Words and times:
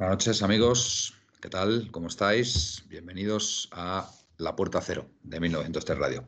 Buenas 0.00 0.14
noches 0.14 0.42
amigos, 0.42 1.12
¿qué 1.42 1.50
tal? 1.50 1.90
¿Cómo 1.90 2.08
estáis? 2.08 2.84
Bienvenidos 2.88 3.68
a 3.70 4.10
La 4.38 4.56
Puerta 4.56 4.80
Cero 4.80 5.06
de 5.22 5.40
1903 5.40 5.98
Radio. 5.98 6.24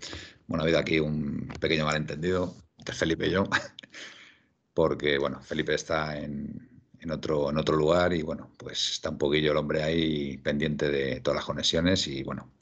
Bueno, 0.46 0.62
ha 0.62 0.64
habido 0.64 0.78
aquí 0.78 1.00
un 1.00 1.48
pequeño 1.58 1.86
malentendido 1.86 2.54
entre 2.76 2.94
Felipe 2.94 3.28
y 3.28 3.30
yo, 3.30 3.44
porque 4.74 5.16
bueno, 5.16 5.40
Felipe 5.40 5.72
está 5.72 6.18
en, 6.18 6.68
otro, 7.10 7.48
en 7.48 7.56
otro 7.56 7.74
lugar 7.74 8.12
y 8.12 8.20
bueno, 8.20 8.52
pues 8.58 8.90
está 8.90 9.08
un 9.08 9.16
poquillo 9.16 9.52
el 9.52 9.56
hombre 9.56 9.82
ahí 9.82 10.36
pendiente 10.36 10.90
de 10.90 11.22
todas 11.22 11.36
las 11.36 11.46
conexiones 11.46 12.06
y 12.08 12.22
bueno, 12.24 12.52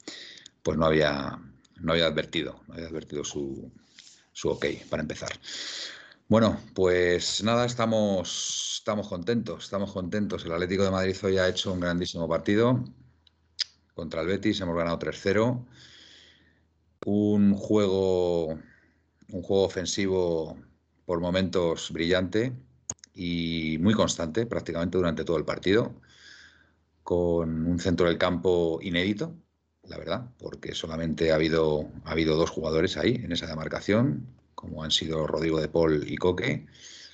pues 0.63 0.77
no 0.77 0.85
había, 0.85 1.37
no 1.81 1.91
había 1.91 2.05
advertido, 2.05 2.63
no 2.69 2.75
había 2.75 2.87
advertido 2.87 3.25
su, 3.25 3.69
su 4.31 4.49
ok 4.49 4.65
para 4.89 5.01
empezar. 5.01 5.31
Bueno, 6.31 6.57
pues 6.73 7.43
nada, 7.43 7.65
estamos, 7.65 8.77
estamos 8.77 9.09
contentos, 9.09 9.65
estamos 9.65 9.91
contentos. 9.91 10.45
El 10.45 10.53
Atlético 10.53 10.85
de 10.85 10.89
Madrid 10.89 11.17
hoy 11.23 11.37
ha 11.37 11.49
hecho 11.49 11.73
un 11.73 11.81
grandísimo 11.81 12.25
partido 12.29 12.85
contra 13.93 14.21
el 14.21 14.27
Betis, 14.27 14.61
hemos 14.61 14.77
ganado 14.77 14.97
3-0. 14.97 15.65
Un 17.05 17.53
juego, 17.53 18.47
un 18.47 19.41
juego 19.43 19.65
ofensivo 19.65 20.57
por 21.03 21.19
momentos 21.19 21.91
brillante 21.91 22.53
y 23.13 23.77
muy 23.81 23.93
constante 23.93 24.45
prácticamente 24.45 24.97
durante 24.97 25.25
todo 25.25 25.35
el 25.35 25.43
partido, 25.43 25.99
con 27.03 27.67
un 27.67 27.77
centro 27.77 28.07
del 28.07 28.17
campo 28.17 28.79
inédito, 28.81 29.35
la 29.83 29.97
verdad, 29.97 30.31
porque 30.39 30.75
solamente 30.75 31.33
ha 31.33 31.35
habido, 31.35 31.91
ha 32.05 32.11
habido 32.11 32.37
dos 32.37 32.51
jugadores 32.51 32.95
ahí 32.95 33.15
en 33.15 33.33
esa 33.33 33.47
demarcación, 33.47 34.40
como 34.61 34.83
han 34.83 34.91
sido 34.91 35.25
Rodrigo 35.25 35.59
de 35.59 35.67
Paul 35.67 36.05
y 36.07 36.15
Coque, 36.17 36.67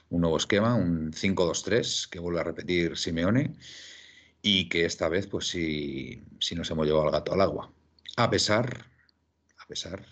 un 0.09 0.21
nuevo 0.21 0.37
esquema, 0.37 0.75
un 0.75 1.13
5-2-3 1.13 2.09
que 2.09 2.19
vuelve 2.19 2.41
a 2.41 2.43
repetir 2.43 2.97
Simeone 2.97 3.55
y 4.41 4.67
que 4.69 4.85
esta 4.85 5.07
vez 5.07 5.27
pues 5.27 5.47
sí, 5.47 6.23
sí 6.39 6.55
nos 6.55 6.69
hemos 6.69 6.85
llevado 6.85 7.05
al 7.05 7.11
gato 7.11 7.33
al 7.33 7.41
agua. 7.41 7.71
A 8.17 8.29
pesar, 8.29 8.85
a 9.57 9.65
pesar 9.65 10.05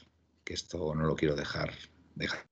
que 0.45 0.53
esto 0.53 0.95
no 0.95 1.05
lo 1.05 1.15
quiero 1.15 1.35
dejar, 1.35 1.73
dejar 2.15 2.47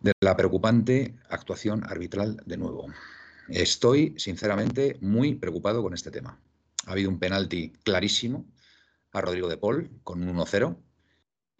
de 0.00 0.12
la 0.20 0.36
preocupante 0.36 1.16
actuación 1.30 1.82
arbitral 1.84 2.40
de 2.46 2.56
nuevo. 2.56 2.86
Estoy, 3.48 4.14
sinceramente, 4.18 4.98
muy 5.00 5.34
preocupado 5.34 5.82
con 5.82 5.94
este 5.94 6.10
tema. 6.10 6.38
Ha 6.86 6.92
habido 6.92 7.08
un 7.10 7.18
penalti 7.18 7.72
clarísimo 7.82 8.46
a 9.12 9.20
Rodrigo 9.20 9.48
de 9.48 9.56
Paul 9.56 10.00
con 10.04 10.22
un 10.22 10.36
1-0, 10.36 10.76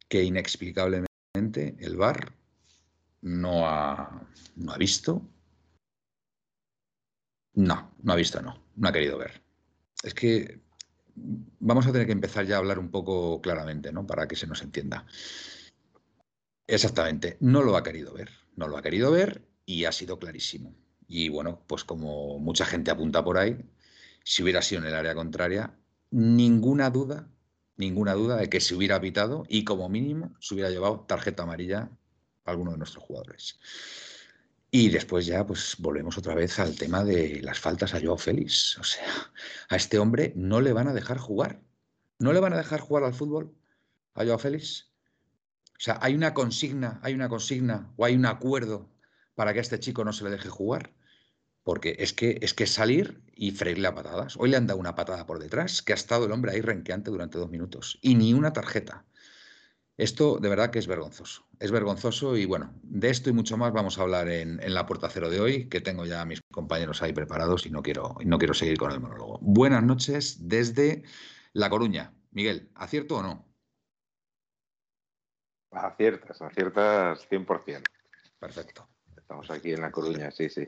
que 0.09 0.23
inexplicablemente 0.23 1.09
el 1.79 1.97
VAR 1.97 2.35
no 3.21 3.69
ha, 3.69 4.29
no 4.57 4.73
ha 4.73 4.79
visto. 4.79 5.23
No, 7.55 7.93
no 8.03 8.13
ha 8.13 8.17
visto, 8.17 8.41
no, 8.41 8.63
no 8.77 8.89
ha 8.89 8.93
querido 8.93 9.19
ver. 9.19 9.43
Es 10.03 10.15
que 10.15 10.61
vamos 11.15 11.87
a 11.87 11.93
tener 11.93 12.07
que 12.07 12.13
empezar 12.13 12.47
ya 12.47 12.57
a 12.57 12.59
hablar 12.59 12.79
un 12.79 12.91
poco 12.91 13.41
claramente, 13.41 13.93
¿no? 13.93 14.07
Para 14.07 14.29
que 14.29 14.37
se 14.37 14.47
nos 14.47 14.63
entienda. 14.63 15.07
Exactamente, 16.67 17.37
no 17.41 17.63
lo 17.63 17.77
ha 17.77 17.83
querido 17.83 18.13
ver, 18.13 18.31
no 18.57 18.69
lo 18.69 18.77
ha 18.77 18.83
querido 18.83 19.11
ver 19.11 19.49
y 19.65 19.85
ha 19.85 19.93
sido 19.93 20.19
clarísimo. 20.19 20.75
Y 21.07 21.31
bueno, 21.31 21.65
pues 21.67 21.85
como 21.85 22.39
mucha 22.39 22.67
gente 22.67 22.91
apunta 22.91 23.25
por 23.25 23.39
ahí, 23.39 23.59
si 24.23 24.43
hubiera 24.43 24.61
sido 24.63 24.83
en 24.83 24.89
el 24.89 24.95
área 24.95 25.15
contraria, 25.15 25.75
ninguna 26.11 26.91
duda 26.91 27.29
ninguna 27.78 28.12
duda 28.12 28.37
de 28.37 28.50
que 28.50 28.61
se 28.61 28.75
hubiera 28.75 29.00
pitado 29.00 29.44
y 29.49 29.65
como 29.65 29.89
mínimo 29.89 30.34
se 30.41 30.55
hubiera 30.55 30.69
llevado 30.69 31.05
tarjeta 31.09 31.44
amarilla 31.44 31.91
a 32.44 32.50
alguno 32.50 32.72
de 32.72 32.78
nuestros 32.78 33.03
jugadores. 33.03 33.59
Y 34.71 34.91
después 34.91 35.25
ya 35.25 35.47
pues 35.47 35.77
volvemos 35.78 36.19
otra 36.19 36.34
vez 36.34 36.59
al 36.59 36.77
tema 36.77 37.03
de 37.05 37.41
las 37.41 37.59
faltas 37.59 37.94
a 37.94 38.00
Joao 38.00 38.19
Félix. 38.19 38.77
O 38.78 38.84
sea, 38.84 39.06
a 39.71 39.77
este 39.77 39.99
hombre 39.99 40.33
no 40.37 40.61
le 40.61 40.75
van 40.75 40.88
a 40.88 40.93
dejar 40.93 41.17
jugar. 41.17 41.62
No 42.19 42.33
le 42.33 42.41
van 42.41 42.53
a 42.53 42.59
dejar 42.59 42.81
jugar 42.81 43.05
al 43.05 43.15
fútbol 43.15 43.55
a 44.15 44.25
Joao 44.25 44.38
Félix. 44.38 44.93
O 45.72 45.81
sea, 45.81 45.99
hay 46.03 46.15
una 46.15 46.34
consigna, 46.34 47.00
hay 47.03 47.15
una 47.15 47.28
consigna 47.28 47.93
o 47.97 48.05
hay 48.05 48.17
un 48.17 48.27
acuerdo 48.27 48.91
para 49.37 49.53
que 49.53 49.61
a 49.61 49.62
este 49.62 49.78
chico 49.78 50.05
no 50.05 50.12
se 50.12 50.25
le 50.25 50.31
deje 50.31 50.49
jugar 50.49 50.93
porque 51.63 51.97
es 51.99 52.13
que 52.13 52.39
es 52.41 52.55
que 52.55 52.67
salir 52.67 53.23
y 53.35 53.53
freírle 53.53 53.89
a 53.89 53.95
patadas. 53.95 54.37
Hoy 54.37 54.51
le 54.51 54.57
han 54.57 54.67
dado 54.67 54.81
una 54.81 54.95
patada 54.95 55.27
por 55.27 55.39
detrás, 55.39 55.83
que 55.83 55.93
ha 55.93 55.97
estado 55.97 56.27
el 56.27 56.33
hombre 56.33 56.53
ahí 56.53 56.61
renqueante 56.61 57.11
durante 57.11 57.39
dos 57.39 57.51
minutos, 57.51 57.99
y 58.03 58.15
ni 58.15 58.35
una 58.35 58.53
tarjeta. 58.53 59.05
Esto 59.99 60.39
de 60.39 60.49
verdad 60.49 60.71
que 60.71 60.79
es 60.79 60.87
vergonzoso. 60.87 61.49
Es 61.59 61.73
vergonzoso 61.73 62.37
y 62.37 62.47
bueno, 62.47 62.73
de 62.85 63.11
esto 63.11 63.31
y 63.31 63.33
mucho 63.33 63.57
más 63.57 63.73
vamos 63.73 63.99
a 63.99 64.03
hablar 64.03 64.29
en, 64.29 64.61
la 64.73 64.87
puerta 64.87 65.11
cero 65.11 65.29
de 65.29 65.41
hoy, 65.41 65.69
que 65.69 65.81
tengo 65.81 66.07
ya 66.07 66.21
a 66.21 66.25
mis 66.25 66.41
compañeros 66.53 67.03
ahí 67.03 67.13
preparados 67.13 67.67
y 67.67 67.71
no 67.71 67.83
quiero, 67.83 68.17
no 68.25 68.39
quiero 68.39 68.55
seguir 68.55 68.79
con 68.79 68.93
el 68.93 69.01
monólogo. 69.01 69.41
Buenas 69.43 69.83
noches 69.83 70.49
desde 70.49 71.03
La 71.53 71.69
Coruña. 71.69 72.15
Miguel, 72.31 72.71
¿acierto 72.77 73.17
o 73.17 73.23
no? 73.23 73.49
Aciertas, 75.73 76.41
aciertas 76.41 77.29
100%. 77.29 77.83
Perfecto. 78.39 78.89
Estamos 79.28 79.50
aquí 79.50 79.72
en 79.72 79.83
La 79.83 79.91
Coruña, 79.91 80.31
sí, 80.31 80.49
sí. 80.49 80.66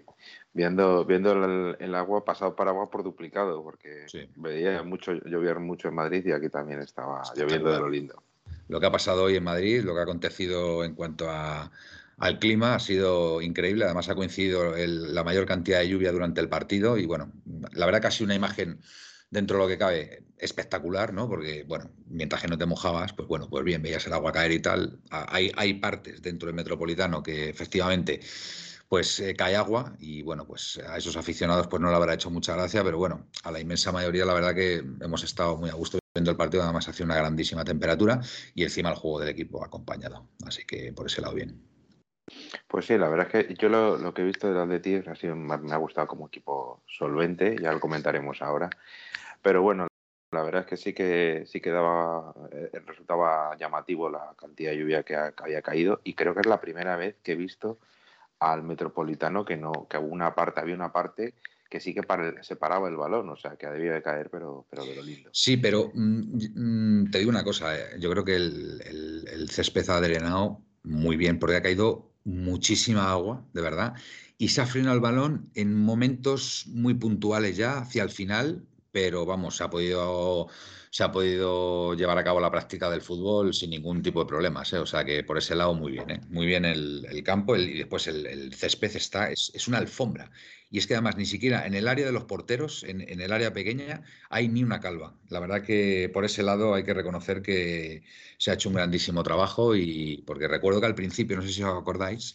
Viendo, 0.53 1.07
viendo 1.07 1.33
el, 1.33 1.95
agua 1.95 2.27
pasado 2.27 2.55
para 2.55 2.73
agua 2.73 2.91
por 2.91 3.03
duplicado, 3.03 3.63
porque 3.63 4.05
veía 4.37 4.83
mucho, 4.83 5.15
llover 5.15 5.61
mucho 5.61 5.89
en 5.89 5.95
Madrid 5.95 6.27
y 6.27 6.33
aquí 6.33 6.51
también 6.51 6.81
estaba 6.81 7.23
lloviendo 7.35 7.73
de 7.73 7.79
lo 7.79 7.89
lindo. 7.89 8.23
Lo 8.69 8.79
que 8.79 8.85
ha 8.85 8.93
pasado 8.93 9.23
hoy 9.23 9.37
en 9.37 9.45
Madrid, 9.45 9.83
lo 9.83 9.95
que 9.95 10.01
ha 10.01 10.03
acontecido 10.03 10.85
en 10.85 10.95
cuanto 10.95 11.31
a, 11.31 11.71
al 12.19 12.39
clima 12.39 12.75
ha 12.75 12.81
sido 12.81 13.41
increíble. 13.41 13.87
Además 13.87 14.11
ha 14.11 14.15
coincidido 14.15 14.75
la 14.77 15.25
mayor 15.25 15.47
cantidad 15.47 15.79
de 15.79 15.89
lluvia 15.89 16.13
durante 16.13 16.43
el 16.43 16.51
partido 16.51 16.99
y 16.99 17.07
bueno, 17.07 17.33
la 17.73 17.87
verdad 17.87 18.11
sido 18.11 18.27
una 18.27 18.35
imagen 18.35 18.81
dentro 19.31 19.57
de 19.57 19.63
lo 19.63 19.69
que 19.69 19.79
cabe, 19.79 20.25
espectacular, 20.39 21.13
¿no? 21.13 21.29
Porque, 21.29 21.65
bueno, 21.65 21.91
mientras 22.07 22.43
que 22.43 22.49
no 22.49 22.59
te 22.59 22.67
mojabas, 22.67 23.13
pues 23.13 23.29
bueno, 23.29 23.49
pues 23.49 23.65
bien, 23.65 23.83
veías 23.83 24.07
el 24.07 24.13
agua 24.13 24.33
caer 24.33 24.53
y 24.53 24.61
tal. 24.61 24.99
Hay, 25.11 25.53
hay 25.57 25.75
partes 25.75 26.21
dentro 26.21 26.47
del 26.47 26.57
metropolitano 26.57 27.23
que 27.23 27.49
efectivamente 27.49 28.21
pues 28.89 29.21
eh, 29.21 29.37
cae 29.37 29.55
agua 29.55 29.95
y 30.01 30.23
bueno, 30.23 30.45
pues 30.45 30.81
a 30.85 30.97
esos 30.97 31.17
aficionados 31.17 31.69
pues 31.69 31.81
no 31.81 31.91
le 31.91 31.97
habrá 31.97 32.15
hecho 32.15 32.29
mucha 32.29 32.57
gracia, 32.57 32.83
pero 32.83 32.99
bueno, 32.99 33.29
a 33.45 33.53
la 33.53 33.61
inmensa 33.61 33.93
mayoría 33.93 34.25
la 34.25 34.35
verdad 34.35 34.53
que 34.53 34.83
hemos 35.01 35.23
estado 35.23 35.57
muy 35.57 35.71
a 35.71 35.75
gusto 35.75 36.01
viendo 36.13 36.33
el 36.33 36.37
partido, 36.37 36.65
además 36.65 36.89
hace 36.89 37.05
una 37.05 37.15
grandísima 37.15 37.63
temperatura 37.63 38.21
y 38.53 38.65
encima 38.65 38.91
el 38.91 38.97
juego 38.97 39.21
del 39.21 39.29
equipo 39.29 39.65
acompañado, 39.65 40.27
así 40.45 40.65
que 40.67 40.93
por 40.93 41.07
ese 41.07 41.21
lado 41.21 41.37
bien. 41.37 41.63
Pues 42.67 42.87
sí, 42.87 42.99
la 42.99 43.09
verdad 43.09 43.29
es 43.33 43.47
que 43.47 43.55
yo 43.55 43.69
lo, 43.69 44.13
que 44.13 44.23
he 44.23 44.25
visto 44.25 44.49
del 44.49 44.59
Atleti 44.59 44.97
ha 44.97 45.15
sido, 45.15 45.37
me 45.37 45.73
ha 45.73 45.77
gustado 45.77 46.09
como 46.09 46.27
equipo 46.27 46.83
solvente, 46.89 47.57
ya 47.61 47.73
lo 47.73 47.81
comentaremos 47.81 48.43
ahora. 48.43 48.71
Pero 49.43 49.63
bueno, 49.63 49.87
la 50.33 50.43
verdad 50.43 50.63
es 50.63 50.67
que 50.67 50.77
sí 50.77 50.93
que 50.93 51.45
sí 51.47 51.61
que 51.61 51.71
daba, 51.71 52.35
eh, 52.53 52.71
resultaba 52.87 53.57
llamativo 53.57 54.09
la 54.09 54.35
cantidad 54.39 54.71
de 54.71 54.79
lluvia 54.79 55.03
que, 55.03 55.17
había 55.17 55.63
caído 55.63 56.01
y 56.05 56.15
creo 56.15 56.35
que 56.35 56.41
es 56.41 56.47
la 56.47 56.61
primera 56.61 56.97
vez 56.97 57.17
que 57.23 57.33
he 57.33 57.37
visto 57.37 57.79
al 58.39 58.63
Metropolitano 58.63 59.45
que 59.45 59.57
no 59.57 59.87
que 59.89 59.99
una 59.99 60.35
parte 60.35 60.61
había 60.61 60.75
una 60.75 60.93
parte 60.93 61.35
que 61.69 61.81
sí 61.81 61.95
que 61.95 62.03
se 62.43 62.57
paraba 62.57 62.89
el 62.89 62.97
balón, 62.97 63.29
o 63.29 63.37
sea, 63.37 63.57
que 63.57 63.69
debía 63.69 63.93
de 63.93 64.03
caer, 64.03 64.29
pero, 64.29 64.67
pero 64.69 64.85
de 64.85 64.97
lo 64.97 65.03
lindo. 65.03 65.31
Sí, 65.33 65.57
pero 65.57 65.93
mm, 65.95 66.39
mm, 66.57 67.11
te 67.13 67.19
digo 67.19 67.31
una 67.31 67.45
cosa, 67.45 67.79
eh, 67.79 67.97
yo 68.01 68.11
creo 68.11 68.25
que 68.25 68.35
el, 68.35 68.83
el, 69.33 69.49
césped 69.51 69.89
ha 69.89 70.01
drenado 70.01 70.61
muy 70.83 71.17
bien, 71.17 71.39
porque 71.39 71.55
ha 71.55 71.63
caído 71.63 72.11
muchísima 72.25 73.13
agua, 73.13 73.47
de 73.53 73.63
verdad, 73.63 73.95
y 74.37 74.49
se 74.49 74.61
ha 74.61 74.67
frenado 74.67 74.97
el 74.97 75.01
balón 75.01 75.49
en 75.55 75.77
momentos 75.77 76.65
muy 76.67 76.95
puntuales 76.95 77.57
ya, 77.57 77.79
hacia 77.79 78.03
el 78.03 78.11
final, 78.11 78.67
pero 78.93 79.27
vamos, 79.27 79.57
se 79.57 79.65
ha 79.65 79.71
podido 79.71 80.49
se 80.91 81.05
ha 81.05 81.13
podido 81.13 81.95
llevar 81.95 82.19
a 82.19 82.25
cabo 82.25 82.41
la 82.41 82.51
práctica 82.51 82.91
del 82.91 83.01
fútbol 83.01 83.55
sin 83.55 83.71
ningún 83.71 84.03
tipo 84.03 84.21
de 84.21 84.27
problemas. 84.27 84.73
¿eh? 84.73 84.79
O 84.79 84.87
sea 84.87 85.05
que 85.05 85.23
por 85.23 85.39
ese 85.39 85.55
lado 85.55 85.73
muy 85.73 85.93
bien, 85.93 86.11
¿eh? 86.11 86.21
muy 86.29 86.47
bien 86.47 86.65
el, 86.65 87.23
campo 87.25 87.55
y 87.57 87.79
después 87.79 88.09
el, 88.09 88.53
césped 88.53 88.97
está, 88.97 89.31
es, 89.31 89.69
una 89.69 89.79
alfombra. 89.79 90.31
Y 90.69 90.79
es 90.79 90.87
que 90.87 90.95
además 90.95 91.17
ni 91.17 91.27
siquiera 91.27 91.67
en 91.67 91.75
el 91.75 91.87
área 91.87 92.07
de 92.07 92.13
los 92.13 92.25
porteros, 92.25 92.83
en, 92.85 93.03
en, 93.03 93.21
el 93.21 93.33
área 93.33 93.53
pequeña, 93.53 94.03
hay 94.31 94.49
ni 94.49 94.65
una 94.65 94.81
calva. 94.81 95.15
La 95.29 95.39
verdad 95.39 95.63
que 95.63 96.11
por 96.13 96.25
ese 96.25 96.43
lado 96.43 96.75
hay 96.75 96.83
que 96.83 96.95
reconocer 96.95 97.43
que 97.43 98.03
se 98.39 98.51
ha 98.51 98.55
hecho 98.55 98.69
un 98.69 98.77
grandísimo 98.77 99.23
trabajo 99.23 99.77
y 99.77 100.23
porque 100.27 100.49
recuerdo 100.49 100.81
que 100.81 100.87
al 100.87 100.95
principio, 100.95 101.37
no 101.37 101.43
sé 101.43 101.53
si 101.53 101.63
os 101.63 101.81
acordáis, 101.81 102.35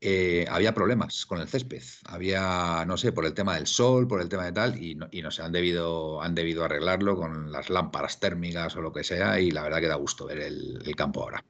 eh, 0.00 0.46
había 0.50 0.74
problemas 0.74 1.24
con 1.26 1.40
el 1.40 1.48
césped. 1.48 1.82
Había, 2.04 2.84
no 2.86 2.96
sé, 2.96 3.12
por 3.12 3.24
el 3.24 3.34
tema 3.34 3.54
del 3.54 3.66
sol, 3.66 4.06
por 4.06 4.20
el 4.20 4.28
tema 4.28 4.44
de 4.44 4.52
tal, 4.52 4.82
y 4.82 4.94
no, 4.94 5.08
y 5.10 5.22
no 5.22 5.30
sé, 5.30 5.42
han 5.42 5.52
debido, 5.52 6.22
han 6.22 6.34
debido 6.34 6.64
arreglarlo 6.64 7.16
con 7.16 7.50
las 7.50 7.70
lámparas 7.70 8.20
térmicas 8.20 8.76
o 8.76 8.82
lo 8.82 8.92
que 8.92 9.04
sea, 9.04 9.40
y 9.40 9.50
la 9.50 9.62
verdad 9.62 9.80
que 9.80 9.88
da 9.88 9.96
gusto 9.96 10.26
ver 10.26 10.38
el, 10.38 10.94
campo 10.96 11.22
ahora. 11.22 11.44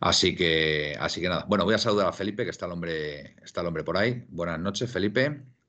Así 0.00 0.34
que, 0.34 0.96
así 0.98 1.20
que 1.20 1.28
nada. 1.28 1.44
Bueno, 1.48 1.64
voy 1.64 1.74
a 1.74 1.78
saludar 1.78 2.08
a 2.08 2.12
Felipe, 2.12 2.44
que 2.44 2.50
está 2.50 2.66
el 2.66 2.72
hombre, 2.72 3.36
está 3.42 3.60
el 3.60 3.66
hombre 3.68 3.84
por 3.84 3.96
ahí. 3.96 4.24
Buenas 4.28 4.58
noches, 4.58 4.90
Felipe. 4.90 5.59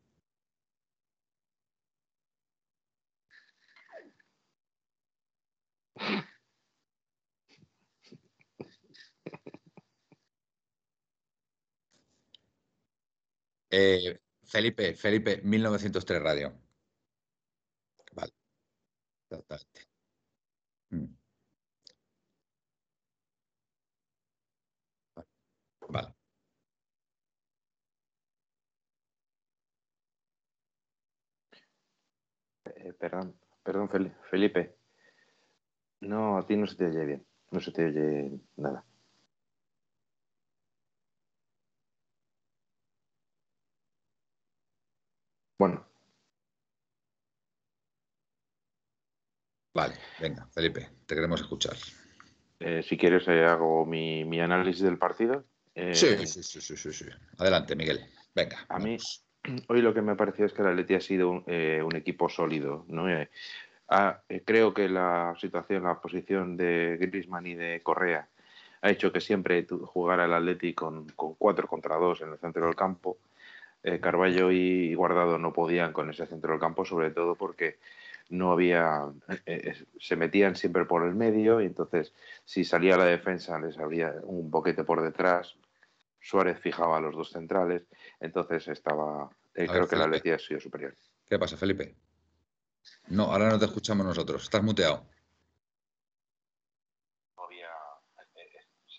Eh, 13.71 14.19
Felipe, 14.44 14.94
Felipe, 14.95 15.41
1903 15.44 16.21
Radio. 16.21 16.53
Vale. 18.13 18.31
Totalmente. 19.29 19.81
Mm. 20.91 21.15
Vale. 25.89 26.15
Eh, 32.65 32.94
perdón, 33.00 33.39
perdón, 33.63 33.88
Felipe. 34.29 34.75
No, 36.01 36.38
a 36.38 36.45
ti 36.45 36.56
no 36.57 36.68
se 36.68 36.75
te 36.75 36.85
oye 36.85 37.06
bien. 37.06 37.25
No 37.51 37.59
se 37.62 37.71
te 37.71 37.85
oye 37.85 38.39
nada. 38.57 38.83
Bueno. 45.57 45.85
Vale, 49.73 49.95
venga, 50.21 50.47
Felipe, 50.53 50.89
te 51.06 51.15
queremos 51.15 51.41
escuchar. 51.41 51.75
Eh, 52.59 52.83
si 52.88 52.97
quieres, 52.97 53.27
eh, 53.27 53.45
hago 53.45 53.85
mi, 53.85 54.39
análisis 54.39 54.83
del 54.83 54.97
partido. 54.97 55.45
Eh, 55.73 55.95
sí, 55.95 56.07
sí, 56.27 56.44
sí, 56.44 56.62
sí, 56.62 56.94
sí, 56.94 57.06
Adelante, 57.38 57.75
Miguel. 57.75 58.01
Venga. 58.35 58.65
A 58.69 58.79
mí, 58.79 58.97
hoy 59.68 59.81
lo 59.81 59.94
que 59.94 60.01
me 60.01 60.15
pareció 60.15 60.45
es 60.45 60.53
que 60.53 60.62
el 60.62 60.69
Atleti 60.69 60.94
ha 60.95 61.01
sido 61.01 61.31
un, 61.31 61.95
equipo 61.95 62.29
sólido. 62.29 62.85
¿no? 62.88 63.06
creo 64.45 64.73
que 64.73 64.88
la 64.88 65.35
situación, 65.39 65.83
la 65.83 66.00
posición 66.00 66.56
de 66.56 66.97
Griezmann 67.00 67.47
y 67.47 67.56
de 67.56 67.81
Correa 67.83 68.29
ha 68.81 68.89
hecho 68.89 69.12
que 69.12 69.19
siempre 69.19 69.68
jugara 69.68 70.25
el 70.25 70.33
Atleti 70.33 70.73
con, 70.73 71.09
con 71.09 71.35
4 71.35 71.68
contra 71.68 71.97
2 71.97 72.21
en 72.21 72.29
el 72.31 72.39
centro 72.39 72.65
del 72.65 72.75
campo 72.75 73.18
eh, 73.83 74.00
Carballo 74.00 74.51
y 74.51 74.94
Guardado 74.94 75.39
no 75.39 75.53
podían 75.53 75.91
con 75.91 76.09
ese 76.09 76.27
centro 76.27 76.51
del 76.51 76.59
campo, 76.59 76.85
sobre 76.85 77.09
todo 77.09 77.35
porque 77.35 77.79
no 78.29 78.51
había, 78.51 79.12
eh, 79.29 79.41
eh, 79.45 79.85
se 80.00 80.15
metían 80.15 80.56
siempre 80.56 80.85
por 80.85 81.06
el 81.06 81.15
medio 81.15 81.62
y 81.62 81.65
entonces 81.65 82.13
si 82.45 82.63
salía 82.63 82.97
la 82.97 83.06
defensa 83.06 83.59
les 83.59 83.77
había 83.77 84.13
un 84.23 84.50
boquete 84.50 84.83
por 84.83 85.01
detrás, 85.01 85.56
Suárez 86.19 86.59
fijaba 86.59 86.97
a 86.97 87.01
los 87.01 87.15
dos 87.15 87.31
centrales, 87.31 87.83
entonces 88.19 88.68
estaba, 88.68 89.29
creo 89.53 89.88
que 89.88 89.95
la 89.95 90.07
Leti 90.07 90.29
ha 90.29 90.39
sido 90.39 90.59
superior. 90.59 90.95
¿Qué 91.27 91.39
pasa, 91.39 91.57
Felipe? 91.57 91.95
No, 93.07 93.23
ahora 93.23 93.50
no 93.50 93.59
te 93.59 93.65
escuchamos 93.65 94.06
nosotros, 94.06 94.44
estás 94.44 94.63
muteado. 94.63 95.06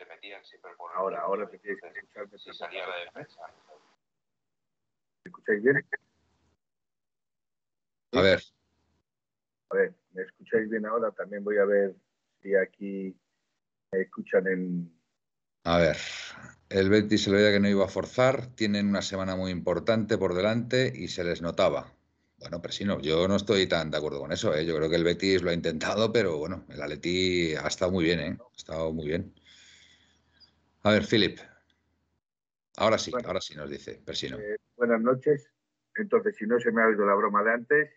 se 0.03 0.07
metían 0.07 0.45
siempre 0.45 0.73
por 0.77 0.91
ahora, 0.95 1.21
ahora 1.21 1.49
te 1.49 1.59
tienes 1.59 1.81
que 1.81 2.39
si 2.39 2.53
salía 2.53 2.87
la 2.87 2.97
defensa 2.97 3.41
¿Me 5.25 5.29
escucháis 5.29 5.63
bien? 5.63 5.89
A 8.13 8.21
ver. 8.21 8.43
A 9.73 9.75
ver, 9.75 9.95
¿me 10.13 10.23
escucháis 10.23 10.69
bien 10.69 10.85
ahora? 10.85 11.11
También 11.13 11.43
voy 11.43 11.57
a 11.57 11.65
ver 11.65 11.95
si 12.43 12.55
aquí 12.55 13.17
me 13.91 14.03
escuchan 14.03 14.47
en... 14.47 14.93
A 15.65 15.79
ver, 15.79 15.97
el 16.69 16.91
Betis 16.91 17.25
se 17.25 17.31
lo 17.31 17.37
veía 17.37 17.53
que 17.53 17.61
no 17.61 17.69
iba 17.69 17.85
a 17.87 17.89
forzar, 17.89 18.55
tienen 18.55 18.89
una 18.89 19.01
semana 19.01 19.35
muy 19.35 19.51
importante 19.51 20.19
por 20.19 20.35
delante 20.35 20.93
y 20.95 21.09
se 21.09 21.25
les 21.25 21.41
notaba. 21.41 21.95
Bueno, 22.39 22.61
pero 22.61 22.73
si 22.73 22.85
no, 22.85 23.01
yo 23.01 23.27
no 23.29 23.37
estoy 23.37 23.67
tan 23.67 23.91
de 23.91 23.97
acuerdo 23.97 24.21
con 24.21 24.33
eso. 24.33 24.55
¿eh? 24.55 24.67
Yo 24.67 24.77
creo 24.77 24.91
que 24.91 24.97
el 24.97 25.05
Betis 25.05 25.43
lo 25.43 25.51
ha 25.51 25.55
intentado, 25.55 26.13
pero 26.13 26.37
bueno, 26.37 26.67
el 26.69 26.83
Atleti 26.83 27.55
ha 27.55 27.69
estado 27.69 27.93
muy 27.93 28.05
bien, 28.05 28.21
¿eh? 28.21 28.37
ha 28.39 28.57
estado 28.57 28.93
muy 28.93 29.07
bien. 29.07 29.33
A 30.83 30.91
ver, 30.91 31.07
Philip. 31.07 31.39
Ahora 32.77 32.99
sí, 32.99 33.11
ahora 33.25 33.41
sí 33.41 33.55
nos 33.55 33.71
dice 33.71 34.03
Persino. 34.05 34.39
Eh, 34.39 34.57
buenas 34.77 35.01
noches. 35.01 35.51
Entonces, 35.97 36.37
si 36.37 36.45
no 36.47 36.61
se 36.61 36.73
me 36.73 36.83
ha 36.83 36.89
oído 36.89 37.07
la 37.07 37.15
broma 37.15 37.43
de 37.43 37.53
antes, 37.53 37.91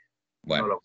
bueno, 0.43 0.67
lo... 0.67 0.81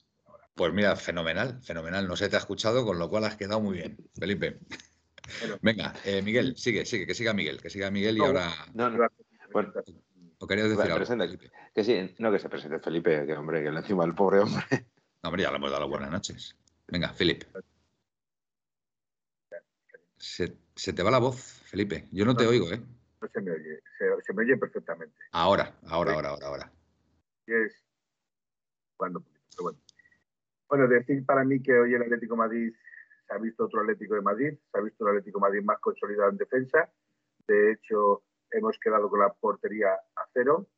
pues 0.54 0.72
mira, 0.72 0.96
fenomenal, 0.96 1.60
fenomenal. 1.62 2.06
No 2.06 2.16
se 2.16 2.28
te 2.28 2.36
ha 2.36 2.40
escuchado, 2.40 2.84
con 2.84 2.98
lo 2.98 3.08
cual 3.08 3.24
has 3.24 3.36
quedado 3.36 3.60
muy 3.60 3.76
bien, 3.78 3.96
Felipe. 4.18 4.60
Venga, 5.62 5.94
eh, 6.04 6.22
Miguel, 6.22 6.56
sigue, 6.56 6.84
sigue, 6.84 7.06
que 7.06 7.14
siga 7.14 7.32
Miguel, 7.32 7.60
que 7.60 7.70
siga 7.70 7.90
Miguel 7.90 8.18
y 8.18 8.20
ahora. 8.20 8.50
No, 8.74 8.90
no. 8.90 9.08
Bueno, 9.52 9.72
¿O 10.42 10.46
querías 10.46 10.70
decir 10.70 10.90
algo? 10.90 11.04
Felipe? 11.04 11.50
Que 11.74 11.84
sí, 11.84 12.14
no 12.18 12.32
que 12.32 12.38
se 12.38 12.48
presente 12.48 12.78
Felipe, 12.78 13.26
que 13.26 13.34
hombre, 13.34 13.62
que 13.62 13.70
le 13.70 13.80
encima 13.80 14.04
el 14.04 14.14
pobre 14.14 14.40
hombre. 14.40 14.64
No, 15.22 15.28
hombre, 15.28 15.42
ya 15.42 15.50
le 15.50 15.56
hemos 15.56 15.70
dado 15.70 15.82
las 15.82 15.90
buenas 15.90 16.10
noches. 16.10 16.56
Venga, 16.88 17.10
Felipe. 17.10 17.46
Se, 20.16 20.56
se, 20.74 20.92
te 20.94 21.02
va 21.02 21.10
la 21.10 21.18
voz, 21.18 21.60
Felipe. 21.64 22.08
Yo 22.10 22.24
no 22.24 22.34
te 22.34 22.46
oigo, 22.46 22.72
¿eh? 22.72 22.82
no 23.20 23.28
se 23.28 23.40
me 23.42 23.52
oye, 23.52 23.82
se, 23.98 24.32
me 24.32 24.44
oye 24.44 24.56
perfectamente. 24.56 25.14
Ahora, 25.32 25.76
ahora, 25.88 26.14
ahora, 26.14 26.28
ahora, 26.30 26.46
ahora. 26.46 26.72
Es 27.46 27.84
cuando, 28.96 29.22
bueno. 29.60 29.78
Bueno, 30.70 30.86
decir 30.86 31.26
para 31.26 31.44
mí 31.44 31.60
que 31.60 31.72
hoy 31.72 31.94
el 31.94 32.02
Atlético 32.02 32.36
Madrid 32.36 32.72
se 33.26 33.34
ha 33.34 33.38
visto 33.38 33.64
otro 33.64 33.80
Atlético 33.80 34.14
de 34.14 34.22
Madrid, 34.22 34.54
se 34.70 34.78
ha 34.78 34.80
visto 34.80 35.02
un 35.02 35.10
Atlético 35.10 35.40
Madrid 35.40 35.62
más 35.64 35.80
consolidado 35.80 36.30
en 36.30 36.36
defensa. 36.36 36.88
De 37.46 37.72
hecho, 37.72 38.22
hemos 38.52 38.78
quedado 38.78 39.10
con 39.10 39.18
la 39.18 39.32
portería 39.32 39.92
a 39.92 40.28
cero. 40.32 40.68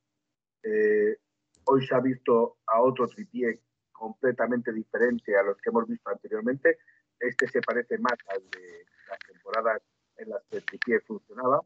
Eh, 0.63 1.19
hoy 1.65 1.87
se 1.87 1.95
ha 1.95 2.01
visto 2.01 2.57
a 2.67 2.81
otro 2.81 3.07
tripié 3.07 3.61
completamente 3.93 4.73
diferente 4.73 5.37
a 5.37 5.43
los 5.43 5.59
que 5.59 5.69
hemos 5.69 5.87
visto 5.87 6.09
anteriormente. 6.09 6.79
Este 7.21 7.47
se 7.49 7.61
parece 7.61 7.99
más 7.99 8.17
al 8.29 8.41
de 8.51 8.87
las 9.11 9.19
temporadas 9.19 9.83
en 10.17 10.31
las 10.31 10.43
que 10.51 10.57
el 10.57 10.65
tripié 10.65 11.01
funcionaba. 11.01 11.61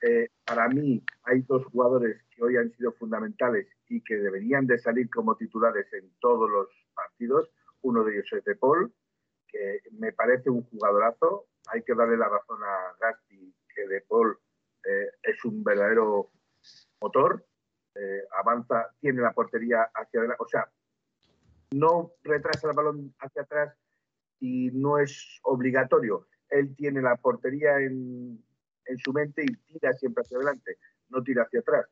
Eh, 0.00 0.28
para 0.46 0.66
mí 0.68 1.04
hay 1.24 1.42
dos 1.42 1.66
jugadores 1.66 2.22
que 2.30 2.42
hoy 2.42 2.56
han 2.56 2.70
sido 2.72 2.92
fundamentales 2.92 3.68
y 3.88 4.02
que 4.02 4.16
deberían 4.16 4.66
de 4.66 4.78
salir 4.78 5.10
como 5.10 5.36
titulares 5.36 5.92
en 5.92 6.10
todos 6.20 6.50
los 6.50 6.83
partidos. 6.94 7.50
Uno 7.82 8.04
de 8.04 8.12
ellos 8.12 8.32
es 8.32 8.44
De 8.44 8.56
Paul, 8.56 8.92
que 9.48 9.80
me 9.92 10.12
parece 10.12 10.50
un 10.50 10.64
jugadorazo. 10.64 11.46
Hay 11.68 11.82
que 11.82 11.94
darle 11.94 12.16
la 12.16 12.28
razón 12.28 12.62
a 12.62 12.96
Gasti, 13.00 13.54
que 13.74 13.86
De 13.86 14.00
Paul 14.02 14.38
eh, 14.84 15.10
es 15.22 15.44
un 15.44 15.62
verdadero 15.62 16.30
motor. 17.00 17.44
Eh, 17.94 18.22
avanza, 18.38 18.90
tiene 19.00 19.22
la 19.22 19.32
portería 19.32 19.90
hacia 19.94 20.20
adelante. 20.20 20.42
O 20.42 20.48
sea, 20.48 20.68
no 21.72 22.12
retrasa 22.22 22.68
el 22.68 22.76
balón 22.76 23.14
hacia 23.18 23.42
atrás 23.42 23.76
y 24.40 24.70
no 24.72 24.98
es 24.98 25.40
obligatorio. 25.42 26.28
Él 26.50 26.74
tiene 26.76 27.02
la 27.02 27.16
portería 27.16 27.78
en, 27.78 28.44
su 29.02 29.12
mente 29.12 29.42
y 29.42 29.56
tira 29.72 29.92
siempre 29.94 30.22
hacia 30.22 30.36
adelante, 30.36 30.78
no 31.08 31.22
tira 31.22 31.44
hacia 31.44 31.60
atrás. 31.60 31.86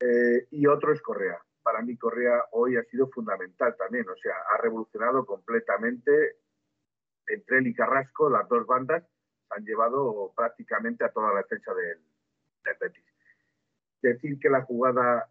Eh, 0.00 0.46
y 0.50 0.66
otro 0.66 0.92
es 0.92 1.00
Correa. 1.00 1.38
Para 1.64 1.82
mí 1.82 1.96
Correa 1.96 2.44
hoy 2.52 2.76
ha 2.76 2.84
sido 2.84 3.08
fundamental 3.08 3.74
también, 3.76 4.08
o 4.08 4.16
sea, 4.16 4.34
ha 4.52 4.58
revolucionado 4.58 5.26
completamente 5.26 6.36
entre 7.26 7.58
él 7.58 7.66
y 7.66 7.74
Carrasco, 7.74 8.28
las 8.28 8.48
dos 8.48 8.66
bandas 8.66 9.02
han 9.50 9.64
llevado 9.64 10.32
prácticamente 10.36 11.04
a 11.04 11.10
toda 11.10 11.32
la 11.32 11.42
defensa 11.42 11.72
del, 11.74 12.00
Betis. 12.80 13.04
Decir 14.00 14.38
que 14.38 14.48
la 14.48 14.62
jugada 14.62 15.30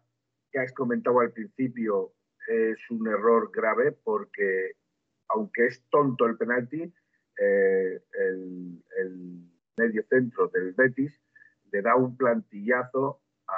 que 0.52 0.60
has 0.60 0.72
comentado 0.72 1.20
al 1.20 1.32
principio 1.32 2.12
es 2.46 2.78
un 2.90 3.08
error 3.08 3.50
grave 3.52 3.92
porque, 3.92 4.76
aunque 5.28 5.66
es 5.66 5.82
tonto 5.90 6.26
el 6.26 6.36
penalti, 6.36 6.92
eh, 7.40 8.02
el, 8.12 9.50
medio 9.76 10.04
centro 10.04 10.46
del 10.46 10.72
Betis 10.72 11.20
le 11.72 11.82
da 11.82 11.96
un 11.96 12.16
plantillazo 12.16 13.20
a 13.48 13.56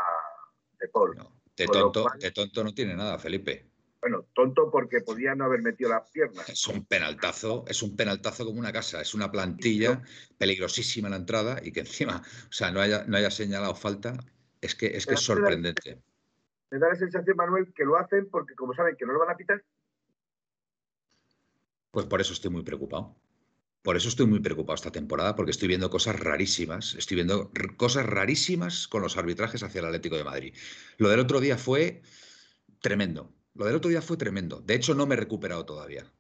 De 0.80 0.88
Paul. 0.88 1.35
De, 1.56 1.66
tonto, 1.66 2.06
de 2.18 2.30
tonto 2.30 2.64
no 2.64 2.74
tiene 2.74 2.94
nada, 2.94 3.18
Felipe. 3.18 3.66
Bueno, 4.00 4.26
tonto 4.34 4.70
porque 4.70 5.00
podía 5.00 5.34
no 5.34 5.44
haber 5.44 5.62
metido 5.62 5.90
las 5.90 6.08
piernas. 6.10 6.48
Es 6.48 6.66
un 6.68 6.84
penaltazo, 6.84 7.64
es 7.66 7.82
un 7.82 7.96
penaltazo 7.96 8.44
como 8.44 8.60
una 8.60 8.72
casa, 8.72 9.00
es 9.00 9.14
una 9.14 9.30
plantilla 9.32 10.02
peligrosísima 10.38 11.08
en 11.08 11.12
la 11.12 11.18
entrada 11.18 11.60
y 11.62 11.72
que 11.72 11.80
encima, 11.80 12.22
o 12.48 12.52
sea, 12.52 12.70
no 12.70 12.80
haya, 12.80 13.04
no 13.06 13.16
haya 13.16 13.30
señalado 13.30 13.74
falta, 13.74 14.16
es 14.60 14.74
que 14.74 14.86
es, 14.86 15.06
que 15.06 15.14
es 15.14 15.20
sorprendente 15.20 16.00
me 16.70 16.78
da 16.78 16.88
la 16.88 16.96
sensación, 16.96 17.36
Manuel, 17.36 17.72
que 17.74 17.84
lo 17.84 17.96
hacen 17.96 18.28
porque 18.28 18.54
como 18.54 18.74
saben 18.74 18.96
que 18.96 19.06
no 19.06 19.12
lo 19.12 19.20
van 19.20 19.30
a 19.30 19.36
pitar. 19.36 19.62
Pues 21.90 22.06
por 22.06 22.20
eso 22.20 22.32
estoy 22.32 22.50
muy 22.50 22.62
preocupado. 22.62 23.14
Por 23.86 23.96
eso 23.96 24.08
estoy 24.08 24.26
muy 24.26 24.40
preocupado 24.40 24.74
esta 24.74 24.90
temporada, 24.90 25.36
porque 25.36 25.52
estoy 25.52 25.68
viendo 25.68 25.88
cosas 25.90 26.18
rarísimas. 26.18 26.96
Estoy 26.96 27.14
viendo 27.14 27.52
cosas 27.76 28.04
rarísimas 28.04 28.88
con 28.88 29.00
los 29.00 29.16
arbitrajes 29.16 29.62
hacia 29.62 29.78
el 29.78 29.84
Atlético 29.84 30.16
de 30.16 30.24
Madrid. 30.24 30.54
Lo 30.96 31.08
del 31.08 31.20
otro 31.20 31.38
día 31.38 31.56
fue 31.56 32.02
tremendo. 32.80 33.32
Lo 33.54 33.64
del 33.64 33.76
otro 33.76 33.88
día 33.88 34.02
fue 34.02 34.16
tremendo. 34.16 34.60
De 34.60 34.74
hecho, 34.74 34.96
no 34.96 35.06
me 35.06 35.14
he 35.14 35.18
recuperado 35.18 35.64
todavía. 35.64 36.12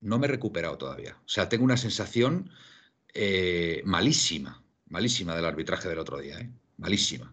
No 0.00 0.18
me 0.18 0.26
he 0.26 0.28
recuperado 0.28 0.76
todavía. 0.76 1.16
O 1.20 1.28
sea, 1.28 1.48
tengo 1.48 1.62
una 1.62 1.76
sensación 1.76 2.50
eh, 3.14 3.80
malísima, 3.84 4.64
malísima 4.88 5.36
del 5.36 5.44
arbitraje 5.44 5.88
del 5.88 6.00
otro 6.00 6.18
día. 6.18 6.40
¿eh? 6.40 6.50
Malísima. 6.78 7.32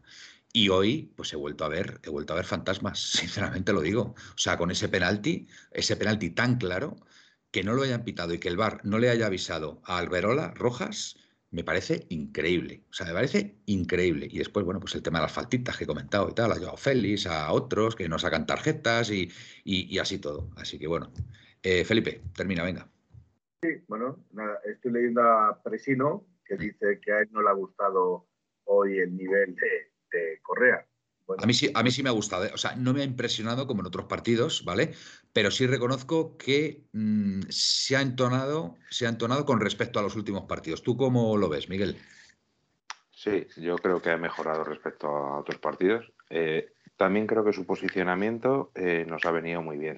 Y 0.54 0.70
hoy, 0.70 1.12
pues 1.16 1.34
he 1.34 1.38
vuelto 1.38 1.66
a 1.66 1.70
ver, 1.70 2.00
he 2.04 2.12
vuelto 2.12 2.34
a 2.34 2.36
ver 2.36 2.46
fantasmas, 2.46 3.00
sinceramente 3.18 3.74
lo 3.74 3.82
digo. 3.82 4.14
O 4.14 4.38
sea, 4.38 4.60
con 4.60 4.70
ese 4.70 4.90
penalti, 4.90 5.48
ese 5.72 5.96
penalti 5.96 6.30
tan 6.30 6.60
claro, 6.60 6.98
que 7.52 7.64
no 7.64 7.74
lo 7.74 7.84
hayan 7.84 8.04
pitado 8.04 8.34
y 8.34 8.40
que 8.40 8.48
el 8.48 8.58
VAR 8.58 8.82
no 8.84 8.98
le 8.98 9.10
haya 9.10 9.28
avisado 9.28 9.82
a 9.86 9.98
Alberola 9.98 10.54
Rojas, 10.56 11.18
me 11.52 11.66
parece 11.66 12.06
increíble. 12.10 12.84
O 12.90 12.94
sea, 12.94 13.06
me 13.06 13.14
parece 13.14 13.58
increíble. 13.66 14.28
Y 14.32 14.38
después, 14.38 14.66
bueno, 14.66 14.80
pues 14.80 14.96
el 14.96 15.04
tema 15.04 15.20
de 15.20 15.24
las 15.24 15.34
faltitas 15.34 15.78
que 15.78 15.84
he 15.84 15.88
comentado 15.88 16.30
y 16.30 16.34
tal, 16.34 16.52
ha 16.52 16.56
llevado 16.56 16.78
Félix, 16.78 17.28
a 17.28 17.52
otros 17.52 17.96
que 17.96 18.08
no 18.08 18.18
sacan 18.18 18.46
tarjetas 18.46 19.12
y, 19.12 19.30
y, 19.66 20.00
así 20.00 20.18
todo. 20.18 20.50
Así 20.56 20.80
que 20.80 20.88
bueno. 20.88 21.12
Eh, 21.62 21.84
Felipe, 21.84 22.22
termina, 22.36 22.64
venga. 22.64 22.88
Sí, 23.62 23.70
bueno, 23.88 24.26
nada, 24.32 24.60
estoy 24.66 24.94
leyendo 24.94 25.22
a 25.22 25.62
Presino, 25.62 26.26
que 26.44 26.56
dice 26.56 27.00
que 27.00 27.12
a 27.12 27.20
él 27.20 27.30
no 27.32 27.44
le 27.44 27.50
ha 27.50 27.54
gustado 27.54 28.28
hoy 28.64 28.98
el 28.98 29.16
nivel 29.16 29.56
de, 29.56 30.40
Correa. 30.42 30.86
A, 31.38 31.46
mí 31.46 31.54
sí, 31.54 31.72
a 31.74 31.84
mí 31.84 31.92
sí 31.92 32.04
me 32.04 32.10
ha 32.10 32.14
gustado, 32.14 32.46
¿eh? 32.46 32.52
o 32.54 32.58
sea, 32.58 32.76
no 32.76 32.94
me 32.94 33.02
ha 33.02 33.06
impresionado 33.06 33.68
como 33.68 33.82
en 33.82 33.88
otros 33.88 34.06
partidos, 34.06 34.64
¿vale? 34.66 34.94
Pero 35.34 35.52
sí 35.52 35.68
reconozco 35.68 36.38
que 36.38 36.84
mm, 36.94 37.42
se, 37.50 37.96
ha 37.96 38.02
entonado, 38.02 38.76
se 38.90 39.06
ha 39.06 39.10
entonado 39.10 39.46
con 39.46 39.60
respecto 39.60 40.00
a 40.00 40.02
los 40.02 40.16
últimos 40.16 40.44
partidos. 40.44 40.84
¿Tú 40.84 40.98
cómo 40.98 41.38
lo 41.38 41.50
ves, 41.50 41.70
Miguel? 41.70 41.98
Sí, 43.12 43.48
yo 43.58 43.76
creo 43.76 44.02
que 44.02 44.10
ha 44.10 44.18
mejorado 44.18 44.64
respecto 44.64 45.08
a 45.08 45.40
otros 45.40 45.60
partidos. 45.60 46.12
Eh, 46.30 46.74
también 46.98 47.28
creo 47.28 47.44
que 47.44 47.54
su 47.54 47.66
posicionamiento 47.66 48.72
eh, 48.76 49.06
nos 49.08 49.26
ha 49.26 49.32
venido 49.32 49.62
muy 49.62 49.78
bien. 49.78 49.96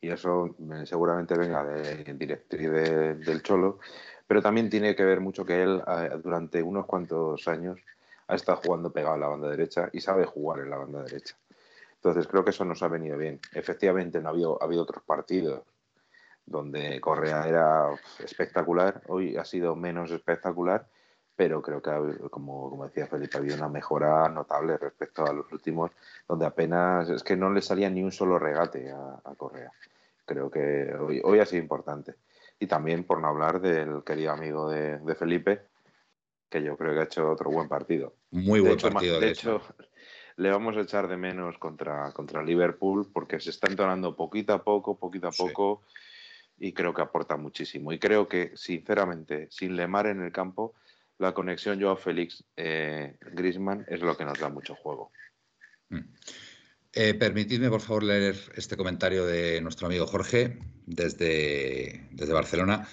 Y 0.00 0.10
eso 0.10 0.54
seguramente 0.84 1.36
venga 1.36 1.64
de 1.64 2.14
directriz 2.14 2.70
del 2.70 3.42
Cholo, 3.42 3.80
pero 4.26 4.42
también 4.42 4.68
tiene 4.68 4.94
que 4.94 5.04
ver 5.04 5.20
mucho 5.20 5.44
que 5.44 5.62
él 5.62 5.82
durante 6.22 6.62
unos 6.62 6.86
cuantos 6.86 7.48
años 7.48 7.78
ha 8.28 8.34
estado 8.34 8.60
jugando 8.64 8.92
pegado 8.92 9.14
en 9.14 9.20
la 9.20 9.28
banda 9.28 9.48
derecha 9.48 9.88
y 9.92 10.00
sabe 10.00 10.24
jugar 10.24 10.60
en 10.60 10.70
la 10.70 10.78
banda 10.78 11.02
derecha. 11.02 11.36
Entonces 11.94 12.26
creo 12.26 12.44
que 12.44 12.50
eso 12.50 12.64
nos 12.64 12.82
ha 12.82 12.88
venido 12.88 13.16
bien. 13.16 13.40
Efectivamente, 13.52 14.20
no 14.20 14.28
ha 14.28 14.32
habido, 14.32 14.58
ha 14.60 14.64
habido 14.64 14.82
otros 14.82 15.02
partidos 15.02 15.62
donde 16.44 17.00
Correa 17.00 17.46
era 17.48 17.88
espectacular, 18.22 19.02
hoy 19.08 19.36
ha 19.36 19.44
sido 19.44 19.74
menos 19.74 20.12
espectacular, 20.12 20.86
pero 21.34 21.60
creo 21.60 21.82
que, 21.82 21.90
como, 22.30 22.70
como 22.70 22.84
decía 22.86 23.08
Felipe, 23.08 23.36
ha 23.36 23.40
habido 23.40 23.56
una 23.56 23.68
mejora 23.68 24.28
notable 24.28 24.78
respecto 24.78 25.26
a 25.26 25.32
los 25.32 25.50
últimos, 25.52 25.90
donde 26.28 26.46
apenas 26.46 27.10
es 27.10 27.22
que 27.24 27.36
no 27.36 27.50
le 27.50 27.60
salía 27.60 27.90
ni 27.90 28.02
un 28.02 28.12
solo 28.12 28.38
regate 28.38 28.92
a, 28.92 29.34
Correa. 29.36 29.72
Creo 30.24 30.50
que 30.50 30.94
hoy, 30.94 31.20
hoy, 31.24 31.40
ha 31.40 31.46
sido 31.46 31.62
importante. 31.62 32.14
Y 32.58 32.68
también, 32.68 33.04
por 33.04 33.20
no 33.20 33.28
hablar 33.28 33.60
del 33.60 34.02
querido 34.04 34.32
amigo 34.32 34.70
de 34.70 35.14
Felipe, 35.16 35.62
que 36.48 36.62
yo 36.62 36.76
creo 36.76 36.94
que 36.94 37.00
ha 37.00 37.04
hecho 37.04 37.30
otro 37.30 37.50
buen 37.50 37.68
partido. 37.68 38.14
Muy 38.30 38.60
buen 38.60 38.76
partido. 38.76 39.20
De, 39.20 39.30
hecho, 39.30 39.60
le 40.36 40.50
vamos 40.50 40.76
a 40.76 40.80
echar 40.80 41.08
de 41.08 41.16
menos 41.16 41.58
contra, 41.58 42.12
contra 42.12 42.42
Liverpool 42.42 43.10
porque 43.12 43.40
se 43.40 43.50
está 43.50 43.68
entonando 43.68 44.16
poquito 44.16 44.52
a 44.52 44.62
poco, 44.62 44.98
poquito 44.98 45.28
a 45.28 45.32
poco, 45.32 45.82
y 46.58 46.72
creo 46.72 46.94
que 46.94 47.02
aporta 47.02 47.36
muchísimo. 47.36 47.92
Y 47.92 47.98
creo 47.98 48.28
que, 48.28 48.52
sinceramente, 48.54 49.48
sin 49.50 49.76
Lemar 49.76 50.06
en 50.06 50.22
el 50.22 50.32
campo, 50.32 50.74
la 51.18 51.32
conexión 51.32 51.80
Joao 51.80 51.96
Félix 51.96 52.44
eh, 52.56 53.16
Grisman 53.32 53.84
es 53.88 54.00
lo 54.00 54.16
que 54.16 54.24
nos 54.24 54.38
da 54.38 54.48
mucho 54.48 54.74
juego. 54.74 55.12
Mm. 55.88 56.00
Eh, 56.92 57.14
permitidme, 57.14 57.68
por 57.68 57.82
favor, 57.82 58.04
leer 58.04 58.36
este 58.54 58.76
comentario 58.76 59.26
de 59.26 59.60
nuestro 59.60 59.86
amigo 59.86 60.06
Jorge 60.06 60.58
desde, 60.86 62.08
desde 62.10 62.32
Barcelona. 62.32 62.88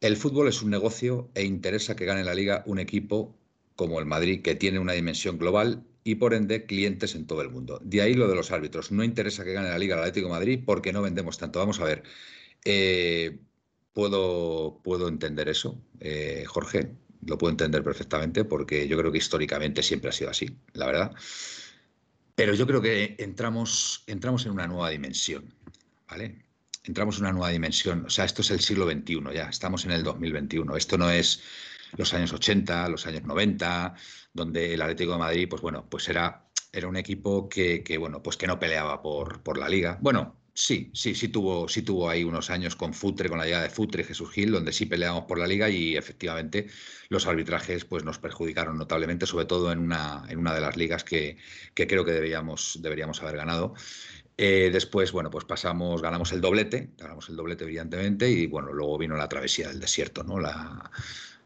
El 0.00 0.16
fútbol 0.16 0.48
es 0.48 0.62
un 0.62 0.70
negocio 0.70 1.30
e 1.34 1.44
interesa 1.44 1.94
que 1.94 2.06
gane 2.06 2.24
la 2.24 2.34
liga 2.34 2.62
un 2.66 2.78
equipo 2.78 3.36
como 3.76 3.98
el 3.98 4.06
Madrid, 4.06 4.42
que 4.42 4.54
tiene 4.54 4.78
una 4.78 4.94
dimensión 4.94 5.38
global 5.38 5.84
y 6.04 6.14
por 6.16 6.34
ende 6.34 6.64
clientes 6.66 7.14
en 7.14 7.26
todo 7.26 7.42
el 7.42 7.50
mundo. 7.50 7.80
De 7.84 8.00
ahí 8.00 8.14
lo 8.14 8.28
de 8.28 8.34
los 8.34 8.50
árbitros. 8.50 8.92
No 8.92 9.04
interesa 9.04 9.44
que 9.44 9.52
gane 9.52 9.68
la 9.68 9.78
liga 9.78 9.96
el 9.96 10.00
Atlético 10.00 10.30
Madrid 10.30 10.60
porque 10.64 10.92
no 10.92 11.02
vendemos 11.02 11.38
tanto. 11.38 11.58
Vamos 11.58 11.80
a 11.80 11.84
ver. 11.84 12.02
Eh, 12.64 13.38
puedo, 13.92 14.80
puedo 14.82 15.08
entender 15.08 15.48
eso, 15.48 15.78
eh, 16.00 16.44
Jorge. 16.46 16.92
Lo 17.26 17.36
puedo 17.36 17.50
entender 17.50 17.84
perfectamente 17.84 18.44
porque 18.44 18.88
yo 18.88 18.96
creo 18.96 19.12
que 19.12 19.18
históricamente 19.18 19.82
siempre 19.82 20.08
ha 20.08 20.12
sido 20.12 20.30
así, 20.30 20.48
la 20.72 20.86
verdad. 20.86 21.12
Pero 22.34 22.54
yo 22.54 22.66
creo 22.66 22.80
que 22.80 23.16
entramos, 23.18 24.02
entramos 24.06 24.46
en 24.46 24.52
una 24.52 24.66
nueva 24.66 24.88
dimensión, 24.88 25.52
¿vale? 26.08 26.49
Entramos 26.84 27.16
en 27.18 27.24
una 27.24 27.32
nueva 27.32 27.50
dimensión. 27.50 28.04
O 28.06 28.10
sea, 28.10 28.24
esto 28.24 28.42
es 28.42 28.50
el 28.50 28.60
siglo 28.60 28.90
XXI 28.90 29.20
ya, 29.34 29.48
estamos 29.48 29.84
en 29.84 29.92
el 29.92 30.02
2021. 30.02 30.76
Esto 30.76 30.98
no 30.98 31.10
es 31.10 31.42
los 31.96 32.14
años 32.14 32.32
80, 32.32 32.88
los 32.88 33.06
años 33.06 33.24
90, 33.24 33.94
donde 34.32 34.74
el 34.74 34.82
Atlético 34.82 35.12
de 35.12 35.18
Madrid, 35.18 35.48
pues 35.48 35.62
bueno, 35.62 35.86
pues 35.88 36.08
era, 36.08 36.46
era 36.72 36.88
un 36.88 36.96
equipo 36.96 37.48
que, 37.48 37.82
bueno, 37.98 38.22
pues 38.22 38.36
que 38.36 38.46
no 38.46 38.58
peleaba 38.58 39.02
por, 39.02 39.42
por 39.42 39.58
la 39.58 39.68
liga. 39.68 39.98
Bueno, 40.00 40.40
sí, 40.54 40.90
sí, 40.94 41.14
sí 41.14 41.28
tuvo, 41.28 41.68
sí 41.68 41.82
tuvo 41.82 42.08
ahí 42.08 42.24
unos 42.24 42.50
años 42.50 42.76
con 42.76 42.94
Futre, 42.94 43.28
con 43.28 43.38
la 43.38 43.44
llegada 43.44 43.64
de 43.64 43.70
Futre 43.70 44.04
Jesús 44.04 44.30
Gil, 44.30 44.52
donde 44.52 44.72
sí 44.72 44.86
peleábamos 44.86 45.24
por 45.24 45.38
la 45.38 45.46
liga 45.46 45.68
y 45.68 45.96
efectivamente 45.96 46.68
los 47.08 47.26
arbitrajes 47.26 47.84
pues 47.84 48.04
nos 48.04 48.18
perjudicaron 48.18 48.78
notablemente, 48.78 49.26
sobre 49.26 49.46
todo 49.46 49.72
en 49.72 49.80
una, 49.80 50.24
en 50.28 50.38
una 50.38 50.54
de 50.54 50.60
las 50.60 50.76
ligas 50.76 51.02
que, 51.02 51.38
que 51.74 51.86
creo 51.86 52.04
que 52.04 52.12
deberíamos, 52.12 52.78
deberíamos 52.80 53.20
haber 53.22 53.36
ganado. 53.36 53.74
Eh, 54.42 54.70
después, 54.72 55.12
bueno, 55.12 55.28
pues 55.28 55.44
pasamos, 55.44 56.00
ganamos 56.00 56.32
el 56.32 56.40
doblete, 56.40 56.92
ganamos 56.96 57.28
el 57.28 57.36
doblete 57.36 57.66
brillantemente 57.66 58.30
y 58.30 58.46
bueno, 58.46 58.72
luego 58.72 58.96
vino 58.96 59.14
la 59.14 59.28
travesía 59.28 59.68
del 59.68 59.78
desierto, 59.78 60.24
¿no? 60.24 60.40
La, 60.40 60.90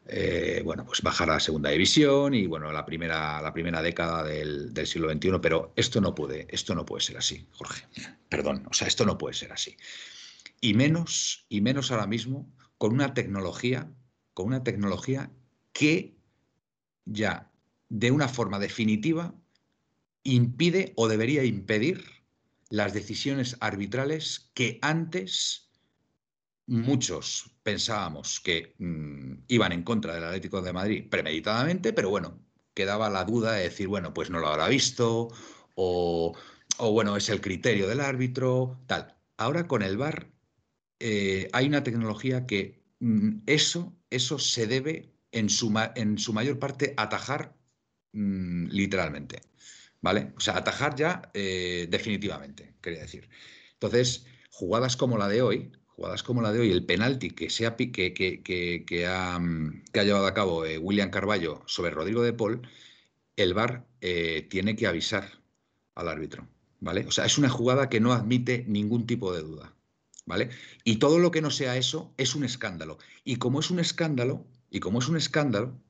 eh, 0.07 0.63
bueno, 0.65 0.87
pues 0.87 1.03
bajar 1.03 1.29
a 1.29 1.33
la 1.33 1.41
segunda 1.41 1.71
división 1.71 2.35
y 2.35 2.47
bueno, 2.47 2.71
la 2.71 2.87
primera, 2.87 3.43
la 3.43 3.53
primera 3.53 3.83
década 3.83 4.23
del, 4.23 4.73
siglo 4.87 5.11
XXI, 5.11 5.41
pero 5.43 5.73
esto 5.75 6.01
no 6.01 6.15
puede, 6.15 6.47
esto 6.51 6.77
no 6.77 6.87
puede 6.87 7.03
ser 7.03 7.17
así, 7.17 7.45
Jorge. 7.51 7.85
Perdón, 8.29 8.65
o 8.71 8.73
sea, 8.73 8.87
esto 8.87 9.05
no 9.05 9.19
puede 9.19 9.35
ser 9.35 9.51
así. 9.51 9.77
Y 10.61 10.75
menos, 10.75 11.47
y 11.49 11.63
menos 11.63 11.91
ahora 11.91 12.07
mismo 12.07 12.49
con 12.79 12.93
una 12.93 13.13
tecnología, 13.13 13.91
con 14.35 14.47
una 14.47 14.63
tecnología 14.63 15.33
que 15.73 16.15
ya 17.07 17.51
de 17.89 18.13
una 18.13 18.29
forma 18.29 18.61
definitiva 18.61 19.35
impide 20.23 20.93
o 20.95 21.09
debería 21.09 21.43
impedir 21.43 22.24
las 22.71 22.93
decisiones 22.93 23.57
arbitrales 23.61 24.51
que 24.55 24.79
antes 24.83 25.71
muchos 26.67 27.51
pensábamos 27.63 28.41
que 28.41 28.75
mm, 28.79 29.45
iban 29.49 29.73
en 29.73 29.83
contra 29.83 30.15
del 30.15 30.25
Atlético 30.25 30.63
de 30.63 30.73
Madrid 30.73 31.09
premeditadamente, 31.11 31.93
pero 31.93 32.11
bueno, 32.11 32.41
quedaba 32.75 33.11
la 33.11 33.25
duda 33.25 33.53
de 33.53 33.65
decir, 33.65 33.89
bueno, 33.89 34.15
pues 34.15 34.31
no 34.31 34.39
lo 34.39 34.49
habrá 34.49 34.69
visto 34.69 35.29
o, 35.77 36.35
bueno, 36.79 37.17
es 37.17 37.29
el 37.29 37.41
criterio 37.41 37.89
del 37.89 38.01
árbitro, 38.01 38.81
tal. 38.87 39.17
Ahora 39.37 39.67
con 39.67 39.83
el 39.83 39.97
VAR 39.97 40.31
eh, 41.01 41.49
hay 41.53 41.67
una 41.67 41.83
tecnología 41.83 42.47
que 42.47 42.83
mm, 43.01 43.43
eso, 43.47 43.97
eso 44.11 44.39
se 44.39 44.67
debe 44.67 45.15
en 45.33 45.49
su, 45.51 45.73
en 45.97 46.19
su 46.19 46.33
mayor 46.33 46.59
parte 46.59 46.95
atajar 46.97 47.57
mm, 48.13 48.69
literalmente. 48.69 49.41
¿Vale? 50.05 50.35
O 50.37 50.41
sea, 50.41 50.59
atajar 50.59 50.95
ya 50.97 51.31
eh, 51.33 51.87
definitivamente, 51.91 52.75
quería 52.83 53.01
decir. 53.01 53.31
Entonces, 53.73 54.27
jugadas 54.51 54.99
como 54.99 55.17
la 55.17 55.29
de 55.29 55.41
hoy, 55.41 55.73
jugadas 55.87 56.23
como 56.23 56.43
la 56.43 56.53
de 56.53 56.61
hoy, 56.61 56.71
el 56.71 56.85
penalti 56.85 57.31
que, 57.31 57.49
sea, 57.49 57.75
que, 57.75 57.91
que, 57.91 58.13
que, 58.13 59.07
ha, 59.07 59.41
que 59.93 60.01
ha, 60.01 60.05
llevado 60.05 60.27
a 60.27 60.35
cabo 60.35 60.67
eh, 60.67 60.77
William 60.77 61.11
Carballo 61.11 61.63
sobre 61.65 61.91
Rodrigo 61.91 62.23
de 62.23 62.35
Paul, 62.35 62.69
el 63.37 63.55
VAR 63.55 63.87
eh, 64.03 64.47
tiene 64.51 64.77
que 64.77 64.87
avisar 64.87 65.27
al 65.95 66.09
árbitro. 66.09 66.47
¿vale? 66.81 67.07
O 67.07 67.11
sea, 67.11 67.25
es 67.25 67.39
una 67.39 67.49
jugada 67.49 67.89
que 67.89 68.01
no 68.01 68.13
admite 68.13 68.67
ningún 68.69 69.07
tipo 69.07 69.33
de 69.33 69.41
duda, 69.41 69.75
¿vale? 70.27 70.51
Y 70.85 70.97
todo 70.97 71.19
lo 71.19 71.31
que 71.31 71.41
no 71.41 71.51
sea 71.51 71.79
eso 71.79 72.13
es 72.19 72.35
un 72.35 72.45
escándalo. 72.45 72.99
Y 73.25 73.37
como 73.37 73.61
es 73.61 73.71
un 73.71 73.81
escándalo, 73.81 74.45
y 74.71 74.81
como 74.81 74.99
es 74.99 75.09
un 75.09 75.17
escándalo, 75.17 75.81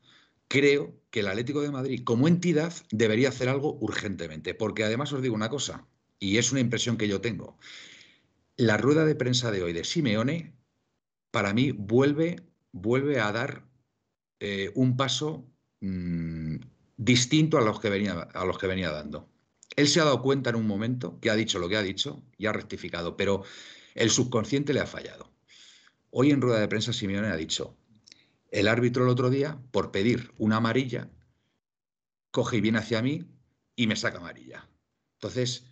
creo 0.48 1.00
que 1.10 1.20
el 1.20 1.28
Atlético 1.28 1.60
de 1.62 1.70
Madrid 1.70 2.02
como 2.04 2.28
entidad 2.28 2.72
debería 2.90 3.28
hacer 3.28 3.48
algo 3.48 3.78
urgentemente, 3.80 4.54
porque 4.54 4.84
además 4.84 5.12
os 5.12 5.22
digo 5.22 5.34
una 5.34 5.48
cosa, 5.48 5.86
y 6.18 6.38
es 6.38 6.52
una 6.52 6.60
impresión 6.60 6.96
que 6.96 7.08
yo 7.08 7.20
tengo. 7.20 7.58
La 8.56 8.76
rueda 8.76 9.04
de 9.04 9.14
prensa 9.14 9.50
de 9.50 9.62
hoy 9.62 9.72
de 9.72 9.84
Simeone, 9.84 10.54
para 11.30 11.52
mí, 11.52 11.72
vuelve, 11.72 12.36
vuelve 12.72 13.20
a 13.20 13.32
dar 13.32 13.66
eh, 14.40 14.70
un 14.74 14.96
paso 14.96 15.46
mmm, 15.80 16.56
distinto 16.96 17.58
a 17.58 17.62
los, 17.62 17.80
que 17.80 17.90
venía, 17.90 18.12
a 18.12 18.44
los 18.44 18.58
que 18.58 18.66
venía 18.66 18.90
dando. 18.90 19.28
Él 19.76 19.88
se 19.88 20.00
ha 20.00 20.04
dado 20.04 20.22
cuenta 20.22 20.50
en 20.50 20.56
un 20.56 20.66
momento 20.66 21.18
que 21.20 21.30
ha 21.30 21.34
dicho 21.34 21.58
lo 21.58 21.68
que 21.68 21.76
ha 21.76 21.82
dicho 21.82 22.22
y 22.38 22.46
ha 22.46 22.52
rectificado, 22.52 23.16
pero 23.16 23.42
el 23.94 24.10
subconsciente 24.10 24.72
le 24.72 24.80
ha 24.80 24.86
fallado. 24.86 25.32
Hoy 26.10 26.30
en 26.30 26.40
rueda 26.40 26.60
de 26.60 26.68
prensa 26.68 26.92
Simeone 26.92 27.28
ha 27.28 27.36
dicho, 27.36 27.76
el 28.54 28.68
árbitro 28.68 29.02
el 29.02 29.10
otro 29.10 29.30
día, 29.30 29.58
por 29.72 29.90
pedir 29.90 30.32
una 30.38 30.58
amarilla, 30.58 31.10
coge 32.30 32.58
y 32.58 32.60
viene 32.60 32.78
hacia 32.78 33.02
mí 33.02 33.24
y 33.74 33.88
me 33.88 33.96
saca 33.96 34.18
amarilla. 34.18 34.68
Entonces, 35.14 35.66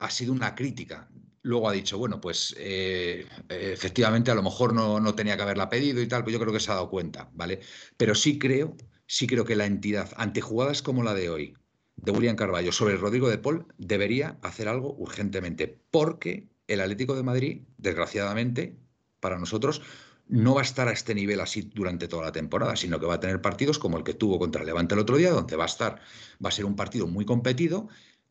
ha 0.00 0.10
sido 0.10 0.32
una 0.32 0.56
crítica. 0.56 1.08
Luego 1.42 1.68
ha 1.68 1.72
dicho, 1.72 1.96
bueno, 1.96 2.20
pues 2.20 2.52
eh, 2.58 3.28
efectivamente 3.48 4.32
a 4.32 4.34
lo 4.34 4.42
mejor 4.42 4.74
no, 4.74 4.98
no, 4.98 5.14
tenía 5.14 5.36
que 5.36 5.42
haberla 5.42 5.68
pedido 5.68 6.02
y 6.02 6.08
tal, 6.08 6.24
pues 6.24 6.32
yo 6.32 6.40
creo 6.40 6.52
que 6.52 6.58
se 6.58 6.72
ha 6.72 6.74
dado 6.74 6.90
cuenta, 6.90 7.30
¿vale? 7.32 7.60
Pero 7.96 8.16
sí 8.16 8.40
creo, 8.40 8.76
sí 9.06 9.28
creo 9.28 9.44
que 9.44 9.54
la 9.54 9.66
entidad, 9.66 10.10
ante 10.16 10.40
jugadas 10.40 10.82
como 10.82 11.04
la 11.04 11.14
de 11.14 11.30
hoy, 11.30 11.54
de 11.94 12.10
William 12.10 12.34
Carballo 12.34 12.72
sobre 12.72 12.96
Rodrigo 12.96 13.28
de 13.28 13.38
Paul, 13.38 13.66
debería 13.78 14.36
hacer 14.42 14.66
algo 14.66 14.96
urgentemente, 14.98 15.78
porque 15.92 16.48
el 16.66 16.80
Atlético 16.80 17.14
de 17.14 17.22
Madrid, 17.22 17.62
desgraciadamente, 17.78 18.76
para 19.20 19.38
nosotros, 19.38 19.80
no 20.26 20.54
va 20.54 20.60
a 20.60 20.64
estar 20.64 20.88
a 20.88 20.92
este 20.92 21.14
nivel 21.14 21.40
así 21.40 21.62
durante 21.62 22.08
toda 22.08 22.24
la 22.24 22.32
temporada, 22.32 22.76
sino 22.76 22.98
que 22.98 23.06
va 23.06 23.14
a 23.14 23.20
tener 23.20 23.40
partidos 23.40 23.78
como 23.78 23.98
el 23.98 24.04
que 24.04 24.14
tuvo 24.14 24.38
contra 24.38 24.62
el 24.62 24.66
Levante 24.66 24.94
el 24.94 25.00
otro 25.00 25.16
día, 25.16 25.30
donde 25.30 25.56
va 25.56 25.64
a 25.64 25.66
estar, 25.66 26.00
va 26.44 26.48
a 26.48 26.52
ser 26.52 26.64
un 26.64 26.76
partido 26.76 27.06
muy 27.06 27.24
competido 27.24 27.88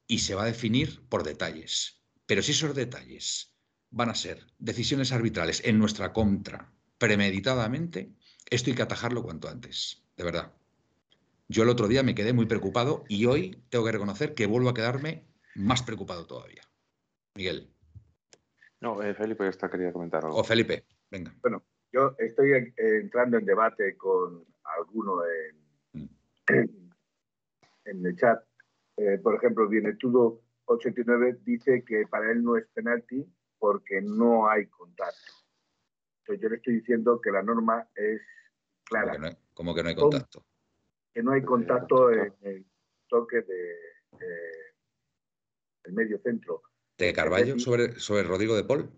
y 0.08 0.20
se 0.20 0.36
va 0.36 0.44
a 0.44 0.48
definir 0.48 1.02
por 1.08 1.24
detalles. 1.24 2.02
Pero 2.26 2.42
si 2.42 2.52
esos 2.52 2.74
detalles 2.76 3.54
van 3.92 4.10
a 4.10 4.16
ser 4.16 4.46
decisiones 4.58 5.12
arbitrales 5.12 5.62
en 5.66 5.78
nuestra 5.78 6.14
contra, 6.14 6.72
premeditadamente, 6.98 8.12
esto 8.50 8.70
hay 8.70 8.76
que 8.76 8.82
atajarlo 8.82 9.24
cuanto 9.24 9.50
antes, 9.50 10.04
de 10.18 10.24
verdad. 10.24 10.54
Yo 11.48 11.64
el 11.64 11.70
otro 11.70 11.88
día 11.88 12.04
me 12.04 12.16
quedé 12.16 12.34
muy 12.34 12.46
preocupado 12.46 13.04
y 13.08 13.26
hoy 13.26 13.62
tengo 13.70 13.86
que 13.86 13.92
reconocer 13.92 14.34
que 14.34 14.48
vuelvo 14.48 14.70
a 14.70 14.74
quedarme 14.74 15.26
más 15.56 15.84
preocupado 15.84 16.26
todavía. 16.26 16.64
Miguel. 17.36 17.70
No, 18.80 19.02
eh, 19.02 19.14
Felipe, 19.14 19.48
esta 19.48 19.70
quería 19.70 19.94
comentar 19.94 20.26
algo. 20.26 20.38
O 20.38 20.44
Felipe, 20.44 20.86
venga. 21.10 21.36
Bueno, 21.42 21.64
yo 21.94 22.16
estoy 22.18 22.74
entrando 22.76 23.38
en 23.38 23.46
debate 23.46 23.96
con 23.96 24.44
alguno 24.78 25.22
en, 25.26 26.02
mm. 26.02 26.10
en 27.86 28.06
el 28.06 28.16
chat 28.18 28.44
eh, 28.98 29.18
por 29.22 29.36
ejemplo, 29.36 29.68
Bienetudo 29.68 30.42
89 30.66 31.40
dice 31.44 31.84
que 31.86 32.06
para 32.08 32.32
él 32.32 32.44
no 32.44 32.58
es 32.58 32.68
penalti 32.74 33.26
porque 33.58 34.02
no 34.02 34.48
hay 34.48 34.68
contacto. 34.68 35.34
Entonces 36.20 36.44
yo 36.44 36.50
le 36.50 36.56
estoy 36.58 36.76
diciendo 36.76 37.20
que 37.20 37.32
la 37.32 37.42
norma 37.42 37.88
es 37.96 38.22
clara. 38.84 39.38
¿Cómo 39.54 39.74
que 39.74 39.84
no 39.84 39.90
hay, 39.90 39.96
contacto? 39.96 40.46
Que 41.14 41.24
no 41.24 41.32
hay 41.32 41.44
contacto 41.44 42.12
en 42.12 42.34
el 42.42 42.66
toque 43.08 43.42
de, 43.42 43.76
el 45.84 45.94
medio 45.94 46.20
centro. 46.20 46.62
¿De 46.98 47.14
Carballo 47.14 47.60
sobre, 47.60 48.00
sobre 48.00 48.24
Rodrigo 48.24 48.56
de 48.56 48.64
Paul? 48.64 48.90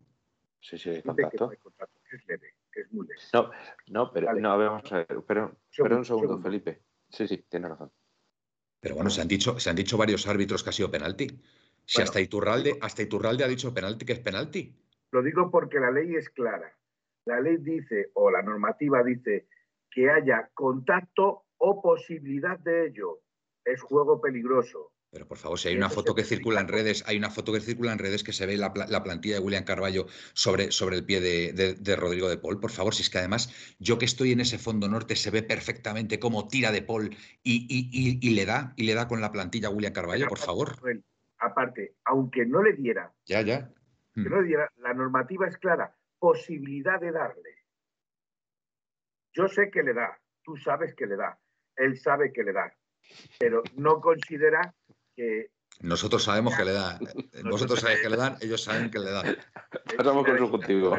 Sí, 0.59 0.77
sí, 0.77 0.89
hay 0.89 1.01
contacto. 1.01 1.37
Que 1.37 1.43
no 1.45 1.49
hay 1.51 1.57
contacto, 1.57 2.01
que 2.09 2.15
es 2.17 2.27
leve, 2.27 2.54
que 2.75 2.81
es 2.81 2.91
muy 2.91 3.07
leve. 3.07 3.21
No, 3.33 3.49
no, 3.87 4.11
pero, 4.11 4.33
no, 4.35 4.57
vamos 4.57 4.91
a 4.91 4.97
ver, 4.97 5.23
pero, 5.25 5.55
pero 5.75 5.97
un 5.97 6.05
segundo, 6.05 6.37
Felipe. 6.39 6.81
Sí, 7.09 7.27
sí, 7.27 7.45
tiene 7.49 7.69
razón. 7.69 7.91
Pero 8.81 8.95
bueno, 8.95 9.09
se 9.09 9.21
han 9.21 9.27
dicho, 9.27 9.57
se 9.59 9.69
han 9.69 9.75
dicho 9.75 9.97
varios 9.97 10.27
árbitros 10.27 10.63
que 10.63 10.69
ha 10.69 10.73
sido 10.73 10.91
penalti. 10.91 11.41
Si 11.85 12.01
hasta, 12.01 12.19
Iturralde, 12.19 12.77
hasta 12.81 13.03
Iturralde 13.03 13.43
ha 13.43 13.47
dicho 13.47 13.73
penalti 13.73 14.05
que 14.05 14.13
es 14.13 14.19
penalti. 14.19 14.75
Lo 15.11 15.23
digo 15.23 15.49
porque 15.49 15.79
la 15.79 15.91
ley 15.91 16.15
es 16.15 16.29
clara. 16.29 16.77
La 17.25 17.39
ley 17.39 17.57
dice, 17.57 18.11
o 18.13 18.29
la 18.29 18.41
normativa 18.41 19.01
dice, 19.03 19.47
que 19.89 20.09
haya 20.09 20.49
contacto 20.53 21.45
o 21.57 21.81
posibilidad 21.81 22.59
de 22.59 22.87
ello. 22.87 23.21
Es 23.63 23.81
juego 23.81 24.19
peligroso. 24.19 24.91
Pero 25.15 25.29
por 25.29 25.37
favor, 25.37 25.57
si 25.57 25.69
hay 25.69 25.77
una 25.77 25.89
foto 25.89 26.13
que 26.13 26.25
circula 26.25 26.59
en 26.59 26.67
redes, 26.67 27.01
hay 27.07 27.15
una 27.15 27.29
foto 27.29 27.53
que 27.53 27.61
circula 27.61 27.93
en 27.93 27.99
redes 27.99 28.21
que 28.21 28.33
se 28.33 28.45
ve 28.45 28.57
la, 28.57 28.73
la 28.89 29.01
plantilla 29.01 29.35
de 29.35 29.39
William 29.39 29.63
Carballo 29.63 30.07
sobre, 30.33 30.71
sobre 30.71 30.97
el 30.97 31.05
pie 31.05 31.21
de, 31.21 31.53
de, 31.53 31.73
de, 31.73 31.95
Rodrigo 31.95 32.27
de 32.27 32.37
Paul. 32.37 32.59
Por 32.59 32.69
favor, 32.69 32.93
si 32.93 33.01
es 33.01 33.09
que 33.09 33.19
además 33.19 33.75
yo 33.79 33.97
que 33.97 34.03
estoy 34.03 34.33
en 34.33 34.41
ese 34.41 34.57
fondo 34.57 34.89
norte 34.89 35.15
se 35.15 35.31
ve 35.31 35.41
perfectamente 35.41 36.19
cómo 36.19 36.49
tira 36.49 36.73
de 36.73 36.81
Paul 36.81 37.15
y, 37.43 37.65
y, 37.69 37.89
y, 37.93 38.19
y 38.27 38.35
le 38.35 38.45
da 38.45 38.73
y 38.75 38.83
le 38.83 38.93
da 38.93 39.07
con 39.07 39.21
la 39.21 39.31
plantilla 39.31 39.69
a 39.69 39.71
William 39.71 39.93
Carballo, 39.93 40.27
por 40.27 40.37
favor. 40.37 40.75
Aparte, 41.37 41.95
aunque 42.03 42.45
no 42.45 42.61
le 42.61 42.73
diera, 42.73 43.13
ya, 43.25 43.39
ya. 43.39 43.71
Que 44.13 44.29
no 44.29 44.41
le 44.41 44.47
diera, 44.49 44.69
la 44.79 44.93
normativa 44.93 45.47
es 45.47 45.57
clara, 45.57 45.95
posibilidad 46.19 46.99
de 46.99 47.13
darle. 47.13 47.63
Yo 49.31 49.47
sé 49.47 49.71
que 49.71 49.81
le 49.81 49.93
da, 49.93 50.19
tú 50.43 50.57
sabes 50.57 50.93
que 50.93 51.05
le 51.05 51.15
da, 51.15 51.39
él 51.77 51.97
sabe 51.97 52.33
que 52.33 52.43
le 52.43 52.51
da, 52.51 52.75
pero 53.39 53.63
no 53.75 54.01
considera 54.01 54.73
que 55.15 55.51
nosotros 55.81 56.23
sabemos 56.23 56.55
que 56.55 56.65
le 56.65 56.73
dan. 56.73 56.99
Vosotros 57.43 57.79
sabéis 57.79 58.01
que 58.01 58.09
le 58.09 58.17
dan, 58.17 58.37
ellos 58.41 58.63
saben 58.63 58.89
que 58.89 58.99
le 58.99 59.11
dan. 59.11 59.37
Pasamos 59.97 60.25
con 60.25 60.37
su 60.37 60.51
contigo. 60.51 60.95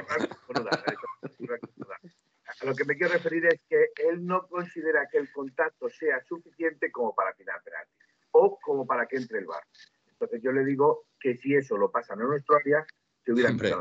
A 2.59 2.65
lo 2.65 2.75
que 2.75 2.85
me 2.85 2.97
quiero 2.97 3.13
referir 3.13 3.47
es 3.47 3.61
que 3.69 3.91
él 4.09 4.25
no 4.25 4.47
considera 4.49 5.09
que 5.11 5.19
el 5.19 5.31
contacto 5.33 5.89
sea 5.91 6.23
suficiente 6.25 6.91
como 6.91 7.15
para 7.15 7.35
tirar 7.35 7.63
penalti 7.63 7.93
o 8.33 8.59
como 8.61 8.87
para 8.87 9.07
que 9.07 9.17
entre 9.17 9.41
el 9.41 9.47
bar. 9.47 9.63
Entonces 10.09 10.41
yo 10.43 10.53
le 10.53 10.65
digo 10.65 11.07
que 11.21 11.37
si 11.37 11.55
eso 11.55 11.77
lo 11.77 11.91
pasan 11.91 12.21
en 12.21 12.29
nuestro 12.29 12.57
área, 12.57 12.87
se 13.25 13.33
hubiera 13.33 13.51
hombre, 13.51 13.75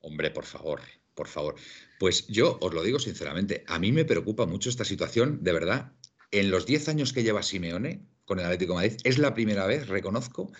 hombre, 0.00 0.30
por 0.30 0.44
favor, 0.44 0.80
por 1.14 1.28
favor. 1.28 1.54
Pues 1.98 2.26
yo 2.26 2.58
os 2.60 2.74
lo 2.74 2.82
digo 2.82 2.98
sinceramente, 2.98 3.64
a 3.66 3.78
mí 3.78 3.92
me 3.92 4.04
preocupa 4.04 4.46
mucho 4.46 4.68
esta 4.68 4.84
situación, 4.84 5.42
de 5.44 5.52
verdad. 5.52 5.92
En 6.32 6.50
los 6.50 6.66
10 6.66 6.88
años 6.88 7.12
que 7.12 7.22
lleva 7.22 7.42
Simeone, 7.42 8.04
con 8.26 8.38
el 8.38 8.44
Atlético 8.44 8.74
Madrid. 8.74 8.98
Es 9.04 9.18
la 9.18 9.32
primera 9.32 9.66
vez, 9.66 9.88
reconozco, 9.88 10.52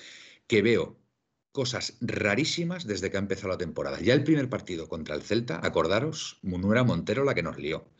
que 0.46 0.62
veo 0.62 0.98
cosas 1.52 1.96
rarísimas 2.00 2.86
desde 2.86 3.10
que 3.10 3.16
ha 3.16 3.20
empezado 3.20 3.48
la 3.48 3.58
temporada. 3.58 4.00
Ya 4.00 4.14
el 4.14 4.24
primer 4.24 4.48
partido 4.48 4.88
contra 4.88 5.14
el 5.14 5.22
Celta, 5.22 5.60
acordaros, 5.62 6.38
Munuera 6.42 6.84
Montero 6.84 7.24
la 7.24 7.34
que 7.34 7.42
nos 7.42 7.58
lió. 7.58 7.90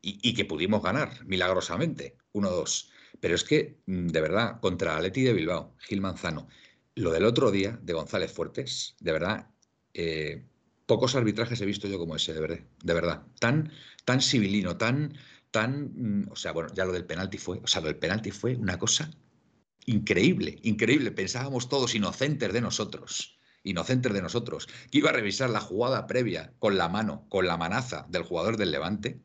Y, 0.00 0.18
y 0.22 0.34
que 0.34 0.44
pudimos 0.44 0.82
ganar, 0.82 1.24
milagrosamente, 1.24 2.16
1-2. 2.32 2.90
Pero 3.20 3.34
es 3.36 3.44
que, 3.44 3.78
mm, 3.86 4.08
de 4.08 4.20
verdad, 4.20 4.60
contra 4.60 4.96
Atleti 4.96 5.22
de 5.22 5.32
Bilbao, 5.32 5.76
Gil 5.78 6.00
Manzano, 6.00 6.48
lo 6.94 7.12
del 7.12 7.24
otro 7.24 7.50
día 7.50 7.78
de 7.82 7.92
González 7.92 8.32
Fuertes, 8.32 8.96
de 9.00 9.12
verdad, 9.12 9.46
eh, 9.94 10.44
pocos 10.86 11.14
arbitrajes 11.14 11.60
he 11.60 11.66
visto 11.66 11.88
yo 11.88 11.98
como 11.98 12.16
ese, 12.16 12.34
de 12.34 12.40
verdad, 12.40 12.58
de 12.82 12.94
verdad. 12.94 13.22
Tan, 13.38 13.72
tan 14.04 14.20
civilino, 14.20 14.76
tan, 14.76 15.16
tan, 15.52 15.92
mm, 15.94 16.32
o 16.32 16.36
sea, 16.36 16.50
bueno, 16.50 16.70
ya 16.74 16.84
lo 16.84 16.92
del 16.92 17.04
penalti 17.04 17.38
fue, 17.38 17.60
o 17.62 17.68
sea, 17.68 17.80
lo 17.80 17.86
del 17.86 17.98
penalti 17.98 18.32
fue 18.32 18.56
una 18.56 18.78
cosa 18.78 19.10
increíble, 19.86 20.58
increíble. 20.62 21.12
Pensábamos 21.12 21.68
todos 21.68 21.94
inocentes 21.94 22.52
de 22.52 22.60
nosotros, 22.60 23.38
inocentes 23.62 24.12
de 24.12 24.22
nosotros, 24.22 24.68
que 24.90 24.98
iba 24.98 25.10
a 25.10 25.12
revisar 25.12 25.50
la 25.50 25.60
jugada 25.60 26.06
previa 26.08 26.52
con 26.58 26.76
la 26.76 26.88
mano, 26.88 27.26
con 27.28 27.46
la 27.46 27.56
manaza 27.56 28.06
del 28.08 28.22
jugador 28.22 28.56
del 28.56 28.72
Levante, 28.72 29.20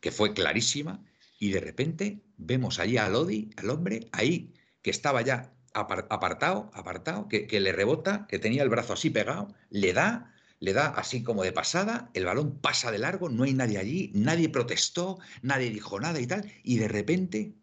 que 0.00 0.12
fue 0.12 0.32
clarísima, 0.32 1.04
y 1.38 1.50
de 1.50 1.60
repente 1.60 2.22
vemos 2.38 2.78
allí 2.78 2.96
a 2.96 3.08
Lodi, 3.08 3.50
al 3.56 3.70
hombre, 3.70 4.08
ahí, 4.12 4.54
que 4.82 4.90
estaba 4.90 5.20
ya 5.22 5.52
apartado, 5.74 6.70
apartado, 6.72 7.28
que, 7.28 7.46
que 7.46 7.60
le 7.60 7.72
rebota, 7.72 8.26
que 8.28 8.38
tenía 8.38 8.62
el 8.62 8.70
brazo 8.70 8.94
así 8.94 9.10
pegado, 9.10 9.54
le 9.68 9.92
da, 9.92 10.32
le 10.66 10.72
da 10.72 10.88
así 10.88 11.22
como 11.22 11.44
de 11.44 11.52
pasada, 11.52 12.10
el 12.12 12.24
balón 12.24 12.58
pasa 12.58 12.90
de 12.90 12.98
largo, 12.98 13.28
no 13.28 13.44
hay 13.44 13.54
nadie 13.54 13.78
allí, 13.78 14.10
nadie 14.14 14.48
protestó, 14.48 15.16
nadie 15.40 15.70
dijo 15.70 16.00
nada 16.00 16.20
y 16.20 16.26
tal, 16.26 16.50
y 16.64 16.78
de 16.78 16.88
repente 16.88 17.54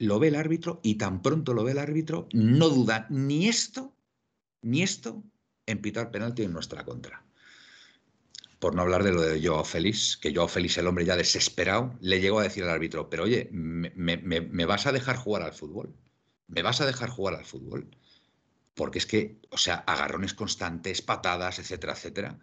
lo 0.00 0.18
ve 0.18 0.28
el 0.28 0.34
árbitro 0.34 0.80
y 0.82 0.96
tan 0.96 1.22
pronto 1.22 1.54
lo 1.54 1.62
ve 1.62 1.70
el 1.70 1.78
árbitro, 1.78 2.26
no 2.32 2.70
duda 2.70 3.06
ni 3.08 3.46
esto, 3.46 3.94
ni 4.62 4.82
esto 4.82 5.22
en 5.66 5.80
pitar 5.80 6.10
penalti 6.10 6.42
en 6.42 6.52
nuestra 6.52 6.84
contra. 6.84 7.24
Por 8.58 8.74
no 8.74 8.82
hablar 8.82 9.04
de 9.04 9.12
lo 9.12 9.22
de 9.22 9.40
Joao 9.40 9.62
Félix, 9.62 10.16
que 10.16 10.34
Joao 10.34 10.48
Félix, 10.48 10.76
el 10.78 10.88
hombre 10.88 11.04
ya 11.04 11.14
desesperado, 11.14 11.94
le 12.00 12.20
llegó 12.20 12.40
a 12.40 12.42
decir 12.42 12.64
al 12.64 12.70
árbitro, 12.70 13.08
pero 13.08 13.22
oye, 13.22 13.48
¿me, 13.52 14.66
vas 14.66 14.88
a 14.88 14.92
dejar 14.92 15.14
jugar 15.18 15.42
al 15.42 15.52
fútbol? 15.52 15.94
¿Me 16.48 16.62
vas 16.62 16.80
a 16.80 16.86
dejar 16.86 17.10
jugar 17.10 17.36
al 17.36 17.44
fútbol? 17.44 17.88
Porque 18.74 18.98
es 18.98 19.06
que, 19.06 19.40
o 19.50 19.58
sea, 19.58 19.76
agarrones 19.86 20.34
constantes, 20.34 21.02
patadas, 21.02 21.58
etcétera, 21.58 21.92
etcétera, 21.94 22.38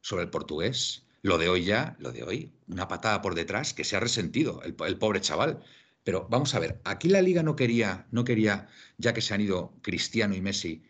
sobre 0.00 0.24
el 0.24 0.30
portugués. 0.30 1.04
Lo 1.22 1.38
de 1.38 1.48
hoy 1.48 1.64
ya, 1.64 1.96
lo 1.98 2.12
de 2.12 2.22
hoy, 2.22 2.52
una 2.68 2.88
patada 2.88 3.22
por 3.22 3.34
detrás 3.34 3.74
que 3.74 3.84
se 3.84 3.96
ha 3.96 4.00
resentido 4.00 4.62
el, 4.62 4.74
pobre 4.74 5.20
chaval. 5.20 5.62
Pero 6.04 6.26
vamos 6.30 6.54
a 6.54 6.60
ver, 6.60 6.80
aquí 6.84 7.08
la 7.08 7.22
liga 7.22 7.42
no 7.42 7.56
quería, 7.56 8.06
no 8.10 8.24
quería, 8.24 8.68
ya 8.98 9.12
que 9.12 9.20
se 9.20 9.34
han 9.34 9.40
ido 9.40 9.74
Cristiano 9.82 10.34
y 10.34 10.40
Messi, 10.40 10.82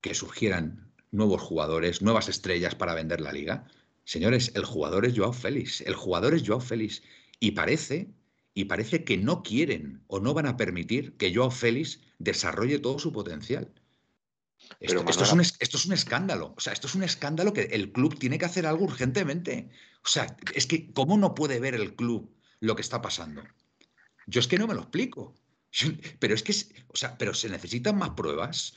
que 0.00 0.14
surgieran 0.14 0.92
nuevos 1.10 1.42
jugadores, 1.42 2.02
nuevas 2.02 2.28
estrellas 2.28 2.74
para 2.74 2.94
vender 2.94 3.20
la 3.20 3.32
liga. 3.32 3.66
Señores, 4.04 4.52
el 4.54 4.64
jugador 4.64 5.06
es 5.06 5.16
Joao 5.16 5.32
Félix, 5.32 5.80
el 5.82 5.94
jugador 5.94 6.34
es 6.34 6.42
Joao 6.46 6.60
Félix 6.60 7.02
y 7.40 7.52
parece 7.52 8.10
y 8.54 8.64
parece 8.64 9.04
que 9.04 9.18
no 9.18 9.42
quieren 9.42 10.02
o 10.06 10.18
no 10.18 10.32
van 10.32 10.46
a 10.46 10.56
permitir 10.56 11.16
que 11.18 11.34
Joao 11.34 11.50
Félix 11.50 12.00
desarrolle 12.18 12.78
todo 12.78 12.98
su 12.98 13.12
potencial. 13.12 13.70
Esto, 14.80 14.98
es 15.08 15.32
un, 15.32 15.40
esto, 15.40 15.76
es 15.76 15.86
un, 15.86 15.92
escándalo. 15.92 16.54
O 16.56 16.60
sea, 16.60 16.72
esto 16.72 16.86
es 16.86 16.94
un 16.94 17.02
escándalo 17.02 17.52
que 17.52 17.62
el 17.62 17.92
club 17.92 18.18
tiene 18.18 18.38
que 18.38 18.44
hacer 18.44 18.66
algo 18.66 18.84
urgentemente. 18.84 19.70
O 20.04 20.08
sea, 20.08 20.36
es 20.54 20.66
que, 20.66 20.92
¿cómo 20.92 21.16
no 21.16 21.34
puede 21.34 21.60
ver 21.60 21.74
el 21.74 21.96
club 21.96 22.34
lo 22.60 22.76
que 22.76 22.82
está 22.82 23.00
pasando? 23.00 23.42
Yo 24.26 24.40
es 24.40 24.48
que 24.48 24.58
no 24.58 24.66
me 24.66 24.74
lo 24.74 24.82
explico. 24.82 25.34
Pero 26.18 26.34
es 26.34 26.42
que, 26.42 26.52
o 26.88 26.96
sea, 26.96 27.18
pero 27.18 27.34
se 27.34 27.48
necesitan 27.48 27.96
más 27.98 28.10
pruebas. 28.10 28.74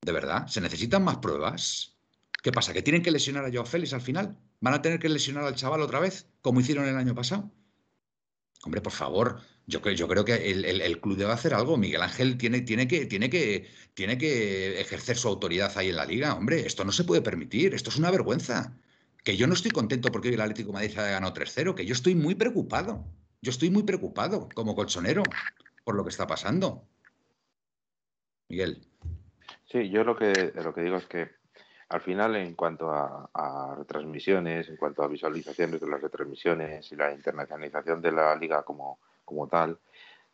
De 0.00 0.12
verdad, 0.12 0.46
se 0.46 0.60
necesitan 0.60 1.02
más 1.04 1.18
pruebas. 1.18 1.96
¿Qué 2.42 2.52
pasa? 2.52 2.72
¿Que 2.72 2.82
tienen 2.82 3.02
que 3.02 3.10
lesionar 3.10 3.44
a 3.44 3.50
Joao 3.50 3.64
Félix 3.64 3.92
al 3.94 4.02
final? 4.02 4.38
¿Van 4.60 4.74
a 4.74 4.82
tener 4.82 4.98
que 4.98 5.08
lesionar 5.08 5.44
al 5.44 5.54
chaval 5.54 5.80
otra 5.80 6.00
vez, 6.00 6.28
como 6.42 6.60
hicieron 6.60 6.86
el 6.86 6.96
año 6.96 7.14
pasado? 7.14 7.50
Hombre, 8.64 8.80
por 8.80 8.92
favor, 8.92 9.40
yo, 9.66 9.80
yo 9.90 10.08
creo 10.08 10.24
que 10.24 10.50
el, 10.50 11.00
club 11.00 11.16
debe 11.16 11.32
hacer 11.32 11.54
algo. 11.54 11.76
Miguel 11.76 12.02
Ángel 12.02 12.36
tiene, 12.36 12.60
tiene, 12.60 12.86
que, 12.86 13.06
tiene, 13.06 13.30
que, 13.30 13.68
tiene 13.94 14.18
que 14.18 14.80
ejercer 14.80 15.16
su 15.16 15.28
autoridad 15.28 15.72
ahí 15.76 15.88
en 15.88 15.96
la 15.96 16.04
liga. 16.04 16.34
Hombre, 16.34 16.66
esto 16.66 16.84
no 16.84 16.92
se 16.92 17.04
puede 17.04 17.22
permitir, 17.22 17.74
esto 17.74 17.90
es 17.90 17.96
una 17.96 18.10
vergüenza. 18.10 18.76
Que 19.22 19.36
yo 19.36 19.46
no 19.46 19.54
estoy 19.54 19.70
contento 19.70 20.12
porque 20.12 20.28
hoy 20.28 20.34
el 20.34 20.40
Atlético 20.40 20.68
de 20.68 20.74
Madrid 20.74 20.98
haya 20.98 21.12
ganado 21.12 21.32
3-0, 21.32 21.74
que 21.74 21.86
yo 21.86 21.94
estoy 21.94 22.14
muy 22.14 22.34
preocupado. 22.34 23.04
Yo 23.40 23.50
estoy 23.50 23.70
muy 23.70 23.82
preocupado 23.82 24.48
como 24.54 24.74
colchonero 24.74 25.22
por 25.84 25.94
lo 25.94 26.04
que 26.04 26.10
está 26.10 26.26
pasando. 26.26 26.84
Miguel. 28.48 28.86
Sí, 29.64 29.88
yo 29.88 30.04
lo 30.04 30.16
que, 30.16 30.52
lo 30.54 30.74
que 30.74 30.82
digo 30.82 30.96
es 30.96 31.06
que 31.06 31.30
al 31.88 32.00
final, 32.00 32.36
en 32.36 32.54
cuanto 32.54 32.90
a, 32.90 33.74
retransmisiones, 33.76 34.68
en 34.68 34.76
cuanto 34.76 35.02
a 35.02 35.08
visualizaciones 35.08 35.80
de 35.80 35.88
las 35.88 36.00
retransmisiones 36.00 36.90
y 36.90 36.96
la 36.96 37.12
internacionalización 37.12 38.00
de 38.00 38.12
la 38.12 38.34
liga 38.34 38.62
como, 38.62 38.98
como 39.24 39.48
tal, 39.48 39.78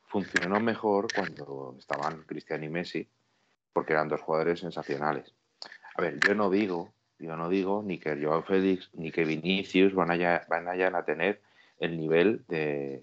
funcionó 0.07 0.61
mejor 0.61 1.07
cuando 1.15 1.77
estaban 1.79 2.23
Cristiano 2.23 2.65
y 2.65 2.69
Messi, 2.69 3.09
porque 3.73 3.93
eran 3.93 4.09
dos 4.09 4.21
jugadores 4.21 4.61
sensacionales. 4.61 5.33
A 5.97 6.03
ver, 6.03 6.19
yo 6.27 6.35
no 6.35 6.51
digo, 6.51 6.93
yo 7.19 7.37
no 7.37 7.49
digo 7.49 7.83
ni 7.85 7.99
que 7.99 8.19
Joao 8.23 8.43
Félix 8.43 8.91
ni 8.95 9.13
que 9.13 9.25
Vinicius 9.25 9.95
van 9.95 10.11
a, 10.11 10.47
van 10.49 10.69
a 10.69 11.05
tener 11.05 11.41
el 11.81 11.99
nivel 11.99 12.45
de, 12.47 13.03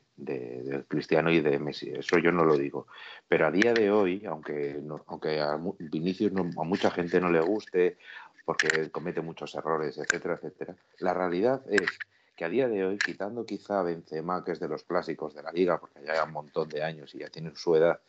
Cristiano 0.87 1.31
y 1.31 1.41
de 1.41 1.59
Messi. 1.59 1.89
Eso 1.89 2.17
yo 2.19 2.31
no 2.31 2.45
lo 2.45 2.57
digo. 2.57 2.87
Pero 3.27 3.47
a 3.47 3.51
día 3.51 3.73
de 3.73 3.91
hoy, 3.91 4.25
aunque, 4.25 4.79
aunque 5.07 5.39
a 5.39 5.59
Vinicius 5.79 6.31
a 6.31 6.63
mucha 6.63 6.91
gente 6.91 7.19
no 7.19 7.29
le 7.31 7.41
guste 7.41 7.97
porque 8.45 8.89
comete 8.91 9.19
muchos 9.21 9.53
errores, 9.55 9.97
etcétera, 9.97 10.35
etcétera, 10.35 10.75
la 10.99 11.13
realidad 11.13 11.61
es 11.69 11.99
que 12.37 12.45
a 12.45 12.49
día 12.49 12.69
de 12.69 12.85
hoy, 12.85 12.99
quitando 12.99 13.45
quizá 13.45 13.79
a 13.79 13.83
Benzema, 13.83 14.45
que 14.45 14.51
es 14.51 14.59
de 14.59 14.67
los 14.67 14.83
clásicos 14.83 15.33
de 15.33 15.41
la 15.41 15.51
liga, 15.51 15.79
porque 15.79 16.03
ya 16.05 16.13
hay 16.13 16.19
un 16.25 16.31
montón 16.31 16.69
de 16.69 16.83
años 16.83 17.13
y 17.15 17.19
ya 17.19 17.29
tienen 17.29 17.55
su 17.55 17.75
edad, 17.75 17.99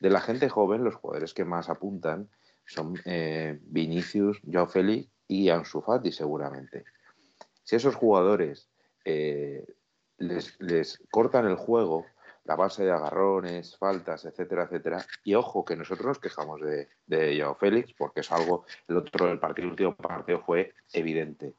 de 0.00 0.10
la 0.10 0.20
gente 0.20 0.48
joven, 0.48 0.82
los 0.82 0.94
jugadores 0.94 1.34
que 1.34 1.44
más 1.44 1.68
apuntan 1.68 2.28
son 2.64 2.94
eh, 3.04 3.58
Vinicius, 3.62 4.40
Joao 4.50 4.66
Félix 4.66 5.10
y 5.28 5.50
Ansu 5.50 5.82
Fati 5.82 6.10
seguramente. 6.10 6.84
Si 7.64 7.76
esos 7.76 7.94
jugadores 7.94 8.70
eh, 9.04 9.66
les, 10.16 11.02
cortan 11.10 11.46
el 11.46 11.56
juego, 11.56 12.06
la 12.44 12.56
base 12.56 12.82
de 12.82 12.92
agarrones, 12.92 13.76
faltas, 13.76 14.24
etcétera, 14.24 14.64
etcétera. 14.64 15.04
Y 15.22 15.34
ojo, 15.34 15.66
que 15.66 15.76
nosotros 15.76 16.06
nos 16.06 16.18
quejamos 16.18 16.62
de, 16.62 16.88
de 17.06 17.38
Joao 17.38 17.56
Félix, 17.56 17.92
porque 17.92 18.20
es 18.20 18.32
algo, 18.32 18.64
el 18.88 18.96
otro, 18.96 19.30
el 19.30 19.38
partido, 19.38 19.66
el 19.66 19.72
último 19.72 19.94
partido 19.96 20.40
fue 20.40 20.72
evidente. 20.92 21.54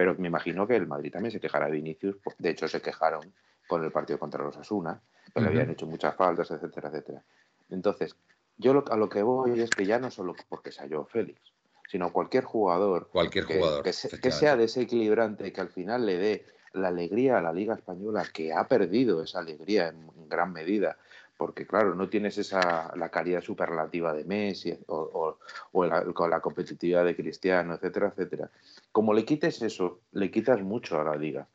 Pero 0.00 0.14
me 0.14 0.28
imagino 0.28 0.66
que 0.66 0.76
el 0.76 0.86
Madrid 0.86 1.12
también 1.12 1.30
se 1.30 1.40
quejará 1.40 1.66
de 1.66 1.72
Vinicius, 1.72 2.16
de 2.38 2.48
hecho 2.48 2.66
se 2.66 2.80
quejaron 2.80 3.34
con 3.68 3.84
el 3.84 3.92
partido 3.92 4.18
contra 4.18 4.42
los 4.42 4.56
Asuna, 4.56 4.98
que 5.34 5.42
le 5.42 5.48
habían 5.48 5.68
hecho 5.68 5.86
muchas 5.86 6.16
faltas, 6.16 6.50
etcétera, 6.50 6.88
etcétera. 6.88 7.22
Entonces, 7.68 8.16
yo 8.56 8.82
a 8.90 8.96
lo 8.96 9.10
que 9.10 9.22
voy 9.22 9.60
es 9.60 9.68
que 9.68 9.84
ya 9.84 9.98
no 9.98 10.10
solo 10.10 10.34
porque 10.48 10.70
Joao 10.72 11.04
Félix, 11.04 11.52
sino 11.86 12.14
cualquier 12.14 12.44
jugador, 12.44 13.10
cualquier 13.12 13.44
jugador 13.44 13.82
que, 13.84 13.90
que 13.90 14.32
sea 14.32 14.56
desequilibrante, 14.56 15.52
que 15.52 15.60
al 15.60 15.68
final 15.68 16.06
le 16.06 16.16
dé 16.16 16.46
la 16.72 16.88
alegría 16.88 17.36
a 17.36 17.42
la 17.42 17.52
Liga 17.52 17.74
Española, 17.74 18.24
que 18.32 18.54
ha 18.54 18.66
perdido 18.68 19.22
esa 19.22 19.40
alegría 19.40 19.88
en, 19.88 20.08
gran 20.30 20.50
medida, 20.50 20.96
porque 21.40 21.66
claro, 21.66 21.94
no 21.94 22.10
tienes 22.10 22.36
esa 22.36 22.94
la 22.96 23.08
calidad 23.08 23.40
superlativa 23.40 24.12
de 24.12 24.24
Messi 24.24 24.78
o, 24.88 25.38
con 25.72 26.28
la 26.28 26.40
competitividad 26.40 27.02
de 27.02 27.16
Cristiano, 27.16 27.72
etcétera, 27.72 28.08
etcétera. 28.08 28.50
Como 28.92 29.14
le 29.14 29.24
quites 29.24 29.62
eso, 29.62 30.00
le 30.12 30.30
quitas 30.30 30.60
mucho 30.60 31.00
a 31.00 31.04
la 31.04 31.16
liga. 31.16 31.48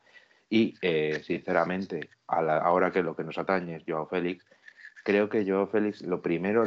Y 0.49 0.73
eh, 0.81 1.21
sinceramente, 1.23 2.09
ahora 2.25 2.89
que 2.89 3.03
lo 3.03 3.15
que 3.15 3.23
nos 3.23 3.37
atañe 3.37 3.75
es 3.75 3.83
Joao 3.87 4.07
Félix, 4.07 4.43
creo 5.03 5.29
que 5.29 5.47
Joao 5.47 5.67
Félix, 5.67 6.01
lo 6.01 6.19
primero, 6.19 6.63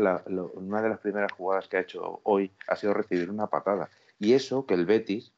una 0.55 0.81
de 0.81 0.89
las 0.89 1.01
primeras 1.01 1.33
jugadas 1.33 1.67
que 1.67 1.79
ha 1.79 1.81
hecho 1.81 2.21
hoy 2.23 2.53
ha 2.69 2.77
sido 2.77 2.95
recibir 2.95 3.31
una 3.31 3.49
patada. 3.49 3.91
Y 4.21 4.35
eso 4.35 4.65
que 4.65 4.75
el 4.75 4.87
Betis, 4.87 5.33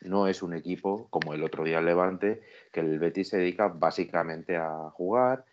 no 0.00 0.26
es 0.26 0.42
un 0.42 0.54
equipo 0.54 1.06
como 1.10 1.34
el 1.34 1.44
otro 1.44 1.64
día 1.64 1.82
Levante, 1.82 2.40
que 2.72 2.80
el 2.80 2.98
Betis 2.98 3.28
se 3.28 3.36
dedica 3.36 3.68
básicamente 3.68 4.56
a 4.56 4.88
jugar, 4.94 5.44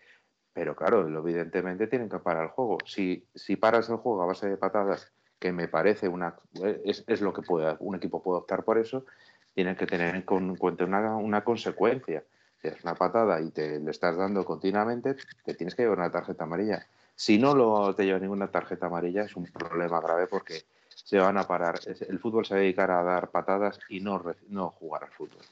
pero 0.58 0.76
claro, 0.76 1.08
evidentemente 1.08 1.86
tienen 1.86 2.10
que 2.10 2.18
parar 2.18 2.46
el 2.46 2.50
juego. 2.50 2.80
Si, 2.84 3.28
paras 3.60 3.90
el 3.90 3.98
juego 3.98 4.24
a 4.24 4.26
base 4.26 4.50
de 4.50 4.58
patadas, 4.58 5.12
que 5.38 5.52
me 5.52 5.68
parece 5.68 6.08
una 6.08 6.34
es, 6.84 7.22
lo 7.22 7.32
que 7.32 7.44
puede, 7.44 7.76
un 7.80 7.96
equipo 7.96 8.24
puede 8.24 8.40
optar 8.40 8.64
por 8.64 8.80
eso, 8.80 9.06
tienen 9.54 9.76
que 9.76 9.86
tener 9.86 10.16
en 10.16 10.24
cuenta 10.24 10.84
una, 10.84 11.44
consecuencia. 11.44 12.24
Si 12.60 12.70
es 12.70 12.84
una 12.84 12.96
patada 12.96 13.40
y 13.40 13.52
te 13.52 13.80
le 13.80 13.92
estás 13.92 14.18
dando 14.18 14.44
continuamente, 14.44 15.16
te 15.46 15.54
tienes 15.54 15.76
que 15.76 15.84
llevar 15.84 16.00
una 16.00 16.12
tarjeta 16.12 16.46
amarilla. 16.46 16.88
Si 17.16 17.38
no 17.38 17.54
lo 17.54 17.94
te 17.94 18.06
lleva 18.06 18.18
ninguna 18.18 18.48
tarjeta 18.48 18.88
amarilla, 18.88 19.26
es 19.26 19.36
un 19.36 19.46
problema 19.46 20.02
grave 20.02 20.26
porque 20.26 20.64
se 20.90 21.20
van 21.20 21.38
a 21.38 21.44
parar. 21.44 21.80
El 21.86 22.18
fútbol 22.18 22.48
se 22.48 22.56
va 22.56 22.62
a 22.62 22.64
dedicar 22.64 22.90
a 22.90 23.04
dar 23.04 23.30
patadas 23.30 23.80
y 23.90 24.00
no, 24.00 24.20
jugar 24.72 25.04
al 25.04 25.12
fútbol. 25.12 25.44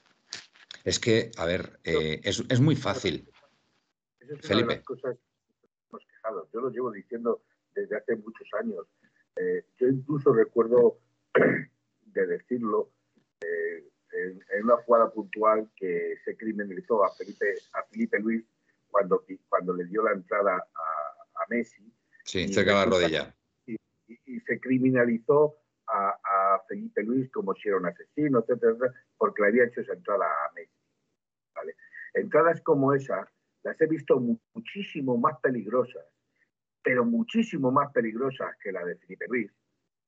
Es 0.83 0.99
que, 0.99 1.29
a 1.37 1.45
ver, 1.45 1.79
eh, 1.83 2.21
es, 2.23 2.59
muy 2.59 2.75
fácil. 2.75 3.29
Es 4.29 4.47
Felipe. 4.47 4.69
de 4.69 4.75
las 4.75 4.85
cosas 4.85 5.17
hemos 5.89 6.05
quejado. 6.05 6.49
Yo 6.53 6.61
lo 6.61 6.69
llevo 6.69 6.91
diciendo 6.91 7.43
desde 7.73 7.97
hace 7.97 8.15
muchos 8.15 8.47
años. 8.59 8.87
Eh, 9.35 9.65
yo 9.77 9.87
incluso 9.87 10.33
recuerdo 10.33 10.99
de 12.05 12.27
decirlo 12.27 12.91
eh, 13.41 13.89
en, 14.13 14.63
una 14.63 14.77
jugada 14.77 15.11
puntual 15.11 15.69
que 15.75 16.15
se 16.23 16.37
criminalizó 16.37 17.03
a 17.03 17.13
Felipe, 17.13 17.55
a 17.73 17.83
Felipe 17.83 18.19
Luis 18.19 18.45
cuando, 18.89 19.25
cuando 19.49 19.73
le 19.73 19.85
dio 19.85 20.03
la 20.03 20.13
entrada 20.13 20.55
a, 20.55 21.41
a 21.43 21.45
Messi. 21.49 21.91
Sí, 22.23 22.47
cerca 22.47 22.71
de 22.71 22.77
la 22.77 22.85
rodilla 22.85 23.35
y, 24.07 24.39
se 24.41 24.59
criminalizó 24.59 25.57
a, 25.87 26.61
Felipe 26.67 27.03
Luis 27.03 27.29
como 27.31 27.53
si 27.53 27.67
era 27.67 27.77
un 27.77 27.85
asesino, 27.85 28.39
etcétera, 28.39 28.91
porque 29.17 29.43
le 29.43 29.47
había 29.49 29.65
hecho 29.65 29.81
esa 29.81 29.93
entrada 29.93 30.25
a 30.25 30.51
Messi. 30.53 30.73
¿vale? 31.53 31.75
Entradas 32.13 32.61
como 32.61 32.93
esa 32.93 33.31
las 33.65 33.81
he 33.81 33.87
visto 33.87 34.19
muchísimo 34.53 35.17
más 35.17 35.39
peligrosas, 35.41 36.05
pero 36.83 37.03
muchísimo 37.03 37.71
más 37.71 37.91
peligrosas 37.91 38.55
que 38.61 38.71
la 38.71 38.85
de 38.85 38.95
Felipe 38.95 39.25
Luis, 39.27 39.51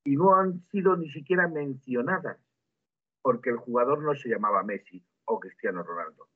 y 0.05 0.15
no 0.15 0.35
han 0.35 0.61
sido 0.69 0.95
ni 0.95 1.09
siquiera 1.09 1.47
mencionadas, 1.47 2.37
porque 3.23 3.49
el 3.49 3.57
jugador 3.57 4.03
no 4.03 4.13
se 4.15 4.29
llamaba 4.29 4.63
Messi 4.63 5.03
o 5.25 5.39
Cristiano 5.39 5.81
Ronaldo. 5.81 6.29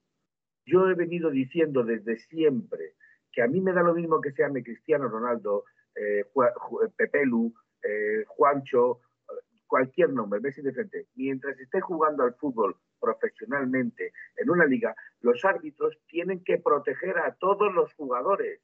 Yo 0.65 0.89
he 0.89 0.95
venido 0.95 1.29
diciendo 1.29 1.84
desde 1.84 2.17
siempre 2.17 2.95
que 3.31 3.43
a 3.43 3.47
mí 3.47 3.62
me 3.62 3.71
da 3.71 3.84
lo 3.84 3.93
mismo 3.93 4.19
que 4.19 4.31
se 4.31 4.41
llame 4.41 4.63
Cristiano 4.63 5.07
Ronaldo, 5.07 5.65
eh, 5.95 6.25
Pepelu, 6.97 7.53
eh, 7.84 8.25
Juancho, 8.27 8.99
cualquier 9.67 10.10
nombre, 10.10 10.39
Messi 10.39 10.63
de 10.63 10.73
frente. 10.73 11.07
Mientras 11.15 11.57
esté 11.60 11.81
jugando 11.81 12.23
al 12.23 12.34
fútbol 12.34 12.75
profesionalmente 13.02 14.14
en 14.38 14.50
una 14.50 14.66
liga, 14.66 14.96
los 15.22 15.44
árbitros 15.44 15.98
tienen 16.08 16.44
que 16.44 16.58
proteger 16.60 17.18
a 17.18 17.34
todos 17.36 17.74
los 17.74 17.94
jugadores, 17.96 18.62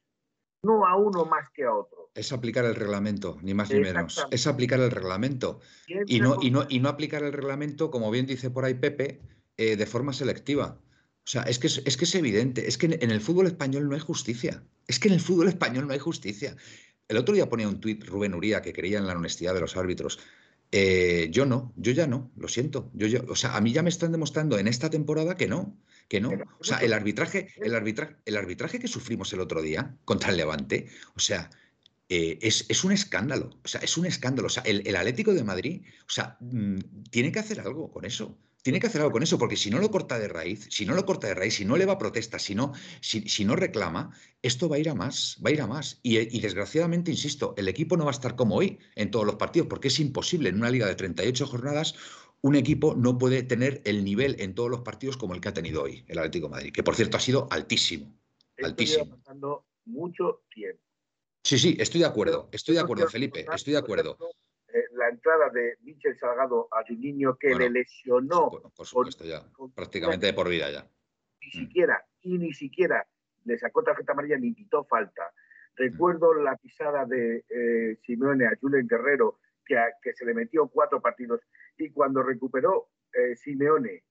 no 0.63 0.85
a 0.85 0.95
uno 0.95 1.25
más 1.25 1.49
que 1.49 1.65
a 1.65 1.73
otro. 1.73 2.11
Es 2.13 2.31
aplicar 2.31 2.65
el 2.65 2.75
reglamento, 2.75 3.37
ni 3.41 3.53
más 3.53 3.71
ni 3.71 3.79
menos. 3.79 4.25
Es 4.31 4.47
aplicar 4.47 4.79
el 4.79 4.91
reglamento. 4.91 5.59
Y 5.87 6.19
no, 6.19 6.37
y, 6.41 6.51
no, 6.51 6.65
y 6.69 6.79
no 6.79 6.89
aplicar 6.89 7.23
el 7.23 7.33
reglamento, 7.33 7.91
como 7.91 8.11
bien 8.11 8.25
dice 8.25 8.49
por 8.49 8.65
ahí 8.65 8.75
Pepe, 8.75 9.21
eh, 9.57 9.75
de 9.75 9.85
forma 9.85 10.13
selectiva. 10.13 10.79
O 10.79 11.29
sea, 11.29 11.43
es 11.43 11.59
que 11.59 11.67
es, 11.67 11.81
es 11.85 11.97
que 11.97 12.05
es 12.05 12.15
evidente, 12.15 12.67
es 12.67 12.77
que 12.77 12.85
en 12.85 13.11
el 13.11 13.19
fútbol 13.19 13.47
español 13.47 13.89
no 13.89 13.95
hay 13.95 13.99
justicia. 13.99 14.63
Es 14.87 14.99
que 14.99 15.09
en 15.09 15.15
el 15.15 15.19
fútbol 15.19 15.49
español 15.49 15.85
no 15.85 15.93
hay 15.93 15.99
justicia. 15.99 16.55
El 17.07 17.17
otro 17.17 17.35
día 17.35 17.49
ponía 17.49 17.67
un 17.67 17.79
tuit 17.79 18.05
Rubén 18.05 18.33
Uría 18.33 18.61
que 18.61 18.73
creía 18.73 18.97
en 18.97 19.07
la 19.07 19.13
honestidad 19.13 19.53
de 19.53 19.61
los 19.61 19.77
árbitros. 19.77 20.19
Eh, 20.71 21.29
yo 21.31 21.45
no, 21.45 21.73
yo 21.77 21.91
ya 21.93 22.07
no, 22.07 22.31
lo 22.35 22.47
siento. 22.47 22.91
Yo, 22.93 23.07
yo, 23.07 23.21
o 23.29 23.35
sea, 23.35 23.55
a 23.55 23.61
mí 23.61 23.71
ya 23.71 23.83
me 23.83 23.89
están 23.89 24.11
demostrando 24.11 24.59
en 24.59 24.67
esta 24.67 24.89
temporada 24.89 25.37
que 25.37 25.47
no, 25.47 25.77
que 26.07 26.19
no. 26.19 26.31
O 26.59 26.63
sea, 26.63 26.79
el 26.79 26.93
arbitraje, 26.93 27.53
el 27.57 27.73
arbitraje, 27.75 28.15
el 28.25 28.37
arbitraje 28.37 28.79
que 28.79 28.87
sufrimos 28.87 29.31
el 29.33 29.39
otro 29.39 29.61
día 29.61 29.95
contra 30.03 30.31
el 30.31 30.37
Levante, 30.37 30.87
o 31.15 31.19
sea, 31.19 31.49
eh, 32.09 32.39
es, 32.41 32.83
un 32.83 32.91
escándalo. 32.91 33.49
O 33.63 33.67
sea, 33.67 33.81
es 33.81 33.97
un 33.97 34.05
escándalo. 34.05 34.47
O 34.47 34.49
sea, 34.49 34.63
el, 34.63 34.95
Atlético 34.95 35.33
de 35.33 35.43
Madrid, 35.43 35.81
o 36.01 36.09
sea, 36.09 36.37
mm, 36.39 36.79
tiene 37.09 37.31
que 37.31 37.39
hacer 37.39 37.59
algo 37.59 37.91
con 37.91 38.05
eso. 38.05 38.37
Tiene 38.67 38.81
que 38.81 38.87
hacer 38.87 38.99
algo 38.99 39.13
con 39.13 39.23
eso, 39.23 39.39
porque 39.39 39.55
si 39.55 39.69
no 39.69 39.79
lo 39.79 39.89
corta 39.89 40.19
de 40.19 40.27
raíz, 40.27 40.67
si 40.69 40.85
no 40.85 40.93
lo 40.93 41.05
corta 41.05 41.27
de 41.27 41.35
raíz, 41.35 41.55
si 41.55 41.63
no 41.63 41.77
le 41.77 41.85
va 41.85 41.93
a 41.93 41.97
protesta, 41.97 42.37
si 42.37 42.53
no, 42.53 42.73
si, 42.99 43.45
no 43.45 43.55
reclama, 43.55 44.11
esto 44.41 44.67
va 44.67 44.75
a 44.75 44.79
ir 44.79 44.89
a 44.89 44.93
más, 44.93 45.37
va 45.41 45.51
a 45.51 45.53
ir 45.53 45.61
a 45.61 45.67
más. 45.67 46.01
Y, 46.03 46.17
y, 46.17 46.41
desgraciadamente, 46.41 47.09
insisto, 47.09 47.53
el 47.55 47.69
equipo 47.69 47.95
no 47.95 48.03
va 48.03 48.11
a 48.11 48.19
estar 48.19 48.35
como 48.35 48.57
hoy 48.57 48.77
en 48.95 49.09
todos 49.09 49.25
los 49.25 49.35
partidos, 49.35 49.69
porque 49.69 49.87
es 49.87 49.97
imposible 50.01 50.49
en 50.49 50.57
una 50.57 50.69
liga 50.69 50.85
de 50.85 50.95
38 50.95 51.47
jornadas 51.47 51.95
un 52.41 52.55
equipo 52.57 52.93
no 52.93 53.17
puede 53.17 53.41
tener 53.41 53.81
el 53.85 54.03
nivel 54.03 54.35
en 54.41 54.53
todos 54.53 54.69
los 54.69 54.81
partidos 54.81 55.15
como 55.15 55.33
el 55.33 55.39
que 55.39 55.47
ha 55.47 55.53
tenido 55.53 55.83
hoy 55.83 56.03
el 56.09 56.17
Atlético 56.17 56.47
de 56.47 56.51
Madrid, 56.51 56.73
que 56.73 56.83
por 56.83 56.97
cierto 56.97 57.15
ha 57.15 57.21
sido 57.21 57.47
altísimo. 57.49 58.19
altísimo. 58.61 59.17
pasando 59.17 59.65
mucho 59.85 60.41
tiempo. 60.53 60.83
Sí, 61.41 61.57
sí, 61.57 61.77
estoy 61.79 62.01
de 62.01 62.07
acuerdo, 62.07 62.49
estoy 62.51 62.75
de 62.75 62.81
acuerdo, 62.81 63.07
Felipe, 63.07 63.45
estoy 63.55 63.71
de 63.71 63.79
acuerdo. 63.79 64.17
La 65.07 65.13
entrada 65.13 65.49
de 65.49 65.77
Michel 65.83 66.19
Salgado 66.19 66.67
a 66.69 66.83
niño 66.91 67.37
que 67.37 67.55
le 67.55 67.69
lesionó. 67.69 68.49
por 68.75 68.85
supuesto, 68.85 69.23
ya, 69.23 69.41
prácticamente 69.73 70.25
de 70.25 70.33
por 70.33 70.49
vida 70.49 70.69
ya. 70.69 70.85
Ni 71.39 71.49
siquiera, 71.49 72.05
y 72.21 72.37
ni 72.37 72.51
siquiera 72.51 73.07
le 73.45 73.57
sacó 73.57 73.83
tarjeta 73.83 74.11
amarilla 74.11 74.37
ni 74.37 74.53
quitó 74.53 74.83
falta. 74.83 75.31
Recuerdo 75.77 76.33
mm. 76.33 76.43
la 76.43 76.57
pisada 76.57 77.05
de 77.05 77.45
eh, 77.47 77.97
Simeone 78.05 78.47
a 78.47 78.57
Julen 78.59 78.85
Guerrero, 78.85 79.39
que, 79.63 79.77
que 80.01 80.11
se 80.11 80.25
le 80.25 80.33
metió 80.33 80.67
cuatro 80.67 80.99
partidos 80.99 81.39
y 81.77 81.89
cuando 81.91 82.21
recuperó 82.21 82.89
eh, 83.13 83.37
Simeone 83.37 84.03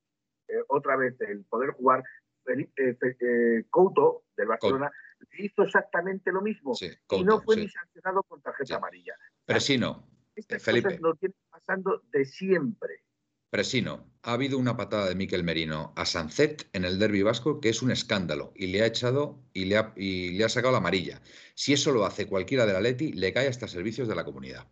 eh, 0.49 0.63
otra 0.69 0.97
vez 0.97 1.21
el 1.21 1.45
poder 1.45 1.73
jugar, 1.73 2.03
eh, 2.47 3.65
Couto 3.69 4.25
del 4.35 4.49
Barcelona 4.49 4.91
hizo 5.37 5.63
exactamente 5.63 6.33
lo 6.33 6.41
mismo 6.41 6.73
y 7.11 7.25
no 7.25 7.43
fue 7.43 7.57
ni 7.57 7.69
sancionado 7.69 8.23
con 8.23 8.41
tarjeta 8.41 8.77
amarilla. 8.77 9.15
Pero 9.45 9.61
sí 9.61 9.77
no. 9.77 10.16
Estas 10.37 10.63
Felipe. 10.63 10.99
cosas 11.01 11.31
pasando 11.51 12.03
de 12.13 12.25
siempre. 12.25 13.03
Presino, 13.51 14.07
ha 14.23 14.35
habido 14.35 14.59
una 14.59 14.77
patada 14.77 15.09
de 15.09 15.15
Miquel 15.15 15.43
Merino 15.43 15.93
a 15.97 16.05
Sancet 16.05 16.69
en 16.73 16.85
el 16.85 16.99
derby 16.99 17.23
vasco 17.23 17.61
que 17.61 17.71
es 17.71 17.81
un 17.81 17.91
escándalo 17.91 18.53
y 18.55 18.67
le 18.67 18.83
ha 18.83 18.87
echado 18.87 19.39
y 19.53 19.65
le 19.65 19.79
ha, 19.79 19.93
y 19.97 20.33
le 20.33 20.45
ha 20.45 20.49
sacado 20.49 20.73
la 20.73 20.79
amarilla. 20.79 21.23
Si 21.55 21.73
eso 21.73 21.93
lo 21.93 22.05
hace 22.05 22.27
cualquiera 22.27 22.67
de 22.67 22.73
la 22.73 22.81
Leti, 22.81 23.13
le 23.13 23.33
cae 23.33 23.49
hasta 23.49 23.67
servicios 23.67 24.09
de 24.09 24.15
la 24.15 24.25
comunidad. 24.25 24.67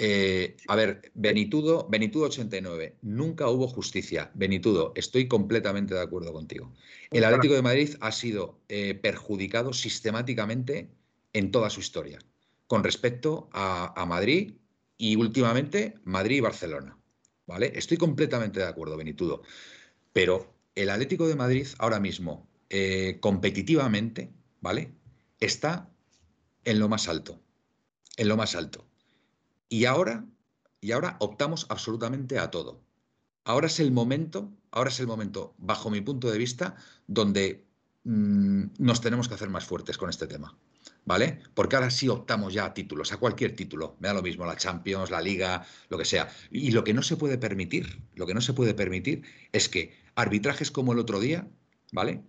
Eh, 0.00 0.56
a 0.68 0.76
ver, 0.76 1.10
Benitudo, 1.14 1.88
Benitudo 1.88 2.26
89, 2.26 2.98
nunca 3.02 3.48
hubo 3.48 3.66
justicia. 3.66 4.30
Benitudo, 4.34 4.92
estoy 4.94 5.26
completamente 5.26 5.94
de 5.94 6.00
acuerdo 6.00 6.32
contigo. 6.32 6.72
El 7.10 7.24
Atlético 7.24 7.54
de 7.54 7.62
Madrid 7.62 7.96
ha 8.00 8.12
sido 8.12 8.60
eh, 8.68 8.94
perjudicado 8.94 9.72
sistemáticamente 9.72 10.88
en 11.32 11.50
toda 11.50 11.68
su 11.68 11.80
historia, 11.80 12.20
con 12.68 12.84
respecto 12.84 13.48
a, 13.52 14.04
Madrid 14.06 14.54
y 14.98 15.16
últimamente 15.16 15.94
Madrid 16.04 16.36
y 16.36 16.40
Barcelona. 16.40 16.98
¿Vale? 17.46 17.72
Estoy 17.74 17.96
completamente 17.96 18.60
de 18.60 18.66
acuerdo, 18.66 18.98
Benitudo. 18.98 19.42
Pero 20.12 20.54
el 20.74 20.90
Atlético 20.90 21.26
de 21.26 21.36
Madrid 21.36 21.66
ahora 21.78 21.98
mismo, 21.98 22.46
eh, 22.68 23.18
competitivamente, 23.20 24.30
¿vale? 24.60 24.92
Está 25.40 25.90
en 26.64 26.78
lo 26.78 26.88
más 26.90 27.08
alto. 27.08 27.40
En 28.16 28.28
lo 28.28 28.36
más 28.36 28.54
alto. 28.54 28.86
Y 29.70 29.86
ahora, 29.86 30.26
y 30.80 30.92
ahora 30.92 31.16
optamos 31.20 31.66
absolutamente 31.70 32.38
a 32.38 32.50
todo. 32.50 32.82
Ahora 33.44 33.68
es 33.68 33.80
el 33.80 33.92
momento, 33.92 34.52
ahora 34.70 34.90
es 34.90 35.00
el 35.00 35.06
momento, 35.06 35.54
bajo 35.56 35.88
mi 35.88 36.02
punto 36.02 36.30
de 36.30 36.36
vista, 36.36 36.76
donde 37.06 37.66
mm, 38.04 38.64
nos 38.78 39.00
tenemos 39.00 39.28
que 39.28 39.34
hacer 39.34 39.48
más 39.48 39.64
fuertes 39.64 39.96
con 39.96 40.10
este 40.10 40.26
tema. 40.26 40.58
¿Vale? 41.08 41.40
Porque 41.54 41.74
ahora 41.74 41.90
sí 41.90 42.06
optamos 42.10 42.52
ya 42.52 42.66
a 42.66 42.74
títulos, 42.74 43.12
a 43.12 43.16
cualquier 43.16 43.56
título, 43.56 43.96
me 43.98 44.08
da 44.08 44.14
lo 44.14 44.20
mismo, 44.20 44.44
la 44.44 44.58
Champions, 44.58 45.10
la 45.10 45.22
Liga, 45.22 45.64
lo 45.88 45.96
que 45.96 46.04
sea. 46.04 46.28
Y 46.50 46.70
lo 46.72 46.84
que 46.84 46.92
no 46.92 47.02
se 47.02 47.16
puede 47.16 47.38
permitir, 47.38 48.02
lo 48.14 48.26
que 48.26 48.34
no 48.34 48.42
se 48.42 48.52
puede 48.52 48.74
permitir 48.74 49.22
es 49.52 49.70
que 49.70 49.94
arbitrajes 50.16 50.70
como 50.70 50.92
el 50.92 50.98
otro 50.98 51.18
día, 51.18 51.48
¿vale? 51.92 52.24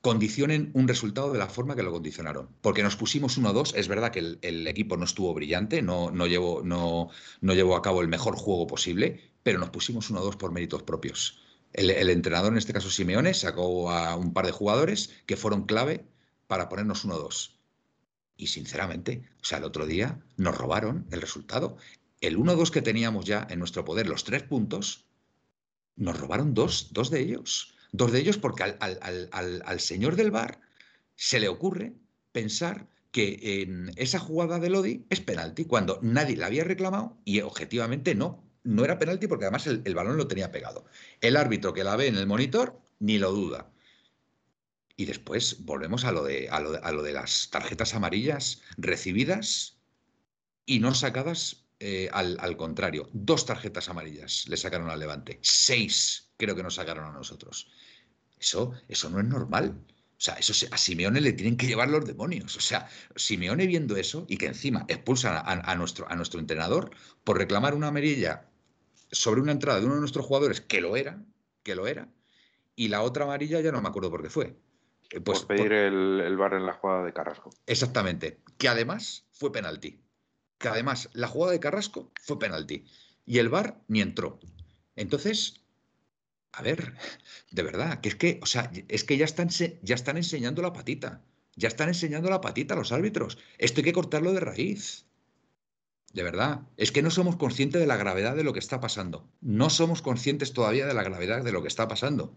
condicionen 0.00 0.70
un 0.74 0.86
resultado 0.86 1.32
de 1.32 1.40
la 1.40 1.48
forma 1.48 1.74
que 1.74 1.82
lo 1.82 1.90
condicionaron. 1.90 2.50
Porque 2.60 2.84
nos 2.84 2.94
pusimos 2.94 3.36
1-2, 3.36 3.74
es 3.74 3.88
verdad 3.88 4.12
que 4.12 4.38
el, 4.40 4.66
equipo 4.68 4.96
no 4.96 5.04
estuvo 5.04 5.34
brillante, 5.34 5.82
no, 5.82 6.12
no, 6.12 6.28
llevó, 6.28 6.62
no, 6.62 7.08
no, 7.40 7.74
a 7.74 7.82
cabo 7.82 8.00
el 8.00 8.06
mejor 8.06 8.36
juego 8.36 8.68
posible, 8.68 9.20
pero 9.42 9.58
nos 9.58 9.70
pusimos 9.70 10.12
1-2 10.12 10.36
por 10.36 10.52
méritos 10.52 10.84
propios. 10.84 11.42
El, 11.72 12.10
entrenador, 12.10 12.52
en 12.52 12.58
este 12.58 12.72
caso 12.72 12.90
Simeone, 12.90 13.34
sacó 13.34 13.90
a 13.90 14.14
un 14.14 14.32
par 14.32 14.46
de 14.46 14.52
jugadores 14.52 15.10
que 15.26 15.36
fueron 15.36 15.66
clave 15.66 16.06
para 16.46 16.68
ponernos 16.68 17.04
1-2. 17.04 17.55
Y 18.36 18.48
sinceramente, 18.48 19.22
o 19.40 19.44
sea, 19.44 19.58
el 19.58 19.64
otro 19.64 19.86
día 19.86 20.20
nos 20.36 20.56
robaron 20.56 21.06
el 21.10 21.20
resultado. 21.20 21.76
El 22.20 22.38
1-2 22.38 22.70
que 22.70 22.82
teníamos 22.82 23.24
ya 23.24 23.46
en 23.50 23.58
nuestro 23.58 23.84
poder, 23.84 24.08
los 24.08 24.24
tres 24.24 24.42
puntos, 24.42 25.06
nos 25.96 26.18
robaron 26.18 26.54
dos, 26.54 26.92
dos 26.92 27.10
de 27.10 27.20
ellos. 27.20 27.74
Dos 27.92 28.12
de 28.12 28.20
ellos 28.20 28.36
porque 28.38 28.62
al, 28.62 29.80
señor 29.80 30.16
del 30.16 30.30
bar 30.30 30.60
se 31.14 31.40
le 31.40 31.48
ocurre 31.48 31.94
pensar 32.32 32.88
que 33.10 33.62
en 33.62 33.90
esa 33.96 34.18
jugada 34.18 34.58
de 34.58 34.68
Lodi 34.68 35.06
es 35.08 35.20
penalti, 35.20 35.64
cuando 35.64 35.98
nadie 36.02 36.36
la 36.36 36.46
había 36.46 36.64
reclamado 36.64 37.16
y 37.24 37.40
objetivamente 37.40 38.14
no, 38.14 38.44
no 38.62 38.84
era 38.84 38.98
penalti 38.98 39.26
porque 39.26 39.46
además 39.46 39.66
el, 39.66 39.94
balón 39.94 40.18
lo 40.18 40.28
tenía 40.28 40.52
pegado. 40.52 40.84
El 41.22 41.36
árbitro 41.36 41.72
que 41.72 41.84
la 41.84 41.96
ve 41.96 42.08
en 42.08 42.16
el 42.16 42.26
monitor 42.26 42.78
ni 42.98 43.18
lo 43.18 43.32
duda. 43.32 43.70
Y 44.96 45.04
después 45.04 45.64
volvemos 45.64 46.04
a 46.04 46.12
lo 46.12 46.24
de, 46.24 46.48
a 46.48 46.60
lo 46.60 47.02
de, 47.02 47.12
las 47.12 47.50
tarjetas 47.50 47.94
amarillas 47.94 48.62
recibidas 48.78 49.76
y 50.64 50.80
no 50.80 50.94
sacadas 50.94 51.66
eh, 51.80 52.08
al, 52.12 52.38
al, 52.40 52.56
contrario. 52.56 53.10
Dos 53.12 53.44
tarjetas 53.44 53.88
amarillas 53.88 54.46
le 54.48 54.56
sacaron 54.56 54.88
al 54.88 54.98
Levante. 54.98 55.38
Seis 55.42 56.30
creo 56.36 56.56
que 56.56 56.62
nos 56.62 56.76
sacaron 56.76 57.04
a 57.04 57.12
nosotros. 57.12 57.68
Eso, 58.38 58.72
eso 58.88 59.10
no 59.10 59.20
es 59.20 59.26
normal. 59.26 59.78
O 60.18 60.20
sea, 60.20 60.34
eso 60.34 60.66
a 60.70 60.78
Simeone 60.78 61.20
le 61.20 61.34
tienen 61.34 61.58
que 61.58 61.66
llevar 61.66 61.90
los 61.90 62.06
demonios. 62.06 62.56
O 62.56 62.60
sea, 62.60 62.88
Simeone 63.16 63.66
viendo 63.66 63.96
eso 63.96 64.24
y 64.28 64.38
que 64.38 64.46
encima 64.46 64.86
expulsan 64.88 65.42
a, 65.44 65.74
nuestro, 65.74 66.10
a 66.10 66.16
nuestro 66.16 66.40
entrenador 66.40 66.90
por 67.22 67.36
reclamar 67.36 67.74
una 67.74 67.88
amarilla 67.88 68.48
sobre 69.10 69.42
una 69.42 69.52
entrada 69.52 69.78
de 69.78 69.86
uno 69.86 69.94
de 69.94 70.00
nuestros 70.00 70.24
jugadores 70.24 70.62
que 70.62 70.80
lo 70.80 70.96
era, 70.96 71.22
que 71.62 71.74
lo 71.74 71.86
era, 71.86 72.08
y 72.74 72.88
la 72.88 73.02
otra 73.02 73.24
amarilla 73.24 73.60
ya 73.60 73.72
no 73.72 73.82
me 73.82 73.88
acuerdo 73.88 74.10
por 74.10 74.22
qué 74.22 74.30
fue. 74.30 74.56
Eh, 75.10 75.20
pues, 75.20 75.40
por 75.40 75.48
pedir 75.48 75.72
El, 75.72 76.20
el 76.20 76.36
bar 76.36 76.54
en 76.54 76.66
la 76.66 76.74
jugada 76.74 77.04
de 77.04 77.12
Carrasco. 77.12 77.50
Exactamente. 77.66 78.40
Que 78.58 78.68
además 78.68 79.26
fue 79.32 79.52
penalti. 79.52 80.00
Que 80.58 80.68
además 80.68 81.10
la 81.12 81.28
jugada 81.28 81.52
de 81.52 81.60
Carrasco 81.60 82.12
fue 82.22 82.38
penalti. 82.38 82.84
Y 83.24 83.38
el 83.38 83.48
bar 83.48 83.80
ni 83.88 84.00
entró. 84.00 84.40
Entonces, 84.94 85.62
a 86.52 86.62
ver, 86.62 86.94
de 87.50 87.62
verdad, 87.62 88.00
que 88.00 88.08
es 88.08 88.14
que, 88.14 88.40
o 88.42 88.46
sea, 88.46 88.70
es 88.88 89.04
que 89.04 89.16
ya 89.16 89.26
están, 89.26 89.48
ya 89.48 89.94
están 89.94 90.16
enseñando 90.16 90.62
la 90.62 90.72
patita. 90.72 91.22
Ya 91.54 91.68
están 91.68 91.88
enseñando 91.88 92.30
la 92.30 92.40
patita 92.40 92.74
a 92.74 92.76
los 92.76 92.92
árbitros. 92.92 93.38
Esto 93.58 93.80
hay 93.80 93.84
que 93.84 93.92
cortarlo 93.92 94.32
de 94.32 94.40
raíz. 94.40 95.06
De 96.12 96.22
verdad, 96.22 96.62
es 96.78 96.92
que 96.92 97.02
no 97.02 97.10
somos 97.10 97.36
conscientes 97.36 97.80
de 97.80 97.86
la 97.86 97.96
gravedad 97.96 98.36
de 98.36 98.44
lo 98.44 98.54
que 98.54 98.58
está 98.58 98.80
pasando. 98.80 99.28
No 99.42 99.68
somos 99.68 100.00
conscientes 100.00 100.54
todavía 100.54 100.86
de 100.86 100.94
la 100.94 101.02
gravedad 101.02 101.44
de 101.44 101.52
lo 101.52 101.60
que 101.60 101.68
está 101.68 101.88
pasando. 101.88 102.34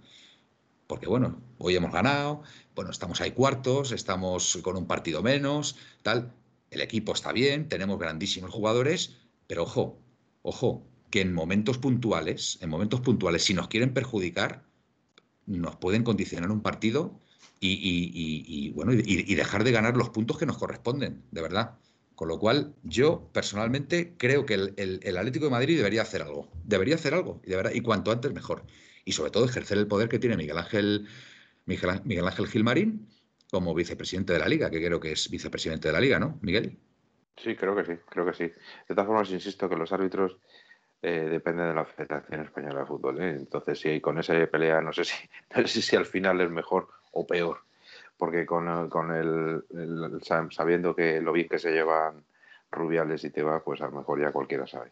Porque 0.89 1.07
bueno, 1.07 1.39
hoy 1.59 1.75
hemos 1.75 1.91
ganado, 1.91 2.41
bueno, 2.73 2.89
estamos 2.89 3.21
ahí 3.21 3.29
cuartos, 3.29 3.91
estamos 3.91 4.57
con 4.63 4.75
un 4.75 4.87
partido 4.87 5.21
menos, 5.21 5.75
tal. 6.01 6.33
El 6.71 6.81
equipo 6.81 7.13
está 7.13 7.31
bien, 7.31 7.69
tenemos 7.69 7.99
grandísimos 7.99 8.49
jugadores, 8.49 9.15
pero 9.45 9.61
ojo, 9.61 9.99
ojo, 10.41 10.83
que 11.11 11.21
en 11.21 11.31
momentos 11.31 11.77
puntuales, 11.77 12.57
en 12.61 12.71
momentos 12.71 13.01
puntuales, 13.01 13.43
si 13.43 13.53
nos 13.53 13.67
quieren 13.67 13.93
perjudicar, 13.93 14.63
nos 15.45 15.75
pueden 15.75 16.03
condicionar 16.03 16.49
un 16.49 16.61
partido 16.61 17.19
y, 17.59 18.71
bueno, 18.71 18.91
y, 18.91 19.35
dejar 19.35 19.63
de 19.63 19.71
ganar 19.71 19.95
los 19.95 20.09
puntos 20.09 20.39
que 20.39 20.47
nos 20.47 20.57
corresponden, 20.57 21.21
de 21.29 21.41
verdad. 21.43 21.77
Con 22.15 22.29
lo 22.29 22.39
cual, 22.39 22.73
yo 22.81 23.29
personalmente 23.31 24.15
creo 24.17 24.47
que 24.47 24.55
el, 24.55 25.17
Atlético 25.17 25.45
de 25.45 25.51
Madrid 25.51 25.77
debería 25.77 26.01
hacer 26.01 26.23
algo. 26.23 26.49
Debería 26.65 26.95
hacer 26.95 27.13
algo, 27.13 27.41
y, 27.45 27.51
de 27.51 27.57
verdad, 27.57 27.73
y 27.75 27.81
cuanto 27.81 28.11
antes 28.11 28.33
mejor. 28.33 28.65
Y 29.09 29.11
sobre 29.11 29.31
todo 29.31 29.45
ejercer 29.45 29.79
el 29.79 29.87
poder 29.87 30.07
que 30.07 30.19
tiene 30.19 30.37
Miguel 30.37 30.59
Ángel, 30.59 31.07
Miguel, 31.65 32.27
Ángel 32.27 32.45
Gilmarín 32.45 33.09
como 33.49 33.73
vicepresidente 33.73 34.33
de 34.33 34.37
la 34.37 34.47
Liga, 34.47 34.69
que 34.69 34.85
creo 34.85 34.99
que 34.99 35.13
es 35.13 35.31
vicepresidente 35.31 35.87
de 35.87 35.93
la 35.93 35.99
Liga, 35.99 36.19
¿no, 36.19 36.37
Miguel? 36.43 36.77
Sí, 37.35 37.55
creo 37.55 37.75
que 37.75 37.85
sí, 37.85 37.93
creo 38.07 38.23
que 38.27 38.33
sí. 38.33 38.43
De 38.43 38.93
todas 38.93 39.07
formas, 39.07 39.31
insisto 39.31 39.67
que 39.67 39.75
los 39.75 39.91
árbitros 39.91 40.37
eh, 41.01 41.27
depende 41.27 41.63
de 41.63 41.73
la 41.73 41.85
Federación 41.85 42.41
Española 42.41 42.81
de 42.81 42.85
Fútbol. 42.85 43.19
¿eh? 43.19 43.31
Entonces, 43.31 43.79
si 43.79 43.99
con 43.99 44.19
esa 44.19 44.35
pelea, 44.45 44.79
no 44.79 44.93
sé 44.93 45.05
si, 45.05 45.15
no 45.55 45.65
sé 45.65 45.81
si 45.81 45.95
al 45.95 46.05
final 46.05 46.39
es 46.41 46.51
mejor 46.51 46.89
o 47.11 47.25
peor, 47.25 47.61
porque 48.15 48.45
con, 48.45 48.91
con 48.91 49.11
el, 49.11 50.21
sabiendo 50.51 50.95
que 50.95 51.19
lo 51.19 51.31
bien 51.31 51.49
que 51.49 51.57
se 51.57 51.71
llevan 51.71 52.23
Rubiales 52.69 53.23
y 53.23 53.31
Teba, 53.31 53.63
pues 53.63 53.81
a 53.81 53.85
lo 53.85 53.93
mejor 53.93 54.21
ya 54.21 54.31
cualquiera 54.31 54.67
sabe. 54.67 54.91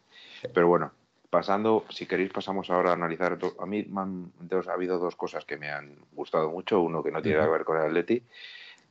Pero 0.51 0.67
bueno, 0.67 0.91
pasando, 1.37 1.85
si 1.89 2.07
queréis, 2.07 2.31
pasamos 2.31 2.69
ahora 2.71 2.89
a 2.89 2.93
analizar. 2.93 3.37
A 3.59 3.65
mí 3.67 3.85
ha 3.91 4.73
habido 4.73 4.97
dos 4.97 5.15
cosas 5.15 5.45
que 5.45 5.55
me 5.57 5.69
han 5.69 5.95
gustado 6.13 6.49
mucho. 6.49 6.81
Uno 6.81 7.03
que 7.03 7.11
no 7.11 7.21
tiene 7.21 7.39
que 7.39 7.47
ver 7.47 7.63
con 7.63 7.77
el 7.77 7.83
Atleti, 7.85 8.23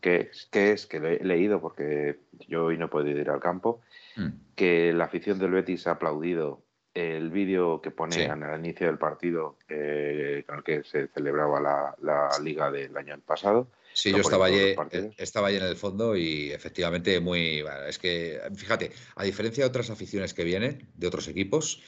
que, 0.01 0.31
que 0.53 0.71
es, 0.71 0.87
que 0.87 1.01
lo 1.01 1.09
he 1.09 1.25
leído 1.25 1.61
porque 1.61 2.19
yo 2.49 2.67
hoy 2.67 2.79
no 2.79 2.85
he 2.85 2.89
podido 2.89 3.19
ir 3.21 3.31
al 3.31 3.41
campo, 3.41 3.81
Mm. 4.19 4.29
que 4.55 4.95
la 4.95 5.05
afición 5.05 5.39
del 5.39 5.51
Betis 5.51 5.87
ha 5.87 5.91
aplaudido 5.91 6.63
el 6.95 7.29
vídeo 7.31 7.83
que 7.83 7.91
pone 7.91 8.15
Sí. 8.15 8.23
el 8.23 8.59
inicio 8.65 8.87
del 8.87 8.97
partido 8.97 9.59
eh, 9.69 10.43
con 10.47 10.57
el 10.57 10.63
que 10.65 10.85
se 10.85 11.09
celebraba 11.09 11.61
la, 11.61 11.95
la 12.01 12.31
liga 12.43 12.71
del 12.71 12.97
año 12.97 13.19
pasado. 13.27 13.69
Sí, 13.93 14.13
yo 14.13 14.19
estaba 14.19 14.47
allí, 14.47 14.75
partidos. 14.75 15.15
estaba 15.19 15.49
allí 15.49 15.59
en 15.59 15.65
el 15.65 15.77
fondo 15.77 16.17
y 16.17 16.51
efectivamente 16.51 17.21
muy... 17.21 17.61
bueno, 17.61 17.85
es 17.87 17.99
que, 17.99 18.41
fíjate, 18.55 18.93
a 19.17 19.25
diferencia 19.25 19.65
de 19.65 19.69
otras 19.69 19.91
aficiones 19.91 20.33
que 20.33 20.45
vienen, 20.45 20.89
de 20.95 21.07
otros 21.07 21.29
equipos, 21.29 21.83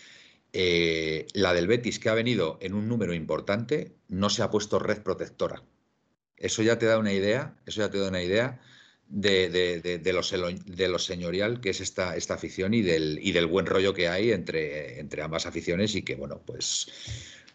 eh, 0.53 1.27
la 1.35 1.53
del 1.53 1.67
Betis, 1.67 1.99
que 1.99 2.09
ha 2.09 2.15
venido 2.15 2.59
en 2.61 2.75
un 2.75 2.89
número 2.89 3.15
importante, 3.15 3.97
no 4.09 4.31
se 4.31 4.43
ha 4.43 4.51
puesto 4.51 4.79
red 4.79 5.03
protectora. 5.03 5.63
Eso 6.37 6.63
ya 6.63 6.79
te 6.79 6.87
da 6.87 6.99
una 6.99 7.13
idea, 7.13 7.57
eso 7.67 7.81
ya 7.81 7.91
te 7.91 7.99
da 7.99 8.09
una 8.09 8.23
idea 8.23 8.61
de, 9.09 9.49
de, 9.51 10.13
lo, 10.13 10.99
señorial 10.99 11.61
que 11.61 11.71
es 11.71 11.81
esta, 11.81 12.17
esta 12.17 12.35
afición 12.35 12.75
y 12.75 12.83
del, 12.83 13.19
y 13.23 13.33
del 13.33 13.47
buen 13.47 13.67
rollo 13.67 13.95
que 13.95 14.09
hay 14.09 14.33
entre, 14.33 15.01
entre 15.01 15.23
ambas 15.23 15.47
aficiones 15.47 15.95
y 15.95 16.03
que, 16.03 16.15
bueno, 16.17 16.43
pues... 16.45 16.89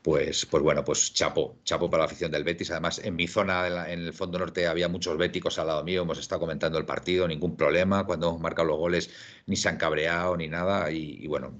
Pues, 0.04 0.46
pues 0.46 0.62
bueno, 0.62 0.84
pues 0.84 1.14
chapo, 1.14 1.60
chapo 1.64 1.90
para 1.90 2.02
la 2.02 2.08
afición 2.08 2.30
del 2.30 2.44
Betis. 2.44 2.72
Además, 2.72 3.00
en 3.00 3.16
mi 3.16 3.26
zona, 3.26 3.90
en, 3.90 4.02
el 4.02 4.12
fondo 4.12 4.38
norte, 4.38 4.68
había 4.68 4.90
muchos 4.90 5.18
béticos 5.18 5.58
al 5.60 5.68
lado 5.68 5.82
mío. 5.86 6.02
Hemos 6.02 6.20
estado 6.20 6.42
comentando 6.42 6.78
el 6.78 6.86
partido, 6.86 7.26
ningún 7.26 7.56
problema. 7.56 8.06
Cuando 8.06 8.28
hemos 8.28 8.42
marcado 8.42 8.68
los 8.68 8.78
goles, 8.78 9.10
ni 9.46 9.56
se 9.56 9.70
han 9.70 9.78
cabreado 9.78 10.36
ni 10.36 10.50
nada. 10.50 10.92
Y 10.92 11.26
bueno, 11.28 11.58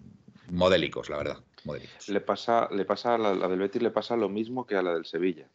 modélicos, 0.54 1.10
la 1.10 1.18
verdad. 1.18 1.38
Modélicos. 1.66 2.10
Le 2.10 2.22
pasa, 2.22 2.68
le 2.72 2.86
pasa 2.86 3.16
a 3.16 3.18
la, 3.18 3.34
la 3.34 3.48
del 3.48 3.60
Betis 3.60 3.82
le 3.82 3.92
pasa 3.92 4.16
lo 4.16 4.30
mismo 4.30 4.66
que 4.66 4.76
a 4.76 4.82
la 4.82 4.94
del 4.94 5.06
Sevilla. 5.06 5.48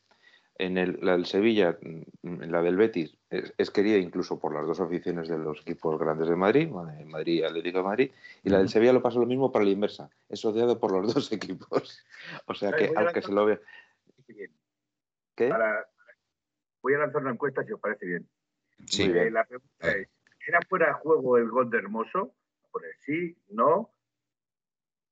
En 0.60 0.76
el, 0.76 0.98
la 1.02 1.12
del 1.12 1.26
Sevilla, 1.26 1.78
mm, 2.22 2.42
la 2.50 2.62
del 2.62 2.76
Betis, 2.76 3.16
es, 3.30 3.54
es 3.56 3.70
querida 3.70 3.96
incluso 3.96 4.40
por 4.40 4.52
las 4.52 4.66
dos 4.66 4.80
aficiones 4.80 5.28
de 5.28 5.38
los 5.38 5.60
equipos 5.60 5.98
grandes 6.00 6.28
de 6.28 6.34
Madrid, 6.34 6.68
Madrid 6.68 7.04
Madrid 7.04 7.34
y 7.34 7.42
Atlético 7.44 7.78
de 7.78 7.84
Madrid, 7.84 8.10
y 8.42 8.48
la 8.50 8.58
del. 8.58 8.68
Sevilla 8.68 8.92
lo 8.92 9.00
pasa 9.00 9.20
lo 9.20 9.26
mismo 9.26 9.52
para 9.52 9.64
la 9.64 9.70
inversa, 9.70 10.10
es 10.28 10.44
odiado 10.44 10.80
por 10.80 10.90
los 10.90 11.14
dos 11.14 11.30
equipos. 11.32 12.04
O 12.46 12.54
sea 12.54 12.72
que, 12.72 12.92
aunque 12.96 13.22
se 13.22 13.32
lo 13.32 13.46
vea. 13.46 13.60
¿Qué? 15.36 15.48
Para- 15.48 15.86
voy 16.82 16.94
a 16.94 16.98
lanzar 16.98 17.22
una 17.22 17.32
encuesta 17.32 17.64
si 17.64 17.72
os 17.72 17.80
parece 17.80 18.06
bien. 18.06 18.28
Sí. 18.86 19.04
Eh, 19.04 19.30
la 19.30 19.44
pregunta 19.44 19.90
es, 19.92 20.08
¿era 20.46 20.60
fuera 20.68 20.86
de 20.88 20.92
juego 20.94 21.36
el 21.38 21.48
gol 21.50 21.70
de 21.70 21.78
Hermoso? 21.78 22.34
Poner 22.72 22.96
sí, 23.06 23.36
no. 23.50 23.90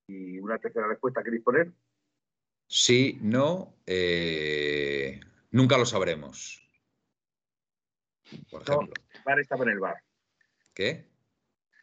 Y 0.08 0.38
una 0.38 0.58
tercera 0.58 0.86
respuesta 0.88 1.22
queréis 1.22 1.42
poner. 1.42 1.72
sí, 2.68 3.18
no. 3.22 3.74
eh, 3.86 5.20
nunca 5.50 5.76
lo 5.78 5.86
sabremos. 5.86 6.62
Por 8.50 8.68
No, 8.68 8.74
ejemplo. 8.82 9.02
el 9.14 9.22
bar 9.24 9.40
estaba 9.40 9.64
en 9.64 9.70
el 9.70 9.78
bar. 9.80 9.96
¿Qué? 10.74 11.08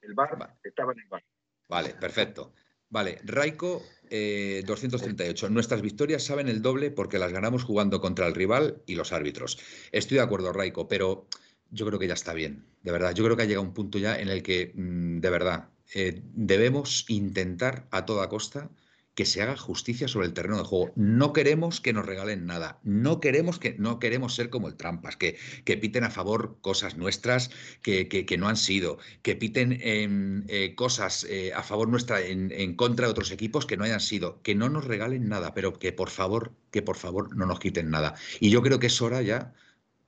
El 0.02 0.14
bar 0.14 0.42
Va. 0.42 0.58
estaba 0.64 0.92
en 0.94 1.00
el 1.00 1.08
bar. 1.08 1.24
Vale, 1.70 1.90
perfecto. 1.96 2.54
Vale, 2.90 3.20
Raiko 3.24 3.82
eh, 4.10 4.62
238. 4.66 5.50
Nuestras 5.50 5.82
victorias 5.82 6.24
saben 6.24 6.48
el 6.48 6.62
doble 6.62 6.92
porque 6.92 7.18
las 7.18 7.32
ganamos 7.34 7.64
jugando 7.64 8.00
contra 8.02 8.28
el 8.28 8.36
rival 8.36 8.84
y 8.86 8.96
los 8.96 9.12
árbitros. 9.14 9.58
Estoy 9.92 10.18
de 10.18 10.24
acuerdo, 10.24 10.54
Raiko, 10.54 10.88
pero 10.88 11.28
yo 11.72 11.86
creo 11.88 11.98
que 11.98 12.08
ya 12.08 12.14
está 12.14 12.34
bien. 12.34 12.66
De 12.84 12.92
verdad, 12.92 13.14
yo 13.16 13.24
creo 13.24 13.36
que 13.36 13.44
ha 13.44 13.46
llegado 13.46 13.66
un 13.66 13.74
punto 13.74 13.98
ya 13.98 14.20
en 14.20 14.28
el 14.30 14.44
que, 14.44 14.74
mm, 14.76 15.20
de 15.22 15.30
verdad, 15.32 15.70
eh, 15.94 16.22
debemos 16.34 17.06
intentar 17.10 17.88
a 17.92 18.06
toda 18.06 18.30
costa 18.30 18.70
que 19.16 19.26
se 19.28 19.44
haga 19.44 19.56
justicia 19.56 20.08
sobre 20.08 20.26
el 20.26 20.34
terreno 20.34 20.58
de 20.58 20.64
juego. 20.64 20.92
No 20.96 21.34
queremos 21.34 21.80
que 21.80 21.94
nos 21.94 22.04
regalen 22.04 22.48
nada. 22.48 22.80
No 22.84 23.20
queremos 23.20 23.60
que 23.60 23.76
no 23.78 24.00
queremos 24.00 24.34
ser 24.34 24.50
como 24.50 24.68
el 24.68 24.76
Trampas, 24.76 25.18
que, 25.18 25.38
que 25.66 25.78
piten 25.78 26.04
a 26.04 26.10
favor 26.10 26.58
cosas 26.62 26.98
nuestras 26.98 27.52
que, 27.84 28.08
que- 28.08 28.26
que 28.26 28.38
no 28.40 28.48
han 28.48 28.58
sido, 28.58 28.98
que 29.22 29.36
piten 29.36 29.78
em, 29.82 30.46
eh, 30.48 30.74
cosas 30.74 31.26
eh, 31.30 31.54
a 31.54 31.62
favor 31.62 31.90
nuestra 31.90 32.22
en, 32.22 32.52
en 32.52 32.76
contra 32.76 33.06
de 33.06 33.12
otros 33.12 33.30
equipos 33.30 33.68
que 33.68 33.78
no 33.78 33.84
hayan 33.84 34.00
sido. 34.00 34.42
Que 34.42 34.56
no 34.56 34.68
nos 34.70 34.86
regalen 34.86 35.30
nada, 35.30 35.54
pero 35.54 35.78
que 35.78 35.92
por 35.94 36.10
favor, 36.10 36.56
que 36.72 36.82
por 36.82 36.96
favor 36.98 37.36
no 37.38 37.46
nos 37.46 37.60
quiten 37.60 37.92
nada. 37.92 38.16
Y 38.40 38.50
yo 38.50 38.64
creo 38.64 38.80
que 38.80 38.88
es 38.88 39.00
hora 39.00 39.22
ya. 39.22 39.54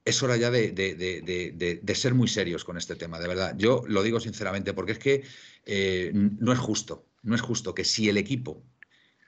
Es 0.05 0.21
hora 0.23 0.37
ya 0.37 0.51
de, 0.51 1.81
ser 1.95 2.13
muy 2.13 2.27
serios 2.27 2.63
con 2.63 2.77
este 2.77 2.95
tema, 2.95 3.19
de 3.19 3.27
verdad. 3.27 3.55
Yo 3.57 3.83
lo 3.87 4.03
digo 4.03 4.19
sinceramente, 4.19 4.73
porque 4.73 4.93
es 4.93 4.99
que 4.99 5.23
eh, 5.65 6.11
no 6.13 6.53
es 6.53 6.59
justo, 6.59 7.07
no 7.23 7.35
es 7.35 7.41
justo 7.41 7.73
que 7.73 7.83
si 7.83 8.07
el 8.07 8.17
equipo 8.17 8.63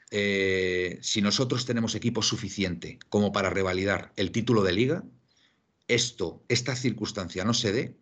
eh, 0.10 1.00
si 1.02 1.22
nosotros 1.22 1.66
tenemos 1.66 1.94
equipo 1.96 2.22
suficiente 2.22 2.98
como 3.10 3.32
para 3.32 3.50
revalidar 3.50 4.13
el 4.16 4.32
título 4.32 4.63
de 4.63 4.72
liga, 4.72 5.04
esto, 5.88 6.44
esta 6.48 6.76
circunstancia 6.76 7.44
no 7.44 7.54
se 7.54 7.72
dé 7.74 7.98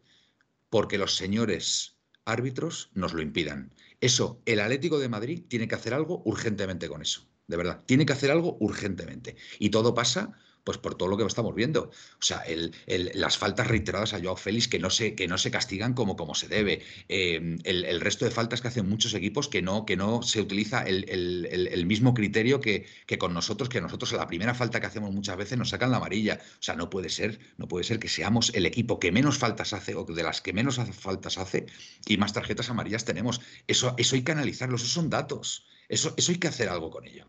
porque 0.69 0.97
los 0.97 1.15
señores 1.15 1.97
árbitros 2.25 2.91
nos 2.93 3.13
lo 3.13 3.21
impidan. 3.21 3.73
Eso, 4.01 4.41
el 4.45 4.59
Atlético 4.59 4.99
de 4.99 5.09
Madrid 5.09 5.43
tiene 5.47 5.67
que 5.67 5.75
hacer 5.75 5.93
algo 5.93 6.21
urgentemente 6.25 6.87
con 6.87 7.01
eso, 7.01 7.27
de 7.47 7.57
verdad, 7.57 7.83
tiene 7.85 8.05
que 8.05 8.13
hacer 8.13 8.31
algo 8.31 8.57
urgentemente. 8.59 9.35
Y 9.57 9.69
todo 9.69 9.93
pasa 9.93 10.37
pues 10.65 10.79
por 10.79 10.95
todo 10.95 11.07
lo 11.07 11.15
que 11.15 11.23
estamos 11.23 11.55
viendo. 11.55 11.83
O 11.83 12.21
sea, 12.21 12.43
las 12.87 13.37
faltas 13.37 13.67
reiteradas 13.67 14.13
a 14.13 14.19
Joao 14.19 14.35
Félix 14.35 14.67
que 14.67 14.79
no 14.79 14.89
se, 14.89 15.15
que 15.15 15.27
no 15.27 15.37
se 15.37 15.51
castigan 15.51 15.93
como, 15.93 16.17
como 16.17 16.35
se 16.35 16.47
debe. 16.47 16.81
Eh, 17.07 17.57
el, 17.63 18.01
resto 18.01 18.25
de 18.25 18.31
faltas 18.31 18.61
que 18.61 18.67
hacen 18.67 18.89
muchos 18.89 19.13
equipos 19.13 19.47
que 19.47 19.61
no, 19.61 19.85
que 19.85 19.95
no 19.95 20.23
se 20.23 20.41
utiliza 20.41 20.81
el, 20.81 21.85
mismo 21.85 22.15
criterio 22.15 22.59
que, 22.59 22.87
que 23.05 23.17
con 23.17 23.33
nosotros, 23.33 23.69
que 23.69 23.79
nosotros 23.79 24.11
a 24.13 24.17
la 24.17 24.27
primera 24.27 24.55
falta 24.55 24.79
que 24.79 24.87
hacemos 24.87 25.11
muchas 25.13 25.37
veces 25.37 25.57
nos 25.57 25.69
sacan 25.69 25.91
la 25.91 25.97
amarilla. 25.97 26.39
O 26.41 26.63
sea, 26.63 26.75
no 26.75 26.89
puede 26.89 27.09
ser, 27.09 27.39
no 27.57 27.67
puede 27.67 27.83
ser 27.83 27.99
que 27.99 28.09
seamos 28.09 28.51
el 28.55 28.65
equipo 28.65 28.99
que 28.99 29.11
menos 29.11 29.37
faltas 29.37 29.71
hace 29.73 29.93
o 29.93 30.03
de 30.03 30.23
las 30.23 30.41
que 30.41 30.51
menos 30.51 30.79
faltas 30.93 31.37
hace 31.37 31.67
y 32.07 32.17
más 32.17 32.33
tarjetas 32.33 32.69
amarillas 32.71 33.05
tenemos. 33.05 33.39
Eso, 33.67 33.93
eso 33.97 34.15
hay 34.15 34.23
que 34.23 34.31
analizarlo, 34.31 34.77
esos 34.77 34.91
son 34.91 35.11
datos. 35.11 35.67
Eso, 35.89 36.15
eso 36.17 36.31
hay 36.31 36.39
que 36.39 36.47
hacer 36.47 36.69
algo 36.69 36.89
con 36.89 37.05
ello. 37.05 37.27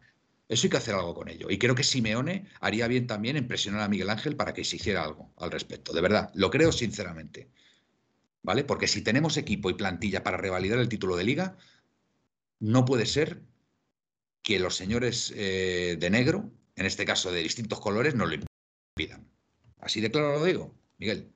Eso 0.49 0.67
hay 0.67 0.71
que 0.71 0.77
hacer 0.77 0.95
algo 0.95 1.15
con 1.15 1.29
ello. 1.29 1.49
Y 1.51 1.59
creo 1.59 1.75
que 1.75 1.83
Simeone 1.83 2.47
haría 2.61 2.87
bien 2.87 3.07
también 3.07 3.37
en 3.37 3.49
presionar 3.49 3.81
a 3.81 3.89
Miguel 3.89 4.11
Ángel 4.11 4.37
para 4.37 4.55
que 4.55 4.65
se 4.65 4.77
hiciera 4.77 5.03
algo 5.03 5.33
al 5.39 5.51
respecto. 5.51 5.93
De 5.93 6.01
verdad, 6.01 6.31
lo 6.35 6.51
creo 6.51 6.71
sinceramente. 6.73 7.49
¿Vale? 8.43 8.63
Porque 8.63 8.87
si 8.87 9.03
tenemos 9.03 9.37
equipo 9.37 9.71
y 9.71 9.75
plantilla 9.75 10.23
para 10.23 10.37
revalidar 10.37 10.79
el 10.79 10.89
título 10.89 11.17
de 11.17 11.25
liga, 11.25 11.57
no 12.61 12.85
puede 12.85 13.07
ser 13.07 13.43
que 14.43 14.61
los 14.61 14.77
señores 14.77 15.33
eh, 15.37 15.97
de 15.99 16.11
negro, 16.11 16.49
en 16.77 16.87
este 16.87 17.05
caso 17.05 17.33
de 17.33 17.43
distintos 17.43 17.81
colores, 17.81 18.15
nos 18.15 18.29
lo 18.29 18.37
impidan. 18.95 19.27
Así 19.81 20.01
de 20.01 20.13
claro 20.13 20.39
lo 20.39 20.45
digo, 20.45 20.73
Miguel. 20.99 21.29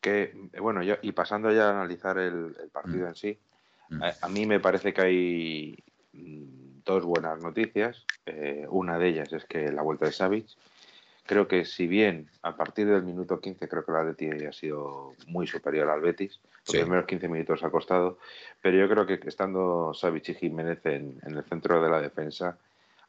Que, 0.00 0.32
bueno, 0.58 0.80
y 1.02 1.12
pasando 1.12 1.52
ya 1.52 1.68
a 1.68 1.70
analizar 1.72 2.16
el, 2.18 2.56
el 2.62 2.70
partido 2.70 3.04
Mm. 3.04 3.08
en 3.08 3.14
sí, 3.14 3.38
Mm. 3.90 4.02
a, 4.02 4.14
a 4.22 4.28
mí 4.28 4.46
me 4.46 4.60
parece 4.60 4.92
que 4.92 5.00
hay 5.00 5.84
mm, 6.12 6.67
dos 6.88 7.04
buenas 7.04 7.38
noticias. 7.42 8.06
Eh, 8.24 8.66
una 8.70 8.98
de 8.98 9.08
ellas 9.08 9.32
es 9.34 9.44
que 9.44 9.70
la 9.70 9.82
vuelta 9.82 10.06
de 10.06 10.12
Savic. 10.12 10.46
Creo 11.26 11.46
que 11.46 11.66
si 11.66 11.86
bien 11.86 12.30
a 12.42 12.56
partir 12.56 12.86
del 12.86 13.02
minuto 13.02 13.38
15 13.38 13.68
creo 13.68 13.84
que 13.84 13.92
la 13.92 14.00
Atleti 14.00 14.46
ha 14.46 14.52
sido 14.52 15.12
muy 15.26 15.46
superior 15.46 15.90
al 15.90 16.00
Betis, 16.00 16.40
los 16.66 16.74
Sí. 16.74 16.78
primeros 16.78 17.04
15 17.04 17.28
minutos 17.28 17.62
ha 17.62 17.70
costado, 17.70 18.18
pero 18.62 18.78
yo 18.78 18.88
creo 18.88 19.04
que 19.06 19.20
estando 19.28 19.92
Savic 19.92 20.30
y 20.30 20.34
Jiménez 20.34 20.80
en, 20.86 21.20
en 21.22 21.36
el 21.36 21.44
centro 21.44 21.82
de 21.82 21.90
la 21.90 22.00
defensa, 22.00 22.56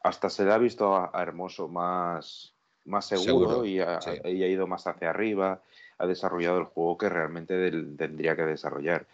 hasta 0.02 0.28
se 0.28 0.44
le 0.44 0.52
ha 0.52 0.58
visto 0.58 0.94
a, 0.94 1.10
a 1.14 1.22
Hermoso 1.22 1.66
más, 1.68 2.52
más 2.84 3.06
seguro, 3.06 3.48
Seguro, 3.48 3.64
y, 3.64 3.80
ha, 3.80 4.00
sí. 4.02 4.10
y 4.24 4.42
ha 4.42 4.48
ido 4.48 4.66
más 4.66 4.86
hacia 4.86 5.08
arriba, 5.08 5.62
ha 5.96 6.06
desarrollado 6.06 6.58
el 6.58 6.64
juego 6.64 6.98
que 6.98 7.08
realmente 7.08 7.54
del- 7.54 7.96
tendría 7.96 8.36
que 8.36 8.42
desarrollar. 8.44 9.06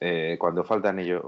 Eh, 0.00 0.36
cuando 0.38 0.64
faltan 0.64 0.98
ellos, 0.98 1.22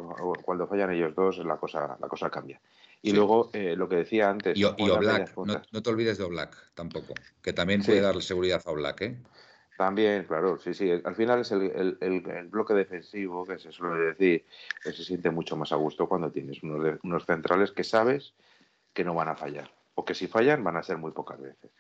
cuando 0.45 0.67
fallan 0.67 0.91
ellos 0.93 1.15
dos, 1.15 1.39
la 1.39 1.57
cosa, 1.59 1.97
la 2.01 2.09
cosa 2.09 2.29
cambia. 2.31 2.61
Y 3.03 3.11
Sí. 3.11 3.17
luego 3.17 3.51
eh, 3.53 3.77
lo 3.77 3.89
que 3.89 3.97
decía 3.97 4.31
antes, 4.31 4.59
Y, 4.59 4.63
y 4.63 4.91
Oblak, 4.91 5.37
no, 5.37 5.83
te 5.83 5.91
olvides 5.91 6.19
de 6.19 6.25
Oblak 6.25 6.57
tampoco, 6.75 7.15
que 7.43 7.53
también 7.53 7.83
Sí. 7.83 7.89
puede 7.91 8.01
darle 8.03 8.23
seguridad 8.23 8.63
a 8.65 8.71
Oblak, 8.71 9.01
¿eh? 9.03 9.17
También, 9.77 10.25
claro, 10.25 10.57
sí, 10.59 10.73
sí. 10.73 10.89
Al 11.05 11.15
final 11.17 11.41
es 11.41 11.51
el, 11.51 11.63
el- 11.63 11.99
el- 12.01 12.31
el 12.31 12.49
bloque 12.49 12.75
defensivo 12.75 13.45
que 13.45 13.59
se 13.59 13.73
suele 13.73 14.05
decir 14.15 14.47
que 14.83 14.93
se 14.93 15.05
siente 15.05 15.31
mucho 15.31 15.57
más 15.57 15.73
a 15.73 15.77
gusto 15.77 16.09
cuando 16.09 16.31
tienes 16.31 16.63
unos, 16.63 16.83
de- 16.85 16.99
unos 17.03 17.27
centrales 17.27 17.73
que 17.73 17.83
sabes 17.83 18.35
que 18.93 19.05
no 19.05 19.15
van 19.15 19.29
a 19.29 19.37
fallar. 19.37 19.71
O 19.95 20.05
que 20.05 20.15
si 20.15 20.29
fallan 20.29 20.63
van 20.65 20.77
a 20.77 20.83
ser 20.83 20.97
muy 20.99 21.13
pocas 21.13 21.41
veces. 21.41 21.71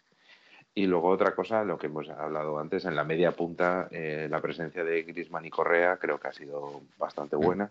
Y 0.75 0.87
luego 0.87 1.09
otra 1.09 1.35
cosa, 1.35 1.62
lo 1.62 1.79
que 1.79 1.87
hemos 1.87 2.09
hablado 2.09 2.59
antes, 2.59 2.85
en 2.85 2.97
la 2.97 3.05
media 3.05 3.31
punta, 3.33 3.89
eh, 3.93 4.27
la 4.29 4.41
presencia 4.41 4.83
de 4.83 5.05
Grisman 5.05 5.47
y 5.47 5.51
Correa 5.51 5.99
creo 5.99 6.18
que 6.18 6.29
ha 6.29 6.33
sido 6.33 6.83
bastante 6.99 7.37
buena. 7.37 7.70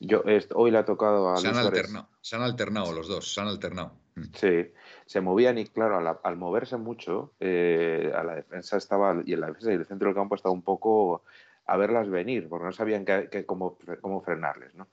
Yo 0.00 0.22
hoy 0.54 0.70
le 0.70 0.78
ha 0.78 0.84
tocado 0.84 1.30
a 1.30 1.36
Se 1.38 1.48
han 1.48 1.56
alternado, 1.56 2.08
se 2.20 2.36
han 2.36 2.42
alternado 2.42 2.92
los 2.92 3.08
dos, 3.08 3.32
se 3.32 3.40
han 3.40 3.48
alternado. 3.48 3.92
Mm. 4.16 4.22
Sí, 4.34 4.72
se 5.06 5.20
movían 5.20 5.58
y 5.58 5.66
claro, 5.66 5.96
al, 5.96 6.18
al 6.22 6.36
moverse 6.36 6.76
mucho, 6.76 7.32
eh, 7.40 8.12
a 8.14 8.22
la 8.24 8.34
defensa 8.34 8.76
estaba, 8.76 9.22
y 9.24 9.32
en 9.32 9.40
la 9.40 9.48
defensa 9.48 9.72
y 9.72 9.74
el 9.74 9.86
centro 9.86 10.08
del 10.08 10.16
campo 10.16 10.34
estaba 10.34 10.52
un 10.52 10.62
poco 10.62 11.22
a 11.66 11.76
verlas 11.76 12.08
venir, 12.08 12.48
porque 12.48 12.66
no 12.66 12.72
sabían 12.72 13.04
que, 13.04 13.28
que 13.30 13.46
cómo, 13.46 13.76
cómo 14.00 14.22
frenarles, 14.22 14.74
¿no? 14.74 14.88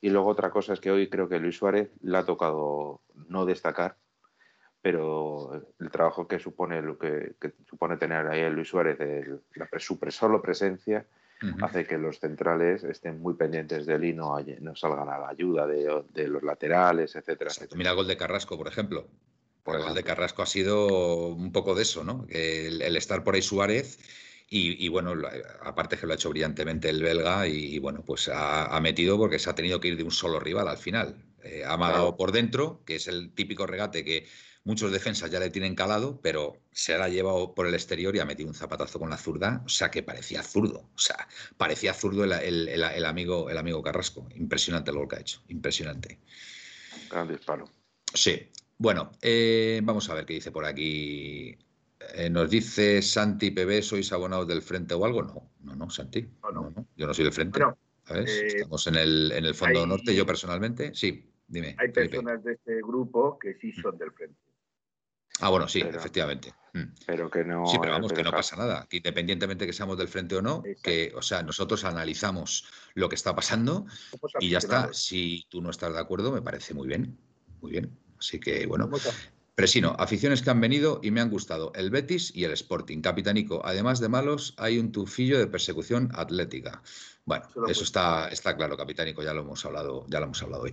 Y 0.00 0.10
luego 0.10 0.28
otra 0.28 0.50
cosa 0.50 0.72
es 0.72 0.80
que 0.80 0.90
hoy 0.90 1.10
creo 1.10 1.28
que 1.28 1.38
Luis 1.38 1.56
Suárez 1.56 1.90
le 2.02 2.16
ha 2.16 2.24
tocado 2.24 3.00
no 3.28 3.44
destacar, 3.44 3.96
pero 4.82 5.62
el 5.78 5.90
trabajo 5.90 6.26
que 6.26 6.38
supone 6.38 6.80
lo 6.82 6.98
que, 6.98 7.34
supone 7.68 7.96
tener 7.96 8.26
ahí 8.26 8.42
a 8.42 8.50
Luis 8.50 8.68
Suárez, 8.68 8.98
la, 9.54 9.68
su 9.78 9.98
solo 10.08 10.40
presencia, 10.40 11.06
hace 11.62 11.86
que 11.86 11.96
los 11.96 12.18
centrales 12.18 12.84
estén 12.84 13.20
muy 13.20 13.34
pendientes 13.34 13.86
de 13.86 13.94
él 13.94 14.04
y 14.04 14.12
no, 14.12 14.36
no 14.60 14.76
salgan 14.76 15.08
a 15.08 15.18
la 15.18 15.28
ayuda 15.28 15.66
de, 15.66 16.28
los 16.28 16.42
laterales, 16.42 17.16
etcétera, 17.16 17.50
Mira 17.74 17.90
el 17.90 17.96
gol 17.96 18.06
de 18.06 18.16
Carrasco, 18.16 18.58
por 18.58 18.68
ejemplo. 18.68 19.08
el 19.66 19.82
gol 19.82 19.94
de 19.94 20.04
Carrasco 20.04 20.42
ha 20.42 20.46
sido 20.46 21.28
un 21.28 21.50
poco 21.50 21.74
de 21.74 21.82
eso, 21.82 22.04
¿no? 22.04 22.26
El, 22.28 22.82
el 22.82 22.96
estar 22.96 23.24
por 23.24 23.34
ahí 23.34 23.42
Suárez 23.42 23.98
y, 24.52 24.88
bueno, 24.88 25.14
aparte 25.62 25.96
que 25.96 26.06
lo 26.06 26.12
ha 26.12 26.16
hecho 26.16 26.30
brillantemente 26.30 26.90
el 26.90 27.00
belga 27.00 27.46
y, 27.46 27.78
bueno, 27.78 28.02
pues 28.04 28.28
ha, 28.34 28.80
metido 28.80 29.16
porque 29.16 29.38
se 29.38 29.48
ha 29.48 29.54
tenido 29.54 29.78
que 29.78 29.88
ir 29.88 29.96
de 29.96 30.02
un 30.02 30.10
solo 30.10 30.40
rival 30.40 30.66
al 30.66 30.76
final. 30.76 31.14
Eh, 31.44 31.62
ha 31.64 31.74
amagado 31.74 32.16
por 32.16 32.32
dentro, 32.32 32.82
que 32.84 32.96
es 32.96 33.06
el 33.06 33.32
típico 33.32 33.64
regate 33.64 34.04
que 34.04 34.26
muchos 34.64 34.92
defensas 34.92 35.30
ya 35.30 35.40
le 35.40 35.50
tienen 35.50 35.74
calado, 35.74 36.20
pero 36.22 36.56
se 36.72 36.96
la 36.96 37.04
ha 37.04 37.08
llevado 37.08 37.54
por 37.54 37.66
el 37.66 37.74
exterior 37.74 38.14
y 38.14 38.20
ha 38.20 38.24
metido 38.24 38.48
un 38.48 38.54
zapatazo 38.54 38.98
con 38.98 39.10
la 39.10 39.16
zurda, 39.16 39.62
o 39.64 39.68
sea 39.68 39.90
que 39.90 40.02
parecía 40.02 40.42
zurdo, 40.42 40.90
o 40.94 40.98
sea, 40.98 41.28
parecía 41.56 41.94
zurdo 41.94 42.24
el, 42.24 43.04
amigo, 43.04 43.50
el 43.50 43.58
amigo 43.58 43.82
Carrasco. 43.82 44.28
Impresionante 44.34 44.92
lo 44.92 45.06
que 45.08 45.16
ha 45.16 45.20
hecho, 45.20 45.42
impresionante. 45.48 46.18
Gran 47.10 47.28
disparo. 47.28 47.68
Sí. 48.12 48.48
Bueno, 48.78 49.12
eh, 49.20 49.80
vamos 49.82 50.08
a 50.08 50.14
ver 50.14 50.24
qué 50.24 50.34
dice 50.34 50.50
por 50.50 50.64
aquí 50.64 51.58
eh, 52.14 52.30
nos 52.30 52.48
dice 52.48 53.02
Santi 53.02 53.50
PB, 53.50 53.82
¿sois 53.82 54.12
abonados 54.12 54.46
del 54.46 54.62
frente 54.62 54.94
o 54.94 55.04
algo? 55.04 55.22
No, 55.22 55.50
no, 55.60 55.76
no, 55.76 55.90
Santi. 55.90 56.26
No, 56.52 56.86
Yo 56.96 57.06
no 57.06 57.14
soy 57.14 57.24
del 57.24 57.32
frente. 57.34 57.60
Eh, 58.08 58.24
Estamos 58.46 58.86
en 58.86 58.96
el, 58.96 59.32
en 59.32 59.44
el 59.44 59.54
fondo 59.54 59.86
norte, 59.86 60.14
yo 60.14 60.24
personalmente. 60.24 60.94
Sí, 60.94 61.30
dime. 61.46 61.76
Hay 61.78 61.92
personas 61.92 62.42
de 62.42 62.54
este 62.54 62.76
grupo 62.82 63.38
que 63.38 63.54
sí 63.54 63.72
son 63.72 63.98
del 63.98 64.12
frente. 64.12 64.38
Ah, 65.40 65.48
bueno, 65.48 65.68
sí, 65.68 65.80
efectivamente. 65.80 66.52
Mm. 66.72 66.84
Pero 67.06 67.30
que 67.30 67.44
no. 67.44 67.66
Sí, 67.66 67.78
pero 67.80 67.92
vamos, 67.92 68.12
que 68.12 68.22
no 68.22 68.30
pasa 68.30 68.56
nada. 68.56 68.86
Independientemente 68.90 69.66
que 69.66 69.72
seamos 69.72 69.98
del 69.98 70.08
frente 70.08 70.36
o 70.36 70.42
no, 70.42 70.62
que, 70.82 71.12
o 71.16 71.22
sea, 71.22 71.42
nosotros 71.42 71.84
analizamos 71.84 72.66
lo 72.94 73.08
que 73.08 73.14
está 73.14 73.34
pasando 73.34 73.86
y 74.38 74.50
ya 74.50 74.58
está. 74.58 74.92
Si 74.92 75.46
tú 75.48 75.60
no 75.62 75.70
estás 75.70 75.92
de 75.92 76.00
acuerdo, 76.00 76.32
me 76.32 76.42
parece 76.42 76.74
muy 76.74 76.88
bien. 76.88 77.18
Muy 77.60 77.72
bien. 77.72 77.98
Así 78.18 78.38
que, 78.38 78.66
bueno. 78.66 78.90
Presino, 79.54 79.94
aficiones 79.98 80.40
que 80.40 80.48
han 80.48 80.60
venido 80.60 81.00
y 81.02 81.10
me 81.10 81.20
han 81.20 81.28
gustado 81.28 81.70
el 81.74 81.90
Betis 81.90 82.34
y 82.34 82.44
el 82.44 82.52
Sporting. 82.52 83.02
Capitanico, 83.02 83.60
además 83.62 84.00
de 84.00 84.08
malos, 84.08 84.54
hay 84.56 84.78
un 84.78 84.90
tufillo 84.90 85.38
de 85.38 85.48
persecución 85.48 86.08
atlética. 86.14 86.82
Bueno, 87.26 87.44
eso 87.68 87.84
está, 87.84 88.28
está 88.28 88.56
claro, 88.56 88.78
Capitanico, 88.78 89.22
ya 89.22 89.34
lo 89.34 89.42
hemos 89.42 89.62
hablado, 89.66 90.06
ya 90.08 90.18
lo 90.18 90.26
hemos 90.26 90.42
hablado 90.42 90.62
hoy. 90.62 90.72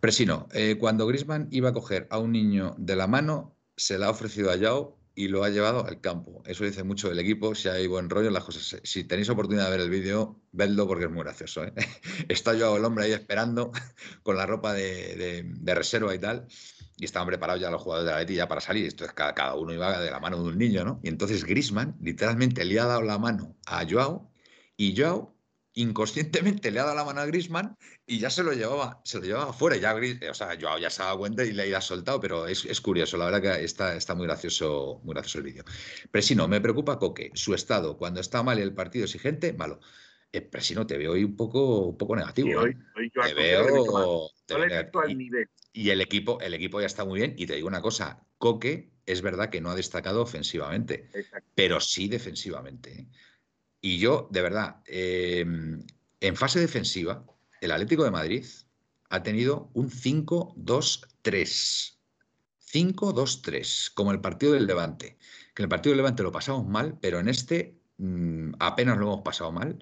Presino, 0.00 0.48
eh, 0.52 0.76
cuando 0.80 1.06
Grisman 1.06 1.46
iba 1.52 1.68
a 1.68 1.72
coger 1.72 2.08
a 2.10 2.18
un 2.18 2.32
niño 2.32 2.74
de 2.76 2.96
la 2.96 3.06
mano, 3.06 3.56
se 3.78 3.98
la 3.98 4.06
ha 4.06 4.10
ofrecido 4.10 4.50
a 4.50 4.56
Yao 4.56 4.98
y 5.14 5.28
lo 5.28 5.42
ha 5.42 5.48
llevado 5.48 5.86
al 5.86 6.00
campo. 6.00 6.42
Eso 6.46 6.64
dice 6.64 6.84
mucho 6.84 7.08
del 7.08 7.18
equipo, 7.18 7.54
si 7.54 7.68
hay 7.68 7.86
buen 7.86 8.10
rollo 8.10 8.30
las 8.30 8.44
cosas. 8.44 8.80
Si 8.84 9.04
tenéis 9.04 9.30
oportunidad 9.30 9.64
de 9.64 9.70
ver 9.70 9.80
el 9.80 9.90
vídeo, 9.90 10.40
vedlo 10.52 10.86
porque 10.86 11.06
es 11.06 11.10
muy 11.10 11.22
gracioso. 11.22 11.64
¿eh? 11.64 11.72
Está 12.28 12.56
Joao 12.56 12.76
el 12.76 12.84
hombre 12.84 13.06
ahí 13.06 13.12
esperando 13.12 13.72
con 14.22 14.36
la 14.36 14.44
ropa 14.44 14.74
de, 14.74 15.44
de 15.44 15.74
reserva 15.74 16.14
y 16.14 16.18
tal 16.18 16.46
y 16.98 17.04
estaban 17.04 17.28
preparados 17.28 17.62
ya 17.62 17.70
los 17.70 17.80
jugadores 17.80 18.06
de 18.06 18.12
la 18.12 18.18
Leti 18.20 18.34
ya 18.34 18.48
para 18.48 18.60
salir. 18.60 18.84
Esto 18.84 19.04
es 19.04 19.12
cada, 19.12 19.32
cada 19.34 19.54
uno 19.54 19.72
iba 19.72 20.00
de 20.00 20.10
la 20.10 20.18
mano 20.18 20.42
de 20.42 20.48
un 20.48 20.58
niño, 20.58 20.84
¿no? 20.84 21.00
Y 21.02 21.08
entonces 21.08 21.44
Grisman 21.44 21.96
literalmente 22.00 22.64
le 22.64 22.80
ha 22.80 22.86
dado 22.86 23.02
la 23.02 23.18
mano 23.18 23.56
a 23.66 23.86
Joao 23.88 24.30
y 24.76 24.96
Joao 24.96 25.37
inconscientemente 25.80 26.70
le 26.70 26.80
ha 26.80 26.84
dado 26.84 26.96
la 26.96 27.04
mano 27.04 27.20
a 27.20 27.26
Grisman 27.26 27.76
y 28.04 28.18
ya 28.18 28.30
se 28.30 28.42
lo 28.42 28.52
llevaba, 28.52 29.00
se 29.04 29.18
lo 29.18 29.24
llevaba 29.24 29.50
afuera. 29.50 29.76
Ya, 29.76 29.94
o 30.30 30.34
sea, 30.34 30.58
Joao 30.60 30.78
ya 30.78 30.90
se 30.90 31.02
ha 31.02 31.06
dado 31.06 31.18
cuenta 31.18 31.44
y 31.44 31.52
le 31.52 31.74
ha 31.74 31.80
soltado, 31.80 32.20
pero 32.20 32.46
es, 32.46 32.80
curioso, 32.80 33.16
la 33.16 33.26
verdad 33.26 33.42
que 33.42 33.64
está, 33.64 33.94
está 33.94 34.14
muy 34.14 34.26
gracioso, 34.26 35.00
muy 35.04 35.14
gracioso 35.14 35.38
el 35.38 35.44
vídeo. 35.44 35.64
Pero 36.10 36.22
si 36.22 36.34
no, 36.34 36.48
me 36.48 36.60
preocupa 36.60 36.98
Coque, 36.98 37.30
su 37.34 37.54
estado, 37.54 37.96
cuando 37.96 38.20
está 38.20 38.42
mal 38.42 38.58
el 38.58 38.74
partido 38.74 39.04
exigente, 39.04 39.52
malo. 39.52 39.78
Eh, 40.32 40.42
pero 40.42 40.62
si 40.62 40.74
no, 40.74 40.86
te 40.86 40.98
veo 40.98 41.12
hoy 41.12 41.24
un 41.24 41.36
poco, 41.36 41.86
un 41.86 41.96
poco 41.96 42.16
negativo. 42.16 42.60
hoy, 42.60 42.76
te 43.12 43.34
veo. 43.34 44.30
y, 45.72 45.90
el 45.90 46.00
equipo, 46.00 46.40
el 46.40 46.54
equipo 46.54 46.80
ya 46.80 46.86
está 46.86 47.04
muy 47.04 47.20
bien. 47.20 47.34
Y 47.38 47.46
te 47.46 47.54
digo 47.54 47.68
una 47.68 47.80
cosa: 47.80 48.26
Coque 48.36 48.90
es 49.06 49.22
verdad 49.22 49.48
que 49.48 49.60
no 49.60 49.70
ha 49.70 49.74
destacado 49.74 50.20
ofensivamente, 50.20 51.08
pero 51.54 51.80
sí 51.80 52.08
defensivamente. 52.08 52.92
¿eh? 52.92 53.06
Y 53.80 53.98
yo, 53.98 54.28
de 54.30 54.42
verdad, 54.42 54.82
em, 54.86 55.82
en 56.20 56.36
fase 56.36 56.60
defensiva, 56.60 57.24
el 57.60 57.70
Atlético 57.70 58.04
de 58.04 58.10
Madrid 58.10 58.44
ha 59.10 59.22
tenido 59.22 59.70
un 59.74 59.90
5-2-3. 59.90 61.98
5-2-3, 62.58 63.90
como 63.94 64.12
el 64.12 64.20
partido 64.20 64.52
del 64.52 64.66
Levante. 64.66 65.16
Que 65.54 65.62
en 65.62 65.64
el 65.64 65.70
partido 65.70 65.92
del 65.92 65.98
Levante 65.98 66.22
lo 66.22 66.32
pasamos 66.32 66.66
mal, 66.66 66.98
pero 67.00 67.18
en 67.18 67.28
este 67.28 67.78
mm, 67.98 68.54
apenas 68.58 68.98
lo 68.98 69.06
hemos 69.06 69.22
pasado 69.22 69.52
mal. 69.52 69.78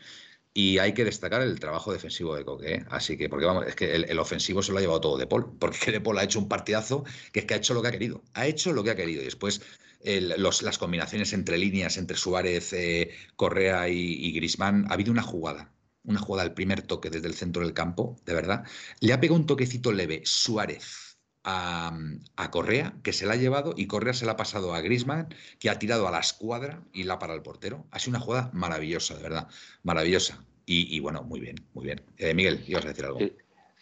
Y 0.55 0.79
hay 0.79 0.95
que 0.95 1.05
destacar 1.05 1.43
el 1.43 1.61
trabajo 1.61 1.93
defensivo 1.93 2.35
de 2.35 2.45
Coque. 2.45 2.75
¿eh? 2.77 2.85
Así 2.89 3.19
que, 3.19 3.29
porque 3.29 3.45
vamos, 3.45 3.67
es 3.67 3.75
que 3.75 3.95
el, 3.95 4.19
ofensivo 4.19 4.63
se 4.63 4.73
lo 4.73 4.79
ha 4.79 4.81
llevado 4.81 5.03
todo 5.03 5.19
De 5.19 5.27
Paul, 5.27 5.55
porque 5.59 5.93
De 5.93 6.01
Paul 6.01 6.19
ha 6.19 6.25
hecho 6.25 6.39
un 6.39 6.49
partidazo 6.49 7.05
que 7.33 7.41
es 7.41 7.47
que 7.47 7.55
ha 7.55 7.57
hecho 7.59 7.75
lo 7.75 7.83
que 7.83 7.89
ha 7.89 7.93
querido. 7.93 8.23
Ha 8.33 8.47
hecho 8.47 8.73
lo 8.73 8.83
que 8.83 8.91
ha 8.91 8.97
querido. 8.97 9.21
Y 9.21 9.27
después 9.27 9.61
las 10.03 10.79
combinaciones 10.79 11.33
entre 11.33 11.59
líneas, 11.59 11.97
entre 11.97 12.17
Suárez, 12.17 12.73
eh, 12.73 13.11
Correa 13.37 13.89
y, 13.89 13.95
y 13.97 14.33
Grisman, 14.33 14.87
ha 14.89 14.95
habido 14.95 15.13
una 15.13 15.23
jugada. 15.23 15.73
Una 16.05 16.21
jugada 16.21 16.45
al 16.45 16.55
primer 16.55 16.83
toque 16.83 17.11
desde 17.11 17.27
el 17.27 17.35
centro 17.35 17.63
del 17.63 17.75
campo, 17.75 18.17
de 18.25 18.35
verdad. 18.35 18.65
Le 19.01 19.13
ha 19.13 19.21
pegado 19.21 19.41
un 19.41 19.47
toquecito 19.47 19.93
leve 19.93 20.23
Suárez 20.25 21.07
a, 21.47 22.51
Correa, 22.51 22.95
que 23.03 23.13
se 23.13 23.25
la 23.25 23.35
ha 23.35 23.37
llevado, 23.37 23.73
y 23.77 23.87
Correa 23.87 24.13
se 24.13 24.27
la 24.27 24.33
ha 24.33 24.37
pasado 24.37 24.75
a 24.75 24.81
Grisman, 24.81 25.29
que 25.61 25.71
ha 25.71 25.79
tirado 25.79 26.09
a 26.09 26.11
la 26.11 26.19
escuadra 26.19 26.83
y 26.93 27.05
la 27.05 27.19
para 27.19 27.35
el 27.35 27.43
portero. 27.43 27.87
Ha 27.93 27.99
sido 27.99 28.17
una 28.17 28.25
jugada 28.25 28.51
maravillosa, 28.53 29.17
de 29.17 29.23
verdad, 29.23 29.49
maravillosa. 29.83 30.45
Y, 30.69 30.99
bueno, 30.99 31.23
muy 31.23 31.39
bien, 31.39 31.55
muy 31.75 31.85
bien. 31.85 32.03
Eh, 32.19 32.35
Miguel, 32.35 32.65
ibas 32.67 32.85
a 32.85 32.89
decir 32.89 33.05
algo. 33.05 33.21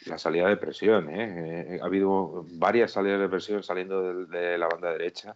la 0.04 0.18
salida 0.18 0.48
de 0.48 0.58
presión, 0.58 1.08
¿eh? 1.08 1.76
¿eh? 1.76 1.78
Ha 1.80 1.86
habido 1.86 2.44
varias 2.50 2.92
salidas 2.92 3.20
de 3.20 3.28
presión 3.30 3.62
saliendo 3.62 4.26
de, 4.26 4.58
la 4.58 4.68
banda 4.68 4.92
derecha, 4.92 5.34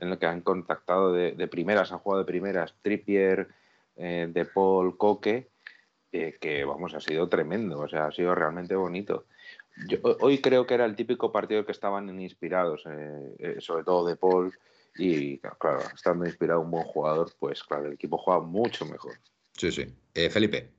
en 0.00 0.10
la 0.10 0.18
que 0.18 0.26
han 0.26 0.40
contactado 0.40 1.12
de, 1.12 1.48
primeras, 1.48 1.92
han 1.92 1.98
jugado 1.98 2.22
de 2.22 2.26
primeras 2.26 2.74
Trippier, 2.82 3.48
eh, 3.96 4.28
De 4.30 4.44
Paul, 4.44 4.96
Coque, 4.96 5.48
que 6.10 6.64
vamos, 6.64 6.94
ha 6.94 7.00
sido 7.00 7.28
tremendo, 7.28 7.78
o 7.78 7.88
sea, 7.88 8.06
ha 8.06 8.12
sido 8.12 8.34
realmente 8.34 8.74
bonito 8.74 9.26
hoy 10.20 10.40
creo 10.40 10.66
que 10.66 10.74
era 10.74 10.84
el 10.84 10.96
típico 10.96 11.32
partido 11.32 11.64
que 11.64 11.72
estaban 11.72 12.20
inspirados, 12.20 12.84
eh, 12.86 13.34
eh, 13.38 13.56
sobre 13.58 13.84
todo 13.84 14.06
de 14.06 14.16
Paul. 14.16 14.52
Y 14.96 15.38
claro, 15.38 15.80
estando 15.94 16.26
inspirado 16.26 16.60
un 16.60 16.70
buen 16.70 16.84
jugador, 16.84 17.30
pues 17.38 17.62
claro, 17.62 17.86
el 17.86 17.92
equipo 17.92 18.18
juega 18.18 18.40
mucho 18.40 18.84
mejor. 18.86 19.12
Sí, 19.52 19.70
sí. 19.70 19.86
Eh, 20.14 20.28
Felipe. 20.28 20.70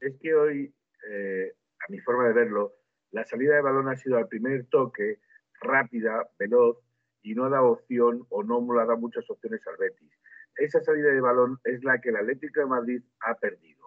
Es 0.00 0.14
que 0.20 0.34
hoy, 0.34 0.72
a 1.04 1.90
mi 1.90 1.98
forma 2.00 2.28
de 2.28 2.32
verlo, 2.32 2.76
la 3.10 3.24
salida 3.24 3.56
de 3.56 3.62
balón 3.62 3.88
ha 3.88 3.96
sido 3.96 4.18
al 4.18 4.28
primer 4.28 4.66
toque, 4.66 5.18
rápida, 5.60 6.28
veloz, 6.38 6.78
y 7.26 7.34
no 7.34 7.50
dado 7.50 7.72
opción 7.72 8.24
o 8.30 8.44
no 8.44 8.60
le 8.72 8.86
dado 8.86 8.96
muchas 8.98 9.28
opciones 9.28 9.60
al 9.66 9.76
Betis. 9.78 10.12
Esa 10.54 10.80
salida 10.80 11.10
de 11.10 11.20
balón 11.20 11.58
es 11.64 11.82
la 11.82 12.00
que 12.00 12.10
el 12.10 12.16
Atlético 12.16 12.60
de 12.60 12.66
Madrid 12.66 13.02
ha 13.20 13.34
perdido. 13.34 13.84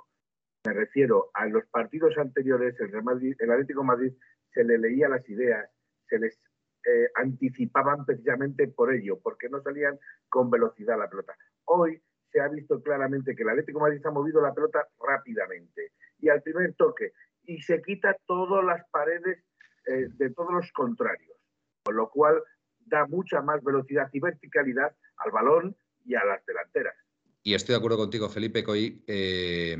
Me 0.65 0.73
refiero 0.73 1.31
a 1.33 1.45
los 1.45 1.65
partidos 1.67 2.17
anteriores, 2.17 2.77
el, 2.81 2.89
el 2.93 3.51
Atlético 3.51 3.79
de 3.79 3.87
Madrid 3.87 4.13
se 4.53 4.65
le 4.65 4.77
leía 4.77 5.07
las 5.07 5.27
ideas, 5.29 5.69
se 6.09 6.19
les 6.19 6.37
eh, 6.85 7.09
anticipaban 7.15 8.05
precisamente 8.05 8.67
por 8.67 8.93
ello, 8.93 9.17
porque 9.23 9.47
no 9.47 9.61
salían 9.61 9.97
con 10.27 10.49
velocidad 10.49 10.99
la 10.99 11.09
pelota. 11.09 11.33
Hoy 11.63 12.03
se 12.33 12.41
ha 12.41 12.49
visto 12.49 12.83
claramente 12.83 13.37
que 13.37 13.43
el 13.43 13.49
Atlético 13.49 13.79
de 13.79 13.83
Madrid 13.83 14.05
ha 14.05 14.11
movido 14.11 14.41
la 14.41 14.53
pelota 14.53 14.85
rápidamente 14.99 15.93
y 16.19 16.27
al 16.27 16.41
primer 16.41 16.73
toque 16.73 17.13
y 17.43 17.61
se 17.61 17.81
quita 17.81 18.17
todas 18.25 18.65
las 18.65 18.85
paredes 18.89 19.45
eh, 19.85 20.09
de 20.11 20.29
todos 20.31 20.51
los 20.51 20.69
contrarios, 20.73 21.37
con 21.85 21.95
lo 21.95 22.09
cual 22.09 22.43
da 22.89 23.05
mucha 23.07 23.41
más 23.41 23.63
velocidad 23.63 24.09
y 24.11 24.19
verticalidad 24.19 24.93
al 25.17 25.31
balón 25.31 25.75
y 26.05 26.15
a 26.15 26.23
las 26.25 26.45
delanteras. 26.45 26.95
Y 27.43 27.53
estoy 27.53 27.73
de 27.73 27.77
acuerdo 27.77 27.97
contigo, 27.97 28.29
Felipe, 28.29 28.63
que 28.63 28.71
hoy 28.71 29.03
eh, 29.07 29.77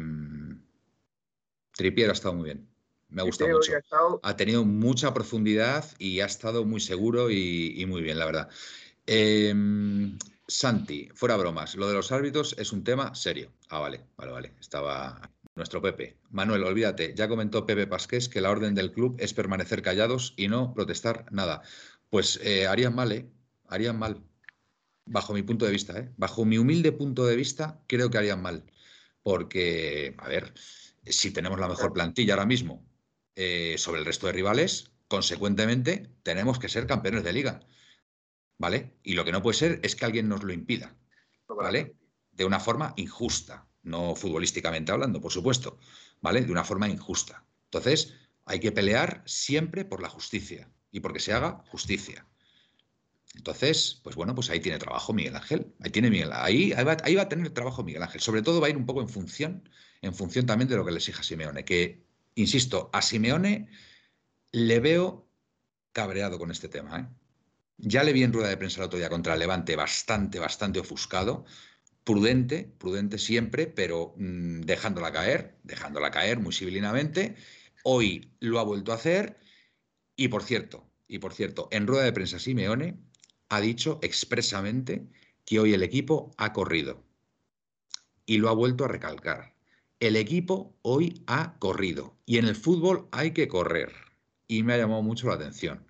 Tripier 1.74 2.10
ha 2.10 2.14
estado 2.14 2.36
muy 2.36 2.45
bien. 2.45 2.68
Me 3.10 3.22
ha 3.22 3.26
gustado 3.26 3.51
mucho. 3.51 3.74
Ha, 4.22 4.36
tenido 4.36 4.64
mucha 4.64 5.14
profundidad 5.14 5.86
y 5.97 6.20
ha 6.20 6.26
estado 6.26 6.64
muy 6.64 6.80
seguro 6.80 7.32
y, 7.32 7.84
muy 7.88 8.01
bien, 8.01 8.20
la 8.20 8.26
verdad. 8.26 8.49
Em, 9.07 10.18
Santi, 10.47 11.10
fuera 11.14 11.36
bromas, 11.38 11.76
lo 11.76 11.88
de 11.88 11.95
los 11.95 12.12
árbitros 12.12 12.55
es 12.60 12.72
un 12.72 12.84
tema 12.84 13.16
serio. 13.16 13.51
Ah, 13.70 13.80
vale, 13.80 14.01
vale, 14.16 14.32
vale. 14.32 14.53
Estaba 14.60 15.20
nuestro 15.55 15.82
Pepe. 15.82 16.18
Manuel, 16.30 16.64
olvídate, 16.64 17.14
ya 17.16 17.28
comentó 17.28 17.66
Pepe 17.66 17.88
Pasqués 17.88 18.30
que 18.30 18.41
la 18.41 18.51
orden 18.51 18.76
del 18.76 18.91
club 18.91 19.16
es 19.20 19.34
permanecer 19.34 19.82
callados 19.82 20.34
y 20.38 20.47
no 20.47 20.74
protestar 20.74 21.26
nada. 21.32 21.64
Pues 22.10 22.39
eh, 22.43 22.68
harían 22.68 22.95
mal, 22.95 23.12
¿eh? 23.12 23.30
Harían 23.68 23.97
mal. 23.97 24.24
Bajo 25.05 25.34
mi 25.34 25.43
punto 25.43 25.66
de 25.66 25.72
vista, 25.72 25.97
¿eh? 25.97 26.12
Bajo 26.18 26.45
mi 26.45 26.57
humilde 26.57 26.91
punto 26.91 27.26
de 27.26 27.36
vista, 27.36 27.84
creo 27.88 28.10
que 28.10 28.18
harían 28.18 28.41
mal. 28.41 28.66
Porque, 29.24 30.16
a 30.18 30.28
ver, 30.28 30.53
si 31.05 31.32
tenemos 31.32 31.60
la 31.60 31.68
mejor 31.68 31.93
plantilla 31.93 32.34
ahora 32.34 32.45
mismo 32.45 32.86
eh, 33.36 33.76
sobre 33.78 33.99
el 33.99 34.05
resto 34.05 34.28
de 34.28 34.34
rivales, 34.34 34.91
consecuentemente 35.07 36.10
tenemos 36.24 36.60
que 36.60 36.70
ser 36.70 36.88
campeones 36.88 37.24
de 37.24 37.34
liga. 37.34 37.62
¿vale? 38.60 38.99
Y 39.01 39.14
lo 39.14 39.26
que 39.26 39.32
no 39.32 39.41
puede 39.41 39.57
ser 39.57 39.80
es 39.82 39.95
que 39.95 40.05
alguien 40.05 40.30
nos 40.30 40.43
lo 40.43 40.53
impida, 40.53 40.95
¿vale? 41.47 41.95
De 42.32 42.45
una 42.45 42.60
forma 42.60 42.93
injusta, 42.97 43.68
no 43.82 44.16
futbolísticamente 44.16 44.91
hablando, 44.91 45.20
por 45.20 45.32
supuesto, 45.32 45.80
¿vale? 46.22 46.41
De 46.41 46.51
una 46.51 46.64
forma 46.64 46.88
injusta. 46.88 47.43
Entonces, 47.66 48.14
hay 48.45 48.60
que 48.60 48.72
pelear 48.72 49.24
siempre 49.26 49.86
por 49.86 50.01
la 50.01 50.10
justicia 50.10 50.70
y 50.92 51.00
porque 51.00 51.20
se 51.20 51.34
haga 51.34 51.64
justicia. 51.70 52.26
Entonces, 53.36 54.00
pues 54.04 54.16
bueno, 54.16 54.34
pues 54.34 54.50
ahí 54.50 54.60
tiene 54.60 54.80
trabajo 54.80 55.14
Miguel 55.14 55.36
Ángel. 55.36 55.74
Ahí 55.82 55.92
tiene 55.92 56.10
Miguel, 56.10 56.32
ahí, 56.34 56.72
va, 56.72 56.98
ahí 57.04 57.16
va 57.16 57.24
a 57.24 57.30
tener 57.30 57.50
trabajo 57.52 57.84
Miguel 57.84 58.04
Ángel. 58.04 58.22
Sobre 58.22 58.42
todo 58.42 58.60
va 58.60 58.68
a 58.68 58.70
ir 58.70 58.78
un 58.78 58.86
poco 58.86 59.02
en 59.02 59.10
función, 59.10 59.70
en 60.02 60.14
función 60.14 60.46
también 60.46 60.68
de 60.68 60.76
lo 60.76 60.86
que 60.86 60.92
le 60.92 60.98
exija 60.98 61.24
Simeone. 61.24 61.64
Que, 61.64 62.04
insisto, 62.36 62.90
a 62.92 63.02
Simeone 63.02 63.70
le 64.52 64.80
veo 64.80 65.30
cabreado 65.92 66.40
con 66.40 66.52
este 66.52 66.70
tema. 66.70 67.00
¿eh? 67.00 67.08
Ya 67.78 68.04
le 68.04 68.14
vi 68.14 68.24
en 68.24 68.34
rueda 68.34 68.50
de 68.50 68.58
prensa 68.58 68.82
el 68.82 68.88
otro 68.88 69.00
día 69.00 69.10
contra 69.10 69.38
Levante 69.38 69.76
bastante, 69.76 70.40
bastante 70.40 70.80
ofuscado. 70.80 71.46
Prudente, 72.04 72.74
prudente 72.78 73.20
siempre, 73.20 73.68
pero 73.68 74.16
mm, 74.18 74.62
dejándola 74.62 75.12
caer, 75.12 75.60
dejándola 75.64 76.10
caer 76.10 76.40
muy 76.40 76.54
civilinamente. 76.54 77.36
Hoy 77.84 78.34
lo 78.40 78.60
ha 78.60 78.64
vuelto 78.64 78.92
a 78.92 78.96
hacer. 78.96 79.40
Y 80.20 80.28
por 80.28 80.43
cierto, 80.43 80.86
y 81.07 81.20
por 81.20 81.34
cierto, 81.34 81.70
en 81.72 81.88
rueda 81.88 82.03
de 82.03 82.11
prensa 82.11 82.39
Simeone 82.39 82.99
ha 83.47 83.61
dicho 83.61 83.99
expresamente 84.01 85.07
que 85.45 85.61
hoy 85.61 85.74
el 85.74 85.82
equipo 85.82 86.34
ha 86.36 86.51
corrido. 86.51 87.05
Y 88.26 88.39
lo 88.39 88.49
ha 88.49 88.53
vuelto 88.53 88.84
a 88.84 88.89
recalcar. 88.89 89.55
El 90.01 90.17
equipo 90.17 90.76
hoy 90.82 91.24
ha 91.26 91.57
corrido. 91.57 92.17
Y 92.26 92.38
en 92.38 92.49
el 92.49 92.57
fútbol 92.57 93.07
hay 93.13 93.32
que 93.32 93.47
correr. 93.47 93.93
Y 94.45 94.63
me 94.63 94.74
ha 94.74 94.78
llamado 94.78 95.03
mucho 95.03 95.30
la 95.30 95.36
atención. 95.36 95.89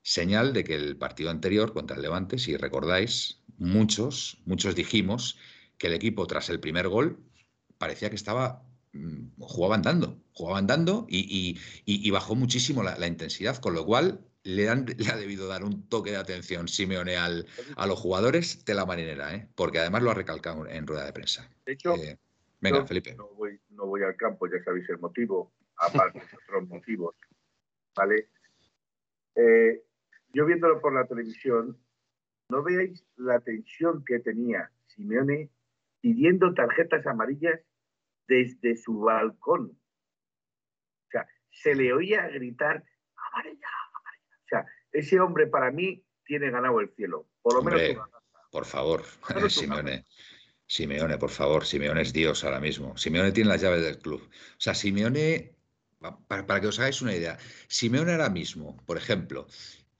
Señal 0.00 0.54
de 0.54 0.64
que 0.64 0.74
el 0.74 0.96
partido 0.96 1.28
anterior 1.28 1.74
contra 1.74 1.96
el 1.96 2.00
Levante, 2.00 2.38
si 2.38 2.56
recordáis, 2.56 3.42
muchos, 3.58 4.38
muchos 4.46 4.74
dijimos 4.74 5.36
que 5.76 5.88
el 5.88 5.92
equipo 5.92 6.26
tras 6.26 6.48
el 6.48 6.58
primer 6.58 6.88
gol 6.88 7.22
parecía 7.76 8.08
que 8.08 8.16
estaba 8.16 8.64
jugaba 9.38 9.74
andando, 9.74 10.22
jugaba 10.32 10.58
andando 10.58 11.06
y, 11.08 12.10
bajó 12.10 12.34
muchísimo 12.34 12.82
la, 12.82 13.06
intensidad, 13.06 13.56
con 13.56 13.74
lo 13.74 13.84
cual 13.86 14.20
le, 14.44 14.68
han, 14.68 14.86
le, 14.86 15.10
ha 15.10 15.16
debido 15.16 15.48
dar 15.48 15.64
un 15.64 15.88
toque 15.88 16.10
de 16.10 16.16
atención 16.16 16.68
Simeone 16.68 17.16
al, 17.16 17.46
a 17.76 17.86
los 17.86 17.98
jugadores 17.98 18.64
de 18.64 18.74
la 18.74 18.84
marinera, 18.84 19.34
¿eh? 19.34 19.48
porque 19.54 19.78
además 19.78 20.02
lo 20.02 20.10
ha 20.10 20.14
recalcado 20.14 20.66
en 20.66 20.86
rueda 20.86 21.06
de 21.06 21.12
prensa. 21.12 21.48
De 21.64 21.72
hecho, 21.72 21.94
eh, 21.94 22.18
venga, 22.60 22.86
Felipe. 22.86 23.14
No 23.14 23.28
voy, 23.28 23.58
no 23.70 23.86
voy 23.86 24.02
al 24.02 24.16
campo, 24.16 24.46
ya 24.46 24.62
sabéis 24.64 24.88
el 24.90 24.98
motivo, 24.98 25.52
aparte 25.76 26.18
de 26.18 26.36
otros 26.46 26.68
motivos. 26.68 27.14
¿Vale? 27.94 28.28
Eh, 29.34 29.82
yo 30.34 30.46
viéndolo 30.46 30.80
por 30.80 30.94
la 30.94 31.06
televisión, 31.06 31.78
¿no 32.48 32.62
veis 32.62 33.04
la 33.16 33.40
tensión 33.40 34.04
que 34.04 34.18
tenía 34.18 34.70
Simeone 34.86 35.50
pidiendo 36.00 36.52
tarjetas 36.52 37.06
amarillas 37.06 37.60
desde 38.26 38.76
su 38.76 39.00
balcón? 39.00 39.78
O 41.06 41.10
sea, 41.10 41.26
se 41.50 41.74
le 41.74 41.92
oía 41.92 42.28
gritar, 42.28 42.84
amarilla, 43.16 43.68
amarilla. 43.94 44.36
O 44.44 44.48
sea, 44.48 44.66
ese 44.92 45.20
hombre 45.20 45.46
para 45.46 45.70
mí 45.70 46.04
tiene 46.24 46.50
ganado 46.50 46.80
el 46.80 46.90
cielo. 46.94 47.28
Por 47.42 47.54
lo 47.54 47.62
menos. 47.62 48.08
Por 48.50 48.64
favor, 48.66 49.04
Simeone. 49.48 50.04
Simeone, 50.66 51.18
por 51.18 51.30
favor, 51.30 51.64
Simeone 51.64 52.02
es 52.02 52.12
Dios 52.12 52.44
ahora 52.44 52.60
mismo. 52.60 52.96
Simeone 52.96 53.32
tiene 53.32 53.50
las 53.50 53.60
llaves 53.60 53.82
del 53.82 53.98
club. 53.98 54.22
O 54.22 54.60
sea, 54.60 54.74
Simeone, 54.74 55.54
para, 56.28 56.46
para 56.46 56.60
que 56.60 56.66
os 56.68 56.78
hagáis 56.78 57.02
una 57.02 57.14
idea, 57.14 57.38
Simeone 57.68 58.12
ahora 58.12 58.30
mismo, 58.30 58.76
por 58.86 58.96
ejemplo, 58.96 59.46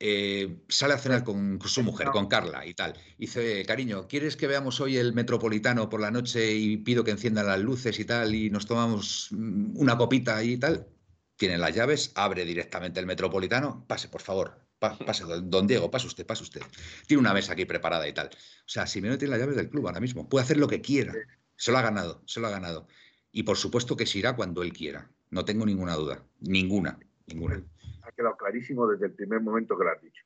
eh, 0.05 0.57
sale 0.69 0.95
a 0.95 0.99
cenar 0.99 1.23
con, 1.23 1.61
su 1.65 1.85
mujer, 1.85 2.09
con 2.09 2.27
Carla 2.27 2.67
y 2.67 2.75
tal. 2.75 2.95
dice, 3.19 3.65
cariño, 3.65 4.09
¿quieres 4.09 4.37
que 4.37 4.49
veamos 4.49 4.81
hoy 4.81 4.97
el 4.97 5.13
Metropolitano 5.13 5.89
por 5.89 6.01
la 6.01 6.11
noche 6.11 6.57
y 6.57 6.77
pido 6.79 7.05
que 7.05 7.13
enciendan 7.13 7.47
las 7.47 7.61
luces 7.61 8.01
y 8.01 8.05
tal 8.05 8.35
y 8.35 8.51
nos 8.51 8.67
tomamos 8.67 9.29
mm, 9.31 9.77
una 9.77 9.97
copita 9.97 10.43
y 10.43 10.57
tal? 10.57 10.89
Tiene 11.37 11.57
las 11.57 11.73
llaves, 11.77 12.11
abre 12.17 12.45
directamente 12.45 12.99
el 12.99 13.07
Metropolitano. 13.07 13.85
Pase, 13.87 14.09
por 14.09 14.23
favor. 14.23 14.67
pase, 14.81 15.23
don 15.45 15.69
Diego, 15.69 15.89
pase 15.89 16.09
usted, 16.09 16.27
pase 16.27 16.43
usted. 16.43 16.63
Tiene 17.07 17.21
una 17.21 17.33
mesa 17.33 17.53
aquí 17.53 17.65
preparada 17.65 18.09
y 18.09 18.13
tal. 18.13 18.27
O 18.27 18.69
sea, 18.69 18.89
si 18.89 19.01
no 19.01 19.17
tiene 19.17 19.31
las 19.31 19.41
llaves 19.41 19.55
del 19.55 19.71
club 19.71 19.87
ahora 19.87 20.01
mismo. 20.01 20.29
Puede 20.29 20.43
hacer 20.43 20.57
lo 20.57 20.67
que 20.67 20.81
quiera. 20.81 21.15
Se 21.55 21.71
lo 21.71 21.79
ha 21.79 21.83
ganado, 21.83 22.25
se 22.27 22.41
lo 22.41 22.49
ha 22.49 22.51
ganado. 22.51 22.89
Y 23.31 23.45
por 23.45 23.57
supuesto 23.57 23.97
que 23.97 24.07
se 24.07 24.19
irá 24.19 24.35
cuando 24.35 24.65
él 24.65 24.73
quiera. 24.73 25.13
No 25.31 25.45
tengo 25.45 25.65
ninguna 25.65 25.95
duda. 25.95 26.25
Ninguna, 26.41 26.99
ninguna 27.27 27.63
ha 28.03 28.13
quedado 28.13 28.37
clarísimo 28.37 28.87
desde 28.87 29.07
el 29.07 29.15
primer 29.15 29.41
momento 29.41 29.77
que 29.77 29.85
lo 29.85 29.91
has 29.91 30.03
dicho. 30.03 30.25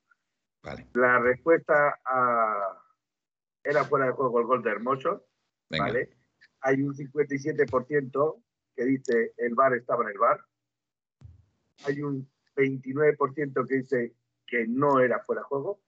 La 0.94 1.18
respuesta 1.20 2.00
a... 2.04 2.82
era 3.62 3.84
fuera 3.84 4.06
de 4.06 4.12
juego 4.12 4.40
el 4.40 4.46
gol 4.46 4.62
de 4.62 4.70
Hermoso. 4.70 5.26
¿vale? 5.70 6.10
Hay 6.60 6.82
un 6.82 6.94
57% 6.94 8.42
que 8.74 8.84
dice 8.84 9.32
el 9.36 9.54
bar 9.54 9.74
estaba 9.74 10.04
en 10.04 10.10
el 10.10 10.18
bar. 10.18 10.44
Hay 11.84 12.00
un 12.02 12.28
29% 12.56 13.68
que 13.68 13.74
dice 13.74 14.14
que 14.46 14.66
no 14.66 15.00
era 15.00 15.20
fuera 15.20 15.42
de 15.42 15.46
juego. 15.46 15.80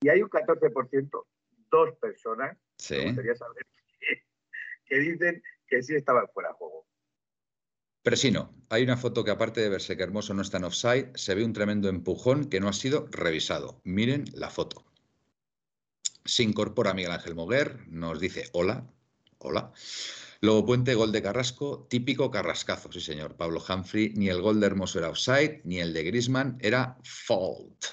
Y 0.00 0.08
hay 0.08 0.22
un 0.22 0.28
14%, 0.28 1.26
dos 1.70 1.96
personas, 1.98 2.56
me 2.90 3.04
gustaría 3.06 3.34
saber, 3.34 3.66
que, 4.86 4.96
dicen 4.96 5.42
que 5.66 5.82
sí 5.82 5.96
estaba 5.96 6.26
fuera 6.28 6.50
de 6.50 6.54
juego. 6.54 6.86
Pero 8.08 8.16
sí, 8.16 8.30
no. 8.30 8.54
Hay 8.70 8.84
una 8.84 8.96
foto 8.96 9.22
que 9.22 9.30
aparte 9.30 9.60
de 9.60 9.68
verse 9.68 9.94
que 9.94 10.02
Hermoso 10.02 10.32
no 10.32 10.40
está 10.40 10.56
en 10.56 10.64
offside, 10.64 11.10
se 11.14 11.34
ve 11.34 11.44
un 11.44 11.52
tremendo 11.52 11.90
empujón 11.90 12.46
que 12.46 12.58
no 12.58 12.70
ha 12.70 12.72
sido 12.72 13.06
revisado. 13.10 13.82
Miren 13.84 14.24
la 14.32 14.48
foto. 14.48 14.86
Se 16.24 16.42
incorpora 16.42 16.94
Miguel 16.94 17.12
Ángel 17.12 17.34
Moguer, 17.34 17.86
nos 17.88 18.18
dice 18.18 18.48
hola, 18.52 18.90
hola. 19.36 19.74
Luego 20.40 20.64
Puente, 20.64 20.94
gol 20.94 21.12
de 21.12 21.20
Carrasco, 21.20 21.86
típico 21.90 22.30
carrascazo, 22.30 22.90
sí 22.90 23.02
señor. 23.02 23.36
Pablo 23.36 23.62
Humphrey, 23.68 24.14
ni 24.16 24.30
el 24.30 24.40
gol 24.40 24.58
de 24.58 24.68
Hermoso 24.68 25.00
era 25.00 25.10
offside, 25.10 25.60
ni 25.64 25.78
el 25.78 25.92
de 25.92 26.04
Grisman 26.04 26.56
era 26.62 26.96
fault. 27.04 27.88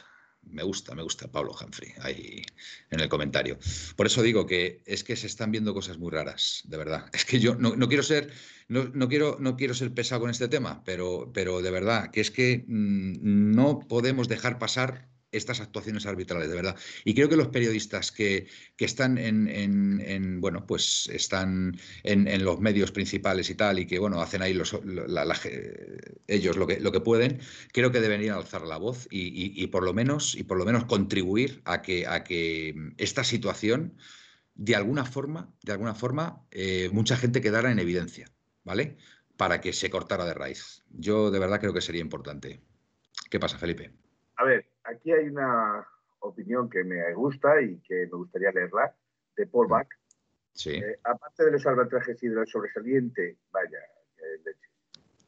Me 0.47 0.63
gusta, 0.63 0.95
me 0.95 1.03
gusta 1.03 1.31
Pablo 1.31 1.55
Humphrey 1.59 1.93
ahí 2.01 2.43
en 2.91 2.99
el 2.99 3.09
comentario. 3.09 3.57
Por 3.95 4.05
eso 4.05 4.21
digo 4.21 4.45
que 4.45 4.81
es 4.85 5.03
que 5.03 5.15
se 5.15 5.27
están 5.27 5.51
viendo 5.51 5.73
cosas 5.73 5.97
muy 5.97 6.11
raras, 6.11 6.61
de 6.65 6.77
verdad. 6.77 7.09
Es 7.13 7.25
que 7.25 7.39
yo 7.39 7.55
no, 7.55 7.87
quiero 7.87 8.03
ser, 8.03 8.31
no, 8.67 9.09
quiero, 9.09 9.37
no 9.39 9.55
quiero 9.55 9.73
ser 9.73 9.93
pesado 9.93 10.21
con 10.21 10.29
este 10.29 10.47
tema, 10.47 10.83
pero, 10.83 11.31
pero 11.33 11.61
de 11.61 11.71
verdad, 11.71 12.11
que 12.11 12.21
es 12.21 12.31
que 12.31 12.65
mm, 12.67 13.53
no 13.55 13.79
podemos 13.79 14.27
dejar 14.27 14.59
pasar 14.59 15.09
estas 15.37 15.61
actuaciones 15.61 16.05
arbitrales, 16.05 16.49
de 16.49 16.55
verdad. 16.55 16.75
Y 17.03 17.13
creo 17.13 17.29
que 17.29 17.35
los 17.35 17.49
periodistas 17.49 18.11
que, 18.11 18.47
están 18.77 19.17
en, 19.17 20.41
bueno, 20.41 20.65
pues 20.65 21.09
están 21.11 21.77
en, 22.03 22.43
los 22.43 22.59
medios 22.59 22.91
principales 22.91 23.49
y 23.49 23.55
tal, 23.55 23.79
y 23.79 23.85
que, 23.85 23.99
bueno, 23.99 24.21
hacen 24.21 24.41
ahí 24.41 24.53
los, 24.53 24.77
ellos 26.27 26.57
lo 26.57 26.67
que, 26.67 26.79
lo 26.79 26.91
que 26.91 26.99
pueden, 26.99 27.39
creo 27.71 27.91
que 27.91 28.01
deberían 28.01 28.37
alzar 28.37 28.63
la 28.63 28.77
voz 28.77 29.07
y, 29.09 29.67
por 29.67 29.83
lo 29.83 29.93
menos, 29.93 30.35
y 30.35 30.43
por 30.43 30.57
lo 30.57 30.65
menos 30.65 30.85
contribuir 30.85 31.61
a 31.65 31.81
que, 31.81 32.07
a 32.07 32.23
que 32.23 32.75
esta 32.97 33.23
situación, 33.23 33.97
de 34.55 34.75
alguna 34.75 35.05
forma, 35.05 35.53
de 35.63 35.73
alguna 35.73 35.95
forma, 35.95 36.45
eh, 36.51 36.89
mucha 36.91 37.17
gente 37.17 37.41
quedara 37.41 37.71
en 37.71 37.79
evidencia, 37.79 38.31
¿vale? 38.63 38.97
Para 39.37 39.59
que 39.59 39.73
se 39.73 39.89
cortara 39.89 40.25
de 40.25 40.33
raíz. 40.33 40.83
Yo 40.89 41.29
de 41.29 41.39
verdad 41.39 41.59
creo 41.59 41.73
que 41.73 41.81
sería 41.81 42.01
importante. 42.01 42.61
¿Qué 43.29 43.39
pasa, 43.39 43.57
Felipe? 43.57 43.91
A 44.37 44.45
ver, 44.45 44.65
aquí 44.85 45.11
hay 45.11 45.27
una 45.29 45.85
opinión 46.19 46.69
que 46.69 46.83
me 46.83 47.13
gusta 47.13 47.61
y 47.61 47.79
que 47.79 48.07
me 48.07 48.17
gustaría 48.17 48.51
leerla, 48.51 48.95
de 49.35 49.47
Paul 49.47 49.67
Bach. 49.67 49.87
Sí. 50.53 50.71
Eh, 50.71 50.99
aparte 51.03 51.45
de 51.45 51.51
los 51.51 51.65
arbitrajes 51.65 52.21
y 52.23 52.29
de 52.29 52.35
lo 52.35 52.45
sobresaliente, 52.45 53.37
vaya, 53.51 53.79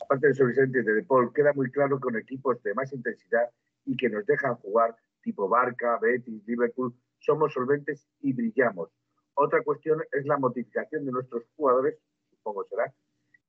aparte 0.01 0.27
del 0.27 0.35
sobresaliente 0.35 0.83
de 0.83 1.03
Paul, 1.03 1.33
queda 1.33 1.53
muy 1.53 1.69
claro 1.71 1.97
que 1.97 2.01
con 2.01 2.17
equipos 2.17 2.61
de 2.63 2.73
más 2.73 2.93
intensidad 2.93 3.49
y 3.85 3.97
que 3.97 4.09
nos 4.09 4.25
dejan 4.25 4.55
jugar, 4.55 4.95
tipo 5.21 5.49
Barca, 5.49 5.97
Betis, 5.99 6.45
Liverpool, 6.45 6.93
somos 7.19 7.53
solventes 7.53 8.07
y 8.21 8.33
brillamos. 8.33 8.89
Otra 9.33 9.61
cuestión 9.63 10.01
es 10.11 10.25
la 10.25 10.37
modificación 10.37 11.05
de 11.05 11.11
nuestros 11.11 11.43
jugadores, 11.55 11.97
supongo 12.29 12.63
será, 12.65 12.93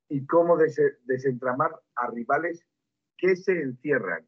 y 0.08 0.26
cómo 0.26 0.58
desentramar 1.04 1.70
a 1.94 2.10
rivales 2.10 2.64
que 3.16 3.36
se 3.36 3.52
encierran. 3.52 4.26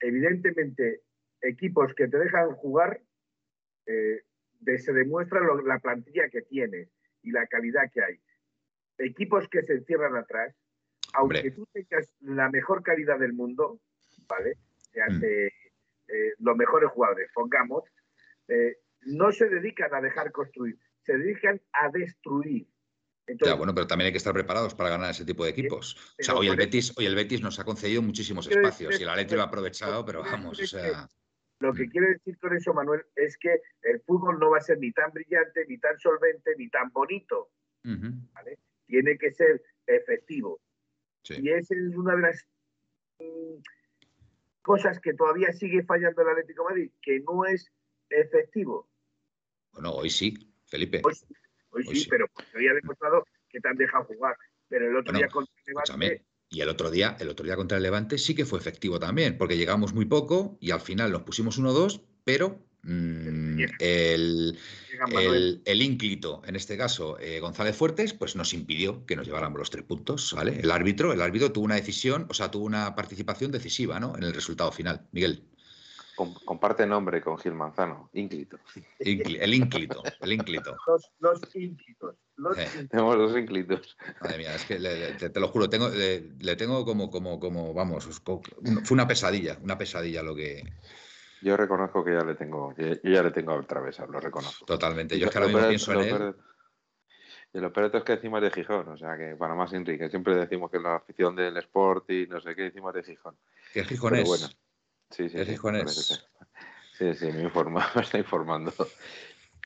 Evidentemente, 0.00 1.02
equipos 1.42 1.94
que 1.94 2.08
te 2.08 2.18
dejan 2.18 2.50
jugar, 2.54 3.00
eh, 3.86 4.22
se 4.78 4.92
demuestra 4.92 5.40
la 5.64 5.78
plantilla 5.78 6.28
que 6.28 6.42
tienes 6.42 6.88
y 7.22 7.30
la 7.30 7.46
calidad 7.46 7.90
que 7.92 8.02
hay. 8.02 8.20
Equipos 8.98 9.48
que 9.48 9.62
se 9.62 9.74
encierran 9.74 10.16
atrás, 10.16 10.54
aunque 11.14 11.50
tú 11.52 11.66
tengas 11.72 12.12
la 12.20 12.50
mejor 12.50 12.82
calidad 12.82 13.18
del 13.18 13.32
mundo, 13.32 13.80
¿vale? 14.28 14.58
Se 14.92 15.00
hace 15.00 15.46
mm. 15.46 16.12
eh, 16.12 16.32
los 16.38 16.56
mejores 16.56 16.90
jugadores, 16.90 17.30
pongamos, 17.32 17.84
eh, 18.48 18.78
no 19.02 19.32
se 19.32 19.48
dedican 19.48 19.94
a 19.94 20.00
dejar 20.00 20.32
construir, 20.32 20.78
se 21.02 21.16
dedican 21.16 21.60
a 21.72 21.88
destruir. 21.90 22.66
ya, 23.26 23.54
bueno, 23.54 23.74
pero 23.74 23.86
también 23.86 24.06
hay 24.06 24.12
que 24.12 24.18
estar 24.18 24.34
preparados 24.34 24.74
para 24.74 24.90
ganar 24.90 25.10
ese 25.10 25.24
tipo 25.24 25.44
de 25.44 25.50
equipos. 25.50 26.14
o 26.18 26.22
sea, 26.22 26.34
hoy 26.34 26.48
el, 26.48 26.56
Betis, 26.56 26.92
hoy 26.98 27.06
el 27.06 27.14
Betis 27.14 27.40
nos 27.40 27.58
ha 27.58 27.64
concedido 27.64 28.02
muchísimos 28.02 28.48
espacios 28.48 28.98
y 28.98 29.02
el 29.02 29.08
Atlético 29.08 29.36
lo 29.36 29.42
ha 29.42 29.46
aprovechado, 29.46 30.04
pero 30.04 30.22
vamos, 30.22 30.60
o 30.60 30.66
sea... 30.66 31.08
Lo 31.60 31.72
que 31.74 31.88
quiere 31.88 32.10
decir 32.12 32.38
con 32.38 32.54
eso, 32.56 32.72
Manuel, 32.72 33.04
es 33.16 33.36
que 33.38 33.60
el 33.82 34.00
fútbol 34.02 34.38
no 34.38 34.50
va 34.50 34.58
a 34.58 34.60
ser 34.62 34.78
ni 34.78 34.92
tan 34.92 35.10
brillante, 35.12 35.66
ni 35.66 35.78
tan 35.78 35.98
solvente, 35.98 36.54
ni 36.56 36.68
tan 36.68 36.90
bonito. 36.92 37.50
Tiene 38.86 39.18
que 39.18 39.32
ser 39.32 39.62
efectivo. 39.86 40.60
sí. 41.22 41.34
Y 41.42 41.50
esa 41.50 41.74
es 41.74 41.96
una 41.96 42.14
de 42.16 42.22
las 42.22 42.46
mm, 43.18 43.60
cosas 44.62 45.00
que 45.00 45.14
todavía 45.14 45.52
sigue 45.52 45.82
fallando 45.84 46.22
el 46.22 46.28
Atlético 46.28 46.62
de 46.64 46.68
Madrid, 46.68 46.90
que 47.02 47.20
no 47.20 47.44
es 47.44 47.70
efectivo. 48.10 48.88
Bueno, 49.72 49.92
hoy 49.92 50.10
sí, 50.10 50.52
Felipe. 50.66 51.00
Hoy, 51.04 51.14
sí, 51.14 51.26
hoy 51.70 51.84
Hoy 51.86 51.94
sí, 51.96 52.00
sí. 52.04 52.08
pero 52.08 52.26
hoy 52.54 52.68
ha 52.68 52.74
demostrado 52.74 53.24
que 53.48 53.60
te 53.60 53.68
han 53.68 53.76
dejado 53.76 54.04
jugar. 54.04 54.36
Pero 54.68 54.86
el 54.86 54.96
otro 54.96 55.12
Bueno, 55.12 55.18
día 55.18 55.28
contra 55.28 55.54
el 55.66 55.72
Escúchame. 55.72 56.24
Y 56.50 56.60
el 56.60 56.68
otro 56.68 56.90
día, 56.90 57.16
el 57.20 57.28
otro 57.28 57.44
día 57.44 57.56
contra 57.56 57.76
el 57.76 57.82
Levante 57.82 58.16
sí 58.16 58.34
que 58.34 58.46
fue 58.46 58.58
efectivo 58.58 58.98
también, 58.98 59.36
porque 59.36 59.56
llegamos 59.56 59.92
muy 59.92 60.06
poco 60.06 60.56
y 60.60 60.70
al 60.70 60.80
final 60.80 61.12
nos 61.12 61.22
pusimos 61.22 61.58
1-2, 61.60 62.00
pero 62.24 62.64
mm, 62.82 63.60
el, 63.78 64.58
el, 65.10 65.62
el 65.64 65.82
ínclito, 65.82 66.42
en 66.46 66.56
este 66.56 66.78
caso 66.78 67.18
eh, 67.20 67.40
González 67.40 67.76
Fuertes, 67.76 68.14
pues 68.14 68.34
nos 68.34 68.54
impidió 68.54 69.04
que 69.04 69.16
nos 69.16 69.26
lleváramos 69.26 69.58
los 69.58 69.70
tres 69.70 69.84
puntos, 69.84 70.32
¿vale? 70.34 70.58
El 70.60 70.70
árbitro, 70.70 71.12
el 71.12 71.20
árbitro 71.20 71.52
tuvo 71.52 71.66
una 71.66 71.74
decisión, 71.74 72.26
o 72.30 72.34
sea, 72.34 72.50
tuvo 72.50 72.64
una 72.64 72.94
participación 72.94 73.50
decisiva, 73.50 74.00
¿no? 74.00 74.16
En 74.16 74.22
el 74.22 74.32
resultado 74.32 74.72
final. 74.72 75.06
Miguel, 75.12 75.42
comparte 76.44 76.86
nombre 76.86 77.20
con 77.22 77.38
Gil 77.38 77.54
Manzano, 77.54 78.10
ínclito. 78.12 78.58
Íncli- 79.00 79.38
el 79.40 79.54
ínclito, 79.54 80.02
el 80.20 80.32
ínclito. 80.32 80.76
Los, 80.86 81.10
los 81.20 81.56
ínquitos. 81.56 82.16
Los 82.36 82.56
Eh. 82.58 82.62
ínquitos. 82.64 82.88
Tenemos 82.88 83.16
los 83.16 83.36
ínclitos. 83.36 83.96
Madre 84.20 84.38
mía, 84.38 84.54
es 84.54 84.64
que 84.64 84.78
le- 84.78 84.98
le- 84.98 85.12
te, 85.14 85.30
te 85.30 85.40
lo 85.40 85.48
juro, 85.48 85.68
tengo, 85.70 85.88
le, 85.88 86.20
le 86.38 86.56
tengo 86.56 86.84
como, 86.84 87.10
como, 87.10 87.38
como, 87.38 87.72
vamos, 87.74 88.04
fue 88.24 88.94
una 88.94 89.06
pesadilla, 89.06 89.58
una 89.62 89.76
pesadilla 89.78 90.22
lo 90.22 90.34
que, 90.34 90.62
Yo 91.42 91.56
reconozco 91.56 92.04
que 92.04 92.14
ya 92.14 92.24
le 92.24 92.34
tengo, 92.34 92.74
yo 92.76 92.94
ya 93.02 93.22
le 93.22 93.30
tengo 93.30 93.52
atravesado, 93.52 94.10
lo 94.12 94.20
reconozco. 94.20 94.66
totalmente. 94.66 95.18
Yo 95.18 95.26
es 95.26 95.32
que 95.32 95.38
Lo 95.38 95.44
ahora 95.46 95.54
mismo 95.54 95.68
pienso 95.68 95.92
en 95.92 96.22
él. 96.22 96.34
Y 97.54 97.60
lo 97.60 97.72
peor 97.72 97.90
es 97.94 98.04
que 98.04 98.12
decimos 98.16 98.42
de 98.42 98.50
Gijón, 98.50 98.88
o 98.88 98.98
sea 98.98 99.16
que 99.16 99.34
para 99.34 99.54
más 99.54 99.72
Enrique, 99.72 100.10
siempre 100.10 100.34
decimos 100.36 100.70
que 100.70 100.78
la 100.78 100.96
afición 100.96 101.34
del 101.34 101.56
Sport 101.56 102.10
y 102.10 102.26
no 102.26 102.40
sé 102.42 102.54
qué 102.54 102.62
decimos 102.64 102.92
de 102.92 103.02
Gijón. 103.02 103.36
Que 103.72 103.80
es 103.80 103.86
gijonés. 103.88 104.18
Pero 104.20 104.28
bueno. 104.28 104.48
Sí, 105.10 105.28
sí, 105.28 105.38
Es 105.38 105.46
sí. 105.94 106.14
Sí, 106.98 107.14
sí, 107.14 107.26
me, 107.30 107.42
informa, 107.44 107.88
me 107.94 108.02
está 108.02 108.18
informando. 108.18 108.72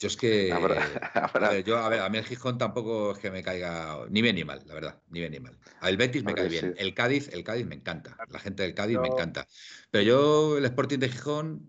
Yo 0.01 0.09
es 0.09 0.17
que. 0.17 0.53
Habrá- 0.53 1.01
habrá- 1.15 1.49
a 1.49 1.51
ver, 1.53 1.65
yo, 1.65 1.79
a 1.79 1.89
ver, 1.89 2.01
a 2.01 2.09
mí 2.11 2.19
el 2.19 2.25
Gijón 2.25 2.59
tampoco 2.59 3.13
es 3.13 3.19
que 3.19 3.31
me 3.31 3.43
caiga 3.43 4.05
ni 4.11 4.21
bien 4.21 4.37
ni 4.37 4.45
mal, 4.45 4.63
la 4.67 4.75
verdad, 4.75 5.03
ni 5.09 5.21
bien 5.21 5.33
ni 5.33 5.41
mal. 5.41 5.59
A 5.81 5.89
el 5.89 5.97
Betis 5.97 6.25
me 6.25 6.35
cae 6.35 6.49
bien. 6.49 6.75
sí. 6.77 6.83
El 6.83 6.95
Cádiz, 6.95 7.29
el 7.33 7.43
Cádiz 7.43 7.67
me 7.67 7.75
encanta. 7.75 8.17
La 8.29 8.39
gente 8.39 8.65
del 8.65 8.75
Cádiz 8.75 8.99
me 8.99 9.09
encanta. 9.09 9.47
Pero 9.91 10.05
yo, 10.05 10.59
el 10.59 10.65
Sporting 10.67 10.99
de 10.99 11.09
Gijón, 11.09 11.67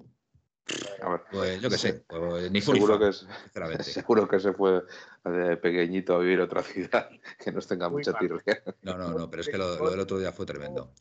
A 1.02 1.10
ver, 1.10 1.22
pues 1.32 1.62
yo 1.62 1.70
qué 1.70 1.78
sé, 1.78 1.94
pues, 2.08 2.52
ni 2.52 2.62
seguro 2.62 3.00
que, 3.00 3.10
es, 3.10 3.26
seguro 3.82 4.28
que 4.28 4.40
se 4.40 4.54
fue 4.54 4.84
de 5.24 5.58
pequeñito 5.58 6.16
a 6.16 6.20
vivir 6.20 6.42
a 6.42 6.46
otra 6.46 6.64
ciudad 6.64 7.10
que 7.40 7.52
nos 7.52 7.68
tenga 7.68 7.90
Muy 7.90 8.00
mucha 8.00 8.18
tirria. 8.18 8.64
No, 8.82 8.98
no, 8.98 9.14
no, 9.14 9.30
pero 9.30 9.42
es 9.42 9.48
que 9.48 9.58
lo, 9.58 9.78
lo 9.78 9.92
del 9.92 10.00
otro 10.00 10.20
día 10.20 10.32
fue 10.34 10.46
tremendo. 10.46 10.94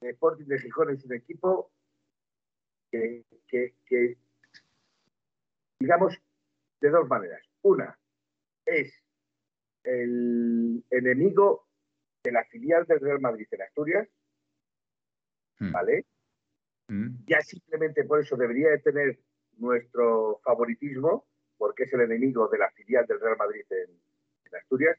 El 0.00 0.10
Sporting 0.10 0.46
de 0.46 0.58
Gijón 0.60 0.90
es 0.94 1.04
un 1.04 1.12
equipo 1.12 1.72
que, 2.90 3.24
que- 3.46 3.74
que, 3.86 4.16
digamos, 5.80 6.16
de 6.80 6.90
dos 6.90 7.08
maneras. 7.08 7.42
Una 7.62 7.98
es 8.66 8.92
el 9.84 10.84
enemigo 10.90 11.66
de 12.22 12.32
la 12.32 12.44
filial 12.44 12.84
del 12.86 13.00
Real 13.00 13.20
Madrid 13.20 13.46
en 13.50 13.62
Asturias, 13.62 14.08
Hmm. 15.60 15.72
¿vale? 15.72 16.06
Mm, 16.88 17.24
Ya 17.26 17.40
simplemente 17.40 18.04
por 18.04 18.20
eso 18.20 18.36
debería 18.36 18.70
de 18.70 18.78
tener 18.78 19.18
nuestro 19.56 20.40
favoritismo, 20.44 21.26
porque 21.56 21.82
es 21.82 21.92
el 21.94 22.02
enemigo 22.02 22.46
de 22.48 22.58
la 22.58 22.70
filial 22.70 23.04
del 23.06 23.20
Real 23.20 23.36
Madrid 23.36 23.64
en, 23.70 23.90
en 24.44 24.54
Asturias. 24.54 24.96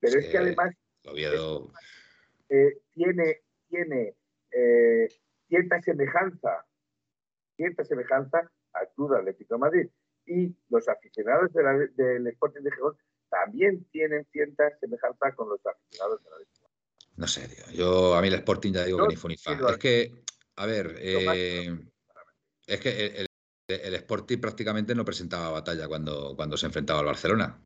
Pero 0.00 0.18
Es 0.18 0.24
es 0.24 0.32
que 0.32 0.38
además 0.38 0.74
eh, 2.48 2.78
tiene, 2.92 3.42
tiene 3.68 4.16
eh, 4.50 5.08
cierta 5.46 5.80
semejanza, 5.82 6.66
cierta 7.56 7.84
semejanza 7.84 8.50
al 8.72 8.88
Club 8.94 9.14
Atlético 9.14 9.54
de 9.54 9.58
Madrid. 9.60 9.88
Y 10.26 10.54
los 10.68 10.88
aficionados 10.88 11.52
de 11.52 11.62
la- 11.62 11.86
del 11.94 12.26
Sporting 12.28 12.62
de 12.62 12.70
Gijón 12.72 12.96
también 13.28 13.84
tienen 13.90 14.26
cierta 14.30 14.70
semejanza 14.78 15.32
con 15.34 15.48
los 15.48 15.60
aficionados 15.66 16.22
del 16.22 16.32
Atlético. 16.34 16.68
no 17.16 17.26
sé, 17.26 17.46
tío. 17.48 17.64
Yo, 17.74 18.14
a 18.14 18.22
mí 18.22 18.28
el 18.28 18.34
Sporting 18.34 18.72
ya 18.72 18.84
digo 18.84 19.02
que 19.06 19.08
ni 19.08 19.16
fu 19.16 19.28
ni 19.28 19.36
fa. 19.36 19.50
quiero 19.52 19.68
Es 19.68 19.78
que, 19.78 20.12
a 20.56 20.66
ver, 20.66 20.96
eh, 20.98 21.78
es 22.66 22.80
que 22.80 23.06
el, 23.06 23.16
el- 23.68 23.80
el 23.80 23.94
Sporting 23.94 24.38
prácticamente 24.38 24.94
no 24.94 25.04
presentaba 25.04 25.50
batalla 25.50 25.88
cuando, 25.88 26.34
cuando 26.36 26.56
se 26.56 26.66
enfrentaba 26.66 27.00
al 27.00 27.06
Barcelona. 27.06 27.58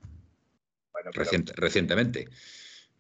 Bueno, 0.92 1.10
pero- 1.12 1.24
Recient- 1.24 1.52
recientemente. 1.56 2.28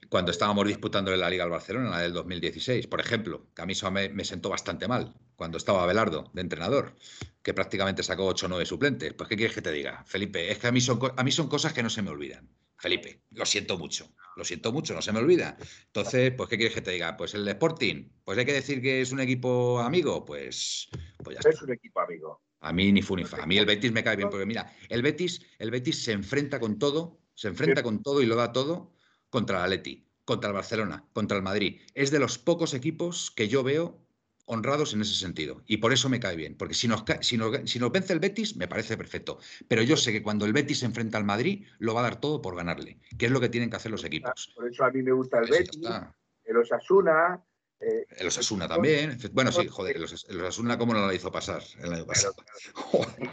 Cuando 0.08 0.30
estábamos 0.30 0.66
disputando 0.66 1.14
la 1.16 1.30
Liga 1.30 1.44
al 1.44 1.50
Barcelona, 1.50 1.90
la 1.90 2.00
del 2.00 2.12
2016, 2.12 2.86
por 2.86 3.00
ejemplo, 3.00 3.48
que 3.54 3.62
a 3.62 3.66
mí 3.66 3.72
eso 3.72 3.90
me, 3.90 4.08
me 4.08 4.24
sentó 4.24 4.48
bastante 4.48 4.86
mal, 4.86 5.14
cuando 5.36 5.58
estaba 5.58 5.86
Belardo 5.86 6.30
de 6.32 6.40
entrenador, 6.40 6.94
que 7.42 7.54
prácticamente 7.54 8.02
sacó 8.02 8.26
8 8.26 8.46
o 8.46 8.48
9 8.48 8.66
suplentes. 8.66 9.12
Pues, 9.14 9.28
¿qué 9.28 9.36
quieres 9.36 9.54
que 9.54 9.62
te 9.62 9.72
diga? 9.72 10.02
Felipe, 10.04 10.50
es 10.50 10.58
que 10.58 10.66
a 10.66 10.72
mí, 10.72 10.80
son, 10.80 10.98
a 11.16 11.22
mí 11.22 11.30
son 11.30 11.48
cosas 11.48 11.72
que 11.72 11.82
no 11.82 11.90
se 11.90 12.02
me 12.02 12.10
olvidan. 12.10 12.48
Felipe, 12.78 13.22
lo 13.30 13.46
siento 13.46 13.78
mucho, 13.78 14.12
lo 14.36 14.44
siento 14.44 14.72
mucho, 14.72 14.94
no 14.94 15.00
se 15.00 15.12
me 15.12 15.18
olvida. 15.18 15.56
Entonces, 15.86 16.32
pues, 16.36 16.48
¿qué 16.48 16.56
quieres 16.56 16.74
que 16.74 16.82
te 16.82 16.90
diga? 16.90 17.16
Pues 17.16 17.34
el 17.34 17.46
Sporting, 17.48 18.08
pues 18.24 18.38
hay 18.38 18.44
que 18.44 18.52
decir 18.52 18.82
que 18.82 19.00
es 19.00 19.12
un 19.12 19.20
equipo 19.20 19.80
amigo, 19.80 20.24
pues, 20.24 20.88
pues 21.22 21.36
ya 21.36 21.40
es 21.40 21.54
está. 21.54 21.64
un 21.64 21.72
equipo 21.72 22.00
amigo. 22.00 22.42
A 22.60 22.72
mí 22.72 22.92
ni 22.92 23.00
fu 23.00 23.16
ni 23.16 23.24
fa. 23.24 23.42
A 23.42 23.46
mí 23.46 23.56
el 23.58 23.66
Betis 23.66 23.92
me 23.92 24.02
cae 24.02 24.16
bien, 24.16 24.28
porque 24.28 24.46
mira, 24.46 24.70
el 24.88 25.02
Betis, 25.02 25.40
el 25.58 25.70
Betis 25.70 26.02
se 26.02 26.12
enfrenta 26.12 26.58
con 26.58 26.78
todo, 26.78 27.20
se 27.34 27.48
enfrenta 27.48 27.82
con 27.82 28.02
todo 28.02 28.22
y 28.22 28.26
lo 28.26 28.34
da 28.34 28.52
todo 28.52 28.95
contra 29.36 29.58
el 29.58 29.64
Atleti, 29.64 30.02
contra 30.24 30.48
el 30.48 30.54
Barcelona, 30.54 31.04
contra 31.12 31.36
el 31.36 31.42
Madrid. 31.42 31.82
Es 31.92 32.10
de 32.10 32.18
los 32.18 32.38
pocos 32.38 32.72
equipos 32.72 33.30
que 33.30 33.48
yo 33.48 33.62
veo 33.62 34.02
honrados 34.46 34.94
en 34.94 35.02
ese 35.02 35.12
sentido. 35.14 35.62
Y 35.66 35.76
por 35.76 35.92
eso 35.92 36.08
me 36.08 36.18
cae 36.20 36.36
bien. 36.36 36.56
Porque 36.56 36.72
si 36.72 36.88
nos, 36.88 37.04
si 37.20 37.36
nos, 37.36 37.54
si 37.70 37.78
nos 37.78 37.92
vence 37.92 38.14
el 38.14 38.20
Betis, 38.20 38.56
me 38.56 38.66
parece 38.66 38.96
perfecto. 38.96 39.38
Pero 39.68 39.82
yo 39.82 39.98
sé 39.98 40.12
que 40.12 40.22
cuando 40.22 40.46
el 40.46 40.54
Betis 40.54 40.78
se 40.78 40.86
enfrenta 40.86 41.18
al 41.18 41.24
Madrid, 41.24 41.66
lo 41.78 41.92
va 41.92 42.00
a 42.00 42.04
dar 42.04 42.18
todo 42.18 42.40
por 42.40 42.56
ganarle. 42.56 42.98
Que 43.18 43.26
es 43.26 43.30
lo 43.32 43.40
que 43.40 43.50
tienen 43.50 43.68
que 43.68 43.76
hacer 43.76 43.90
los 43.92 44.04
equipos. 44.04 44.52
Por 44.54 44.66
eso 44.72 44.84
a 44.84 44.90
mí 44.90 45.02
me 45.02 45.12
gusta 45.12 45.38
el 45.40 45.48
Pues 45.48 45.60
Betis, 45.60 45.76
está. 45.82 46.16
el 46.44 46.56
Osasuna. 46.56 47.44
eh, 47.80 48.06
El 48.16 48.26
Osasuna 48.28 48.66
también. 48.66 49.18
Bueno, 49.32 49.52
sí, 49.52 49.68
joder, 49.68 49.96
el 49.96 50.04
Osas- 50.04 50.24
el 50.30 50.40
Osasuna, 50.40 50.78
¿cómo 50.78 50.94
no 50.94 51.06
lo 51.06 51.12
hizo 51.12 51.30
pasar 51.30 51.62
el 51.82 51.92
año 51.92 52.06
pasado? 52.06 52.34
Joder, 52.74 53.30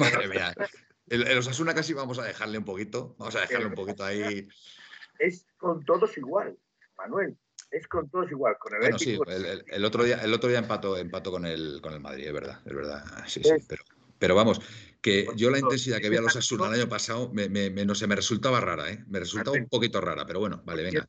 madre 0.00 0.28
mía. 0.28 0.54
El, 1.08 1.26
el 1.26 1.36
Osasuna 1.38 1.74
casi 1.74 1.92
vamos 1.92 2.18
a 2.20 2.24
dejarle 2.24 2.56
un 2.56 2.64
poquito. 2.64 3.16
Vamos 3.18 3.36
a 3.36 3.40
dejarle 3.40 3.66
un 3.66 3.74
poquito 3.74 4.02
ahí. 4.02 4.48
Es 5.26 5.46
con 5.56 5.84
todos 5.84 6.16
igual, 6.18 6.58
Manuel. 6.98 7.36
Es 7.70 7.88
con 7.88 8.08
todos 8.10 8.30
igual. 8.30 8.56
Con 8.58 8.74
el 8.74 8.80
Bueno, 8.80 8.98
sí, 8.98 9.18
el, 9.26 9.44
el- 9.46 9.64
el 9.66 9.84
otro 9.84 10.04
día, 10.04 10.16
el 10.22 10.34
otro 10.34 10.48
día 10.50 10.58
empató, 10.58 10.96
empató 10.98 11.30
con 11.30 11.46
el, 11.46 11.80
con 11.80 11.94
el 11.94 12.00
Madrid, 12.00 12.26
es 12.26 12.32
verdad, 12.32 12.60
es 12.66 12.74
verdad. 12.74 13.04
Sí, 13.26 13.42
sí, 13.42 13.50
pero, 13.68 13.82
pero 14.18 14.34
vamos, 14.34 14.60
que 15.00 15.26
yo 15.36 15.50
la 15.50 15.58
intensidad 15.58 15.98
que 15.98 16.10
vi 16.10 16.16
a 16.16 16.20
los 16.20 16.30
ese 16.32 16.38
Osasuna 16.40 16.66
el 16.68 16.80
año 16.80 16.88
pasado 16.88 17.32
me, 17.32 17.48
me- 17.48 17.70
me- 17.70 17.84
no 17.86 17.94
sé, 17.94 18.06
me 18.06 18.16
resultaba 18.16 18.60
rara, 18.60 18.90
¿eh? 18.90 19.02
Me 19.08 19.20
resultaba 19.20 19.56
un 19.56 19.68
poquito 19.68 20.00
rara, 20.00 20.26
pero 20.26 20.40
bueno, 20.40 20.60
vale, 20.64 20.82
venga. 20.82 21.08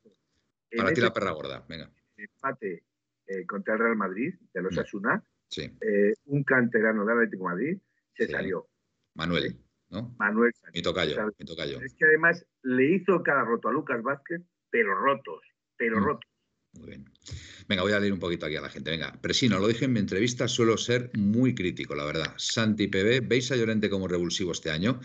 Para 0.78 0.94
ti 0.94 1.02
la 1.02 1.14
perra 1.14 1.32
gorda, 1.32 1.66
venga. 1.68 1.92
empate 2.16 2.84
eh, 3.28 3.46
contra 3.46 3.74
el 3.74 3.80
Real 3.80 3.96
Madrid, 3.96 4.34
de 4.54 4.62
los 4.62 4.76
Mm. 4.76 4.80
Asuna, 4.80 5.24
Sí, 5.50 5.70
un 6.26 6.44
canterano 6.44 7.06
del 7.06 7.18
Atlético 7.18 7.44
de 7.44 7.50
Madrid 7.50 7.78
se 8.16 8.28
salió. 8.28 8.68
Manuel, 9.14 9.60
¿no? 9.94 10.16
Manuel 10.20 10.52
Sánchez. 10.54 10.74
Mi 10.74 10.82
tocayo, 11.46 11.80
mi. 11.80 11.86
Es 11.86 11.94
que 11.94 12.06
además 12.06 12.46
le 12.64 12.96
hizo 12.96 13.24
cada 13.24 13.46
roto 13.46 13.70
a 13.70 13.72
Lucas 13.72 14.02
Vázquez, 14.04 14.42
pero 14.70 14.96
rotos, 14.96 15.42
pero 15.78 16.00
Mm. 16.00 16.04
rotos. 16.04 16.30
Muy 16.74 16.88
bien. 16.88 17.06
Venga, 17.70 17.84
voy 17.84 17.92
a 17.94 18.00
leer 18.00 18.12
un 18.12 18.20
poquito 18.20 18.48
aquí 18.48 18.56
a 18.56 18.62
la 18.62 18.70
gente. 18.70 18.90
Venga, 18.90 19.14
Presino, 19.22 19.60
lo 19.60 19.68
dije 19.68 19.86
en 19.86 19.94
mi 19.94 20.00
entrevista, 20.00 20.48
suelo 20.48 20.76
ser 20.76 21.12
muy 21.14 21.54
crítico, 21.54 21.94
la 21.94 22.04
verdad. 22.04 22.34
Santi 22.38 22.88
PB, 22.88 23.22
¿veis 23.28 23.52
a 23.52 23.56
Llorente 23.56 23.90
como 23.92 24.08
revulsivo 24.08 24.52
este 24.52 24.72
año? 24.72 25.00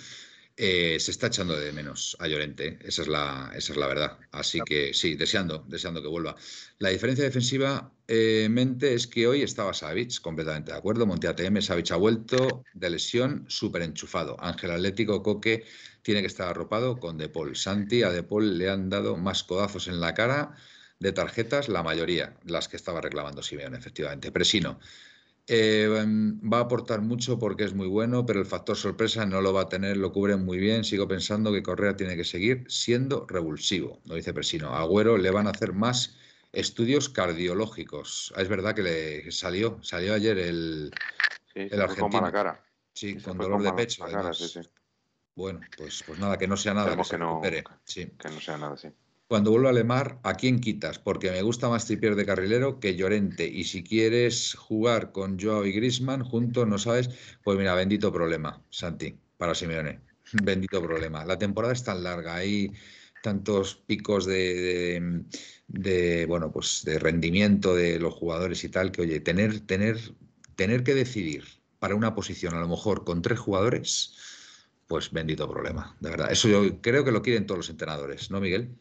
Eh, 0.60 0.98
se 0.98 1.12
está 1.12 1.28
echando 1.28 1.56
de 1.56 1.72
menos 1.72 2.16
a 2.18 2.26
Llorente, 2.26 2.80
esa 2.82 3.02
es 3.02 3.08
la, 3.08 3.52
esa 3.54 3.72
es 3.72 3.78
la 3.78 3.86
verdad. 3.86 4.18
Así 4.32 4.60
que 4.62 4.92
sí, 4.92 5.14
deseando, 5.14 5.64
deseando 5.68 6.02
que 6.02 6.08
vuelva. 6.08 6.34
La 6.78 6.88
diferencia 6.88 7.24
defensiva 7.24 7.92
eh, 8.08 8.48
mente 8.50 8.92
es 8.92 9.06
que 9.06 9.28
hoy 9.28 9.42
estaba 9.42 9.72
Savic, 9.72 10.20
completamente 10.20 10.72
de 10.72 10.78
acuerdo. 10.78 11.06
Monte 11.06 11.28
ATM, 11.28 11.62
Savic 11.62 11.92
ha 11.92 11.96
vuelto 11.96 12.64
de 12.74 12.90
lesión, 12.90 13.44
súper 13.48 13.82
enchufado. 13.82 14.36
Ángel 14.40 14.72
Atlético, 14.72 15.22
Coque 15.22 15.64
tiene 16.02 16.22
que 16.22 16.26
estar 16.26 16.48
arropado 16.48 16.98
con 16.98 17.18
De 17.18 17.28
Paul. 17.28 17.54
Santi, 17.54 18.02
a 18.02 18.10
De 18.10 18.24
Paul 18.24 18.58
le 18.58 18.68
han 18.68 18.90
dado 18.90 19.16
más 19.16 19.44
codazos 19.44 19.86
en 19.86 20.00
la 20.00 20.14
cara 20.14 20.56
de 20.98 21.12
tarjetas, 21.12 21.68
la 21.68 21.84
mayoría, 21.84 22.36
las 22.44 22.66
que 22.66 22.76
estaba 22.76 23.00
reclamando 23.00 23.44
Simeone, 23.44 23.78
efectivamente. 23.78 24.32
Presino. 24.32 24.80
Eh, 25.48 25.88
va 25.88 26.58
a 26.58 26.62
aportar 26.62 27.00
mucho 27.00 27.38
porque 27.38 27.64
es 27.64 27.74
muy 27.74 27.86
bueno, 27.86 28.26
pero 28.26 28.40
el 28.40 28.46
factor 28.46 28.76
sorpresa 28.76 29.24
no 29.24 29.40
lo 29.40 29.52
va 29.52 29.62
a 29.62 29.68
tener, 29.68 29.96
lo 29.96 30.12
cubren 30.12 30.44
muy 30.44 30.58
bien. 30.58 30.84
Sigo 30.84 31.08
pensando 31.08 31.52
que 31.52 31.62
Correa 31.62 31.96
tiene 31.96 32.16
que 32.16 32.24
seguir 32.24 32.64
siendo 32.68 33.26
revulsivo, 33.26 34.00
lo 34.04 34.14
dice 34.14 34.34
Presino. 34.34 34.74
A 34.74 34.80
Agüero 34.80 35.16
le 35.16 35.30
van 35.30 35.46
a 35.46 35.50
hacer 35.50 35.72
más 35.72 36.16
estudios 36.52 37.08
cardiológicos. 37.08 38.32
Ah, 38.36 38.42
es 38.42 38.48
verdad 38.48 38.74
que 38.74 38.82
le 38.82 39.32
salió, 39.32 39.78
salió 39.82 40.14
ayer 40.14 40.38
el, 40.38 40.90
Sí, 41.54 41.68
el 41.70 41.80
argentino. 41.80 42.22
Con 42.22 42.30
cara. 42.30 42.64
Sí, 42.92 43.16
con 43.16 43.38
dolor 43.38 43.62
de 43.62 43.72
pecho. 43.72 44.04
Bueno, 45.34 45.60
pues, 45.76 46.02
pues 46.06 46.18
nada, 46.18 46.36
que 46.36 46.48
no 46.48 46.56
sea 46.56 46.74
nada, 46.74 46.96
que, 46.96 47.04
se 47.04 47.16
no, 47.16 47.40
Sí. 47.84 48.06
Que 48.18 48.28
no 48.28 48.40
sea 48.40 48.58
nada, 48.58 48.76
sí. 48.76 48.88
Cuando 49.28 49.50
vuelva 49.50 49.72
Lemar, 49.72 50.18
¿a 50.22 50.34
quién 50.36 50.58
quitas? 50.58 50.98
Porque 50.98 51.30
me 51.30 51.42
gusta 51.42 51.68
más 51.68 51.84
Tripier 51.84 52.14
de 52.14 52.24
carrilero 52.24 52.80
que 52.80 52.96
Llorente. 52.96 53.46
Y 53.46 53.64
si 53.64 53.84
quieres 53.84 54.54
jugar 54.54 55.12
con 55.12 55.38
Joao 55.38 55.66
y 55.66 55.72
Grisman 55.72 56.24
juntos, 56.24 56.66
no 56.66 56.78
sabes, 56.78 57.10
pues 57.44 57.58
mira, 57.58 57.74
bendito 57.74 58.10
problema, 58.10 58.64
Santi, 58.70 59.14
para 59.36 59.54
Simeone. 59.54 60.00
Bendito 60.32 60.82
problema. 60.82 61.26
La 61.26 61.38
temporada 61.38 61.74
es 61.74 61.84
tan 61.84 62.02
larga, 62.02 62.36
hay 62.36 62.72
tantos 63.22 63.74
picos 63.74 64.24
de, 64.24 65.26
bueno, 66.26 66.50
pues 66.50 66.82
de 66.86 66.98
rendimiento 66.98 67.74
de 67.74 67.98
los 67.98 68.14
jugadores 68.14 68.64
y 68.64 68.70
tal, 68.70 68.92
que 68.92 69.02
oye, 69.02 69.20
tener, 69.20 69.60
tener, 69.60 69.98
tener 70.56 70.82
que 70.82 70.94
decidir 70.94 71.44
para 71.78 71.94
una 71.94 72.14
posición, 72.14 72.54
a 72.54 72.60
lo 72.60 72.68
mejor 72.68 73.04
con 73.04 73.20
tres 73.20 73.38
jugadores, 73.38 74.14
pues 74.86 75.10
bendito 75.12 75.48
problema, 75.50 75.96
de 76.00 76.10
verdad. 76.10 76.32
Eso 76.32 76.48
yo 76.48 76.80
creo 76.80 77.04
que 77.04 77.12
lo 77.12 77.20
quieren 77.20 77.46
todos 77.46 77.58
los 77.58 77.70
entrenadores, 77.70 78.30
¿no, 78.30 78.40
Miguel? 78.40 78.78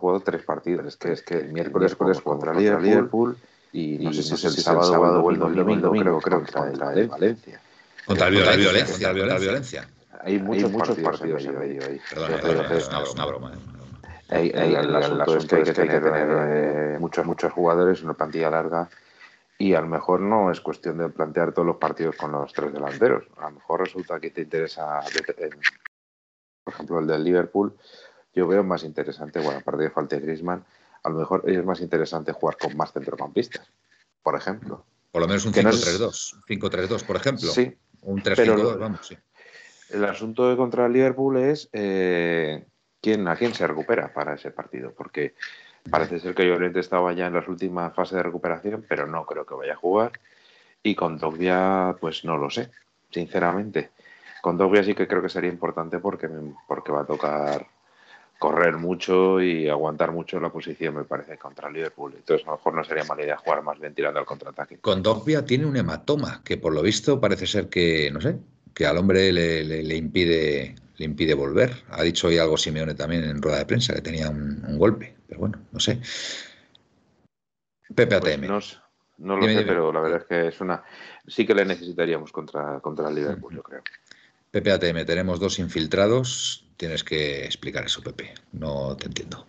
Jugado 0.00 0.20
tres 0.20 0.42
partidos. 0.42 0.86
Es 0.86 0.96
que, 0.96 1.12
es 1.12 1.22
que 1.22 1.34
el 1.34 1.52
miércoles, 1.52 1.94
contra, 1.94 2.20
contra 2.20 2.54
Liverpool, 2.54 3.36
y 3.72 3.98
no 3.98 4.12
sé 4.12 4.22
si 4.22 4.34
es 4.34 4.44
el, 4.44 4.52
sábado, 4.52 5.22
o 5.22 5.30
el 5.30 5.38
domingo, 5.38 5.90
creo, 5.92 6.20
creo 6.20 6.44
que 6.44 6.52
contra 6.52 6.92
el 6.92 7.08
Valencia. 7.08 7.60
Contra 8.06 8.30
la 8.30 8.56
violencia. 8.56 9.08
Contra 9.08 9.26
la 9.26 9.38
violencia. 9.38 9.88
Hay 10.22 10.38
muchos, 10.38 10.70
muchos 10.70 10.98
partidos, 10.98 11.44
en 11.44 11.58
medio 11.58 11.82
ahí. 11.86 12.00
Perdón, 12.10 12.32
es 12.72 12.88
una 13.14 13.26
broma. 13.26 13.52
El, 14.28 14.96
asunto 14.96 15.56
es 15.56 15.72
que 15.72 15.82
hay 15.82 15.88
que 15.88 16.00
tener 16.00 16.28
eh, 16.30 16.96
muchos, 17.00 17.26
muchos 17.26 17.52
jugadores, 17.52 18.02
una 18.02 18.14
plantilla 18.14 18.50
larga 18.50 18.88
y 19.60 19.74
a 19.74 19.80
lo 19.82 19.88
mejor 19.88 20.20
no 20.20 20.50
es 20.50 20.58
cuestión 20.62 20.96
de 20.96 21.10
plantear 21.10 21.52
todos 21.52 21.66
los 21.66 21.76
partidos 21.76 22.16
con 22.16 22.32
los 22.32 22.50
tres 22.50 22.72
delanteros. 22.72 23.24
A 23.36 23.50
lo 23.50 23.56
mejor 23.56 23.80
resulta 23.80 24.18
que 24.18 24.30
te 24.30 24.40
interesa, 24.40 25.00
por 26.64 26.72
ejemplo, 26.72 26.98
el 26.98 27.06
del 27.06 27.22
Liverpool, 27.22 27.76
yo 28.34 28.46
veo 28.46 28.62
más 28.62 28.84
interesante, 28.84 29.40
bueno, 29.40 29.58
aparte 29.58 29.84
de 29.84 29.90
falta 29.90 30.16
de 30.16 30.22
Griezmann, 30.22 30.64
a 31.02 31.08
lo 31.08 31.18
mejor 31.18 31.42
es 31.46 31.64
más 31.64 31.80
interesante 31.80 32.32
jugar 32.32 32.56
con 32.58 32.76
más 32.76 32.92
centrocampistas, 32.92 33.70
por 34.22 34.36
ejemplo. 34.36 34.84
Por 35.10 35.22
lo 35.22 35.28
menos 35.28 35.44
un 35.44 35.52
5-3-2, 35.52 36.44
5-3-2, 36.46 37.04
por 37.04 37.16
ejemplo. 37.16 37.50
Sí. 37.50 37.76
Un 38.02 38.22
3-5-2, 38.22 38.78
vamos, 38.78 39.06
sí. 39.06 39.16
El 39.90 40.04
asunto 40.04 40.48
de 40.48 40.56
contra 40.56 40.86
el 40.86 40.92
Liverpool 40.92 41.38
es 41.38 41.68
eh, 41.72 42.64
quién, 43.00 43.26
a 43.26 43.36
quién 43.36 43.54
se 43.54 43.66
recupera 43.66 44.12
para 44.12 44.34
ese 44.34 44.52
partido, 44.52 44.92
porque 44.96 45.34
parece 45.90 46.20
ser 46.20 46.34
que 46.34 46.46
Llorente 46.46 46.78
estaba 46.78 47.12
ya 47.12 47.26
en 47.26 47.34
las 47.34 47.48
últimas 47.48 47.92
fases 47.94 48.16
de 48.16 48.22
recuperación, 48.22 48.84
pero 48.88 49.06
no 49.06 49.26
creo 49.26 49.44
que 49.44 49.54
vaya 49.54 49.72
a 49.72 49.76
jugar. 49.76 50.12
Y 50.82 50.94
con 50.94 51.18
Dogbia, 51.18 51.96
pues 52.00 52.24
no 52.24 52.36
lo 52.36 52.50
sé, 52.50 52.70
sinceramente. 53.10 53.90
Con 54.42 54.56
Dogbia 54.56 54.84
sí 54.84 54.94
que 54.94 55.08
creo 55.08 55.22
que 55.22 55.28
sería 55.28 55.50
importante 55.50 55.98
porque, 55.98 56.28
porque 56.68 56.92
va 56.92 57.00
a 57.00 57.06
tocar 57.06 57.66
correr 58.40 58.78
mucho 58.78 59.38
y 59.42 59.68
aguantar 59.68 60.12
mucho 60.12 60.40
la 60.40 60.50
posición, 60.50 60.94
me 60.94 61.04
parece, 61.04 61.36
contra 61.36 61.68
el 61.68 61.74
Liverpool. 61.74 62.14
Entonces, 62.16 62.46
a 62.46 62.50
lo 62.50 62.56
mejor 62.56 62.74
no 62.74 62.82
sería 62.82 63.04
mala 63.04 63.22
idea 63.22 63.36
jugar 63.36 63.62
más 63.62 63.78
bien 63.78 63.94
tirando 63.94 64.18
al 64.18 64.24
contraataque. 64.24 64.78
Con 64.78 65.02
Dogbia 65.02 65.44
tiene 65.44 65.66
un 65.66 65.76
hematoma 65.76 66.40
que, 66.42 66.56
por 66.56 66.72
lo 66.72 66.80
visto, 66.80 67.20
parece 67.20 67.46
ser 67.46 67.68
que, 67.68 68.10
no 68.10 68.18
sé, 68.18 68.38
que 68.74 68.86
al 68.86 68.96
hombre 68.96 69.30
le, 69.30 69.94
impide 69.94 70.74
le 70.96 71.04
impide 71.04 71.34
volver. 71.34 71.84
Ha 71.90 72.02
dicho 72.02 72.28
hoy 72.28 72.38
algo 72.38 72.56
Simeone 72.56 72.94
también 72.94 73.24
en 73.24 73.42
rueda 73.42 73.58
de 73.58 73.66
prensa, 73.66 73.92
que 73.92 74.00
tenía 74.00 74.30
un, 74.30 74.78
golpe, 74.78 75.14
pero 75.28 75.40
bueno, 75.40 75.58
no 75.70 75.78
sé. 75.78 76.00
Pepe 77.94 78.14
ATM. 78.14 78.46
Pues 78.46 78.80
no, 79.18 79.36
lo 79.36 79.46
sé, 79.46 79.64
pero 79.66 79.92
la 79.92 80.00
verdad 80.00 80.20
es 80.22 80.24
que 80.24 80.48
es 80.48 80.60
una. 80.62 80.82
Sí 81.26 81.46
que 81.46 81.54
le 81.54 81.66
necesitaríamos 81.66 82.32
contra, 82.32 82.80
contra 82.80 83.10
el 83.10 83.16
Liverpool, 83.16 83.54
yo 83.54 83.62
creo. 83.62 83.82
Pepe 84.50 84.72
ATM, 84.72 85.04
tenemos 85.04 85.38
dos 85.38 85.58
infiltrados 85.58 86.66
Tienes 86.80 87.04
que 87.04 87.44
explicar 87.44 87.84
eso, 87.84 88.02
Pepe. 88.02 88.32
No 88.52 88.96
te 88.96 89.04
entiendo. 89.06 89.46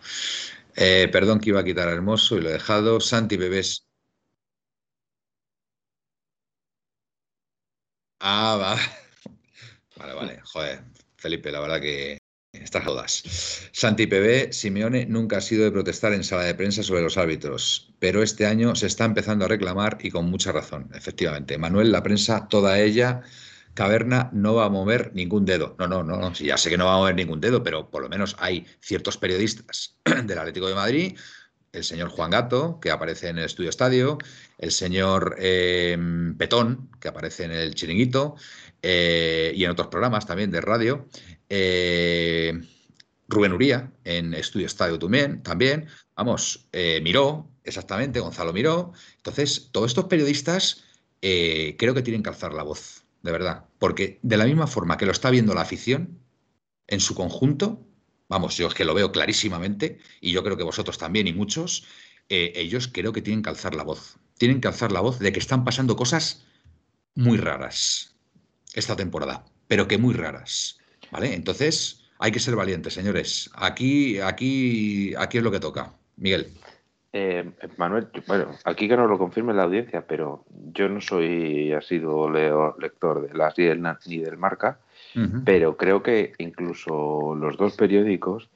Eh, 0.76 1.08
perdón 1.10 1.40
que 1.40 1.48
iba 1.48 1.60
a 1.60 1.64
quitar 1.64 1.88
a 1.88 1.92
Hermoso 1.92 2.36
y 2.36 2.42
lo 2.42 2.50
he 2.50 2.52
dejado. 2.52 3.00
Santi 3.00 3.38
Bebés. 3.38 3.86
Ah, 8.20 8.56
va. 8.60 8.76
Vale, 9.96 10.14
vale. 10.14 10.40
Joder, 10.44 10.82
Felipe, 11.16 11.50
la 11.50 11.60
verdad 11.60 11.80
que 11.80 12.18
estas 12.52 12.84
dudas. 12.84 13.22
Santi 13.72 14.06
PB, 14.06 14.52
Simeone 14.52 15.06
nunca 15.06 15.38
ha 15.38 15.40
sido 15.40 15.64
de 15.64 15.72
protestar 15.72 16.12
en 16.12 16.24
sala 16.24 16.44
de 16.44 16.54
prensa 16.54 16.82
sobre 16.82 17.00
los 17.00 17.16
árbitros, 17.16 17.94
pero 17.98 18.22
este 18.22 18.44
año 18.44 18.74
se 18.74 18.88
está 18.88 19.06
empezando 19.06 19.46
a 19.46 19.48
reclamar 19.48 19.96
y 20.02 20.10
con 20.10 20.26
mucha 20.26 20.52
razón, 20.52 20.90
efectivamente. 20.94 21.56
Manuel, 21.56 21.92
la 21.92 22.02
prensa, 22.02 22.46
toda 22.48 22.78
ella 22.78 23.22
Caverna 23.74 24.28
no 24.32 24.54
va 24.54 24.66
a 24.66 24.68
mover 24.68 25.12
ningún 25.14 25.44
dedo. 25.44 25.74
No, 25.78 25.86
no, 25.88 26.02
no, 26.02 26.16
no. 26.16 26.32
ya 26.32 26.56
sé 26.56 26.70
que 26.70 26.76
no 26.76 26.86
va 26.86 26.94
a 26.94 26.98
mover 26.98 27.14
ningún 27.14 27.40
dedo, 27.40 27.62
pero 27.62 27.90
por 27.90 28.02
lo 28.02 28.08
menos 28.08 28.36
hay 28.38 28.66
ciertos 28.80 29.16
periodistas 29.16 29.96
del 30.24 30.38
Atlético 30.38 30.68
de 30.68 30.74
Madrid, 30.74 31.16
el 31.72 31.84
señor 31.84 32.10
Juan 32.10 32.30
Gato, 32.30 32.78
que 32.80 32.90
aparece 32.90 33.28
en 33.28 33.38
el 33.38 33.44
estudio 33.44 33.70
estadio, 33.70 34.18
el 34.58 34.72
señor 34.72 35.36
em, 35.38 36.36
Petón, 36.36 36.90
que 37.00 37.08
aparece 37.08 37.44
en 37.44 37.52
el 37.52 37.74
chiringuito, 37.74 38.36
eh, 38.82 39.52
y 39.54 39.64
en 39.64 39.70
otros 39.70 39.88
programas 39.88 40.26
también 40.26 40.50
de 40.50 40.60
radio. 40.60 41.08
Eh, 41.48 42.60
Rubén 43.28 43.52
Uría 43.52 43.90
en 44.04 44.34
Estudio 44.34 44.66
Estadio 44.66 44.98
también, 44.98 45.42
también. 45.42 45.88
Vamos, 46.14 46.68
eh, 46.72 47.00
Miró, 47.02 47.50
exactamente, 47.64 48.20
Gonzalo 48.20 48.52
Miró. 48.52 48.92
Entonces, 49.16 49.70
todos 49.72 49.90
estos 49.90 50.06
periodistas 50.06 50.84
creo 51.20 51.94
que 51.94 52.02
tienen 52.02 52.22
que 52.22 52.30
alzar 52.30 52.52
la 52.52 52.64
voz 52.64 53.01
de 53.22 53.32
verdad. 53.32 53.66
Porque 53.78 54.18
de 54.22 54.36
la 54.36 54.44
misma 54.44 54.66
forma 54.66 54.96
que 54.96 55.06
lo 55.06 55.12
está 55.12 55.30
viendo 55.30 55.54
la 55.54 55.62
afición 55.62 56.18
en 56.86 57.00
su 57.00 57.14
conjunto, 57.14 57.86
vamos, 58.28 58.56
yo 58.56 58.68
es 58.68 58.74
que 58.74 58.84
lo 58.84 58.94
veo 58.94 59.12
clarísimamente, 59.12 59.98
y 60.20 60.32
yo 60.32 60.42
creo 60.42 60.56
que 60.56 60.64
vosotros 60.64 60.98
también 60.98 61.26
y 61.26 61.32
muchos, 61.32 61.84
eh, 62.28 62.52
ellos 62.56 62.88
creo 62.92 63.12
que 63.12 63.22
tienen 63.22 63.42
que 63.42 63.50
alzar 63.50 63.74
la 63.74 63.82
voz. 63.82 64.18
Tienen 64.38 64.60
que 64.60 64.68
alzar 64.68 64.92
la 64.92 65.00
voz 65.00 65.18
de 65.18 65.32
que 65.32 65.38
están 65.38 65.64
pasando 65.64 65.96
cosas 65.96 66.44
muy 67.14 67.38
raras 67.38 68.14
esta 68.74 68.96
temporada, 68.96 69.44
pero 69.68 69.86
que 69.86 69.98
muy 69.98 70.14
raras. 70.14 70.78
¿Vale? 71.10 71.34
Entonces, 71.34 72.04
hay 72.18 72.32
que 72.32 72.40
ser 72.40 72.56
valientes, 72.56 72.94
señores. 72.94 73.50
Aquí, 73.54 74.18
aquí, 74.20 75.14
aquí 75.18 75.38
es 75.38 75.44
lo 75.44 75.50
que 75.50 75.60
toca. 75.60 75.94
Miguel. 76.16 76.52
Eh, 77.14 77.50
Manuel, 77.76 78.08
bueno, 78.26 78.52
aquí 78.64 78.88
que 78.88 78.96
no 78.96 79.06
lo 79.06 79.18
confirme 79.18 79.52
la 79.52 79.64
audiencia, 79.64 80.06
pero 80.06 80.44
yo 80.72 80.88
no 80.88 81.02
soy 81.02 81.72
ha 81.72 81.82
sido 81.82 82.30
lector 82.30 83.28
de 83.28 83.34
las 83.34 83.54
ni 84.06 84.18
del 84.18 84.38
Marca, 84.38 84.78
pero 85.44 85.76
creo 85.76 86.02
que 86.02 86.32
incluso 86.38 87.34
los 87.34 87.58
dos 87.58 87.76
periódicos 87.76 88.48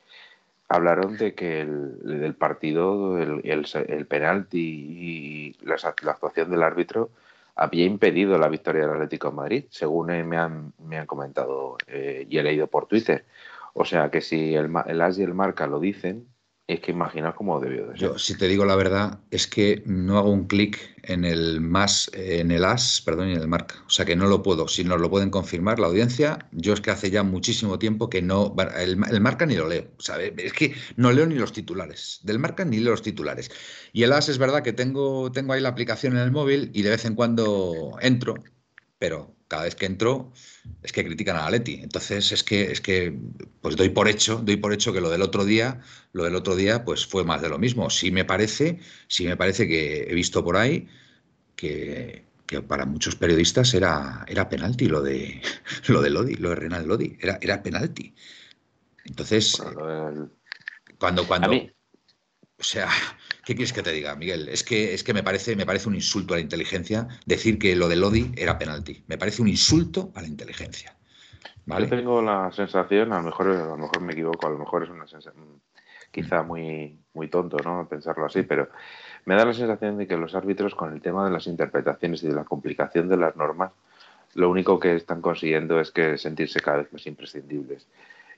hablaron 0.68 1.18
de 1.18 1.34
que 1.34 1.61
el 1.61 1.98
del 2.02 2.34
partido, 2.34 3.18
el, 3.18 3.42
el, 3.44 4.07
penalti 4.07 4.59
y 4.59 5.57
la, 5.62 5.76
actuación 6.11 6.50
del 6.50 6.62
árbitro 6.62 7.11
había 7.57 7.84
impedido 7.84 8.38
la 8.38 8.48
victoria 8.48 8.82
del 8.82 8.92
Atlético 8.92 9.28
de 9.28 9.36
Madrid, 9.36 9.64
según 9.68 10.07
me 10.26 10.36
han, 10.38 10.72
me 10.82 10.98
han 10.98 11.07
comentado 11.07 11.76
eh, 11.88 12.26
y 12.28 12.38
he 12.38 12.42
leído 12.42 12.68
por 12.68 12.86
Twitter. 12.86 13.26
O 13.74 13.84
sea 13.84 14.11
que 14.11 14.22
si 14.22 14.54
el, 14.54 14.70
el 14.86 15.00
AS 15.02 15.18
y 15.18 15.22
el 15.22 15.34
Marca 15.34 15.66
lo 15.66 15.78
dicen, 15.78 16.26
es 16.68 16.80
que 16.80 16.90
imagina 16.90 17.32
cómo 17.32 17.60
debió 17.60 17.86
de 17.86 17.92
ser. 17.92 18.00
Yo, 18.00 18.18
si 18.18 18.36
te 18.36 18.48
digo 18.48 18.64
la 18.64 18.74
verdad, 18.74 19.20
es 19.30 19.46
que 19.46 19.84
no 19.86 20.18
hago 20.18 20.30
un 20.30 20.48
clic 20.48 20.96
en 21.04 21.24
el 21.24 21.60
más, 21.60 22.10
en 22.12 22.50
el 22.50 22.64
as, 22.64 23.00
perdón, 23.02 23.28
en 23.28 23.40
el 23.40 23.46
marca. 23.46 23.76
O 23.86 23.90
sea 23.90 24.04
que 24.04 24.16
no 24.16 24.26
lo 24.26 24.42
puedo. 24.42 24.66
Si 24.66 24.82
nos 24.82 25.00
lo 25.00 25.08
pueden 25.08 25.30
confirmar 25.30 25.78
la 25.78 25.86
audiencia, 25.86 26.48
yo 26.50 26.72
es 26.72 26.80
que 26.80 26.90
hace 26.90 27.10
ya 27.10 27.22
muchísimo 27.22 27.78
tiempo 27.78 28.10
que 28.10 28.20
no. 28.20 28.52
El, 28.76 28.96
marca 29.20 29.46
ni 29.46 29.54
lo 29.54 29.68
leo. 29.68 29.86
Es 30.36 30.52
que 30.52 30.74
no 30.96 31.12
leo 31.12 31.26
ni 31.26 31.36
los 31.36 31.52
titulares. 31.52 32.18
Del 32.24 32.40
marca 32.40 32.64
ni 32.64 32.78
leo 32.78 32.90
los 32.90 33.02
titulares. 33.02 33.48
Y 33.92 34.02
el 34.02 34.12
as 34.12 34.28
es 34.28 34.38
verdad 34.38 34.64
que 34.64 34.72
tengo, 34.72 35.30
tengo 35.30 35.52
ahí 35.52 35.60
la 35.60 35.68
aplicación 35.68 36.14
en 36.14 36.22
el 36.24 36.32
móvil 36.32 36.70
y 36.74 36.82
de 36.82 36.90
vez 36.90 37.04
en 37.04 37.14
cuando 37.14 37.96
entro, 38.00 38.34
pero 38.99 39.34
cada 39.49 39.64
vez 39.64 39.74
que 39.74 39.86
entro 39.86 40.32
es 40.82 40.92
que 40.92 41.05
critican 41.05 41.36
a 41.36 41.51
Leti. 41.51 41.80
Entonces 41.82 42.32
es 42.32 42.42
que 42.42 42.72
es 42.72 42.80
que 42.80 43.16
pues 43.61 43.76
doy 43.76 43.90
por 43.90 44.09
hecho, 44.09 44.40
doy 44.42 44.57
por 44.57 44.72
hecho 44.72 44.92
que 44.92 45.01
lo 45.01 45.11
del 45.11 45.22
otro 45.22 45.44
día, 45.44 45.80
lo 46.12 46.24
del 46.24 46.34
otro 46.34 46.57
día 46.57 46.84
pues 46.84 47.07
fue 47.07 47.24
más 47.24 47.42
de 47.42 47.49
lo 47.49 47.59
mismo. 47.59 47.90
Sí 47.90 48.11
me 48.11 48.24
parece, 48.24 48.80
sí 49.09 49.26
me 49.26 49.36
parece 49.36 49.68
que 49.68 50.11
he 50.11 50.14
visto 50.14 50.44
por 50.44 50.57
ahí 50.57 50.88
que, 51.55 52.24
para 52.68 52.86
muchos 52.86 53.16
periodistas 53.16 53.74
era, 53.74 54.24
era 54.28 54.49
penalti 54.49 54.86
lo 54.86 55.03
de 55.03 55.42
lo 55.88 56.01
de 56.01 56.11
Lodi, 56.11 56.34
lo 56.36 56.51
de 56.51 56.57
Renal 56.57 56.86
Lodi, 56.86 57.16
era, 57.20 57.38
era 57.40 57.62
penalti. 57.62 58.14
Entonces, 59.05 59.62
cuando, 60.99 61.26
cuando, 61.26 61.53
o 61.53 62.62
sea, 62.62 62.88
¿qué 63.47 63.55
quieres 63.55 63.72
que 63.72 63.82
te 63.82 63.92
diga, 63.92 64.16
Miguel? 64.16 64.49
Es 64.49 64.64
que, 64.64 64.92
es 64.92 65.05
que 65.05 65.14
me, 65.14 65.22
parece, 65.22 65.55
me 65.55 65.64
parece 65.64 65.88
un 65.88 65.94
insulto 65.94 66.34
a 66.34 66.36
la 66.36 66.42
inteligencia 66.42 67.07
decir 67.26 67.61
que 67.61 67.76
lo 67.76 67.88
de 67.88 67.94
Lodi 67.94 68.32
era 68.36 68.59
penalti. 68.59 69.05
Me 69.07 69.18
parece 69.18 69.40
un 69.40 69.47
insulto 69.47 70.11
a 70.16 70.20
la 70.20 70.26
inteligencia. 70.26 70.97
Yo 71.64 71.88
tengo 71.88 72.20
la 72.22 72.51
sensación, 72.51 73.12
a 73.12 73.18
lo 73.18 73.22
mejor, 73.22 73.49
a 73.51 73.66
lo 73.66 73.76
mejor 73.76 74.01
me 74.01 74.14
equivoco, 74.14 74.49
a 74.49 74.51
lo 74.51 74.59
mejor 74.59 74.82
es 74.82 74.90
una 74.90 75.07
sensación 75.07 75.61
quizá 76.11 76.42
muy, 76.42 76.99
muy 77.14 77.28
tonto, 77.28 77.59
¿no? 77.64 77.86
Pensarlo 77.88 78.26
así, 78.26 78.42
pero 78.42 78.68
me 79.26 79.36
da 79.36 79.44
la 79.44 79.55
sensación 79.55 79.97
de 79.97 80.09
que 80.09 80.16
los 80.16 80.34
árbitros, 80.34 80.74
con 80.74 80.92
el 80.92 81.01
tema 81.01 81.24
de 81.24 81.30
las 81.30 81.47
interpretaciones 81.47 82.24
y 82.24 82.28
de 82.28 82.34
la 82.34 82.44
complicación 82.44 83.09
de 83.09 83.16
las 83.16 83.36
normas, 83.36 83.70
lo 84.34 84.51
único 84.51 84.80
que 84.80 84.97
están 84.97 85.20
consiguiendo 85.20 85.80
es 85.80 85.92
que 85.92 86.18
sentirse 86.18 86.59
cada 86.61 86.78
vez 86.78 86.92
más 86.92 87.07
imprescindibles. 87.07 87.86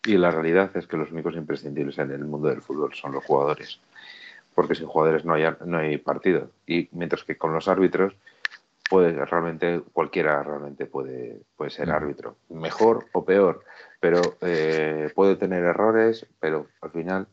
Y 0.04 0.18
la 0.18 0.30
realidad 0.30 0.70
es 0.76 0.86
que 0.86 0.98
los 0.98 1.10
únicos 1.10 1.34
imprescindibles 1.34 1.98
en 1.98 2.10
el 2.10 2.24
mundo 2.24 2.48
del 2.48 2.60
fútbol 2.60 2.94
son 2.94 3.12
los 3.12 3.24
jugadores 3.24 3.80
porque 4.58 4.74
sin 4.74 4.88
jugadores 4.88 5.24
no 5.24 5.34
hay, 5.34 5.44
no 5.66 5.78
hay 5.78 5.98
partido. 5.98 6.50
Y 6.66 6.88
mientras 6.90 7.22
que 7.22 7.38
con 7.38 7.52
los 7.52 7.68
árbitros, 7.68 8.14
puede 8.90 9.24
realmente, 9.24 9.82
cualquiera 9.92 10.42
realmente 10.42 10.84
puede, 10.84 11.42
puede 11.56 11.70
ser 11.70 11.92
árbitro. 11.92 12.38
Mejor 12.48 13.06
o 13.12 13.24
peor, 13.24 13.62
pero 14.00 14.20
eh, 14.40 15.12
puede 15.14 15.36
tener 15.36 15.62
errores, 15.62 16.26
pero 16.40 16.66
al 16.80 16.90
final 16.90 17.28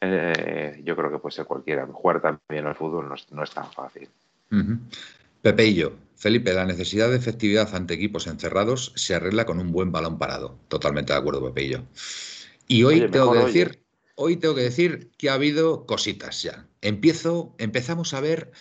eh, 0.00 0.80
yo 0.82 0.96
creo 0.96 1.10
que 1.10 1.18
puede 1.18 1.34
ser 1.34 1.44
cualquiera. 1.44 1.86
Jugar 1.86 2.22
también 2.22 2.66
al 2.66 2.76
fútbol 2.76 3.10
no 3.10 3.42
es, 3.42 3.50
tan 3.50 3.70
fácil. 3.70 4.08
Pepe 5.42 5.66
y 5.66 5.74
yo. 5.74 5.92
Felipe, 6.16 6.54
la 6.54 6.64
necesidad 6.64 7.10
de 7.10 7.16
efectividad 7.16 7.74
ante 7.74 7.92
equipos 7.92 8.26
encerrados 8.26 8.94
se 8.96 9.14
arregla 9.14 9.44
con 9.44 9.60
un 9.60 9.70
buen 9.70 9.92
balón 9.92 10.18
parado. 10.18 10.56
Totalmente 10.68 11.12
de 11.12 11.18
acuerdo, 11.18 11.44
Pepe 11.44 11.64
y 11.64 11.68
yo. 11.72 11.80
Y 12.66 12.84
hoy 12.84 13.10
tengo 13.10 13.32
que 13.34 13.40
decir 13.40 13.83
hoy 14.14 14.36
tengo 14.36 14.54
que 14.54 14.62
decir 14.62 15.10
que 15.16 15.30
ha 15.30 15.34
habido 15.34 15.86
cositas 15.86 16.42
ya. 16.42 16.68
Empiezo, 16.80 17.54
empezamos 17.58 18.14
a 18.14 18.20
ver 18.20 18.52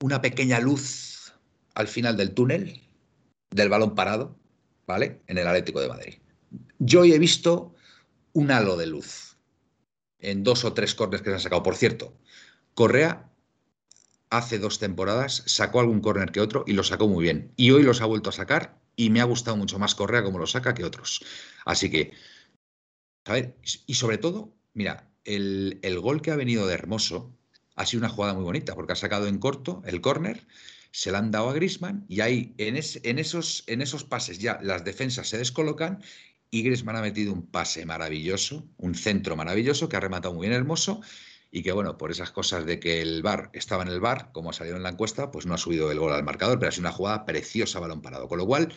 una 0.00 0.20
pequeña 0.20 0.60
luz 0.60 1.32
al 1.74 1.88
final 1.88 2.16
del 2.16 2.32
túnel 2.32 2.82
del 3.50 3.68
balón 3.68 3.94
parado, 3.94 4.36
¿vale? 4.86 5.22
En 5.26 5.38
el 5.38 5.46
Atlético 5.46 5.80
de 5.80 5.88
Madrid. 5.88 6.14
Yo 6.78 7.00
hoy 7.00 7.12
he 7.12 7.18
visto 7.18 7.74
un 8.32 8.50
halo 8.50 8.76
de 8.76 8.86
luz 8.86 9.36
en 10.18 10.42
dos 10.42 10.64
o 10.64 10.72
tres 10.72 10.94
corners 10.94 11.22
que 11.22 11.30
se 11.30 11.34
han 11.34 11.40
sacado. 11.40 11.62
Por 11.62 11.76
cierto, 11.76 12.16
Correa 12.74 13.30
hace 14.30 14.58
dos 14.58 14.78
temporadas 14.78 15.42
sacó 15.46 15.80
algún 15.80 16.00
córner 16.00 16.32
que 16.32 16.40
otro 16.40 16.64
y 16.66 16.72
lo 16.72 16.82
sacó 16.82 17.08
muy 17.08 17.22
bien. 17.22 17.52
Y 17.56 17.70
hoy 17.70 17.82
los 17.82 18.00
ha 18.00 18.06
vuelto 18.06 18.30
a 18.30 18.32
sacar 18.32 18.78
y 18.96 19.10
me 19.10 19.20
ha 19.20 19.24
gustado 19.24 19.56
mucho 19.56 19.78
más 19.78 19.94
Correa 19.94 20.22
como 20.22 20.38
lo 20.38 20.46
saca 20.46 20.74
que 20.74 20.84
otros. 20.84 21.24
Así 21.64 21.90
que, 21.90 22.12
a 23.26 23.32
ver, 23.32 23.56
y 23.86 23.94
sobre 23.94 24.18
todo 24.18 24.56
Mira, 24.76 25.10
el, 25.24 26.00
gol 26.02 26.20
que 26.20 26.30
ha 26.30 26.36
venido 26.36 26.66
de 26.66 26.74
Hermoso 26.74 27.34
ha 27.76 27.86
sido 27.86 28.02
una 28.02 28.10
jugada 28.10 28.34
muy 28.34 28.44
bonita 28.44 28.74
porque 28.74 28.92
ha 28.92 28.96
sacado 28.96 29.26
en 29.26 29.38
corto 29.38 29.82
el 29.86 30.02
córner, 30.02 30.46
se 30.90 31.10
la 31.10 31.16
han 31.16 31.30
dado 31.30 31.48
a 31.48 31.54
Grisman 31.54 32.04
y 32.10 32.20
ahí 32.20 32.54
en, 32.58 32.76
en, 32.76 33.18
esos, 33.18 33.64
en 33.68 33.80
esos 33.80 34.04
pases 34.04 34.38
ya 34.38 34.60
las 34.62 34.84
defensas 34.84 35.30
se 35.30 35.38
descolocan 35.38 36.02
y 36.50 36.62
Grisman 36.62 36.94
ha 36.94 37.00
metido 37.00 37.32
un 37.32 37.46
pase 37.46 37.86
maravilloso, 37.86 38.68
un 38.76 38.94
centro 38.94 39.34
maravilloso 39.34 39.88
que 39.88 39.96
ha 39.96 40.00
rematado 40.00 40.34
muy 40.34 40.46
bien 40.46 40.58
Hermoso 40.58 41.00
y 41.50 41.62
que 41.62 41.72
bueno, 41.72 41.96
por 41.96 42.10
esas 42.10 42.30
cosas 42.30 42.66
de 42.66 42.78
que 42.78 43.00
el 43.00 43.22
bar 43.22 43.48
estaba 43.54 43.82
en 43.82 43.88
el 43.88 44.00
bar, 44.00 44.30
como 44.32 44.50
ha 44.50 44.52
salido 44.52 44.76
en 44.76 44.82
la 44.82 44.90
encuesta, 44.90 45.30
pues 45.30 45.46
no 45.46 45.54
ha 45.54 45.58
subido 45.58 45.90
el 45.90 45.98
gol 45.98 46.12
al 46.12 46.22
marcador, 46.22 46.58
pero 46.58 46.68
ha 46.68 46.72
sido 46.72 46.82
una 46.82 46.92
jugada 46.92 47.24
preciosa 47.24 47.80
balón 47.80 48.02
parado. 48.02 48.28
Con 48.28 48.36
lo 48.36 48.46
cual, 48.46 48.74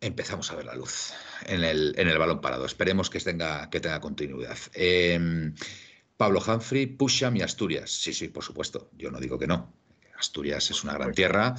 empezamos 0.00 0.50
a 0.50 0.56
ver 0.56 0.64
la 0.64 0.74
luz 0.74 1.12
en 1.46 1.64
el, 1.64 1.94
en 1.96 2.08
el 2.08 2.18
balón 2.18 2.40
parado. 2.40 2.66
Esperemos 2.66 3.10
que 3.10 3.20
tenga, 3.20 3.70
que 3.70 3.80
tenga 3.80 4.00
continuidad. 4.00 4.58
Em, 4.74 5.54
Pablo 6.16 6.42
Humphrey, 6.46 6.86
Pusham 6.86 7.36
y 7.36 7.42
Asturias. 7.42 7.90
Sí, 7.90 8.12
sí, 8.12 8.28
por 8.28 8.44
supuesto. 8.44 8.90
Yo 8.96 9.10
no 9.10 9.20
digo 9.20 9.38
que 9.38 9.46
no. 9.46 9.72
Asturias 10.18 10.70
es 10.70 10.82
una 10.82 10.94
gran 10.94 11.12
tierra, 11.12 11.54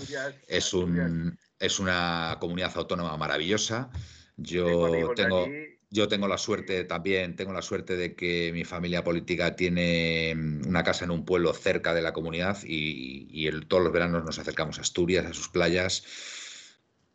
es, 0.47 0.73
un, 0.73 1.37
es 1.59 1.79
una 1.79 2.37
comunidad 2.39 2.71
autónoma 2.75 3.15
maravillosa. 3.15 3.91
Yo 4.35 5.13
tengo, 5.15 5.47
yo 5.89 6.07
tengo 6.07 6.27
la 6.27 6.37
suerte 6.37 6.83
también, 6.83 7.35
tengo 7.35 7.53
la 7.53 7.61
suerte 7.61 7.95
de 7.95 8.15
que 8.15 8.51
mi 8.53 8.63
familia 8.63 9.03
política 9.03 9.55
tiene 9.55 10.35
una 10.65 10.83
casa 10.83 11.05
en 11.05 11.11
un 11.11 11.23
pueblo 11.23 11.53
cerca 11.53 11.93
de 11.93 12.01
la 12.01 12.13
comunidad 12.13 12.57
y, 12.63 13.47
todos 13.67 13.83
los 13.83 13.93
veranos 13.93 14.23
nos 14.25 14.39
acercamos 14.39 14.79
a 14.79 14.81
Asturias, 14.81 15.25
a 15.25 15.33
sus 15.33 15.49
playas 15.49 16.03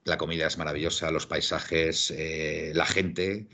la 0.04 0.18
comida 0.18 0.46
es 0.46 0.58
maravillosa, 0.58 1.10
los 1.10 1.26
paisajes, 1.26 2.10
eh, 2.10 2.72
la 2.74 2.86
gente, 2.86 3.48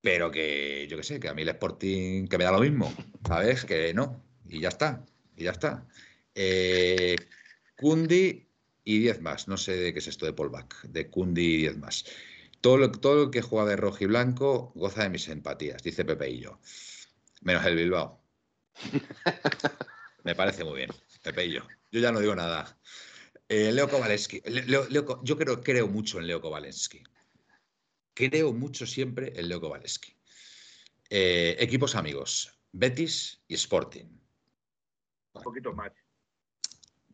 pero 0.00 0.30
que 0.30 0.86
yo 0.88 0.96
qué 0.96 1.02
sé, 1.02 1.20
que 1.20 1.28
a 1.28 1.34
mí 1.34 1.42
el 1.42 1.48
Sporting, 1.50 2.28
que 2.28 2.38
me 2.38 2.44
da 2.44 2.52
lo 2.52 2.60
mismo, 2.60 2.92
¿sabes? 3.26 3.64
Que 3.64 3.92
no, 3.94 4.24
y 4.48 4.60
ya 4.60 4.68
está, 4.68 5.04
y 5.36 5.44
ya 5.44 5.50
está. 5.50 5.86
Eh, 6.34 7.16
Kundi 7.76 8.48
y 8.84 8.98
10 9.00 9.20
más, 9.20 9.48
no 9.48 9.56
sé 9.56 9.76
de 9.76 9.92
qué 9.92 9.98
es 9.98 10.08
esto 10.08 10.26
de 10.26 10.32
Polback, 10.32 10.82
de 10.82 11.10
Kundi 11.10 11.42
y 11.42 11.56
10 11.58 11.78
más. 11.78 12.04
Todo 12.60 12.78
lo, 12.78 12.90
todo 12.90 13.24
lo 13.24 13.30
que 13.30 13.42
juega 13.42 13.68
de 13.68 13.76
rojo 13.76 13.98
y 14.00 14.06
blanco 14.06 14.72
goza 14.74 15.02
de 15.02 15.10
mis 15.10 15.28
empatías, 15.28 15.82
dice 15.82 16.04
Pepe 16.04 16.30
y 16.30 16.40
yo. 16.40 16.58
Menos 17.42 17.64
el 17.66 17.76
Bilbao. 17.76 18.20
Me 20.24 20.34
parece 20.34 20.64
muy 20.64 20.76
bien, 20.76 20.90
Pepe 21.22 21.46
y 21.46 21.52
yo. 21.52 21.62
Yo 21.92 22.00
ya 22.00 22.12
no 22.12 22.20
digo 22.20 22.34
nada. 22.34 22.78
Eh, 23.48 23.72
Leo 23.72 23.88
Kowalski. 23.88 24.42
yo 24.66 25.38
creo, 25.38 25.62
creo 25.62 25.88
mucho 25.88 26.18
en 26.18 26.26
Leo 26.26 26.40
Kowalski. 26.40 27.02
Creo 28.12 28.52
mucho 28.52 28.86
siempre 28.86 29.32
en 29.34 29.48
Leo 29.48 29.60
Kowalski. 29.60 30.14
Eh, 31.08 31.56
equipos 31.58 31.94
amigos, 31.94 32.52
Betis 32.72 33.40
y 33.48 33.54
Sporting. 33.54 34.04
Un 35.32 35.42
poquito 35.42 35.72
más. 35.72 35.92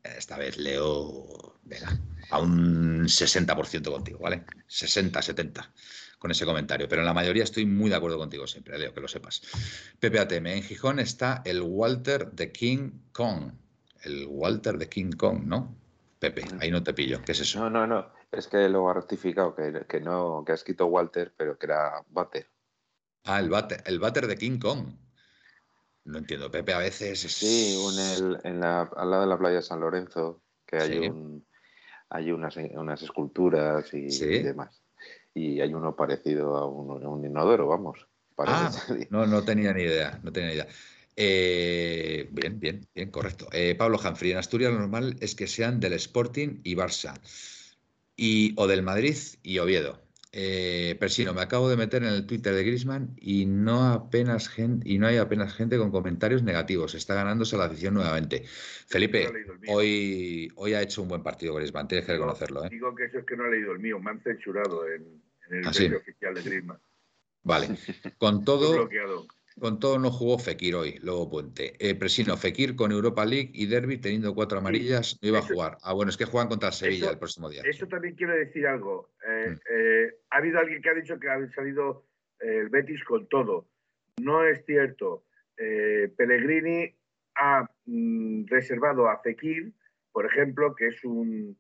Esta 0.03 0.37
vez 0.37 0.59
Leo, 0.59 1.61
venga, 1.63 1.99
a 2.31 2.41
un 2.41 3.05
60% 3.05 3.91
contigo, 3.91 4.19
¿vale? 4.19 4.45
60, 4.67 5.23
70 5.23 5.73
con 6.19 6.31
ese 6.31 6.45
comentario, 6.45 6.89
pero 6.89 7.03
en 7.03 7.07
la 7.07 7.15
mayoría 7.15 7.45
estoy 7.45 7.65
muy 7.65 7.91
de 7.91 7.97
acuerdo 7.97 8.19
contigo 8.19 8.47
siempre, 8.47 8.79
Leo, 8.79 8.93
que 8.93 9.01
lo 9.01 9.09
sepas. 9.09 9.43
PPATM, 10.01 10.47
en 10.47 10.63
Gijón 10.63 10.99
está 10.99 11.43
el 11.45 11.63
Walter 11.63 12.33
de 12.33 12.51
King 12.51 12.91
Kong. 13.13 13.53
El 14.03 14.27
Walter 14.29 14.77
de 14.79 14.89
King 14.89 15.13
Kong, 15.13 15.45
¿no? 15.45 15.84
Pepe, 16.31 16.49
ahí 16.61 16.71
no 16.71 16.83
te 16.83 16.95
pillo. 16.95 17.23
¿Qué 17.23 17.33
es 17.33 17.41
eso? 17.41 17.59
No, 17.59 17.69
no, 17.69 17.87
no. 17.87 18.13
Es 18.33 18.49
que 18.49 18.69
lo 18.69 18.89
ha 18.89 18.95
rectificado, 18.95 19.55
que, 19.55 20.01
no, 20.01 20.43
que 20.45 20.53
ha 20.53 20.55
escrito 20.55 20.87
Walter, 20.87 21.35
pero 21.37 21.59
que 21.59 21.67
era 21.67 22.03
Butter. 22.09 22.49
Ah, 23.25 23.41
el 23.41 23.51
Butter, 23.51 23.83
el 23.85 23.99
Butter 23.99 24.27
de 24.27 24.37
King 24.37 24.59
Kong. 24.59 24.87
No 26.05 26.19
entiendo, 26.19 26.51
Pepe 26.51 26.73
a 26.75 26.79
veces 26.79 27.21
Sí, 27.21 27.79
en 28.45 28.61
la, 28.61 28.83
al 28.83 29.11
lado 29.11 29.23
de 29.23 29.29
la 29.29 29.39
playa 29.39 29.57
de 29.57 29.63
San 29.63 29.81
Lorenzo, 29.81 30.43
que 30.67 30.77
hay, 30.77 30.99
un, 30.99 31.47
hay 32.11 32.31
unas, 32.31 32.57
unas 32.57 33.03
esculturas 33.03 33.93
y, 33.95 34.09
demás. 34.43 34.83
Y 35.33 35.61
hay 35.61 35.73
uno 35.75 35.97
parecido 35.97 36.57
a 36.57 36.67
un, 36.67 37.25
inodoro, 37.25 37.67
vamos. 37.69 38.07
Ah, 38.39 38.71
no, 39.11 39.27
no 39.27 39.43
tenía 39.45 39.73
ni 39.73 39.83
idea, 39.83 40.21
no 40.23 40.33
tenía 40.33 40.49
ni 40.49 40.55
idea. 40.57 40.69
Eh, 41.17 42.29
bien, 42.33 42.59
bien, 42.59 42.87
bien, 42.95 43.11
correcto. 43.11 43.49
Eh, 43.53 43.75
Pablo 43.77 43.99
Humphrey, 44.05 44.33
en 44.33 44.39
Asturias 44.39 44.73
lo 44.73 44.81
normal 44.81 45.17
es 45.21 45.35
que 45.35 45.47
sean 45.47 45.81
del 45.81 45.93
Sporting 45.95 46.61
y 46.65 46.75
Barça, 46.75 47.15
y, 48.17 48.55
o 48.57 48.67
del 48.67 48.83
Madrid 48.83 49.17
y 49.43 49.59
Oviedo. 49.59 50.05
Eh, 50.37 50.97
Persino, 50.99 51.33
me 51.33 51.43
acabo 51.43 51.69
de 51.69 51.77
meter 51.77 52.03
en 52.03 52.09
el 52.09 52.27
Twitter 52.27 52.53
de 52.53 52.65
Grisman 52.65 53.15
y 53.21 53.47
no 53.47 53.93
apenas 53.93 54.49
gente, 54.49 54.89
y 54.89 54.99
no 54.99 55.07
hay 55.07 55.19
apenas 55.19 55.55
gente 55.55 55.79
con 55.79 55.93
comentarios 55.93 56.43
negativos. 56.43 56.97
Está 56.97 57.15
ganándose 57.15 57.57
la 57.57 57.67
afición 57.67 57.95
nuevamente. 57.95 58.43
Felipe, 58.45 59.31
hoy, 59.69 60.51
hoy 60.57 60.75
ha 60.75 60.83
hecho 60.83 61.03
un 61.03 61.09
buen 61.09 61.23
partido 61.23 61.55
Grisman, 61.55 61.87
tienes 61.87 62.05
que 62.05 62.15
reconocerlo. 62.15 62.65
¿eh? 62.65 62.69
Digo 62.69 62.93
que 62.97 63.05
eso 63.05 63.19
es 63.19 63.25
que 63.25 63.37
no 63.37 63.45
ha 63.45 63.49
leído 63.49 63.71
el 63.71 63.79
mío, 63.79 64.01
me 64.01 64.11
han 64.11 64.21
censurado 64.23 64.89
en, 64.89 65.23
el 65.51 65.67
ah, 65.67 65.97
oficial 65.99 66.35
de 66.35 66.43
Grisman. 66.43 66.79
Vale. 67.45 67.69
Con 68.19 68.45
todo, 68.45 68.89
con 69.59 69.79
todo 69.79 69.99
no 69.99 70.11
jugó 70.11 70.39
Fekir 70.39 70.75
hoy, 70.75 70.99
luego 71.03 71.31
Puente. 71.31 71.75
Eh, 71.79 71.95
Presino, 71.95 72.37
Fekir 72.37 72.75
con 72.75 72.91
Europa 72.91 73.25
League 73.25 73.51
y 73.55 73.67
Derby 73.67 73.99
teniendo 73.99 74.35
cuatro 74.35 74.59
amarillas, 74.59 75.19
no 75.23 75.29
iba 75.29 75.39
a 75.39 75.43
jugar. 75.43 75.79
Ah, 75.83 75.93
bueno, 75.93 76.11
es 76.11 76.17
que 76.17 76.25
juegan 76.25 76.49
contra 76.49 76.73
Sevilla 76.73 77.11
el 77.11 77.19
próximo 77.19 77.49
día. 77.49 77.63
Eso 77.65 77.87
también 77.87 78.15
quiero 78.17 78.35
decir 78.35 78.67
algo. 78.67 79.11
Eh, 79.27 79.51
mm. 79.51 79.61
eh, 79.71 80.15
ha 80.31 80.37
habido 80.39 80.59
alguien 80.59 80.83
que 80.83 80.91
ha 80.91 80.95
dicho 80.95 81.19
que 81.21 81.29
ha 81.29 81.49
salido 81.53 82.05
el 82.41 82.69
Betis 82.69 83.03
con 83.05 83.29
todo. 83.29 83.69
No 84.21 84.45
es 84.45 84.65
cierto. 84.67 85.25
Pellegrini 85.57 86.93
ha 87.37 87.71
mm, 87.87 88.47
reservado 88.47 89.09
a 89.09 89.21
Fekir, 89.23 89.73
por 90.11 90.27
ejemplo, 90.27 90.75
que 90.75 90.89
es 90.89 91.05
un, 91.05 91.57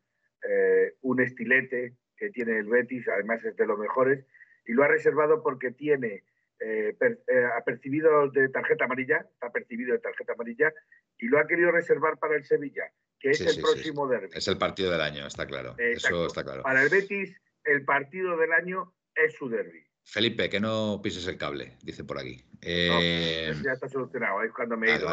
un 1.02 1.20
estilete 1.20 1.94
que 2.16 2.30
tiene 2.30 2.58
el 2.58 2.66
Betis, 2.66 3.08
además 3.08 3.44
es 3.44 3.56
de 3.56 3.66
los 3.66 3.78
mejores, 3.78 4.24
y 4.66 4.72
lo 4.72 4.82
ha 4.82 4.88
reservado 4.88 5.42
porque 5.42 5.70
tiene 5.70 6.24
eh, 6.60 6.96
eh, 7.00 7.44
ha 7.56 7.62
percibido 7.64 8.30
de 8.30 8.48
tarjeta 8.48 8.84
amarilla, 8.84 9.26
ha 9.40 9.50
percibido 9.50 9.92
de 9.92 9.98
tarjeta 9.98 10.32
amarilla 10.32 10.72
y 11.18 11.26
lo 11.26 11.38
ha 11.38 11.46
querido 11.46 11.70
reservar 11.72 12.18
para 12.18 12.36
el 12.36 12.44
Sevilla, 12.44 12.84
que 13.18 13.30
es 13.30 13.40
el 13.40 13.60
próximo 13.60 14.08
derbi. 14.08 14.28
Es 14.32 14.48
el 14.48 14.58
partido 14.58 14.90
del 14.90 15.00
año, 15.00 15.26
está 15.26 15.46
claro. 15.46 15.74
Eso 15.78 16.26
está 16.26 16.44
claro. 16.44 16.62
Para 16.62 16.82
el 16.82 16.88
Betis, 16.88 17.36
el 17.64 17.84
partido 17.84 18.36
del 18.36 18.52
año 18.52 18.94
es 19.14 19.34
su 19.34 19.48
derby. 19.48 19.84
Felipe, 20.04 20.50
que 20.50 20.60
no 20.60 21.00
pises 21.02 21.26
el 21.26 21.38
cable, 21.38 21.76
dice 21.82 22.04
por 22.04 22.18
aquí. 22.18 22.44
Eh, 22.60 23.54
ya 23.64 23.72
está 23.72 23.88
solucionado, 23.88 24.42
es 24.42 24.52
cuando 24.52 24.76
me 24.76 24.90
he 24.90 24.96
ido. 24.96 25.08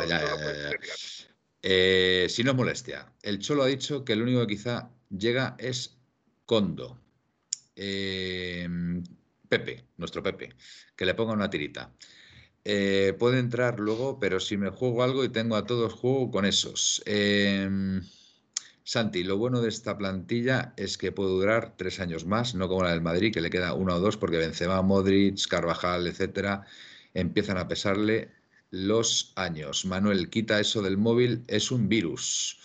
Eh, 1.63 2.25
si 2.29 2.43
no 2.43 2.51
es 2.51 2.57
molestia, 2.57 3.13
el 3.21 3.39
Cholo 3.39 3.63
ha 3.63 3.67
dicho 3.67 4.03
que 4.03 4.13
el 4.13 4.21
único 4.21 4.41
que 4.41 4.55
quizá 4.55 4.89
llega 5.09 5.55
es 5.59 5.97
Condo. 6.45 6.99
Eh, 7.75 8.67
Pepe, 9.52 9.84
nuestro 9.97 10.24
Pepe, 10.24 10.56
que 10.95 11.06
le 11.06 11.14
ponga 11.14 11.34
una 11.34 11.49
tirita. 11.49 11.91
puede 12.64 13.39
entrar 13.39 13.80
luego, 13.80 14.18
pero 14.18 14.39
si 14.39 14.56
me 14.56 14.70
juego 14.70 15.04
algo 15.04 15.26
y 15.26 15.30
tengo 15.30 15.58
a 15.58 15.66
todos, 15.66 15.93
juego 15.93 16.32
con 16.32 16.45
esos. 16.45 17.04
Santi, 18.84 19.24
lo 19.24 19.38
bueno 19.38 19.62
de 19.62 19.70
esta 19.70 19.97
plantilla 19.97 20.74
es 20.76 20.97
que 20.97 21.12
puede 21.12 21.30
durar 21.30 21.76
tres 21.78 21.99
años 21.99 22.26
más, 22.26 22.56
no 22.56 22.68
como 22.68 22.84
la 22.84 22.91
del 22.91 23.02
Madrid, 23.02 23.34
que 23.34 23.41
le 23.41 23.49
queda 23.49 23.74
uno 23.74 23.95
o 23.95 23.99
dos, 23.99 24.18
porque 24.18 24.38
Benzema, 24.38 24.82
Modric, 24.82 25.47
Carvajal, 25.47 26.08
etcétera, 26.08 26.66
empiezan 27.14 27.58
a 27.58 27.68
pesarle 27.68 28.32
los 28.72 29.34
años. 29.36 29.86
Manuel, 29.86 30.30
quita 30.30 30.60
eso 30.60 30.82
del 30.82 30.97
móvil, 30.97 31.43
es 31.47 31.72
un 31.72 31.89
virus. 31.89 32.60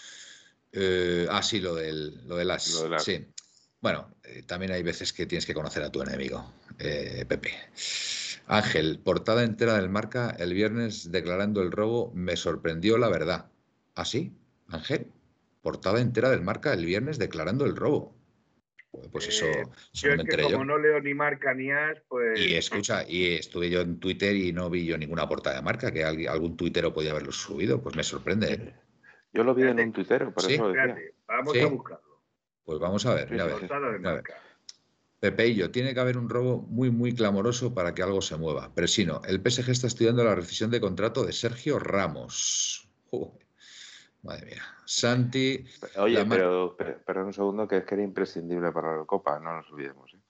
Eh, 0.72 1.26
ah, 1.30 1.42
sí, 1.42 1.60
lo 1.60 1.74
del, 1.74 2.26
lo 2.26 2.36
del 2.36 2.50
as. 2.50 2.84
Sí. 2.98 3.26
Bueno, 3.80 4.14
eh, 4.24 4.42
también 4.46 4.72
hay 4.72 4.82
veces 4.82 5.12
que 5.12 5.26
tienes 5.26 5.46
que 5.46 5.54
conocer 5.54 5.82
a 5.82 5.92
tu 5.92 6.02
enemigo, 6.02 6.52
eh, 6.78 7.24
Pepe. 7.28 7.52
Ángel, 8.46 9.00
portada 9.02 9.42
entera 9.42 9.74
del 9.74 9.88
marca 9.88 10.36
el 10.38 10.54
viernes 10.54 11.10
declarando 11.10 11.62
el 11.62 11.72
robo, 11.72 12.12
me 12.14 12.36
sorprendió 12.36 12.98
la 12.98 13.08
verdad. 13.08 13.50
¿Ah, 13.94 14.04
sí, 14.04 14.32
Ángel? 14.68 15.10
portada 15.66 16.00
entera 16.00 16.30
del 16.30 16.42
marca 16.42 16.72
el 16.72 16.86
viernes 16.86 17.18
declarando 17.18 17.66
el 17.66 17.74
robo. 17.74 18.14
Pues 19.10 19.26
eso, 19.26 19.46
eh, 19.46 19.64
yo 19.94 20.12
es 20.12 20.22
que 20.22 20.42
como 20.44 20.64
no 20.64 20.78
leo 20.78 21.00
ni 21.00 21.12
marca 21.12 21.52
ni 21.54 21.72
as, 21.72 22.00
pues. 22.06 22.38
Y 22.38 22.54
escucha, 22.54 23.02
y 23.06 23.34
estuve 23.34 23.68
yo 23.68 23.80
en 23.80 23.98
Twitter 23.98 24.36
y 24.36 24.52
no 24.52 24.70
vi 24.70 24.86
yo 24.86 24.96
ninguna 24.96 25.28
portada 25.28 25.56
de 25.56 25.62
marca, 25.62 25.90
que 25.90 26.04
algún 26.04 26.56
tuitero 26.56 26.94
podía 26.94 27.10
haberlo 27.10 27.32
subido, 27.32 27.82
pues 27.82 27.96
me 27.96 28.04
sorprende. 28.04 28.52
¿eh? 28.52 28.74
Yo 29.32 29.42
lo 29.42 29.56
vi 29.56 29.64
en 29.64 29.80
un 29.80 29.92
tuitero, 29.92 30.32
por 30.32 30.48
eso 30.48 30.72
vamos 31.26 31.58
a 31.58 31.66
buscarlo. 31.66 32.22
Pues 32.64 32.78
vamos 32.78 33.04
a 33.04 33.14
ver, 33.14 33.28
mira, 33.32 33.46
Pepe 33.46 33.66
y 33.66 33.68
yo, 35.54 35.70
tiene 35.70 35.94
que 35.94 36.00
haber 36.00 36.18
un 36.18 36.28
robo 36.28 36.62
muy, 36.62 36.90
muy 36.90 37.14
clamoroso 37.14 37.74
para 37.74 37.94
que 37.94 38.02
algo 38.02 38.20
se 38.20 38.36
mueva. 38.36 38.74
Presino, 38.74 39.22
el 39.24 39.40
PSG 39.40 39.70
está 39.70 39.86
estudiando 39.86 40.24
la 40.24 40.34
rescisión 40.34 40.70
de 40.70 40.80
contrato 40.80 41.24
de 41.24 41.32
Sergio 41.32 41.78
Ramos. 41.78 42.88
Madre 44.22 44.46
mía. 44.46 44.62
Santi. 44.84 45.64
Oye, 45.96 46.24
pero, 46.26 46.76
pero, 46.76 47.26
un 47.26 47.32
segundo, 47.32 47.66
que 47.66 47.78
es 47.78 47.84
que 47.84 47.94
era 47.94 48.04
imprescindible 48.04 48.72
para 48.72 48.88
la 48.88 48.92
Eurocopa, 48.94 49.38
no 49.38 49.56
nos 49.56 49.70
olvidemos. 49.70 50.12
¿eh? 50.14 50.20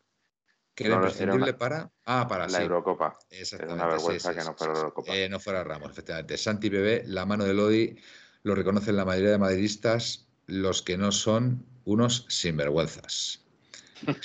¿Que 0.75 0.87
era 0.87 0.97
imprescindible 0.97 1.55
para? 1.55 1.91
Ah, 2.05 2.27
para 2.29 2.47
la 2.49 2.63
Eurocopa. 2.63 3.19
Exactamente. 3.31 3.83
Es 3.83 3.87
una 3.87 3.93
vergüenza 3.93 4.35
que 4.35 4.45
no 4.45 4.55
fuera 4.55 4.73
la 4.75 4.79
Eurocopa. 4.81 5.17
Eh, 5.17 5.29
no 5.29 5.41
fuera 5.41 5.65
Ramos, 5.65 5.91
efectivamente. 5.91 6.37
Santi 6.37 6.69
Bebé, 6.69 7.03
la 7.07 7.25
mano 7.25 7.45
de 7.45 7.55
Lodi, 7.55 7.97
lo 8.43 8.55
reconocen 8.55 8.97
la 8.97 9.05
mayoría 9.05 9.31
de 9.31 9.39
madridistas, 9.39 10.29
los 10.47 10.83
que 10.83 10.99
no 10.99 11.13
son 11.13 11.65
unos 11.85 12.27
sinvergüenzas. 12.29 13.45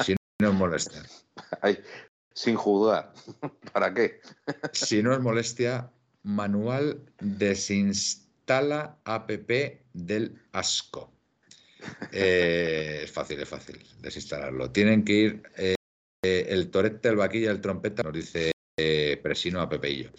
Si 0.04 0.16
no 0.42 0.50
os 0.50 0.56
molesta. 0.56 1.02
sin 2.34 2.56
juzgar. 2.56 3.14
¿Para 3.74 3.94
qué? 3.94 4.20
si 4.74 5.02
no 5.02 5.14
es 5.14 5.20
molestia, 5.20 5.92
manual 6.24 7.02
desinstalación 7.20 8.32
instala 8.52 8.98
app 9.06 9.30
del 9.94 10.36
asco. 10.52 11.14
Eh, 12.12 13.02
es 13.04 13.12
fácil, 13.12 13.40
es 13.40 13.48
fácil 13.48 13.80
desinstalarlo. 14.02 14.72
Tienen 14.72 15.04
que 15.04 15.14
ir 15.14 15.44
eh, 15.58 15.76
el 16.24 16.70
torete, 16.70 17.10
el 17.10 17.16
vaquilla, 17.16 17.52
el 17.52 17.62
trompeta, 17.62 18.04
nos 18.04 18.14
dice 18.14 18.52
eh, 18.78 19.20
Presino 19.24 19.62
a 19.62 19.70
Pepeillo. 19.70 20.12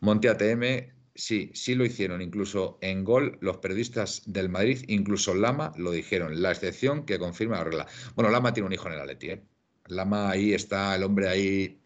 Monte 0.00 0.28
ATM, 0.28 0.92
sí, 1.14 1.50
sí 1.54 1.74
lo 1.74 1.84
hicieron. 1.84 2.22
Incluso 2.22 2.78
en 2.80 3.04
gol, 3.04 3.38
los 3.40 3.58
periodistas 3.58 4.22
del 4.26 4.48
Madrid, 4.48 4.84
incluso 4.88 5.34
Lama, 5.34 5.72
lo 5.76 5.90
dijeron. 5.90 6.40
La 6.40 6.52
excepción 6.52 7.04
que 7.04 7.18
confirma 7.18 7.58
la 7.58 7.64
regla. 7.64 7.86
Bueno, 8.14 8.30
Lama 8.30 8.54
tiene 8.54 8.68
un 8.68 8.72
hijo 8.72 8.88
en 8.88 8.94
el 8.94 9.00
Atleti, 9.00 9.30
¿eh? 9.30 9.42
Lama 9.86 10.30
ahí 10.30 10.54
está, 10.54 10.94
el 10.96 11.02
hombre 11.02 11.28
ahí. 11.28 11.78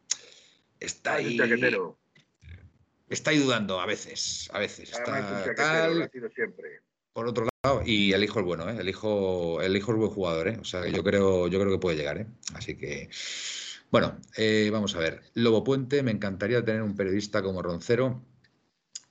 Está 0.80 1.14
ahí 1.14 1.38
está 3.08 3.30
ahí 3.30 3.38
dudando 3.38 3.80
a 3.80 3.86
veces, 3.86 4.48
a 4.52 4.58
veces. 4.58 4.90
Está, 4.90 5.54
tal, 5.54 6.10
por 7.12 7.26
otro 7.26 7.48
lado, 7.64 7.82
y 7.84 8.12
el 8.12 8.22
hijo 8.22 8.38
es 8.40 8.46
bueno, 8.46 8.68
¿eh? 8.70 8.76
el 8.78 8.88
hijo, 8.88 9.60
el 9.60 9.76
hijo 9.76 9.92
es 9.92 9.98
buen 9.98 10.10
jugador, 10.10 10.48
¿eh? 10.48 10.58
o 10.60 10.64
sea, 10.64 10.86
yo 10.86 11.02
creo, 11.02 11.48
yo 11.48 11.58
creo 11.58 11.72
que 11.72 11.78
puede 11.78 11.96
llegar, 11.96 12.18
¿eh? 12.18 12.26
así 12.54 12.76
que. 12.76 13.08
Bueno, 13.90 14.20
eh, 14.36 14.68
vamos 14.70 14.94
a 14.94 14.98
ver. 14.98 15.22
Lobo 15.34 15.64
Puente, 15.64 16.02
me 16.02 16.10
encantaría 16.10 16.62
tener 16.64 16.82
un 16.82 16.94
periodista 16.94 17.42
como 17.42 17.62
Roncero, 17.62 18.22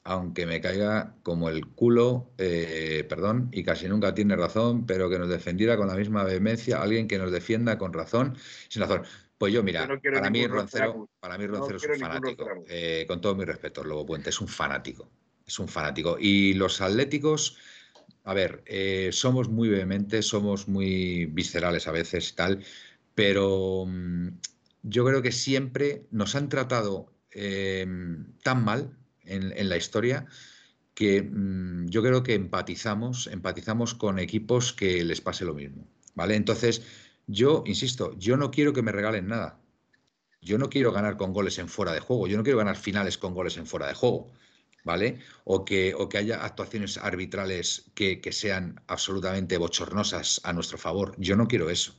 aunque 0.08 0.46
me 0.46 0.62
caiga 0.62 1.18
como 1.22 1.50
el 1.50 1.68
culo, 1.68 2.32
eh, 2.38 3.06
perdón, 3.10 3.50
y 3.52 3.62
casi 3.62 3.90
nunca 3.90 4.16
tiene 4.16 4.38
razón, 4.38 4.86
pero 4.86 5.10
que 5.10 5.20
nos 5.20 5.28
defendiera 5.28 5.76
con 5.76 5.88
la 5.88 5.96
misma 5.96 6.24
vehemencia, 6.24 6.82
alguien 6.82 7.10
que 7.10 7.18
nos 7.18 7.30
defienda 7.30 7.78
con 7.78 7.92
razón, 7.92 8.38
sin 8.70 8.84
razón. 8.84 9.04
Pues 9.38 9.54
yo, 9.54 9.64
mira, 9.64 9.86
para, 10.02 10.30
mí 10.30 10.48
Roncero, 10.48 11.10
para 11.20 11.38
mí 11.38 11.46
Roncero 11.46 11.78
es 11.78 11.84
un 11.84 12.00
fanático. 12.00 12.48
Eh, 12.70 13.04
con 13.06 13.20
todo 13.20 13.36
mi 13.36 13.44
respeto, 13.44 13.84
Lobo 13.84 14.06
Puente, 14.06 14.30
es 14.30 14.40
un 14.40 14.48
fanático. 14.48 15.10
Es 15.46 15.60
un 15.60 15.68
fanático. 15.68 16.16
Y 16.18 16.54
los 16.54 16.80
atléticos, 16.80 17.58
a 18.24 18.34
ver, 18.34 18.64
eh, 18.66 19.10
somos 19.12 19.50
muy 19.50 19.68
vehementes, 19.68 20.26
somos 20.26 20.70
muy 20.70 21.26
viscerales 21.26 21.86
a 21.86 21.92
veces 21.92 22.32
y 22.32 22.36
tal, 22.36 22.64
pero 23.14 23.84
mm, 23.86 24.30
yo 24.84 25.06
creo 25.06 25.22
que 25.22 25.34
siempre 25.34 26.06
nos 26.12 26.34
han 26.36 26.48
tratado 26.48 27.12
tan 28.42 28.64
mal 28.64 28.98
en, 29.28 29.70
la 29.70 29.78
historia 29.78 30.26
que 30.94 31.22
mm, 31.22 31.88
yo 31.90 32.02
creo 32.02 32.24
que 32.24 32.34
empatizamos, 32.34 33.28
empatizamos 33.28 33.94
con 33.94 34.20
equipos 34.20 34.74
que 34.74 35.04
les 35.04 35.22
pase 35.22 35.46
lo 35.46 35.54
mismo. 35.54 35.88
¿Vale? 36.16 36.36
Entonces 36.36 36.82
yo, 37.28 37.64
insisto, 37.68 38.18
yo 38.18 38.38
no 38.38 38.52
quiero 38.52 38.74
que 38.74 38.82
me 38.82 38.92
regalen 38.92 39.28
nada. 39.28 39.60
Yo 40.42 40.58
no 40.58 40.70
quiero 40.70 40.92
ganar 40.94 41.18
con 41.18 41.34
goles 41.34 41.60
en 41.60 41.68
fuera 41.68 41.92
de 41.92 42.00
juego. 42.00 42.28
Yo 42.28 42.38
no 42.38 42.44
quiero 42.44 42.58
ganar 42.58 42.78
finales 42.78 43.18
con 43.18 43.34
goles 43.34 43.58
en 43.58 43.68
fuera 43.68 43.88
de 43.88 43.94
juego. 43.94 44.32
¿Vale? 44.84 45.20
O 45.44 45.66
que, 45.66 45.94
o 45.94 46.08
que 46.08 46.18
haya 46.18 46.46
actuaciones 46.46 46.98
arbitrales 46.98 47.92
que, 47.94 48.22
sean 48.32 48.82
absolutamente 48.88 49.58
bochornosas 49.58 50.40
a 50.46 50.54
nuestro 50.54 50.78
favor. 50.78 51.14
Yo 51.18 51.36
no 51.36 51.50
quiero 51.50 51.70
eso. 51.70 51.94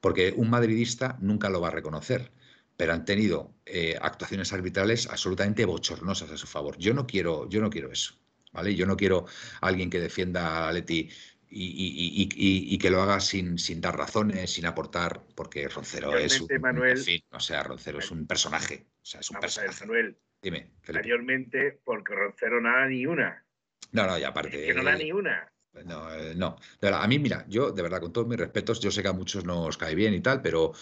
Porque 0.00 0.32
un 0.34 0.48
madridista 0.48 1.18
nunca 1.20 1.50
lo 1.50 1.60
va 1.60 1.68
a 1.68 1.72
reconocer. 1.72 2.32
Pero 2.76 2.92
han 2.92 3.04
tenido 3.04 3.54
eh, 3.66 3.96
actuaciones 4.00 4.52
arbitrales 4.52 5.06
absolutamente 5.08 5.64
bochornosas 5.64 6.30
a 6.30 6.36
su 6.36 6.46
favor. 6.46 6.76
Yo 6.78 6.94
no 6.94 7.06
quiero, 7.06 7.48
yo 7.48 7.60
no 7.60 7.70
quiero 7.70 7.92
eso. 7.92 8.14
¿Vale? 8.52 8.74
Yo 8.74 8.84
no 8.84 8.98
quiero 8.98 9.24
alguien 9.62 9.88
que 9.88 9.98
defienda 9.98 10.68
a 10.68 10.72
Leti 10.72 11.08
y, 11.48 12.78
que 12.78 12.90
lo 12.90 13.02
haga 13.02 13.20
sin, 13.20 13.58
sin, 13.58 13.80
dar 13.80 13.96
razones, 13.96 14.52
sin 14.52 14.66
aportar, 14.66 15.22
porque 15.34 15.68
Roncero 15.68 16.16
es 16.16 16.40
un, 16.40 16.48
Manuel, 16.60 17.02
o 17.30 17.40
sea, 17.40 17.62
Roncero 17.62 17.98
es 17.98 18.10
un 18.10 18.26
personaje, 18.26 18.86
o 19.02 19.04
sea, 19.04 19.20
es 19.20 19.30
un 19.30 19.40
personaje. 19.40 19.80
Manuel, 19.80 20.18
Dime, 20.40 20.72
Anteriormente, 20.88 21.80
porque 21.84 22.14
Roncero 22.14 22.60
no 22.60 22.68
da 22.68 22.86
ni 22.86 23.06
una. 23.06 23.44
No, 23.92 24.06
no, 24.06 24.18
y 24.18 24.24
aparte. 24.24 24.66
que 24.66 24.74
no 24.74 24.82
da 24.82 24.96
ni 24.96 25.12
una. 25.12 25.52
No, 25.84 26.12
eh, 26.12 26.34
no. 26.34 26.56
a 26.82 27.06
mí, 27.06 27.18
mira, 27.18 27.44
yo, 27.48 27.70
de 27.70 27.82
verdad, 27.82 28.00
con 28.00 28.12
todos 28.12 28.26
mis 28.26 28.38
respetos, 28.38 28.80
yo 28.80 28.90
sé 28.90 29.02
que 29.02 29.08
a 29.08 29.12
muchos 29.12 29.44
no 29.44 29.64
os 29.64 29.76
cae 29.76 29.94
bien 29.94 30.14
y 30.14 30.20
tal, 30.20 30.42
pero. 30.42 30.72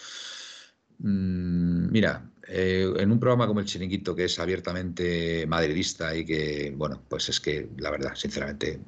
Mm, 1.03 1.91
mira, 1.91 2.31
eh, 2.47 2.93
en 2.99 3.11
un 3.11 3.19
programa 3.21 3.47
como 3.47 3.61
El 3.61 3.67
Chiringuito, 3.67 4.15
que 4.15 4.25
es 4.25 4.39
abiertamente 4.39 5.47
madridista 5.47 6.15
y 6.15 6.25
que, 6.25 6.75
bueno, 6.77 7.03
pues 7.09 7.29
es 7.29 7.41
que, 7.41 7.71
la 7.79 7.91
verdad, 7.91 8.15
sinceramente, 8.15 8.81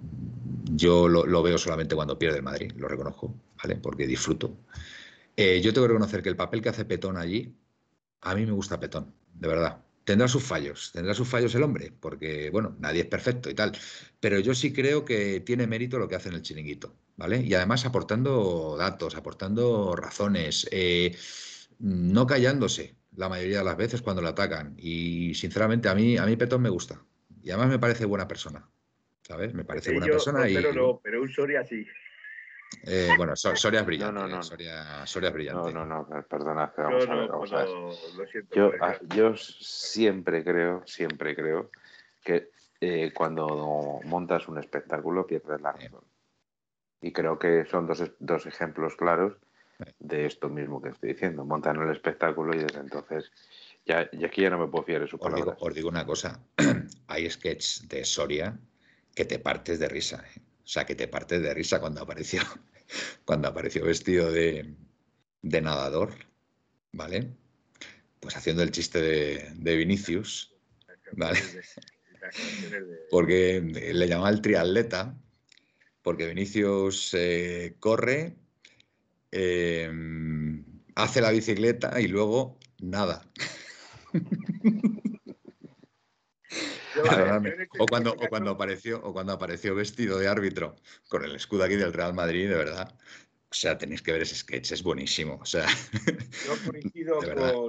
yo 0.74 1.08
lo, 1.08 1.42
veo 1.42 1.58
solamente 1.58 1.94
cuando 1.94 2.18
pierde 2.18 2.38
el 2.38 2.42
Madrid, 2.42 2.72
lo 2.76 2.88
reconozco, 2.88 3.34
¿vale? 3.62 3.76
Porque 3.76 4.06
disfruto. 4.06 4.56
Eh, 5.36 5.60
yo 5.62 5.72
tengo 5.72 5.86
que 5.86 5.92
reconocer 5.92 6.22
que 6.22 6.28
el 6.28 6.36
papel 6.36 6.60
que 6.62 6.68
hace 6.68 6.84
Petón 6.84 7.16
allí, 7.16 7.54
a 8.22 8.34
mí 8.34 8.46
me 8.46 8.52
gusta 8.52 8.80
Petón, 8.80 9.14
de 9.34 9.48
verdad. 9.48 9.78
Tendrá 10.04 10.28
sus 10.28 10.42
fallos, 10.42 10.90
tendrá 10.92 11.14
sus 11.14 11.28
fallos 11.28 11.54
el 11.54 11.62
hombre, 11.62 11.92
porque, 12.00 12.50
bueno, 12.50 12.76
nadie 12.80 13.02
es 13.02 13.06
perfecto 13.06 13.48
y 13.48 13.54
tal. 13.54 13.72
Pero 14.20 14.40
yo 14.40 14.54
sí 14.54 14.72
creo 14.72 15.04
que 15.04 15.40
tiene 15.40 15.66
mérito 15.66 15.98
lo 15.98 16.08
que 16.08 16.16
hace 16.16 16.28
en 16.28 16.34
el 16.36 16.42
chiringuito, 16.42 16.94
¿vale? 17.16 17.40
Y 17.40 17.54
además 17.54 17.86
aportando 17.86 18.76
datos, 18.78 19.14
aportando 19.14 19.94
razones, 19.96 20.68
eh, 20.72 21.16
no 21.82 22.26
callándose 22.26 22.96
la 23.14 23.28
mayoría 23.28 23.58
de 23.58 23.64
las 23.64 23.76
veces 23.76 24.00
cuando 24.00 24.22
lo 24.22 24.28
atacan. 24.28 24.74
Y 24.78 25.34
sinceramente, 25.34 25.88
a 25.88 25.94
mí, 25.94 26.16
a 26.16 26.24
mí 26.24 26.36
Petón 26.36 26.62
me 26.62 26.70
gusta. 26.70 27.02
Y 27.42 27.50
además 27.50 27.68
me 27.68 27.78
parece 27.78 28.06
buena 28.06 28.26
persona. 28.26 28.66
¿sabes? 29.22 29.54
Me 29.54 29.64
parece 29.64 29.92
buena 29.92 30.06
persona. 30.06 30.48
y... 30.48 30.54
Pero 30.54 30.72
no, 30.72 31.00
pero 31.02 31.22
un 31.22 31.30
Soria 31.30 31.64
sí. 31.64 31.86
Eh, 32.84 33.10
bueno, 33.16 33.36
Soria 33.36 33.80
es 33.80 33.86
brillante. 33.86 34.12
No, 34.12 34.28
no, 34.28 34.36
no. 34.36 34.42
Soria, 34.42 35.06
Soria 35.06 35.28
es 35.28 35.34
brillante. 35.34 35.72
No, 35.72 35.84
no, 35.84 36.06
no, 36.08 36.22
perdona, 36.24 36.72
vamos 36.76 37.08
a 37.08 37.14
ver. 37.14 37.28
Vamos 37.28 37.52
a 37.52 37.56
ver. 37.64 37.68
Yo, 38.54 38.72
yo 39.14 39.36
siempre 39.36 40.44
creo, 40.44 40.82
siempre 40.86 41.34
creo 41.34 41.70
que 42.24 42.50
eh, 42.80 43.12
cuando 43.14 44.00
montas 44.04 44.48
un 44.48 44.58
espectáculo 44.58 45.26
pierdes 45.26 45.60
la 45.60 45.72
razón. 45.72 46.04
Y 47.00 47.12
creo 47.12 47.38
que 47.38 47.64
son 47.66 47.86
dos, 47.86 48.12
dos 48.20 48.46
ejemplos 48.46 48.94
claros 48.96 49.36
de 49.98 50.26
esto 50.26 50.48
mismo 50.48 50.80
que 50.80 50.90
estoy 50.90 51.12
diciendo. 51.12 51.44
Montan 51.44 51.80
el 51.80 51.90
espectáculo 51.90 52.54
y 52.54 52.60
desde 52.60 52.80
entonces 52.80 53.30
ya, 53.84 54.08
ya 54.12 54.26
aquí 54.26 54.42
ya 54.42 54.50
no 54.50 54.58
me 54.58 54.68
puedo 54.68 54.84
fiar 54.84 55.00
de 55.00 55.08
su 55.08 55.18
palabra. 55.18 55.56
Os 55.58 55.74
digo, 55.74 55.88
una 55.88 56.06
cosa, 56.06 56.40
hay 57.08 57.30
sketches 57.30 57.88
de 57.88 58.04
Soria 58.04 58.58
que 59.14 59.24
te 59.24 59.38
partes 59.38 59.78
de 59.78 59.88
risa. 59.88 60.24
¿eh? 60.34 60.40
O 60.64 60.66
sea, 60.66 60.84
que 60.84 60.94
te 60.94 61.08
partes 61.08 61.42
de 61.42 61.52
risa 61.54 61.80
cuando 61.80 62.02
apareció, 62.02 62.42
cuando 63.24 63.48
apareció 63.48 63.84
vestido 63.84 64.30
de, 64.30 64.74
de 65.42 65.60
nadador, 65.60 66.14
¿vale? 66.92 67.30
Pues 68.20 68.36
haciendo 68.36 68.62
el 68.62 68.70
chiste 68.70 69.00
de, 69.00 69.52
de 69.56 69.76
Vinicius, 69.76 70.54
¿vale? 71.12 71.40
Porque 73.10 73.60
le 73.60 74.08
llamaba 74.08 74.30
el 74.30 74.40
triatleta, 74.40 75.16
porque 76.02 76.26
Vinicius 76.26 77.14
eh, 77.14 77.76
corre, 77.78 78.36
em, 79.32 80.64
hace 80.94 81.20
la 81.20 81.30
bicicleta 81.30 82.00
y 82.00 82.06
luego 82.06 82.58
nada. 82.78 83.26
o, 87.78 87.86
cuando, 87.86 88.12
o, 88.12 88.28
cuando 88.28 88.50
apareció, 88.50 89.02
o 89.02 89.12
cuando 89.12 89.32
apareció 89.32 89.74
vestido 89.74 90.18
de 90.18 90.28
árbitro 90.28 90.76
con 91.08 91.24
el 91.24 91.34
escudo 91.34 91.64
aquí 91.64 91.76
del 91.76 91.92
Real 91.92 92.14
Madrid, 92.14 92.48
de 92.48 92.54
verdad. 92.54 92.94
O 93.52 93.54
sea, 93.54 93.76
tenéis 93.76 94.00
que 94.00 94.12
ver 94.12 94.22
ese 94.22 94.34
sketch, 94.34 94.72
es 94.72 94.82
buenísimo. 94.82 95.38
O 95.38 95.44
sea, 95.44 95.66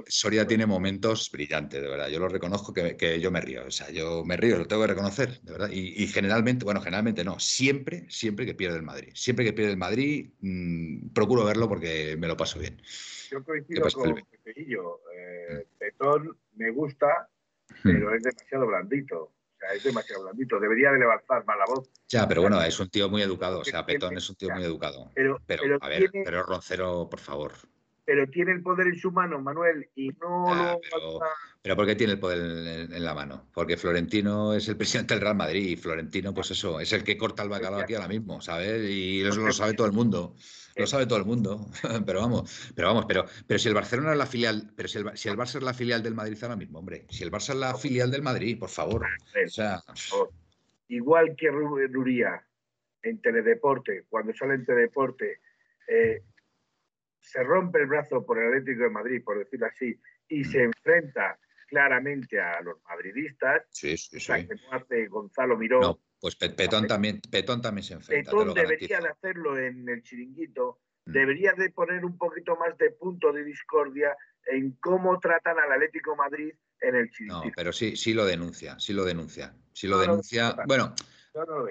Soria 0.08 0.46
tiene 0.46 0.64
momentos 0.64 1.30
brillantes, 1.30 1.82
de 1.82 1.86
verdad. 1.86 2.08
Yo 2.08 2.20
lo 2.20 2.28
reconozco 2.28 2.72
que, 2.72 3.20
yo 3.20 3.30
me 3.30 3.42
río. 3.42 3.66
O 3.66 3.70
sea, 3.70 3.90
yo 3.90 4.24
me 4.24 4.38
río, 4.38 4.56
lo 4.56 4.66
tengo 4.66 4.80
que 4.80 4.88
reconocer, 4.88 5.42
de 5.42 5.52
verdad. 5.52 5.68
Y, 5.70 6.06
generalmente, 6.06 6.64
bueno, 6.64 6.80
generalmente 6.80 7.22
no, 7.22 7.38
siempre, 7.38 8.06
siempre 8.08 8.46
que 8.46 8.54
pierde 8.54 8.78
el 8.78 8.82
Madrid. 8.82 9.10
Siempre 9.14 9.44
que 9.44 9.52
pierde 9.52 9.72
el 9.72 9.76
Madrid, 9.76 10.30
mm, 10.40 11.10
procuro 11.10 11.44
verlo 11.44 11.68
porque 11.68 12.16
me 12.18 12.28
lo 12.28 12.36
paso 12.38 12.58
bien. 12.58 12.80
Yo 13.30 13.44
coincido 13.44 13.86
con 13.90 14.24
Petelillo. 14.30 15.00
Eh, 15.14 15.66
Petón 15.76 16.34
me 16.54 16.70
gusta, 16.70 17.28
hmm. 17.68 17.74
pero 17.82 18.14
es 18.14 18.22
demasiado 18.22 18.66
blandito 18.68 19.33
es 19.74 19.84
demasiado 19.84 20.22
blandito. 20.24 20.58
Debería 20.60 20.92
de 20.92 20.98
levantar 20.98 21.44
más 21.44 21.56
la 21.56 21.64
voz. 21.66 21.88
Ya, 22.08 22.28
pero 22.28 22.42
bueno, 22.42 22.60
es 22.62 22.78
un 22.80 22.88
tío 22.88 23.08
muy 23.08 23.22
educado. 23.22 23.60
O 23.60 23.64
sea, 23.64 23.86
Petón 23.86 24.16
es 24.16 24.28
un 24.28 24.36
tío 24.36 24.50
muy 24.50 24.64
educado. 24.64 25.10
Pero, 25.14 25.78
a 25.80 25.88
ver, 25.88 26.10
pero 26.24 26.42
Roncero, 26.42 27.08
por 27.10 27.20
favor. 27.20 27.52
Pero 28.06 28.26
tiene 28.28 28.52
el 28.52 28.62
poder 28.62 28.88
en 28.88 28.98
su 28.98 29.10
mano, 29.10 29.40
Manuel, 29.40 29.88
y 29.94 30.08
no 30.20 30.54
lo. 30.54 30.80
Pero, 30.80 31.20
pero, 31.62 31.76
¿por 31.76 31.86
qué 31.86 31.96
tiene 31.96 32.12
el 32.12 32.18
poder 32.18 32.90
en, 32.92 33.04
la 33.04 33.14
mano? 33.14 33.48
Porque 33.54 33.76
Florentino 33.76 34.52
es 34.52 34.68
el 34.68 34.76
presidente 34.78 35.14
del 35.14 35.22
Real 35.22 35.36
Madrid 35.36 35.68
y 35.68 35.76
Florentino, 35.76 36.34
pues 36.34 36.50
eso, 36.50 36.80
es 36.80 36.92
el 36.92 37.02
que 37.02 37.16
corta 37.16 37.42
el 37.42 37.48
bacalao 37.48 37.80
aquí 37.80 37.94
ahora 37.94 38.08
mismo, 38.08 38.40
¿sabes? 38.40 38.82
Y 38.90 39.22
eso 39.22 39.40
lo 39.40 39.52
sabe 39.52 39.74
todo 39.74 39.86
el 39.86 39.94
mundo. 39.94 40.34
Lo 40.76 40.86
sabe 40.86 41.06
todo 41.06 41.18
el 41.18 41.24
mundo, 41.24 41.70
pero 42.04 42.20
vamos, 42.20 42.72
pero 42.74 42.88
vamos, 42.88 43.04
pero, 43.06 43.24
pero 43.46 43.58
si 43.60 43.68
el 43.68 43.74
Barcelona 43.74 44.12
es 44.12 44.18
la 44.18 44.26
filial, 44.26 44.72
pero 44.74 44.88
si 44.88 44.98
el, 44.98 45.16
si 45.16 45.28
el 45.28 45.36
Barça 45.36 45.58
es 45.58 45.62
la 45.62 45.72
filial 45.72 46.02
del 46.02 46.14
Madrid 46.14 46.36
ahora 46.42 46.56
mismo, 46.56 46.80
hombre, 46.80 47.06
si 47.10 47.22
el 47.22 47.30
Barça 47.30 47.50
es 47.50 47.60
la 47.60 47.74
filial 47.76 48.10
del 48.10 48.22
Madrid, 48.22 48.58
por 48.58 48.70
favor. 48.70 49.06
O 49.46 49.48
sea, 49.48 49.80
igual 50.88 51.36
que 51.36 51.50
Ruría 51.50 52.44
en 53.02 53.20
Teledeporte, 53.20 54.04
cuando 54.08 54.34
sale 54.34 54.54
en 54.54 54.64
Teledeporte, 54.64 55.40
eh, 55.86 56.22
se 57.24 57.42
rompe 57.42 57.80
el 57.80 57.86
brazo 57.86 58.24
por 58.24 58.38
el 58.38 58.48
Atlético 58.48 58.84
de 58.84 58.90
Madrid, 58.90 59.22
por 59.24 59.38
decirlo 59.38 59.66
así, 59.66 59.98
y 60.28 60.40
mm. 60.40 60.44
se 60.44 60.62
enfrenta 60.62 61.38
claramente 61.68 62.40
a 62.40 62.60
los 62.60 62.76
madridistas, 62.84 63.62
sí, 63.70 63.96
sí, 63.96 64.20
sí. 64.20 64.32
que 64.32 64.54
no 64.54 64.72
hace 64.72 65.06
Gonzalo 65.08 65.56
Miró. 65.56 66.00
Pues 66.20 66.36
Petón 66.36 66.86
también, 66.86 67.20
Petón 67.30 67.60
también 67.60 67.84
se 67.84 67.94
enfrenta. 67.94 68.30
Petón 68.30 68.54
debería 68.54 69.00
de 69.00 69.08
hacerlo 69.08 69.58
en 69.58 69.88
el 69.88 70.02
chiringuito, 70.02 70.80
mm. 71.06 71.12
debería 71.12 71.52
de 71.54 71.70
poner 71.70 72.04
un 72.04 72.16
poquito 72.16 72.56
más 72.56 72.76
de 72.78 72.90
punto 72.90 73.32
de 73.32 73.44
discordia 73.44 74.16
en 74.46 74.72
cómo 74.80 75.18
tratan 75.18 75.58
al 75.58 75.72
Atlético 75.72 76.14
Madrid 76.16 76.52
en 76.80 76.94
el 76.94 77.10
chiringuito. 77.10 77.46
No, 77.46 77.52
pero 77.56 77.72
sí, 77.72 77.96
sí 77.96 78.12
lo 78.12 78.26
denuncia, 78.26 78.78
sí 78.78 78.92
lo 78.92 79.04
denuncia. 79.04 79.54
Sí 79.72 79.88
lo 79.88 79.98
denuncia. 79.98 80.54
bueno, 80.66 80.94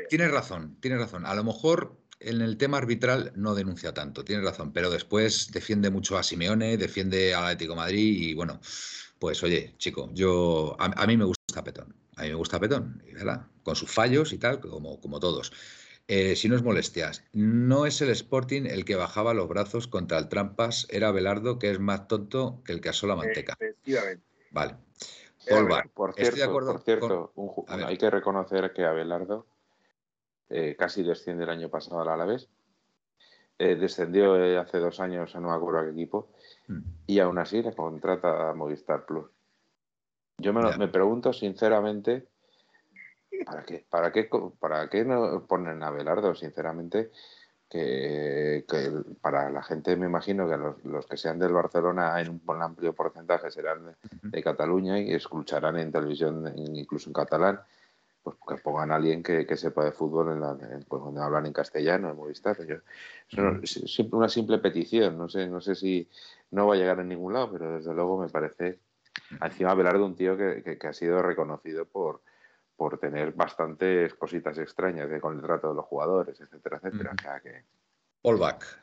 tienes 0.10 0.32
razón, 0.32 0.80
tienes 0.82 1.00
razón. 1.00 1.26
A 1.26 1.34
lo 1.36 1.44
mejor 1.44 2.03
en 2.24 2.42
el 2.42 2.58
tema 2.58 2.78
arbitral 2.78 3.32
no 3.36 3.56
denuncia 3.56 3.94
tanto, 3.94 4.24
tienes 4.24 4.46
razón, 4.46 4.72
pero 4.74 4.90
después 4.90 5.52
defiende 5.52 5.90
mucho 5.90 6.18
a 6.18 6.24
Simeone, 6.24 6.78
defiende 6.78 7.34
al 7.34 7.46
Atlético 7.46 7.76
Madrid 7.76 8.22
y 8.22 8.34
bueno, 8.34 8.60
pues 9.20 9.44
oye, 9.44 9.76
chico, 9.78 10.10
yo 10.14 10.76
a 10.80 11.08
mí 11.08 11.18
me 11.18 11.26
gusta 11.26 11.64
Petón. 11.64 11.96
A 12.16 12.24
mí 12.24 12.30
me 12.30 12.36
gusta 12.36 12.60
Petón, 12.60 13.02
¿verdad? 13.12 13.48
con 13.64 13.76
sus 13.76 13.92
fallos 13.92 14.34
y 14.34 14.38
tal, 14.38 14.60
como, 14.60 15.00
como 15.00 15.20
todos. 15.20 15.52
Eh, 16.08 16.36
si 16.36 16.50
no 16.50 16.56
es 16.56 16.64
molestias, 16.64 17.24
no 17.32 17.86
es 17.86 18.02
el 18.02 18.10
Sporting 18.10 18.66
el 18.66 18.84
que 18.84 18.96
bajaba 18.96 19.34
los 19.34 19.48
brazos 19.48 19.88
contra 19.88 20.18
el 20.18 20.28
Trampas, 20.28 20.86
era 20.90 21.12
Belardo, 21.12 21.60
que 21.60 21.72
es 21.72 21.80
más 21.80 22.08
tonto 22.08 22.62
que 22.66 22.74
el 22.74 22.82
que 22.82 22.90
asó 22.90 23.08
la 23.08 23.16
manteca. 23.16 23.58
Efectivamente. 23.60 24.24
Vale. 24.52 24.76
por 25.94 26.14
cierto, 26.14 27.34
hay 27.68 27.98
que 27.98 28.10
reconocer 28.10 28.74
que 28.74 28.84
Abelardo 28.84 29.48
eh, 30.56 30.76
casi 30.78 31.02
desciende 31.02 31.46
el 31.46 31.50
año 31.50 31.68
pasado 31.70 32.00
al 32.00 32.10
Alavés. 32.10 32.48
Eh, 33.58 33.76
descendió 33.76 34.36
eh, 34.38 34.60
hace 34.60 34.78
dos 34.78 35.00
años, 35.00 35.34
no 35.34 35.50
me 35.50 35.56
acuerdo 35.56 35.80
a 35.80 35.84
qué 35.86 35.90
equipo, 35.90 36.30
mm. 36.68 36.80
y 37.08 37.20
aún 37.20 37.40
así 37.40 37.64
le 37.64 37.74
contrata 37.74 38.52
a 38.52 38.54
Movistar 38.54 39.04
Plus. 39.08 39.26
Yo 40.38 40.54
me, 40.54 40.88
pregunto 40.90 41.34
sinceramente, 41.34 42.28
¿para 43.46 43.64
qué, 43.64 43.84
para 43.90 44.12
qué, 44.12 44.30
para 44.60 44.90
qué 44.90 45.06
no 45.06 45.44
ponen 45.48 45.82
a 45.82 45.90
Belardo? 45.90 46.36
Sinceramente, 46.36 47.10
que, 47.68 48.64
para 49.22 49.50
la 49.50 49.64
gente 49.64 49.96
me 49.96 50.06
imagino 50.06 50.48
que 50.48 50.88
los, 50.88 51.08
que 51.08 51.18
sean 51.18 51.40
del 51.40 51.54
Barcelona 51.54 52.22
en 52.22 52.42
un, 52.46 52.62
amplio 52.62 52.94
porcentaje 52.94 53.50
serán 53.50 53.96
de, 54.22 54.44
Cataluña 54.44 55.00
y 55.00 55.14
escucharán 55.14 55.80
en 55.80 55.92
televisión, 55.92 56.54
incluso 56.56 57.10
en 57.10 57.14
catalán, 57.14 57.62
pues 58.24 58.38
que 58.48 58.56
pongan 58.64 58.92
a 58.92 58.96
alguien 58.96 59.22
que, 59.22 59.46
sepa 59.58 59.84
de 59.86 59.92
fútbol 59.92 60.32
en 60.32 60.42
la, 60.42 60.56
pues 60.88 61.02
cuando 61.02 61.22
hablan 61.22 61.46
en 61.46 61.54
castellano, 61.54 62.10
en 62.10 62.16
Movistar. 62.16 62.58
Yo, 62.66 62.78
es 63.62 64.00
una 64.12 64.30
simple 64.30 64.60
petición, 64.60 65.18
no 65.18 65.28
sé, 65.28 65.48
no 65.48 65.62
sé 65.62 65.76
si 65.76 66.10
no 66.52 66.68
va 66.68 66.76
a 66.76 66.78
llegar 66.78 67.00
a 67.00 67.04
ningún 67.04 67.34
lado, 67.34 67.52
pero 67.52 67.76
desde 67.76 67.94
luego 67.94 68.20
me 68.20 68.30
parece 68.30 68.80
Encima 69.42 69.72
hablar 69.72 69.98
de 69.98 70.04
un 70.04 70.16
tío 70.16 70.38
que, 70.38 70.78
ha 70.82 70.94
sido 70.94 71.22
reconocido 71.22 71.86
por, 71.86 72.22
por 72.76 72.98
tener 73.00 73.34
bastantes 73.34 74.14
cositas 74.16 74.58
extrañas 74.58 75.10
con 75.22 75.36
el 75.36 75.42
trato 75.42 75.70
de 75.70 75.76
los 75.76 75.86
jugadores, 75.86 76.40
etcétera, 76.40 76.80
etcétera. 76.82 77.16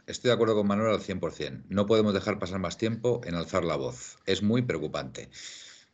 Estoy 0.07 0.29
de 0.29 0.35
acuerdo 0.35 0.55
con 0.55 0.67
Manuel 0.67 0.93
al 0.93 1.01
100%. 1.01 1.65
No 1.69 1.87
podemos 1.87 2.13
dejar 2.13 2.39
pasar 2.39 2.59
más 2.59 2.77
tiempo 2.77 3.21
en 3.25 3.35
alzar 3.35 3.65
la 3.65 3.77
voz. 3.77 4.19
Es 4.27 4.43
muy 4.43 4.63
preocupante. 4.63 5.31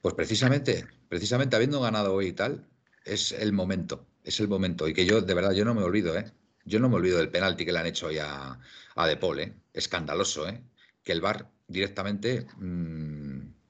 Pues 0.03 0.15
precisamente, 0.15 0.87
precisamente 1.09 1.57
habiendo 1.57 1.81
ganado 1.81 2.15
hoy 2.15 2.29
y 2.29 2.33
tal, 2.33 2.67
es 3.07 3.33
el 3.33 3.53
momento. 3.53 4.07
Es 4.25 4.41
el 4.41 4.49
momento. 4.49 4.89
Y 4.89 4.95
que 4.95 5.07
yo, 5.07 5.21
de 5.23 5.35
verdad, 5.35 5.53
yo 5.53 5.65
no 5.65 5.75
me 5.75 5.83
olvido, 5.83 6.17
¿eh? 6.17 6.31
Yo 6.65 6.81
no 6.81 6.89
me 6.89 6.97
olvido 6.97 7.19
del 7.19 7.31
penalti 7.31 7.65
que 7.65 7.73
le 7.73 7.79
han 7.79 7.87
hecho 7.87 8.09
hoy 8.09 8.19
a, 8.19 8.59
a 8.97 9.07
De 9.07 9.17
Paul, 9.17 9.41
¿eh? 9.41 9.55
Escandaloso, 9.73 10.49
¿eh? 10.49 10.63
Que 11.03 11.13
el 11.13 11.21
VAR 11.21 11.49
directamente 11.69 12.47
mm, 12.59 13.17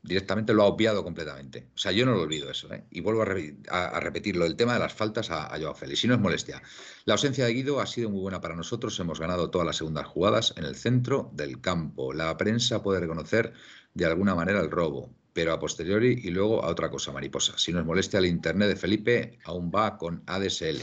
directamente 0.07 0.55
lo 0.55 0.63
ha 0.63 0.67
obviado 0.67 1.03
completamente. 1.03 1.69
O 1.75 1.79
sea, 1.79 1.93
yo 1.93 2.07
no 2.07 2.13
lo 2.13 2.23
olvido 2.23 2.51
eso. 2.51 2.73
¿eh? 2.73 2.85
Y 2.91 3.01
vuelvo 3.01 3.23
a, 3.23 4.01
repetirlo, 4.01 4.47
el 4.47 4.57
tema 4.57 4.75
de 4.75 4.79
las 4.79 4.95
faltas 4.95 5.31
a, 5.31 5.53
a 5.53 5.59
Joao. 5.59 5.77
Si 5.95 6.07
no 6.07 6.15
es 6.15 6.21
molestia. 6.21 6.63
La 7.05 7.15
ausencia 7.15 7.45
de 7.45 7.53
Guido 7.53 7.81
ha 7.81 7.87
sido 7.87 8.09
muy 8.11 8.21
buena 8.21 8.41
para 8.41 8.55
nosotros. 8.55 8.99
Hemos 9.01 9.21
ganado 9.21 9.51
todas 9.51 9.67
las 9.67 9.77
segundas 9.77 10.07
jugadas 10.07 10.55
en 10.57 10.65
el 10.65 10.77
centro 10.77 11.31
del 11.35 11.61
campo. 11.61 12.13
La 12.13 12.37
prensa 12.37 12.83
puede 12.83 13.01
reconocer 13.01 13.53
de 13.95 14.07
alguna 14.07 14.35
manera 14.35 14.61
el 14.61 14.71
robo, 14.71 15.11
pero 15.37 15.53
a 15.53 15.59
posteriori 15.59 16.19
y 16.25 16.31
luego 16.31 16.65
a 16.65 16.69
otra 16.69 16.91
cosa, 16.91 17.13
mariposa. 17.13 17.59
Si 17.59 17.71
no 17.71 17.81
es 17.81 17.85
molestia, 17.85 18.21
el 18.21 18.25
internet 18.25 18.71
de 18.71 18.77
Felipe 18.77 19.39
aún 19.45 19.71
va 19.71 19.99
con 19.99 20.23
ADSL. 20.25 20.79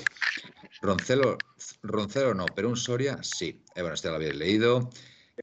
Roncelo, 0.84 1.40
Roncelo 1.82 2.36
no, 2.36 2.46
pero 2.56 2.70
un 2.70 2.78
Soria 2.78 3.18
sí. 3.24 3.64
Eh, 3.74 3.82
bueno, 3.82 3.96
este 3.96 4.10
lo 4.10 4.16
habéis 4.16 4.36
leído. 4.36 4.92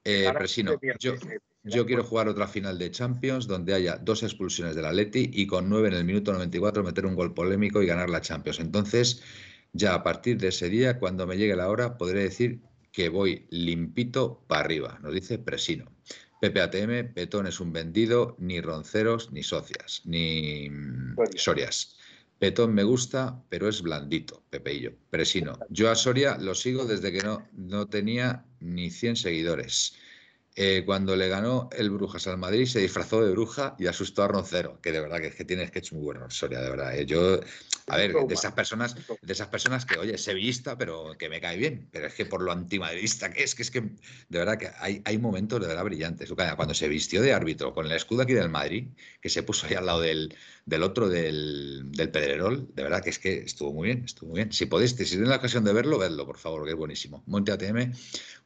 Eh, 0.05 0.31
Presino, 0.32 0.78
yo, 1.01 1.15
yo 1.65 1.87
quiero 1.87 2.05
jugar 2.05 2.28
otra 2.28 2.47
final 2.47 2.78
de 2.78 2.93
Champions 2.93 3.49
donde 3.49 3.74
haya 3.74 3.97
dos 3.97 4.23
expulsiones 4.23 4.77
del 4.77 4.85
Atleti 4.85 5.28
y 5.35 5.49
con 5.49 5.69
nueve 5.69 5.89
en 5.89 5.95
el 5.95 6.05
minuto 6.05 6.32
94 6.32 6.85
meter 6.85 7.05
un 7.05 7.16
gol 7.16 7.35
polémico 7.35 7.82
y 7.82 7.87
ganar 7.87 8.11
la 8.11 8.20
Champions. 8.20 8.61
Entonces, 8.61 9.24
ya 9.73 9.95
a 9.95 10.05
partir 10.05 10.39
de 10.39 10.49
ese 10.49 10.69
día, 10.69 11.01
cuando 11.01 11.27
me 11.27 11.37
llegue 11.37 11.57
la 11.57 11.69
hora, 11.69 11.99
podré 11.99 12.23
decir 12.23 12.61
que 12.93 13.09
voy 13.09 13.49
limpito 13.51 14.45
para 14.47 14.61
arriba, 14.61 15.01
nos 15.03 15.12
dice 15.12 15.41
Presino. 15.41 15.91
PPATM, 16.40 17.12
Petón 17.12 17.46
es 17.46 17.60
un 17.60 17.72
vendido, 17.72 18.34
ni 18.38 18.60
ronceros, 18.60 19.30
ni 19.30 19.42
socias, 19.42 20.02
ni 20.04 20.70
Sorias. 21.36 21.96
Petón 22.38 22.72
me 22.72 22.82
gusta, 22.82 23.42
pero 23.50 23.68
es 23.68 23.82
blandito, 23.82 24.42
Pepeillo. 24.48 24.92
Presino. 25.10 25.58
Yo 25.68 25.90
a 25.90 25.94
Soria 25.94 26.38
lo 26.38 26.54
sigo 26.54 26.86
desde 26.86 27.12
que 27.12 27.20
no, 27.20 27.46
no 27.52 27.88
tenía 27.88 28.46
ni 28.60 28.90
100 28.90 29.16
seguidores. 29.16 29.94
Eh, 30.62 30.82
cuando 30.85 31.16
le 31.16 31.27
ganó 31.27 31.70
el 31.73 31.89
Brujas 31.89 32.27
al 32.27 32.37
Madrid, 32.37 32.66
se 32.66 32.81
disfrazó 32.81 33.24
de 33.24 33.31
bruja 33.31 33.74
y 33.78 33.87
asustó 33.87 34.24
a 34.24 34.28
Roncero, 34.28 34.78
que 34.82 34.93
de 34.93 35.01
verdad 35.01 35.19
que, 35.19 35.28
es 35.28 35.35
que 35.35 35.47
tiene 35.47 35.66
sketch 35.66 35.93
muy 35.93 36.03
bueno, 36.03 36.28
Soria, 36.28 36.61
de 36.61 36.69
verdad. 36.69 36.95
¿eh? 36.99 37.07
Yo, 37.07 37.41
a 37.87 37.97
ver, 37.97 38.12
de 38.12 38.35
esas 38.35 38.53
personas, 38.53 38.95
de 38.95 39.32
esas 39.32 39.49
personas 39.49 39.87
que, 39.87 39.99
oye, 39.99 40.19
sevillista, 40.19 40.77
pero 40.77 41.16
que 41.19 41.31
me 41.31 41.41
cae 41.41 41.57
bien, 41.57 41.89
pero 41.91 42.09
es 42.09 42.12
que 42.12 42.27
por 42.27 42.43
lo 42.43 42.53
antimadridista 42.53 43.32
que 43.32 43.43
es, 43.43 43.55
que 43.55 43.62
es 43.62 43.70
que, 43.70 43.81
de 43.81 44.39
verdad 44.39 44.59
que 44.59 44.70
hay, 44.78 45.01
hay 45.07 45.16
momentos 45.16 45.62
de 45.62 45.66
verdad 45.69 45.82
brillantes. 45.82 46.31
Cuando 46.31 46.74
se 46.74 46.89
vistió 46.89 47.23
de 47.23 47.32
árbitro 47.32 47.73
con 47.73 47.87
el 47.87 47.93
escudo 47.93 48.20
aquí 48.20 48.35
del 48.35 48.51
Madrid, 48.51 48.89
que 49.23 49.31
se 49.31 49.43
puso 49.43 49.66
ahí 49.66 49.77
al 49.77 49.87
lado 49.87 50.03
del, 50.03 50.37
del 50.66 50.82
otro 50.82 51.09
del, 51.09 51.91
del, 51.93 52.11
Pedrerol, 52.11 52.69
de 52.74 52.82
verdad 52.82 53.03
que 53.03 53.11
es 53.11 53.19
que 53.19 53.39
estuvo 53.39 53.73
muy 53.73 53.89
bien, 53.89 54.05
estuvo 54.05 54.31
muy 54.31 54.39
bien. 54.39 54.53
Si 54.53 54.66
podéis, 54.66 54.93
si 54.93 55.05
tenéis 55.05 55.28
la 55.28 55.37
ocasión 55.37 55.65
de 55.65 55.73
verlo, 55.73 55.99
vedlo, 55.99 56.27
por 56.27 56.39
favor, 56.39 56.65
que 56.65 56.70
es 56.70 56.77
buenísimo. 56.77 57.23
Monte 57.27 57.53
ATM, 57.53 57.93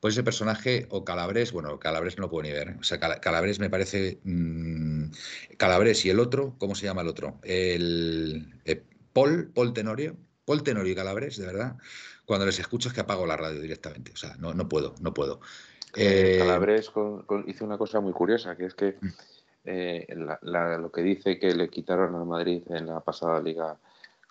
pues 0.01 0.15
ese 0.15 0.23
personaje 0.23 0.87
o 0.91 1.05
Calabres, 1.05 1.53
bueno, 1.53 1.79
Calabres 1.79 2.17
no 2.17 2.23
lo 2.23 2.31
puedo 2.31 2.45
ni 2.45 2.53
ver. 2.53 2.69
¿eh? 2.71 2.77
O 2.81 2.85
sea, 2.85 2.99
Calabres 2.99 3.59
me 3.59 3.71
parece. 3.71 4.21
Mmm, 4.25 5.11
Calabres 5.57 6.05
y 6.05 6.11
el 6.11 6.21
otro, 6.21 6.55
¿cómo 6.59 6.75
se 6.75 6.87
llama 6.87 7.03
el 7.03 7.09
otro? 7.09 7.39
El 7.43 8.61
eh, 8.65 8.83
Paul, 9.13 9.51
Paul 9.55 9.73
Tenorio. 9.73 10.17
Paul 10.45 10.63
Tenorio 10.63 10.93
y 10.93 10.97
Calabres, 10.97 11.37
de 11.37 11.47
verdad. 11.47 11.77
Cuando 12.27 12.47
les 12.47 12.59
escucho 12.59 12.89
es 12.89 12.95
que 12.95 13.01
apago 13.01 13.27
la 13.27 13.37
radio 13.37 13.61
directamente. 13.61 14.13
O 14.13 14.17
sea, 14.17 14.37
no, 14.39 14.55
no 14.55 14.69
puedo, 14.69 14.95
no 15.01 15.15
puedo. 15.15 15.41
Eh, 15.97 16.37
Calabres 16.39 16.91
hizo 17.47 17.65
una 17.65 17.79
cosa 17.79 18.01
muy 18.01 18.13
curiosa, 18.13 18.57
que 18.57 18.67
es 18.67 18.75
que 18.75 18.99
eh, 19.65 20.07
lo 20.43 20.91
que 20.93 21.03
dice 21.03 21.39
que 21.39 21.55
le 21.55 21.69
quitaron 21.69 22.15
a 22.15 22.25
Madrid 22.25 22.63
en 22.71 22.87
la 22.87 23.01
pasada 23.01 23.41
liga 23.41 23.77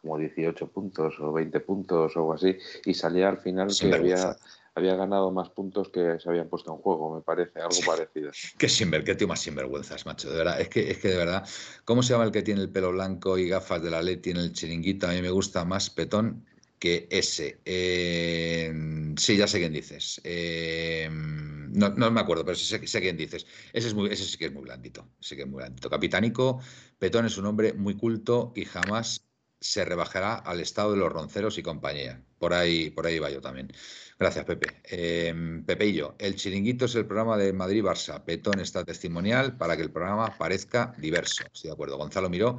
como 0.01 0.17
18 0.17 0.67
puntos 0.67 1.15
o 1.19 1.31
20 1.31 1.59
puntos 1.61 2.15
o 2.15 2.19
algo 2.19 2.33
así, 2.33 2.57
y 2.85 2.93
salía 2.93 3.29
al 3.29 3.37
final 3.37 3.69
que 3.79 3.93
había 3.93 4.35
había 4.75 4.95
ganado 4.95 5.31
más 5.31 5.49
puntos 5.49 5.89
que 5.89 6.19
se 6.19 6.29
habían 6.29 6.47
puesto 6.47 6.71
en 6.73 6.79
juego, 6.79 7.15
me 7.15 7.21
parece, 7.21 7.59
algo 7.59 7.79
parecido. 7.85 8.31
Qué 8.57 8.67
sinver, 8.67 9.03
qué 9.03 9.15
tío 9.15 9.27
más 9.27 9.41
sinvergüenzas, 9.41 10.05
macho, 10.05 10.31
de 10.31 10.37
verdad. 10.37 10.59
Es 10.59 10.69
que, 10.69 10.89
es 10.89 10.97
que 10.97 11.09
de 11.09 11.17
verdad, 11.17 11.47
¿cómo 11.85 12.01
se 12.01 12.13
llama 12.13 12.25
el 12.25 12.31
que 12.31 12.41
tiene 12.41 12.61
el 12.61 12.69
pelo 12.69 12.91
blanco 12.91 13.37
y 13.37 13.49
gafas 13.49 13.83
de 13.83 13.91
la 13.91 14.01
ley, 14.01 14.17
tiene 14.17 14.39
el 14.39 14.53
chiringuito? 14.53 15.07
A 15.07 15.11
mí 15.11 15.21
me 15.21 15.29
gusta 15.29 15.63
más 15.63 15.89
petón 15.89 16.45
que 16.83 17.07
ese. 17.09 17.61
Eh, 17.63 18.69
sí, 19.15 19.37
ya 19.37 19.47
sé 19.47 19.59
quién 19.59 19.71
dices. 19.71 20.19
Eh, 20.25 21.07
no, 21.09 21.89
no, 21.91 22.11
me 22.11 22.19
acuerdo, 22.19 22.43
pero 22.43 22.57
sé, 22.57 22.85
sé, 22.85 22.99
quién 22.99 23.15
dices. 23.15 23.47
Ese, 23.71 23.87
es 23.87 23.93
muy, 23.93 24.09
ese 24.11 24.25
sí 24.25 24.37
que 24.37 24.47
es 24.47 24.51
muy 24.51 24.63
blandito. 24.63 25.07
Sí 25.21 25.37
que 25.37 25.43
es 25.43 25.47
muy 25.47 25.59
blandito. 25.59 25.89
Capitánico, 25.89 26.59
Petón 26.99 27.25
es 27.25 27.37
un 27.37 27.45
hombre 27.45 27.71
muy 27.71 27.95
culto 27.95 28.51
y 28.53 28.65
jamás 28.65 29.25
se 29.61 29.85
rebajará 29.85 30.35
al 30.35 30.59
estado 30.59 30.91
de 30.91 30.97
los 30.97 31.09
ronceros 31.09 31.57
y 31.57 31.63
compañía. 31.63 32.21
Por 32.37 32.53
ahí, 32.53 32.89
por 32.89 33.07
ahí 33.07 33.17
va 33.17 33.29
yo 33.29 33.39
también. 33.39 33.71
Gracias, 34.19 34.43
Pepe. 34.43 34.81
Eh, 34.83 35.63
Pepe 35.65 35.85
y 35.85 35.93
yo, 35.93 36.15
el 36.19 36.35
chiringuito 36.35 36.83
es 36.83 36.95
el 36.95 37.05
programa 37.05 37.37
de 37.37 37.53
Madrid-Barça. 37.53 38.25
Petón 38.25 38.59
está 38.59 38.83
testimonial 38.83 39.55
para 39.55 39.77
que 39.77 39.83
el 39.83 39.91
programa 39.93 40.37
parezca 40.37 40.93
diverso. 40.97 41.45
Estoy 41.45 41.69
de 41.69 41.75
acuerdo. 41.75 41.97
Gonzalo 41.97 42.29
Miró 42.29 42.57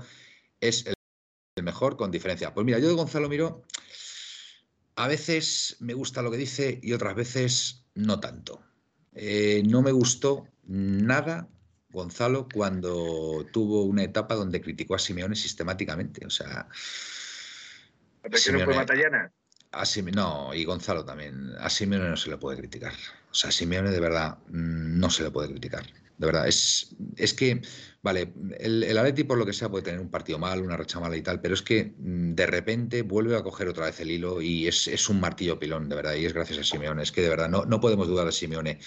es 0.60 0.86
el, 0.86 0.94
mejor 1.62 1.98
con 1.98 2.10
diferencia. 2.10 2.54
Pues 2.54 2.64
mira, 2.64 2.78
yo 2.78 2.88
de 2.88 2.94
Gonzalo 2.94 3.28
Miró 3.28 3.64
a 4.96 5.08
veces 5.08 5.76
me 5.80 5.94
gusta 5.94 6.22
lo 6.22 6.30
que 6.30 6.36
dice 6.36 6.78
y 6.82 6.92
otras 6.92 7.14
veces 7.14 7.84
no 7.94 8.20
tanto. 8.20 8.62
Eh, 9.14 9.62
no 9.66 9.82
me 9.82 9.92
gustó 9.92 10.46
nada 10.64 11.48
Gonzalo 11.90 12.48
cuando 12.52 13.46
tuvo 13.52 13.84
una 13.84 14.02
etapa 14.02 14.34
donde 14.34 14.60
criticó 14.60 14.96
a 14.96 14.98
Simeone 14.98 15.36
sistemáticamente. 15.36 16.26
O 16.26 16.30
sea. 16.30 16.68
Simeone, 18.32 18.64
fue 18.64 18.74
Matallana? 18.74 19.32
no, 20.12 20.54
y 20.54 20.64
Gonzalo 20.64 21.04
también. 21.04 21.52
A 21.58 21.70
Simeone 21.70 22.08
no 22.08 22.16
se 22.16 22.30
le 22.30 22.36
puede 22.36 22.58
criticar. 22.58 22.92
O 23.30 23.34
sea, 23.34 23.50
a 23.50 23.52
Simeone 23.52 23.90
de 23.90 24.00
verdad 24.00 24.38
mm, 24.48 24.98
no 24.98 25.08
se 25.08 25.22
le 25.22 25.30
puede 25.30 25.48
criticar. 25.50 25.84
De 26.16 26.26
verdad, 26.26 26.46
es, 26.46 26.94
es 27.16 27.34
que, 27.34 27.60
vale, 28.02 28.32
el, 28.58 28.84
el 28.84 28.98
Atleti 28.98 29.24
por 29.24 29.36
lo 29.36 29.44
que 29.44 29.52
sea 29.52 29.68
puede 29.68 29.84
tener 29.84 30.00
un 30.00 30.10
partido 30.10 30.38
mal, 30.38 30.60
una 30.60 30.76
racha 30.76 31.00
mala 31.00 31.16
y 31.16 31.22
tal, 31.22 31.40
pero 31.40 31.54
es 31.54 31.62
que 31.62 31.94
mm, 31.96 32.34
de 32.34 32.46
repente 32.46 33.02
vuelve 33.02 33.36
a 33.36 33.42
coger 33.42 33.68
otra 33.68 33.86
vez 33.86 34.00
el 34.00 34.10
hilo 34.10 34.40
y 34.40 34.68
es, 34.68 34.86
es, 34.88 35.08
un 35.08 35.20
martillo 35.20 35.58
pilón, 35.58 35.88
de 35.88 35.96
verdad, 35.96 36.14
y 36.14 36.24
es 36.24 36.32
gracias 36.32 36.58
a 36.60 36.64
Simeone. 36.64 37.02
Es 37.02 37.12
que 37.12 37.22
de 37.22 37.28
verdad 37.28 37.48
no, 37.48 37.64
no 37.64 37.80
podemos 37.80 38.06
dudar 38.06 38.26
de 38.26 38.32
Simeone. 38.32 38.78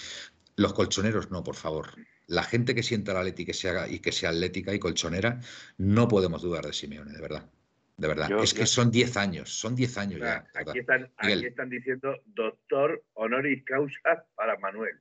Los 0.56 0.72
colchoneros 0.72 1.30
no, 1.30 1.44
por 1.44 1.54
favor 1.54 1.90
la 2.28 2.42
gente 2.42 2.74
que 2.74 2.82
sienta 2.82 3.14
la 3.14 3.20
Atleti 3.20 3.44
que 3.44 3.54
sea, 3.54 3.88
y 3.88 3.98
que 3.98 4.12
sea 4.12 4.30
atlética 4.30 4.72
y 4.72 4.78
colchonera, 4.78 5.40
no 5.78 6.08
podemos 6.08 6.42
dudar 6.42 6.64
de 6.64 6.72
Simeone, 6.72 7.12
de 7.12 7.20
verdad. 7.20 7.50
De 7.96 8.06
verdad. 8.06 8.30
es 8.40 8.54
que 8.54 8.64
son 8.64 8.92
10 8.92 9.16
años, 9.16 9.50
son 9.50 9.74
10 9.74 9.98
años 9.98 10.20
ya. 10.20 10.46
Aquí 10.54 10.78
están, 10.78 11.10
aquí 11.16 11.44
están, 11.44 11.68
diciendo 11.68 12.14
doctor 12.26 13.02
honoris 13.14 13.64
causa 13.64 14.24
para 14.36 14.56
Manuel. 14.58 15.00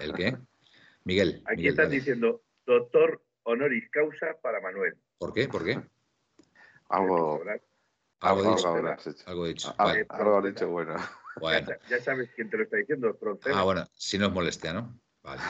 ¿El 0.00 0.12
qué? 0.12 0.36
Miguel. 1.04 1.42
Aquí 1.46 1.68
están 1.68 1.90
diciendo 1.90 2.42
doctor 2.66 3.22
honoris 3.44 3.88
causa 3.90 4.36
para 4.42 4.60
Manuel. 4.60 4.96
¿Por 5.18 5.32
qué? 5.32 5.48
¿Por 5.48 5.64
qué? 5.64 5.80
Algo, 6.88 7.42
algo, 8.20 8.54
dicho. 8.54 8.68
Algo 9.26 9.46
dicho. 9.46 9.74
Algo 9.78 10.42
dicho 10.42 10.68
bueno. 10.68 10.96
bueno. 11.40 11.68
Ya, 11.88 12.00
sabes 12.00 12.30
quién 12.34 12.50
te 12.50 12.56
lo 12.56 12.64
está 12.64 12.76
diciendo, 12.78 13.18
Ah, 13.54 13.64
bueno, 13.64 13.86
si 13.92 14.18
no 14.18 14.26
es 14.26 14.32
molestia, 14.32 14.72
¿no? 14.72 14.98
Vale. 15.22 15.40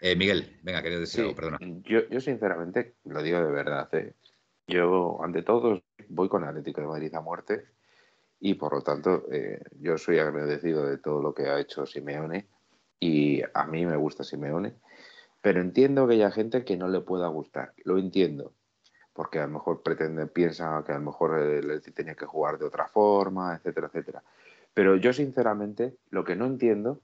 Eh, 0.00 0.14
Miguel, 0.14 0.60
venga, 0.62 0.82
quería 0.82 0.98
decir 0.98 1.22
algo, 1.22 1.34
perdona. 1.34 1.58
Yo, 1.82 2.08
yo, 2.08 2.20
sinceramente, 2.20 2.94
lo 3.04 3.22
digo 3.22 3.38
de 3.38 3.50
verdad, 3.50 3.92
¿eh? 3.94 4.14
yo 4.66 5.22
ante 5.22 5.42
todo 5.42 5.82
voy 6.08 6.28
con 6.28 6.44
Atlético 6.44 6.80
de 6.80 6.86
Madrid 6.86 7.14
a 7.14 7.20
muerte 7.20 7.66
y 8.40 8.54
por 8.54 8.74
lo 8.74 8.82
tanto 8.82 9.26
eh, 9.32 9.60
yo 9.80 9.98
soy 9.98 10.18
agradecido 10.18 10.86
de 10.86 10.98
todo 10.98 11.22
lo 11.22 11.34
que 11.34 11.48
ha 11.48 11.60
hecho 11.60 11.86
Simeone 11.86 12.48
y 13.00 13.42
a 13.42 13.66
mí 13.66 13.84
me 13.84 13.96
gusta 13.96 14.24
Simeone, 14.24 14.76
pero 15.44 15.60
entiendo 15.60 16.08
que 16.08 16.14
haya 16.14 16.30
gente 16.30 16.64
que 16.64 16.78
no 16.78 16.88
le 16.88 17.02
pueda 17.02 17.28
gustar, 17.28 17.74
lo 17.84 17.98
entiendo, 17.98 18.54
porque 19.12 19.40
a 19.40 19.46
lo 19.46 19.52
mejor 19.52 19.82
pretende, 19.82 20.26
piensa 20.26 20.82
que 20.86 20.92
a 20.92 20.94
lo 20.94 21.04
mejor 21.04 21.38
el 21.38 21.82
tenía 21.92 22.14
que 22.14 22.24
jugar 22.24 22.56
de 22.56 22.64
otra 22.64 22.88
forma, 22.88 23.54
etcétera, 23.54 23.88
etcétera. 23.88 24.22
Pero 24.72 24.96
yo 24.96 25.12
sinceramente 25.12 25.98
lo 26.08 26.24
que 26.24 26.34
no 26.34 26.46
entiendo 26.46 27.02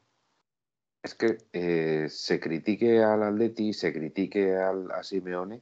es 1.03 1.15
que 1.15 1.37
eh, 1.53 2.07
se 2.09 2.41
critique 2.41 3.03
al 3.03 3.25
Atleti, 3.25 3.75
se 3.75 3.93
critique 3.93 4.57
al, 4.57 4.91
a 4.91 5.03
Simeone 5.03 5.61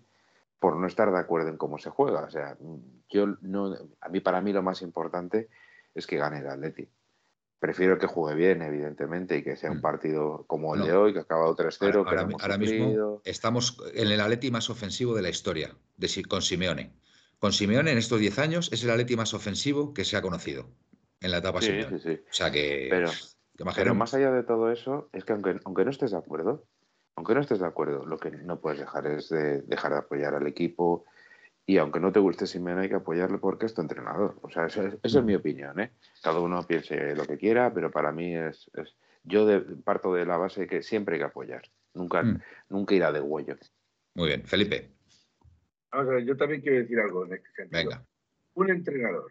por 0.61 0.77
no 0.77 0.87
estar 0.87 1.11
de 1.11 1.19
acuerdo 1.19 1.49
en 1.49 1.57
cómo 1.57 1.79
se 1.79 1.91
juega. 1.91 2.21
O 2.21 2.31
sea, 2.31 2.57
yo 3.09 3.27
no, 3.41 3.75
a 4.01 4.09
mí 4.09 4.21
para 4.21 4.41
mí 4.41 4.53
lo 4.53 4.63
más 4.63 4.83
importante 4.83 5.49
es 5.97 6.07
que 6.07 6.17
gane 6.17 6.39
el 6.39 6.49
Atleti. 6.49 6.89
Prefiero 7.59 7.99
que 7.99 8.07
juegue 8.07 8.37
bien, 8.37 8.63
evidentemente, 8.63 9.37
y 9.37 9.43
que 9.43 9.57
sea 9.57 9.71
un 9.71 9.79
mm. 9.79 9.83
partido 9.83 10.45
como 10.47 10.75
el 10.75 10.83
de 10.83 10.93
hoy, 10.93 11.13
que 11.13 11.19
ha 11.19 11.23
acabado 11.23 11.57
3-0. 11.57 11.97
Ahora, 11.97 12.29
ahora 12.41 12.59
mismo 12.59 13.21
estamos 13.25 13.83
en 13.95 14.09
el 14.09 14.21
Atleti 14.21 14.51
más 14.51 14.71
ofensivo 14.71 15.15
de 15.15 15.23
la 15.23 15.29
historia, 15.29 15.75
de, 15.97 16.23
con 16.29 16.43
Simeone. 16.43 16.93
Con 17.39 17.53
Simeone 17.53 17.91
en 17.91 17.99
estos 17.99 18.21
10 18.21 18.39
años 18.39 18.73
es 18.73 18.85
el 18.85 18.91
Atleti 18.91 19.17
más 19.17 19.35
ofensivo 19.35 19.93
que 19.93 20.05
se 20.05 20.17
ha 20.17 20.23
conocido 20.23 20.69
en 21.21 21.33
la 21.33 21.39
etapa 21.39 21.61
sí, 21.61 21.67
Simeone. 21.67 21.99
Sí, 21.99 22.09
sí. 22.11 22.21
O 22.31 22.33
sea 22.33 22.51
que... 22.53 22.87
Pero, 22.91 23.11
pero 23.75 23.95
más 23.95 24.15
allá 24.15 24.31
de 24.31 24.45
todo 24.45 24.71
eso, 24.71 25.09
es 25.13 25.25
que 25.25 25.33
aunque, 25.33 25.59
aunque 25.65 25.85
no 25.85 25.91
estés 25.91 26.13
de 26.13 26.19
acuerdo, 26.19 26.65
aunque 27.19 27.35
no 27.35 27.41
estés 27.41 27.59
de 27.59 27.67
acuerdo, 27.67 28.07
lo 28.07 28.17
que 28.19 28.31
no 28.31 28.61
puedes 28.61 28.79
dejar 28.79 29.09
es 29.09 29.29
de 29.31 29.63
dejar 29.63 29.91
de 29.91 29.99
apoyar 29.99 30.35
al 30.35 30.47
equipo. 30.47 31.05
Y 31.69 31.77
aunque 31.77 32.01
no 32.01 32.11
te 32.11 32.19
guste 32.19 32.47
Simeone, 32.47 32.81
hay 32.81 32.89
que 32.89 32.95
apoyarle 32.95 33.37
porque 33.37 33.67
es 33.67 33.75
tu 33.75 33.83
entrenador. 33.83 34.39
O 34.41 34.49
sea, 34.49 34.65
esa 34.65 34.91
es, 35.03 35.23
mi 35.23 35.35
opinión. 35.35 35.79
¿eh? 35.79 35.93
Cada 36.23 36.41
uno 36.41 36.67
piense 36.67 37.15
lo 37.15 37.27
que 37.27 37.37
quiera, 37.37 37.75
pero 37.75 37.91
para 37.91 38.11
mí 38.11 38.35
es. 38.35 38.71
yo 39.23 39.47
parto 39.85 40.15
de 40.15 40.25
la 40.25 40.39
base 40.39 40.63
de 40.63 40.67
que 40.67 40.83
siempre 40.83 41.17
hay 41.17 41.21
que 41.21 41.27
apoyar. 41.27 41.61
Nunca, 41.93 42.23
mm. 42.23 42.41
nunca 42.71 42.95
irá 42.95 43.13
de 43.13 43.21
huello. 43.21 43.59
Muy 44.15 44.29
bien. 44.29 44.45
Felipe. 44.47 44.93
Vamos 45.93 46.09
a 46.09 46.15
ver, 46.15 46.25
yo 46.25 46.39
también 46.39 46.63
quiero 46.63 46.79
decir 46.79 46.99
algo 47.01 47.27
en 47.27 47.35
este 47.35 47.51
sentido. 47.55 47.83
Venga. 47.83 48.07
Un 48.55 48.71
entrenador 48.71 49.31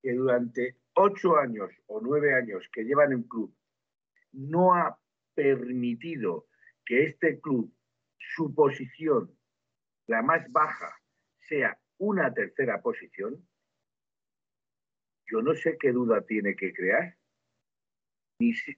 que 0.00 0.12
durante 0.12 0.76
ocho 0.94 1.36
años 1.36 1.72
o 1.88 2.00
nueve 2.00 2.36
años 2.36 2.62
que 2.72 2.84
lleva 2.84 3.04
en 3.04 3.16
un 3.16 3.22
club 3.24 3.52
no 4.30 4.76
ha 4.76 4.96
permitido 5.34 6.46
que 6.86 7.02
este 7.06 7.40
club, 7.40 7.74
su 8.16 8.54
posición, 8.54 9.36
la 10.06 10.22
más 10.22 10.48
baja, 10.52 11.00
sea 11.48 11.78
una 11.98 12.32
tercera 12.32 12.80
posición, 12.80 13.46
yo 15.26 15.42
no 15.42 15.54
sé 15.54 15.76
qué 15.78 15.92
duda 15.92 16.22
tiene 16.22 16.54
que 16.54 16.72
crear. 16.72 17.16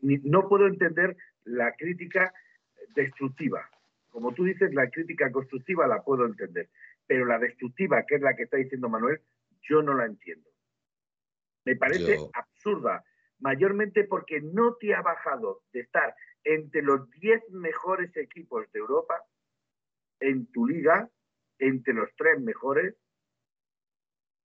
no 0.00 0.48
puedo 0.48 0.66
entender 0.66 1.16
la 1.44 1.72
crítica 1.72 2.32
destructiva. 2.94 3.68
Como 4.10 4.32
tú 4.32 4.44
dices, 4.44 4.72
la 4.74 4.88
crítica 4.88 5.30
constructiva 5.30 5.86
la 5.86 6.02
puedo 6.02 6.24
entender, 6.24 6.70
pero 7.06 7.26
la 7.26 7.38
destructiva, 7.38 8.04
que 8.06 8.16
es 8.16 8.22
la 8.22 8.34
que 8.34 8.44
está 8.44 8.56
diciendo 8.56 8.88
Manuel, 8.88 9.20
yo 9.62 9.82
no 9.82 9.94
la 9.94 10.06
entiendo. 10.06 10.48
Me 11.64 11.76
parece 11.76 12.16
absurda, 12.32 13.04
mayormente 13.40 14.04
porque 14.04 14.40
no 14.40 14.76
te 14.76 14.94
ha 14.94 15.02
bajado 15.02 15.62
de 15.72 15.80
estar 15.80 16.14
entre 16.44 16.80
los 16.82 17.10
10 17.10 17.50
mejores 17.50 18.16
equipos 18.16 18.70
de 18.72 18.78
Europa, 18.78 19.22
en 20.20 20.46
tu 20.52 20.66
liga, 20.66 21.10
entre 21.58 21.94
los 21.94 22.08
tres 22.16 22.40
mejores, 22.40 22.94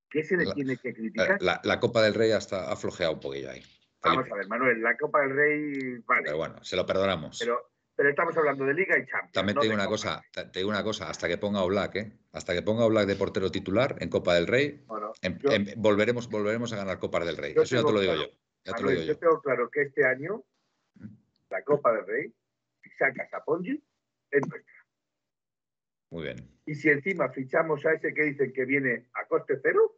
¿qué 0.10 0.24
se 0.24 0.38
le 0.38 0.52
tiene 0.54 0.78
que 0.78 0.94
criticar? 0.94 1.40
La, 1.42 1.80
Copa 1.80 2.02
del 2.04 2.14
Rey 2.14 2.32
hasta 2.32 2.72
ha 2.72 2.76
flojeado 2.76 3.14
un 3.14 3.20
poquillo 3.20 3.50
ahí. 3.50 3.64
Vamos 4.04 4.30
a 4.32 4.36
ver, 4.36 4.48
Manuel, 4.48 4.82
la 4.82 4.98
Copa 4.98 5.22
del 5.22 5.36
Rey, 5.36 5.98
vale. 6.06 6.24
Pero 6.26 6.38
bueno, 6.38 6.64
se 6.64 6.76
lo 6.76 6.86
perdonamos. 6.86 7.40
Pero, 7.40 7.72
pero 7.96 8.10
estamos 8.10 8.36
hablando 8.36 8.66
de 8.66 8.74
Liga 8.74 8.98
y 8.98 9.06
Champions. 9.06 9.32
También 9.32 9.58
te 9.58 9.64
digo 9.64 9.76
una 9.76 9.88
cosa, 9.88 10.22
te 10.32 10.60
digo 10.60 10.70
una 10.70 10.84
cosa, 10.84 11.10
hasta 11.10 11.28
que 11.28 11.38
ponga 11.38 11.62
Oblak, 11.62 11.96
¿eh? 11.96 12.12
Hasta 12.32 12.54
que 12.54 12.64
ponga 12.64 12.86
Oblak 12.86 13.06
de 13.06 13.16
portero 13.16 13.52
titular 13.52 13.96
en 14.00 14.10
Copa 14.10 14.34
del 14.36 14.48
Rey, 14.48 14.84
volveremos, 15.78 16.30
volveremos 16.30 16.74
a 16.74 16.78
ganar 16.78 17.00
Copa 17.00 17.24
del 17.24 17.38
Rey. 17.38 17.54
Eso 17.56 17.76
ya 17.76 17.84
te 17.84 17.92
lo 17.92 18.00
digo 18.00 18.16
yo. 18.16 18.28
Ya 18.64 18.74
te 18.74 18.84
lo 18.84 18.90
digo 18.90 19.04
yo. 19.04 19.18
tengo 19.18 19.42
claro 19.42 19.70
que 19.70 19.84
este 19.84 20.06
año 20.06 20.44
la 21.52 21.64
Copa 21.64 21.94
del 21.94 22.08
Rey, 22.08 22.34
si 22.82 22.90
sacas 22.92 23.32
a 23.34 23.44
Pongi, 23.44 23.84
es 24.32 24.48
nuestra. 24.48 24.71
Muy 26.12 26.24
bien. 26.24 26.48
Y 26.66 26.76
si 26.76 26.90
encima 26.90 27.30
fichamos 27.30 27.86
a 27.86 27.94
ese 27.94 28.14
que 28.14 28.24
dicen 28.24 28.54
que 28.54 28.66
viene 28.66 29.08
a 29.14 29.26
coste 29.28 29.60
cero, 29.64 29.98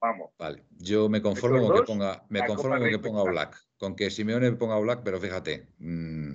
vamos. 0.00 0.30
Vale, 0.38 0.64
yo 0.78 1.08
me 1.08 1.20
conformo 1.22 1.68
con 1.68 1.76
que 1.76 1.82
ponga, 1.84 2.24
me 2.30 2.44
conformo 2.46 2.78
con 2.78 2.88
que 2.88 2.98
ponga 2.98 3.22
Black, 3.30 3.56
con 3.78 3.94
que 3.94 4.10
Simeone 4.10 4.50
ponga 4.52 4.78
Black, 4.78 5.02
pero 5.04 5.20
fíjate, 5.20 5.68
mm, 5.78 6.32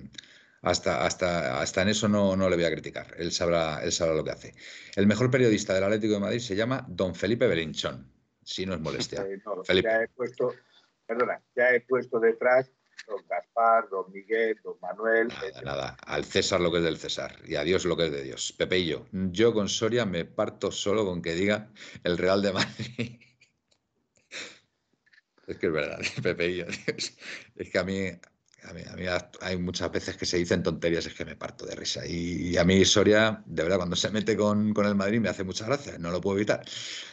hasta, 0.61 1.03
hasta, 1.06 1.60
hasta 1.60 1.81
en 1.81 1.89
eso 1.89 2.07
no, 2.07 2.35
no, 2.35 2.48
le 2.48 2.56
voy 2.56 2.65
a 2.65 2.72
criticar. 2.72 3.07
Él 3.18 3.31
sabrá, 3.31 3.84
él 3.84 3.91
sabrá 3.91 4.14
lo 4.14 4.23
que 4.23 4.31
hace. 4.31 4.53
El 4.95 5.07
mejor 5.07 5.31
periodista 5.31 5.73
del 5.73 5.84
Atlético 5.84 6.14
de 6.14 6.19
Madrid 6.19 6.39
se 6.39 6.56
llama 6.56 6.85
Don 6.88 7.15
Felipe 7.15 7.48
Belinchón, 7.48 8.11
si 8.44 8.68
no 8.68 8.76
es 8.76 8.80
molestia. 8.80 9.23
Eh, 9.23 9.41
Felipe. 9.64 9.89
Ya 9.89 10.03
he 10.03 10.07
puesto, 10.10 10.53
perdona, 11.07 11.41
ya 11.56 11.73
he 11.73 11.81
puesto 11.81 12.19
detrás 12.19 12.72
don 13.06 13.24
Gaspar, 13.28 13.90
don 13.90 14.11
Miguel, 14.11 14.57
don 14.64 14.78
Manuel. 14.82 15.28
Nada, 15.28 15.61
nada, 15.61 15.98
al 16.06 16.26
César 16.26 16.61
lo 16.61 16.72
que 16.72 16.78
es 16.80 16.84
del 16.84 16.98
César 16.98 17.36
y 17.45 17.56
a 17.56 17.64
Dios 17.64 17.86
lo 17.86 17.95
que 17.95 18.06
es 18.06 18.11
de 18.11 18.24
Dios. 18.24 18.53
Pepe 18.57 18.80
y 18.80 18.88
yo, 18.88 19.06
yo 19.11 19.53
con 19.53 19.69
Soria 19.69 20.06
me 20.06 20.26
parto 20.26 20.72
solo 20.72 21.06
con 21.06 21.22
que 21.22 21.34
diga 21.36 21.69
el 22.03 22.18
Real 22.18 22.41
de 22.41 22.53
Madrid. 22.53 23.19
es 25.48 25.57
que 25.57 25.68
es 25.68 25.74
verdad, 25.74 25.99
Pepe 26.24 26.49
y 26.49 26.57
yo. 26.57 26.65
Es 27.56 27.69
que 27.72 27.80
a 27.80 27.84
mí, 27.84 28.07
a 28.64 28.74
mí, 28.74 28.82
a 28.88 28.95
mí, 28.95 29.06
hay 29.41 29.57
muchas 29.57 29.91
veces 29.91 30.18
que 30.18 30.26
se 30.26 30.38
dicen 30.38 30.64
tonterías, 30.64 31.06
es 31.06 31.14
que 31.14 31.26
me 31.26 31.36
parto 31.36 31.65
de 31.65 31.76
risa. 31.76 32.06
Y, 32.06 32.57
a 32.57 32.64
mí 32.64 32.84
Soria, 32.86 33.44
de 33.45 33.64
verdad, 33.64 33.78
cuando 33.78 33.95
se 33.95 34.11
mete 34.11 34.36
con, 34.36 34.74
con 34.74 34.86
el 34.86 34.95
Madrid 34.95 35.19
me 35.19 35.30
hace 35.30 35.44
mucha 35.44 35.65
gracia, 35.65 35.98
no 35.98 36.11
lo 36.11 36.22
puedo 36.22 36.38
evitar. 36.38 36.65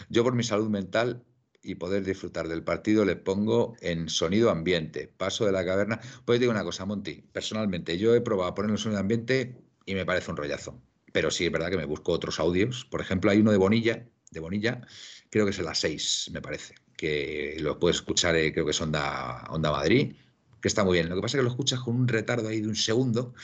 Yo 0.08 0.24
por 0.24 0.34
mi 0.34 0.42
salud 0.42 0.68
mental 0.68 1.24
y 1.64 1.74
poder 1.76 2.04
disfrutar 2.04 2.46
del 2.46 2.62
partido 2.62 3.04
le 3.04 3.16
pongo 3.16 3.74
en 3.80 4.08
sonido 4.08 4.50
ambiente, 4.50 5.08
paso 5.08 5.46
de 5.46 5.52
la 5.52 5.64
caverna. 5.64 6.00
Pues 6.24 6.38
digo 6.38 6.52
una 6.52 6.62
cosa, 6.62 6.84
Monty, 6.84 7.24
personalmente 7.32 7.98
yo 7.98 8.14
he 8.14 8.20
probado 8.20 8.54
ponerlo 8.54 8.74
en 8.74 8.78
sonido 8.78 9.00
ambiente 9.00 9.56
y 9.86 9.94
me 9.94 10.04
parece 10.04 10.30
un 10.30 10.36
rollazo. 10.36 10.78
Pero 11.12 11.30
sí 11.30 11.46
es 11.46 11.52
verdad 11.52 11.70
que 11.70 11.76
me 11.78 11.86
busco 11.86 12.12
otros 12.12 12.38
audios. 12.38 12.84
Por 12.84 13.00
ejemplo, 13.00 13.30
hay 13.30 13.38
uno 13.38 13.50
de 13.50 13.56
Bonilla, 13.56 14.06
de 14.30 14.40
Bonilla, 14.40 14.86
creo 15.30 15.46
que 15.46 15.52
es 15.52 15.58
en 15.58 15.64
las 15.64 15.80
6, 15.80 16.30
me 16.32 16.42
parece, 16.42 16.74
que 16.96 17.56
lo 17.60 17.78
puedes 17.78 17.96
escuchar, 17.96 18.36
eh, 18.36 18.52
creo 18.52 18.66
que 18.66 18.72
es 18.72 18.80
Onda, 18.80 19.44
Onda 19.50 19.70
Madrid, 19.70 20.16
que 20.60 20.68
está 20.68 20.84
muy 20.84 20.94
bien. 20.94 21.08
Lo 21.08 21.16
que 21.16 21.22
pasa 21.22 21.36
es 21.36 21.40
que 21.40 21.44
lo 21.44 21.50
escuchas 21.50 21.80
con 21.80 21.96
un 21.96 22.08
retardo 22.08 22.48
ahí 22.48 22.60
de 22.60 22.68
un 22.68 22.76
segundo 22.76 23.34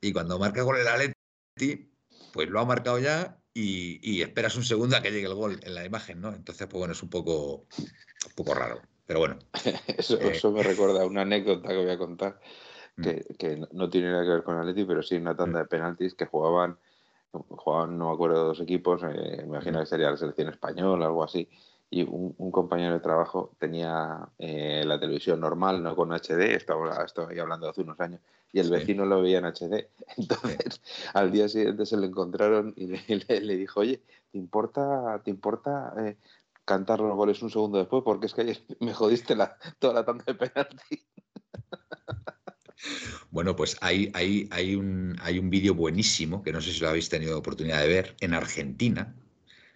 y 0.00 0.12
cuando 0.12 0.38
marca 0.38 0.62
gol 0.62 0.78
el 0.78 0.86
Atleti, 0.86 1.90
pues 2.32 2.48
lo 2.48 2.60
ha 2.60 2.64
marcado 2.64 2.98
ya 2.98 3.37
y, 3.54 4.22
esperas 4.22 4.56
un 4.56 4.64
segundo 4.64 4.96
a 4.96 5.02
que 5.02 5.10
llegue 5.10 5.26
el 5.26 5.34
gol 5.34 5.58
en 5.62 5.74
la 5.74 5.84
imagen, 5.84 6.20
¿no? 6.20 6.28
Entonces, 6.28 6.66
pues 6.66 6.78
bueno, 6.78 6.92
es 6.92 7.02
un 7.02 7.10
poco, 7.10 7.66
un 7.78 8.32
poco 8.36 8.54
raro. 8.54 8.80
Pero 9.06 9.20
bueno. 9.20 9.38
eso, 9.98 10.20
eh, 10.20 10.32
eso, 10.32 10.52
me 10.52 10.62
recuerda 10.62 11.02
a 11.02 11.06
una 11.06 11.22
anécdota 11.22 11.68
que 11.68 11.76
voy 11.76 11.90
a 11.90 11.98
contar, 11.98 12.40
mm. 12.96 13.02
que, 13.02 13.26
que, 13.38 13.66
no 13.72 13.90
tiene 13.90 14.10
nada 14.10 14.22
que 14.22 14.30
ver 14.30 14.42
con 14.44 14.58
Atleti, 14.58 14.84
pero 14.84 15.02
sí 15.02 15.16
una 15.16 15.36
tanda 15.36 15.58
mm. 15.58 15.62
de 15.62 15.68
penaltis 15.68 16.14
que 16.14 16.26
jugaban, 16.26 16.78
jugaban, 17.32 17.98
no 17.98 18.08
me 18.08 18.14
acuerdo, 18.14 18.44
dos 18.44 18.60
equipos, 18.60 19.02
eh, 19.02 19.38
me 19.38 19.56
imagino 19.56 19.78
mm. 19.78 19.82
que 19.82 19.86
sería 19.86 20.10
la 20.10 20.16
selección 20.16 20.48
española, 20.48 21.06
algo 21.06 21.24
así, 21.24 21.48
y 21.90 22.02
un, 22.02 22.50
compañero 22.50 22.94
de 22.94 23.00
trabajo 23.00 23.54
tenía 23.58 24.28
eh, 24.38 24.82
la 24.84 25.00
televisión 25.00 25.40
normal, 25.40 25.82
no 25.82 25.96
con 25.96 26.12
HD, 26.12 26.54
estaba, 26.54 27.06
ahí 27.28 27.38
hablando 27.38 27.68
hace 27.68 27.80
unos 27.80 27.98
años, 28.00 28.20
y 28.52 28.60
el 28.60 28.70
vecino 28.70 29.06
lo 29.06 29.22
veía 29.22 29.38
en 29.38 29.46
HD. 29.46 29.88
Entonces, 30.16 30.82
al 31.14 31.32
día 31.32 31.48
siguiente 31.48 31.86
se 31.86 31.96
lo 31.96 32.04
encontraron 32.04 32.74
y 32.76 32.86
le, 33.40 33.56
dijo, 33.56 33.80
oye, 33.80 34.02
¿te 34.30 34.38
importa, 34.38 35.20
te 35.24 35.30
importa 35.30 35.94
eh, 35.98 36.16
cantar 36.64 37.00
los 37.00 37.16
goles 37.16 37.42
un 37.42 37.50
segundo 37.50 37.78
después? 37.78 38.02
Porque 38.04 38.26
es 38.26 38.34
que 38.34 38.58
me 38.80 38.92
jodiste 38.92 39.34
la, 39.34 39.56
toda 39.78 39.94
la 39.94 40.04
tanda 40.04 40.24
de 40.26 40.34
penalti. 40.34 41.06
Bueno, 43.30 43.56
pues 43.56 43.76
hay, 43.80 44.10
hay, 44.14 44.48
hay 44.50 44.76
un, 44.76 45.16
hay 45.20 45.38
un 45.38 45.50
vídeo 45.50 45.74
buenísimo, 45.74 46.42
que 46.42 46.52
no 46.52 46.60
sé 46.60 46.72
si 46.72 46.80
lo 46.80 46.88
habéis 46.88 47.08
tenido 47.08 47.38
oportunidad 47.38 47.80
de 47.80 47.88
ver, 47.88 48.16
en 48.20 48.34
Argentina, 48.34 49.14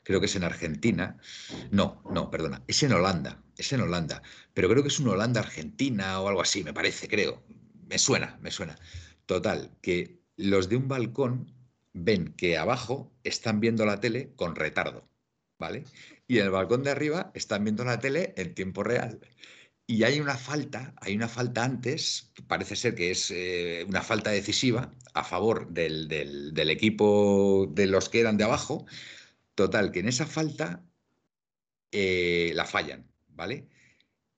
creo 0.02 0.20
que 0.20 0.26
es 0.26 0.36
en 0.36 0.44
Argentina. 0.44 1.18
No, 1.70 2.02
no, 2.10 2.30
perdona, 2.30 2.62
es 2.66 2.82
en 2.82 2.92
Holanda, 2.92 3.42
es 3.56 3.72
en 3.72 3.80
Holanda, 3.80 4.22
pero 4.54 4.68
creo 4.68 4.82
que 4.82 4.88
es 4.88 5.00
una 5.00 5.12
Holanda-Argentina 5.12 6.20
o 6.20 6.28
algo 6.28 6.42
así, 6.42 6.64
me 6.64 6.72
parece, 6.74 7.08
creo. 7.08 7.42
Me 7.88 7.98
suena, 7.98 8.38
me 8.40 8.50
suena. 8.50 8.76
Total, 9.26 9.70
que 9.82 10.20
los 10.36 10.68
de 10.68 10.76
un 10.76 10.88
balcón 10.88 11.52
ven 11.92 12.32
que 12.36 12.56
abajo 12.56 13.12
están 13.24 13.60
viendo 13.60 13.84
la 13.84 14.00
tele 14.00 14.32
con 14.36 14.56
retardo, 14.56 15.08
¿vale? 15.58 15.84
Y 16.26 16.38
en 16.38 16.46
el 16.46 16.50
balcón 16.50 16.82
de 16.82 16.90
arriba 16.90 17.30
están 17.34 17.64
viendo 17.64 17.84
la 17.84 18.00
tele 18.00 18.32
en 18.36 18.54
tiempo 18.54 18.82
real. 18.82 19.20
Y 19.86 20.04
hay 20.04 20.20
una 20.20 20.36
falta, 20.36 20.94
hay 20.98 21.14
una 21.14 21.28
falta 21.28 21.64
antes, 21.64 22.32
parece 22.46 22.76
ser 22.76 22.94
que 22.94 23.10
es 23.10 23.30
eh, 23.30 23.84
una 23.88 24.00
falta 24.00 24.30
decisiva 24.30 24.92
a 25.12 25.24
favor 25.24 25.68
del, 25.68 26.08
del 26.08 26.70
equipo 26.70 27.68
de 27.70 27.86
los 27.86 28.08
que 28.08 28.20
eran 28.20 28.38
de 28.38 28.44
abajo, 28.44 28.86
Total, 29.54 29.90
que 29.92 30.00
en 30.00 30.08
esa 30.08 30.26
falta 30.26 30.84
eh, 31.90 32.52
la 32.54 32.64
fallan, 32.64 33.10
¿vale? 33.28 33.68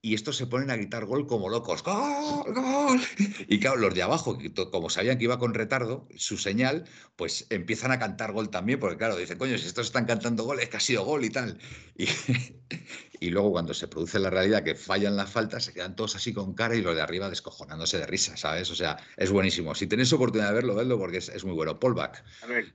Y 0.05 0.13
estos 0.13 0.37
se 0.37 0.47
ponen 0.47 0.71
a 0.71 0.77
gritar 0.77 1.07
gol 1.07 1.27
como 1.27 1.49
locos. 1.49 1.83
¡Gol! 1.83 2.53
¡Gol! 2.53 3.01
Y 3.49 3.59
claro, 3.59 3.79
los 3.79 3.95
de 3.95 4.03
abajo, 4.03 4.37
como 4.71 4.91
sabían 4.91 5.17
que 5.17 5.25
iba 5.25 5.39
con 5.39 5.55
retardo, 5.55 6.07
su 6.15 6.37
señal, 6.37 6.85
pues 7.17 7.47
empiezan 7.49 7.91
a 7.91 7.99
cantar 7.99 8.33
gol 8.33 8.51
también, 8.51 8.79
porque 8.79 8.99
claro, 8.99 9.17
dicen, 9.17 9.39
coño, 9.39 9.57
si 9.57 9.67
estos 9.67 9.87
están 9.87 10.05
cantando 10.05 10.45
gol, 10.45 10.61
es 10.61 10.69
que 10.69 10.77
ha 10.77 10.81
sido 10.81 11.07
gol 11.07 11.25
y 11.25 11.31
tal. 11.31 11.59
Y, 11.97 12.07
y 13.27 13.31
luego 13.31 13.53
cuando 13.53 13.73
se 13.73 13.89
produce 13.89 14.19
la 14.19 14.29
realidad 14.29 14.63
que 14.63 14.75
fallan 14.75 15.17
las 15.17 15.31
faltas, 15.31 15.65
se 15.65 15.73
quedan 15.73 15.97
todos 15.97 16.17
así 16.17 16.35
con 16.35 16.55
cara 16.55 16.75
y 16.75 16.83
los 16.83 16.95
de 16.95 17.01
arriba 17.01 17.31
descojonándose 17.31 17.99
de 17.99 18.07
risa, 18.07 18.37
¿sabes? 18.37 18.71
O 18.71 18.75
sea, 18.75 18.99
es 19.17 19.31
buenísimo. 19.31 19.75
Si 19.75 19.87
tenéis 19.87 20.13
oportunidad 20.13 20.49
de 20.49 20.55
verlo, 20.57 20.75
vedlo 20.75 20.99
porque 20.99 21.19
es, 21.19 21.45
muy 21.45 21.55
bueno. 21.55 21.79
Paul 21.81 21.95
Back. 21.95 22.25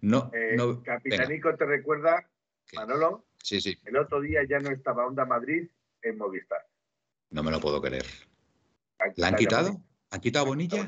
no, 0.01 0.31
eh, 0.33 0.55
no, 0.55 0.81
Capitanico 0.81 1.55
te 1.55 1.65
recuerda, 1.65 2.27
Manolo, 2.73 3.27
sí, 3.43 3.61
sí. 3.61 3.77
el 3.85 3.97
otro 3.97 4.19
día 4.21 4.39
ya 4.49 4.59
no 4.59 4.71
estaba 4.71 5.05
Onda 5.05 5.25
Madrid 5.25 5.69
en 6.01 6.17
Movistar. 6.17 6.68
No 7.29 7.43
me 7.43 7.51
lo 7.51 7.59
puedo 7.59 7.81
creer. 7.81 8.05
¿La 9.15 9.27
han 9.27 9.35
quitado? 9.35 9.81
¿Han 10.11 10.21
quitado 10.21 10.45
Bonilla? 10.45 10.87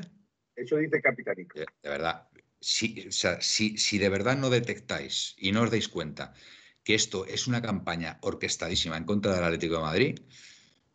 Eso 0.54 0.76
dice 0.76 1.00
Capitanico. 1.00 1.58
De, 1.58 1.66
verdad, 1.82 2.28
si, 2.60 3.10
si, 3.10 3.98
de 3.98 4.08
verdad 4.08 4.36
no 4.36 4.50
detectáis 4.50 5.34
y 5.38 5.52
no 5.52 5.62
os 5.62 5.70
dais 5.70 5.88
cuenta 5.88 6.34
que 6.84 6.94
esto 6.94 7.24
es 7.26 7.46
una 7.46 7.62
campaña 7.62 8.18
orquestadísima 8.22 8.96
en 8.96 9.04
contra 9.04 9.34
del 9.34 9.44
Atlético 9.44 9.76
de 9.76 9.82
Madrid, 9.82 10.20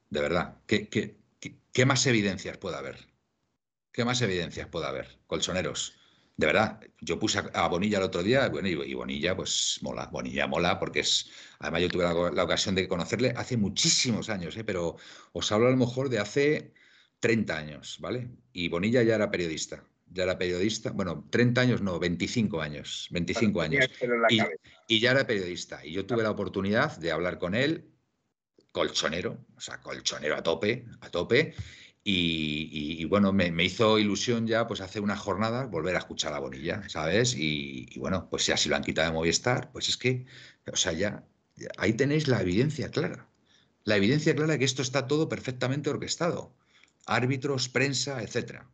de 0.09 0.21
verdad, 0.21 0.57
¿qué, 0.67 0.89
qué 0.89 1.85
más 1.85 2.05
evidencias 2.05 2.57
puede 2.57 2.77
haber? 2.77 2.97
¿Qué 3.91 4.05
más 4.05 4.21
evidencias 4.21 4.67
puede 4.67 4.85
haber? 4.85 5.19
Colchoneros 5.27 5.96
de 6.37 6.45
verdad, 6.45 6.79
yo 7.01 7.17
puse 7.17 7.39
a, 7.51 7.67
Bonilla 7.67 7.97
el 7.97 8.03
otro 8.03 8.21
día, 8.21 8.47
bueno, 8.49 8.67
y, 8.67 8.93
Bonilla, 8.93 9.35
pues 9.35 9.79
mola, 9.81 10.05
Bonilla 10.05 10.45
mola, 10.45 10.79
porque 10.79 10.99
es, 10.99 11.31
además 11.57 11.81
yo 11.81 11.89
tuve 11.89 12.03
la, 12.03 12.43
ocasión 12.43 12.75
de 12.75 12.87
conocerle 12.87 13.33
hace 13.35 13.57
muchísimos 13.57 14.29
años, 14.29 14.55
¿eh? 14.55 14.63
pero 14.63 14.97
os 15.33 15.51
hablo 15.51 15.67
a 15.67 15.71
lo 15.71 15.77
mejor 15.77 16.09
de 16.09 16.19
hace 16.19 16.73
30 17.21 17.57
años, 17.57 17.97
¿vale? 17.99 18.29
Y 18.53 18.69
Bonilla 18.69 19.01
ya 19.01 19.15
era 19.15 19.31
periodista, 19.31 19.83
ya 20.11 20.23
era 20.23 20.37
periodista, 20.37 20.91
bueno, 20.91 21.27
30 21.31 21.61
años 21.61 21.81
no, 21.81 21.97
25 21.97 22.61
años, 22.61 23.07
25 23.09 23.61
años. 23.61 23.89
Y, 24.29 24.39
y, 24.87 24.99
ya 24.99 25.11
era 25.11 25.25
periodista, 25.25 25.83
y 25.83 25.91
yo 25.91 26.05
tuve 26.05 26.21
la 26.21 26.29
oportunidad 26.29 26.97
de 26.97 27.11
hablar 27.11 27.39
con 27.39 27.55
él, 27.55 27.89
colchonero, 28.71 29.43
o 29.55 29.59
sea, 29.59 29.81
colchonero 29.81 30.35
a 30.35 30.43
tope, 30.43 30.85
a 31.01 31.09
tope, 31.09 31.55
y, 32.09 33.03
bueno, 33.05 33.33
me, 33.33 33.51
hizo 33.65 33.99
ilusión 33.99 34.47
ya, 34.47 34.65
pues 34.65 34.79
hace 34.79 35.01
unas 35.01 35.19
jornadas, 35.19 35.69
volver 35.69 35.95
a 35.97 35.99
escuchar 35.99 36.33
a 36.33 36.39
Bonilla, 36.39 36.87
¿sabes? 36.87 37.35
Y, 37.37 37.99
bueno, 37.99 38.29
pues 38.29 38.43
si 38.45 38.69
lo 38.69 38.77
han 38.77 38.83
quitado 38.83 39.09
de 39.09 39.13
Movistar, 39.13 39.71
pues 39.73 39.89
es 39.89 39.97
que, 39.97 40.25
o 40.71 40.77
sea, 40.77 40.93
ya, 40.93 41.25
ahí 41.77 41.91
tenéis 41.93 42.29
la 42.29 42.41
evidencia 42.41 42.91
clara. 42.91 43.27
La 43.83 43.97
evidencia 43.97 44.33
clara 44.35 44.53
de 44.53 44.59
que 44.59 44.65
esto 44.65 44.81
está 44.81 45.05
todo 45.07 45.27
perfectamente 45.27 45.89
orquestado. 45.89 46.53
Árbitros, 47.05 47.67
prensa, 47.67 48.23
etcétera. 48.23 48.69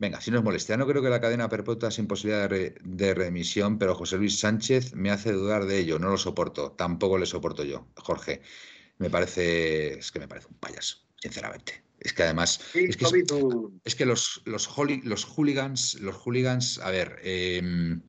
Venga, 0.00 0.20
si 0.20 0.32
no 0.32 0.38
es 0.38 0.44
molestia, 0.44 0.76
no 0.76 0.88
creo 0.88 1.02
que 1.02 1.10
la 1.10 1.20
cadena 1.20 1.48
perpetua 1.48 1.92
sin 1.92 2.08
posibilidad 2.08 2.50
de, 2.50 2.74
de, 2.82 3.14
remisión, 3.14 3.78
pero 3.78 3.94
José 3.94 4.16
Luis 4.16 4.40
Sánchez 4.40 4.94
me 4.94 5.10
hace 5.10 5.32
dudar 5.32 5.66
de 5.66 5.78
ello, 5.78 6.00
no 6.00 6.08
lo 6.08 6.18
soporto, 6.18 6.72
tampoco 6.72 7.16
le 7.16 7.26
soporto 7.26 7.62
yo, 7.62 7.86
Jorge. 7.96 8.42
Me 8.98 9.08
parece, 9.08 9.98
es 9.98 10.10
que 10.10 10.18
me 10.18 10.26
parece 10.26 10.48
un 10.48 10.54
payaso, 10.54 10.98
sinceramente. 11.20 11.87
Es 12.00 12.12
que 12.12 12.22
además. 12.22 12.60
es, 12.74 12.96
que, 12.96 13.04
los, 14.06 14.42
los, 14.44 14.68
los, 15.04 15.24
hooligans, 15.24 15.94
los 16.00 16.16
hooligans, 16.16 16.78
a 16.78 16.90
ver, 16.90 17.20
em, 17.22 18.02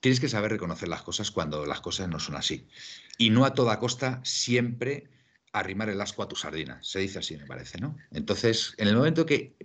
tienes 0.00 0.20
que 0.20 0.28
saber 0.28 0.50
reconocer 0.52 0.88
las 0.88 1.02
cosas 1.02 1.30
cuando 1.30 1.66
las 1.66 1.80
cosas 1.80 2.08
no 2.08 2.18
son 2.18 2.36
así. 2.36 2.68
Y 3.18 3.30
no 3.30 3.44
a 3.44 3.54
toda 3.54 3.78
costa 3.78 4.20
siempre 4.24 5.10
arrimar 5.52 5.88
el 5.88 6.00
asco 6.00 6.22
a 6.22 6.28
tu 6.28 6.36
sardina. 6.36 6.78
Se 6.82 6.98
dice 6.98 7.18
así, 7.20 7.36
me 7.36 7.46
parece, 7.46 7.78
¿no? 7.78 7.96
Entonces, 8.10 8.74
en 8.78 8.88
el 8.88 8.96
momento 8.96 9.26
que 9.26 9.56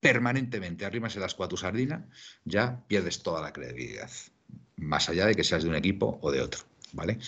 permanentemente 0.00 0.86
arrimas 0.86 1.16
el 1.16 1.24
asco 1.24 1.44
a 1.44 1.48
tu 1.48 1.56
sardina, 1.56 2.08
ya 2.44 2.84
pierdes 2.86 3.22
toda 3.22 3.42
la 3.42 3.52
credibilidad, 3.52 4.10
más 4.76 5.08
allá 5.08 5.26
de 5.26 5.34
que 5.34 5.44
seas 5.44 5.64
de 5.64 5.68
un 5.68 5.74
equipo 5.74 6.18
o 6.22 6.30
de 6.30 6.40
otro. 6.40 6.67
¿Vale? 6.92 7.18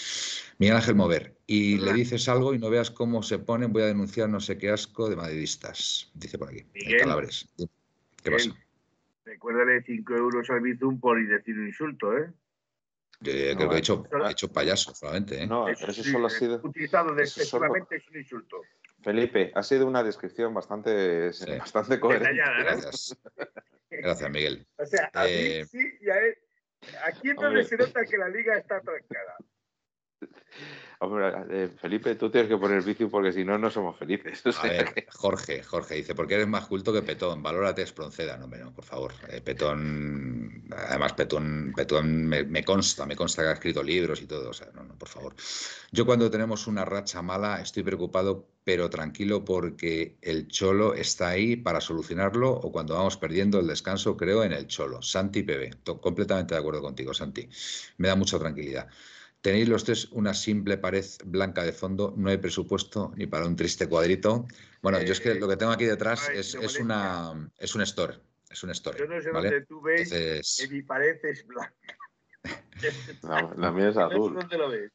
Miguel 0.59 0.77
Ángel 0.77 0.95
Mover, 0.95 1.37
y 1.47 1.77
le 1.79 1.93
dices 1.93 2.29
algo 2.29 2.55
y 2.55 2.59
no 2.59 2.71
veas 2.71 2.91
cómo 2.91 3.23
se 3.23 3.39
ponen, 3.39 3.73
voy 3.73 3.83
a 3.83 3.87
denunciar 3.87 4.29
no 4.29 4.41
sé 4.41 4.57
qué 4.57 4.71
asco 4.71 5.09
de 5.11 5.17
madridistas, 5.17 6.11
dice 6.15 6.39
por 6.39 6.49
aquí, 6.49 6.65
Miguel, 6.75 7.01
Calabres. 7.01 7.47
¿Qué 8.23 8.31
pasa? 8.31 8.51
Recuérdale 9.25 9.83
5 9.83 10.15
euros 10.17 10.49
al 10.51 10.61
Bizum 10.61 10.99
por 10.99 11.23
decir 11.27 11.57
un 11.59 11.67
insulto, 11.67 12.17
¿eh? 12.17 12.31
Yo 13.21 13.33
creo 13.33 13.55
No, 13.55 13.69
que 13.69 13.77
he 13.77 13.79
hecho, 13.79 14.03
he 14.27 14.31
hecho 14.31 14.51
payaso 14.51 14.95
solamente, 14.95 15.43
¿eh? 15.43 15.47
No, 15.47 15.69
Eso 15.69 15.81
pero 15.81 15.93
eso 15.93 16.05
solo 16.05 16.27
ha 16.27 16.31
sido. 16.31 16.61
Utilizado 16.65 17.15
despectivamente 17.15 17.97
es 17.97 18.09
un 18.09 18.17
insulto. 18.17 18.63
Felipe, 19.03 19.53
ha 19.55 19.63
sido 19.63 19.87
una 19.87 20.03
descripción 20.03 20.55
bastante, 20.55 21.33
Sí. 21.35 21.45
bastante 21.59 22.01
coherente. 22.01 22.31
Detallada, 22.33 22.59
¿no? 22.59 22.65
Gracias. 22.65 23.17
Gracias, 23.91 24.31
Miguel. 24.31 24.67
O 24.79 24.87
sea, 24.87 25.11
a 25.13 25.29
Eh, 25.29 25.61
mí 25.61 25.69
sí 25.81 25.93
y 26.01 26.09
a 26.11 26.19
él. 26.19 26.35
Aquí 27.05 27.29
es 27.29 27.35
donde 27.37 27.49
Hombre. 27.61 27.65
se 27.65 27.77
nota 27.77 28.05
que 28.07 28.17
la 28.17 28.29
liga 28.31 28.57
está 28.57 28.81
trancada. 28.81 29.37
Hombre, 31.03 31.33
eh, 31.51 31.69
Felipe, 31.81 32.15
tú 32.15 32.31
tienes 32.31 32.51
que 32.51 32.59
poner 32.59 32.83
vicio 32.83 33.09
porque 33.09 33.33
si 33.33 33.43
no, 33.43 33.57
no 33.57 33.71
somos 33.71 33.99
felices. 33.99 34.43
O 34.47 34.51
A 34.51 34.63
ver, 34.65 34.93
que- 34.93 35.07
Jorge, 35.11 35.63
Jorge 35.63 35.95
dice, 35.95 36.15
porque 36.15 36.35
eres 36.35 36.47
más 36.47 36.67
culto 36.67 36.93
que 36.93 37.01
Petón, 37.01 37.43
valórate 37.43 37.81
Espronceda, 37.81 38.37
no, 38.37 38.47
no, 38.47 38.73
por 38.75 38.85
favor. 38.85 39.13
Eh, 39.31 39.41
Petón, 39.41 40.65
además 40.77 41.15
Petón, 41.15 41.73
Petón 41.75 42.27
me, 42.27 42.45
me 42.45 42.63
consta, 42.65 43.07
me 43.07 43.17
consta 43.17 43.43
que 43.43 43.49
ha 43.49 43.53
escrito 43.53 43.83
libros 43.83 44.21
y 44.21 44.27
todo, 44.27 44.51
o 44.51 44.53
sea, 44.53 44.69
no, 44.75 44.85
no, 44.85 44.99
por 44.99 45.09
favor. 45.09 45.35
Yo 45.91 46.05
cuando 46.05 46.31
tenemos 46.31 46.67
una 46.67 46.85
racha 46.85 47.23
mala 47.23 47.63
estoy 47.63 47.83
preocupado, 47.83 48.47
pero 48.63 48.91
tranquilo 48.91 49.43
porque 49.43 50.19
el 50.21 50.49
Cholo 50.49 50.93
está 50.93 51.29
ahí 51.29 51.57
para 51.57 51.81
solucionarlo 51.81 52.51
o 52.53 52.71
cuando 52.71 52.95
vamos 52.95 53.17
perdiendo 53.17 53.59
el 53.59 53.67
descanso, 53.69 54.19
creo 54.19 54.45
en 54.45 54.53
el 54.53 54.67
Cholo. 54.67 55.01
Santi 55.01 55.43
PB, 55.43 55.99
completamente 56.01 56.55
de 56.55 56.61
acuerdo 56.61 56.83
contigo, 56.83 57.15
Santi. 57.15 57.49
Me 57.97 58.09
da 58.09 58.17
mucha 58.17 58.39
tranquilidad. 58.39 58.87
Tenéis 59.41 59.69
los 59.69 59.85
tres 59.85 60.09
una 60.13 60.35
simple 60.35 60.77
pared 60.77 61.05
blanca 61.25 61.65
de 61.65 61.73
fondo, 61.73 62.13
no 62.17 62.29
hay 62.29 62.37
presupuesto 62.37 63.13
ni 63.17 63.27
para 63.27 63.47
un 63.47 63.57
triste 63.57 63.89
cuadrito. 63.89 64.47
Bueno, 64.83 65.01
yo 65.03 65.13
es 65.13 65.21
que 65.21 65.35
lo 65.35 65.49
que 65.49 65.57
tengo 65.57 65.73
aquí 65.73 65.87
detrás 65.87 66.29
Ay, 66.29 66.39
es, 66.39 66.55
una 66.55 67.51
es 67.59 67.75
un 67.75 67.83
store, 67.83 68.21
es 68.51 68.63
un 68.63 68.71
store, 68.71 68.99
Yo 68.99 69.07
no 69.07 69.21
sé 69.21 69.31
¿vale? 69.31 69.51
dónde 69.51 69.67
tú 69.67 69.81
ves 69.81 70.11
Entonces, 70.13 70.67
que 70.69 70.75
mi 70.75 70.83
pared 70.83 71.19
es 71.25 71.47
blanca. 71.47 71.75
La, 73.23 73.55
la 73.57 73.73
mía 73.73 73.89
es 73.91 73.97
azul. 73.97 74.35
¿Dónde 74.35 74.59
lo 74.59 74.71
ves? 74.71 74.91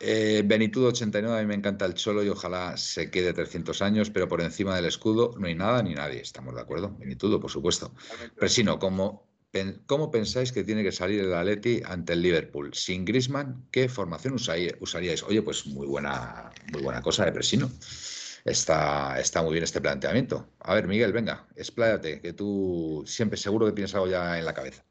eh, 0.00 0.42
Benitudo 0.44 0.88
89, 0.88 1.38
a 1.38 1.40
mí 1.42 1.46
me 1.46 1.54
encanta 1.54 1.84
el 1.86 1.94
cholo 1.94 2.22
y 2.22 2.28
ojalá 2.28 2.76
se 2.76 3.10
quede 3.10 3.32
300 3.32 3.82
años, 3.82 4.10
pero 4.10 4.28
por 4.28 4.40
encima 4.40 4.76
del 4.76 4.84
escudo 4.86 5.34
no 5.38 5.46
hay 5.46 5.54
nada 5.54 5.82
ni 5.82 5.94
nadie, 5.94 6.20
¿estamos 6.20 6.54
de 6.54 6.60
acuerdo? 6.60 6.94
Benitudo, 6.96 7.40
por 7.40 7.50
supuesto. 7.50 7.94
Presino, 8.38 8.78
¿cómo, 8.78 9.04
pen- 9.16 9.27
¿cómo 9.86 10.10
pensáis 10.10 10.52
que 10.52 10.64
tiene 10.64 10.82
que 10.82 10.92
salir 10.92 11.20
el 11.20 11.34
Atleti 11.34 11.82
ante 11.84 12.12
el 12.12 12.22
Liverpool? 12.22 12.74
Sin 12.74 13.04
Grisman, 13.04 13.66
¿qué 13.70 13.88
formación 13.88 14.34
usarí- 14.34 14.76
usaríais? 14.80 15.22
Oye, 15.22 15.42
pues 15.42 15.66
muy 15.66 15.86
buena, 15.86 16.50
muy 16.72 16.82
buena 16.82 17.00
cosa 17.02 17.24
de 17.24 17.32
Presino. 17.32 17.68
Está, 18.44 19.18
está 19.20 19.42
muy 19.42 19.52
bien 19.52 19.64
este 19.64 19.80
planteamiento. 19.80 20.48
A 20.60 20.74
ver, 20.74 20.86
Miguel, 20.86 21.12
venga, 21.12 21.46
expláyate, 21.56 22.20
que 22.20 22.32
tú 22.32 23.02
siempre 23.06 23.36
seguro 23.36 23.66
que 23.66 23.72
tienes 23.72 23.94
algo 23.94 24.06
ya 24.06 24.38
en 24.38 24.44
la 24.44 24.54
cabeza. 24.54 24.84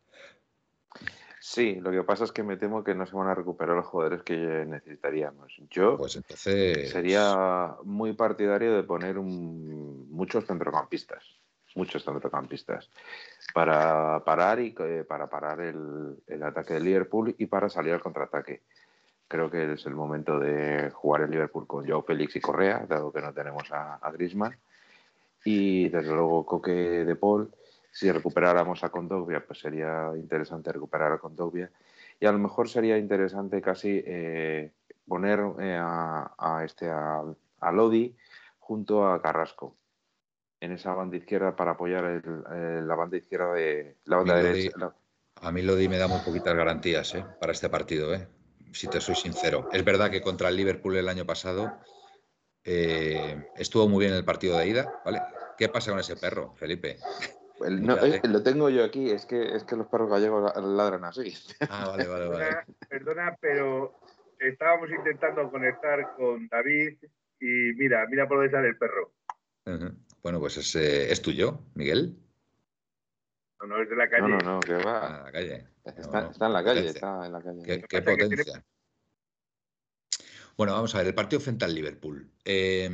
Sí, 1.39 1.75
lo 1.75 1.91
que 1.91 2.03
pasa 2.03 2.25
es 2.25 2.31
que 2.31 2.43
me 2.43 2.57
temo 2.57 2.83
que 2.83 2.93
no 2.93 3.05
se 3.05 3.15
van 3.15 3.27
a 3.29 3.35
recuperar 3.35 3.75
los 3.77 3.85
jugadores 3.85 4.21
que 4.23 4.35
necesitaríamos. 4.35 5.53
Yo 5.69 5.95
Pues 5.97 6.15
entonces. 6.17 6.89
sería 6.91 7.75
muy 7.83 8.13
partidario 8.13 8.75
de 8.75 8.83
poner 8.83 9.17
un- 9.17 10.11
muchos 10.11 10.45
centrocampistas, 10.45 11.23
muchos 11.75 12.03
centrocampistas, 12.03 12.89
para 13.53 14.23
parar 14.23 14.59
y 14.59 14.75
eh, 14.79 15.03
para 15.07 15.27
parar 15.27 15.61
el, 15.61 16.17
el 16.27 16.43
ataque 16.43 16.73
del 16.75 16.83
Liverpool 16.83 17.35
y 17.37 17.45
para 17.45 17.69
salir 17.69 17.93
al 17.93 18.01
contraataque. 18.01 18.61
Creo 19.27 19.51
que 19.51 19.73
es 19.73 19.85
el 19.85 19.93
momento 19.93 20.39
de 20.39 20.89
jugar 20.91 21.23
el 21.23 21.31
Liverpool 21.31 21.67
con 21.67 21.85
Joao 21.85 22.03
Félix 22.03 22.35
y 22.37 22.41
Correa, 22.41 22.85
dado 22.87 23.11
que 23.11 23.21
no 23.21 23.33
tenemos 23.33 23.71
a, 23.71 23.95
a 23.95 24.11
Griezmann. 24.11 24.55
Y 25.43 25.89
desde 25.89 26.13
luego 26.13 26.45
Coque 26.45 26.71
de 26.71 27.15
Paul, 27.15 27.51
si 27.91 28.11
recuperáramos 28.11 28.83
a 28.83 28.89
Kondogbia, 28.89 29.43
pues 29.45 29.59
sería 29.59 30.11
interesante 30.15 30.71
recuperar 30.71 31.11
a 31.11 31.17
Kondogbia. 31.17 31.69
Y 32.19 32.25
a 32.25 32.31
lo 32.31 32.39
mejor 32.39 32.69
sería 32.69 32.97
interesante 32.97 33.61
casi 33.61 34.01
eh, 34.05 34.71
poner 35.07 35.39
eh, 35.59 35.77
a, 35.79 36.33
a 36.37 36.63
este 36.63 36.89
a, 36.89 37.21
a 37.59 37.71
Lodi 37.71 38.15
junto 38.59 39.07
a 39.07 39.21
Carrasco 39.21 39.75
en 40.59 40.71
esa 40.71 40.93
banda 40.93 41.17
izquierda 41.17 41.55
para 41.55 41.71
apoyar 41.71 42.03
el- 42.05 42.43
eh, 42.51 42.81
la 42.83 42.95
banda 42.95 43.17
izquierda 43.17 43.53
de 43.53 43.97
la 44.05 44.17
banda 44.17 44.35
Lodi- 44.35 44.43
derecha. 44.43 44.77
la- 44.77 44.95
A 45.41 45.51
mí 45.51 45.61
Lodi 45.61 45.87
me 45.87 45.97
da 45.99 46.07
muy 46.07 46.19
poquitas 46.25 46.55
garantías 46.55 47.13
¿eh? 47.13 47.23
para 47.39 47.51
este 47.51 47.69
partido, 47.69 48.13
¿eh? 48.13 48.27
si 48.71 48.87
te 48.87 48.99
soy 48.99 49.15
sincero. 49.15 49.67
Es 49.71 49.85
verdad 49.85 50.09
que 50.09 50.21
contra 50.21 50.49
el 50.49 50.55
Liverpool 50.57 50.97
el 50.97 51.07
año 51.09 51.25
pasado 51.25 51.71
eh, 52.63 53.47
estuvo 53.55 53.87
muy 53.87 54.05
bien 54.05 54.15
el 54.17 54.25
partido 54.25 54.57
de 54.57 54.67
ida, 54.67 54.91
¿vale? 55.05 55.21
¿Qué 55.57 55.69
pasa 55.69 55.91
con 55.91 55.99
ese 55.99 56.15
perro, 56.15 56.53
Felipe? 56.55 56.97
el- 57.61 57.81
no, 57.85 57.95
eh, 58.03 58.19
lo 58.23 58.41
tengo 58.43 58.69
yo 58.69 58.83
aquí, 58.83 59.09
es 59.11 59.25
que, 59.25 59.55
es 59.55 59.63
que 59.63 59.75
los 59.75 59.87
perros 59.87 60.09
gallegos 60.09 60.51
ladran 60.57 61.05
así. 61.05 61.33
Ah, 61.69 61.87
vale, 61.87 62.07
vale, 62.07 62.27
vale. 62.27 62.45
Perdona, 62.45 62.65
perdona, 62.89 63.37
pero 63.39 63.99
estábamos 64.39 64.89
intentando 64.89 65.49
conectar 65.51 66.15
con 66.15 66.47
David 66.47 66.97
y 67.39 67.73
mira, 67.77 68.05
mira 68.09 68.27
por 68.27 68.37
dónde 68.37 68.51
sale 68.51 68.69
el 68.69 68.77
perro. 68.77 69.13
Bueno, 70.23 70.39
pues 70.39 70.57
es, 70.57 70.75
eh, 70.75 71.11
es 71.11 71.21
tuyo, 71.21 71.59
Miguel. 71.75 72.17
No, 73.61 73.67
no, 73.67 73.81
es 73.81 73.89
de 73.89 73.95
la 73.95 74.09
calle. 74.09 74.27
No, 74.27 74.37
no, 74.39 74.53
no, 74.55 74.59
que 74.59 74.73
va. 74.73 75.23
la 75.25 75.31
calle. 75.31 75.67
Está, 75.83 76.01
No, 76.01 76.21
no, 76.21 76.31
está 76.31 76.45
en 76.47 76.53
la 76.53 76.63
calle, 76.63 76.79
potencia. 76.81 76.91
está 76.91 77.25
en 77.25 77.31
la 77.31 77.41
calle. 77.41 77.63
Qué, 77.63 77.87
tiene- 77.87 78.05
potencia. 78.05 78.65
Bueno, 80.57 80.73
vamos 80.73 80.93
a 80.95 80.97
ver, 80.99 81.07
el 81.07 81.15
partido 81.15 81.39
frente 81.39 81.65
al 81.65 81.75
Liverpool. 81.75 82.31
Eh, 82.43 82.89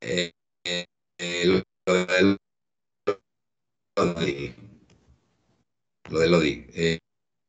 eh, 0.00 0.32
eh, 1.18 1.62
lo 1.86 2.06
del 2.06 2.38
Lodi. 3.96 4.54
Lo 6.10 6.18
de 6.18 6.28
Lodi. 6.28 6.66
Eh, 6.74 6.98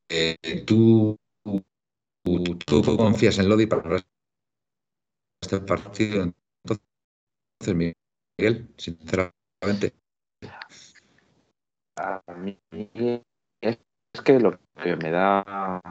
eh, 0.10 0.64
¿tú, 0.66 1.18
tú, 2.24 2.58
tú 2.66 2.98
confías 2.98 3.38
en 3.40 3.50
Lodi 3.50 3.66
para 3.66 4.04
este 5.46 5.60
partido? 5.60 6.24
Entonces, 6.64 7.96
Miguel, 8.40 8.74
sinceramente. 8.78 9.94
A 11.98 12.22
mí 12.36 12.60
es 13.62 13.80
que 14.24 14.40
lo 14.40 14.60
que 14.82 14.96
me 14.96 15.12
da. 15.12 15.82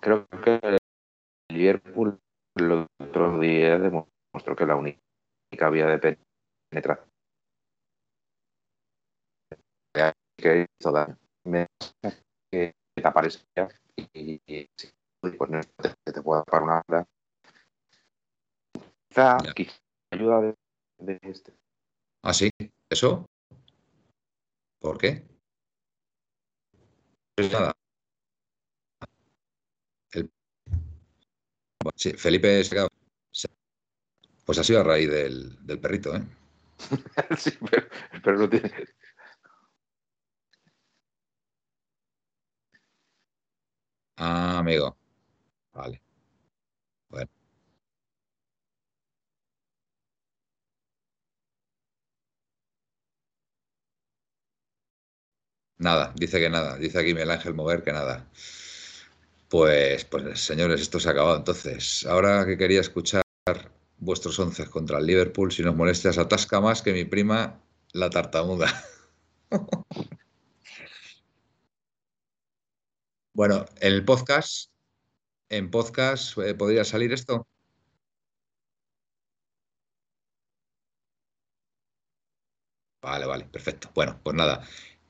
Creo 0.00 0.26
que 0.44 0.60
el 0.62 0.78
Liverpool 1.50 2.18
el 2.56 2.86
otro 3.00 3.38
día 3.40 3.78
demostró 3.78 4.56
que 4.56 4.66
la 4.66 4.76
única 4.76 5.70
vía 5.70 5.86
de 5.86 6.16
penetración 6.70 7.08
que 10.36 10.66
hizo 10.80 10.92
me 11.44 11.66
que 12.50 12.72
te 12.94 13.08
aparece 13.08 13.40
y, 14.14 14.40
y, 14.46 14.68
pues 15.20 15.50
no 15.50 15.60
que 16.04 16.12
te 16.12 16.22
pueda 16.22 16.44
tapar 16.44 16.62
una. 16.62 16.82
Quizá, 19.08 19.38
Ya. 19.44 19.52
quizá 19.54 19.74
ayuda 20.10 20.40
de, 20.40 20.54
de 20.98 21.18
este. 21.22 21.52
¿Ah, 22.22 22.34
sí? 22.34 22.50
¿Eso? 22.90 23.26
¿Por 24.80 24.98
qué? 24.98 25.24
Pues 27.36 27.52
nada. 27.52 27.72
El- 30.12 30.30
Sí, 31.96 32.12
Felipe 32.12 32.62
se- 32.64 32.76
Pues 34.44 34.58
ha 34.58 34.64
sido 34.64 34.80
a 34.80 34.84
raíz 34.84 35.08
del, 35.10 35.64
del 35.66 35.80
perrito, 35.80 36.14
¿eh? 36.14 36.22
sí, 37.38 37.50
pero, 37.70 37.86
pero 38.22 38.38
no 38.38 38.48
tiene. 38.48 38.70
Ah, 44.16 44.58
amigo. 44.58 44.96
Vale. 45.72 46.02
Nada, 55.78 56.12
dice 56.16 56.40
que 56.40 56.50
nada. 56.50 56.76
Dice 56.76 56.98
aquí 56.98 57.14
Miguel 57.14 57.30
Ángel 57.30 57.54
Mover 57.54 57.82
que 57.82 57.92
nada. 57.92 58.26
Pues, 59.48 60.04
pues 60.04 60.40
señores, 60.40 60.80
esto 60.80 61.00
se 61.00 61.08
ha 61.08 61.12
acabado 61.12 61.36
entonces. 61.38 62.04
Ahora 62.06 62.44
que 62.46 62.58
quería 62.58 62.80
escuchar 62.80 63.22
vuestros 63.98 64.38
once 64.38 64.66
contra 64.68 64.98
el 64.98 65.06
Liverpool, 65.06 65.52
si 65.52 65.62
nos 65.62 65.74
molestas, 65.76 66.18
atasca 66.18 66.60
más 66.60 66.82
que 66.82 66.92
mi 66.92 67.04
prima 67.04 67.60
la 67.92 68.10
tartamuda. 68.10 68.68
bueno, 73.34 73.64
el 73.80 74.04
podcast, 74.04 74.70
en 75.48 75.70
podcast 75.70 76.36
eh, 76.38 76.54
podría 76.54 76.84
salir 76.84 77.12
esto. 77.12 77.46
Vale, 83.02 83.26
vale, 83.26 83.44
perfecto. 83.46 83.90
Bueno, 83.94 84.20
pues 84.22 84.36
nada 84.36 84.62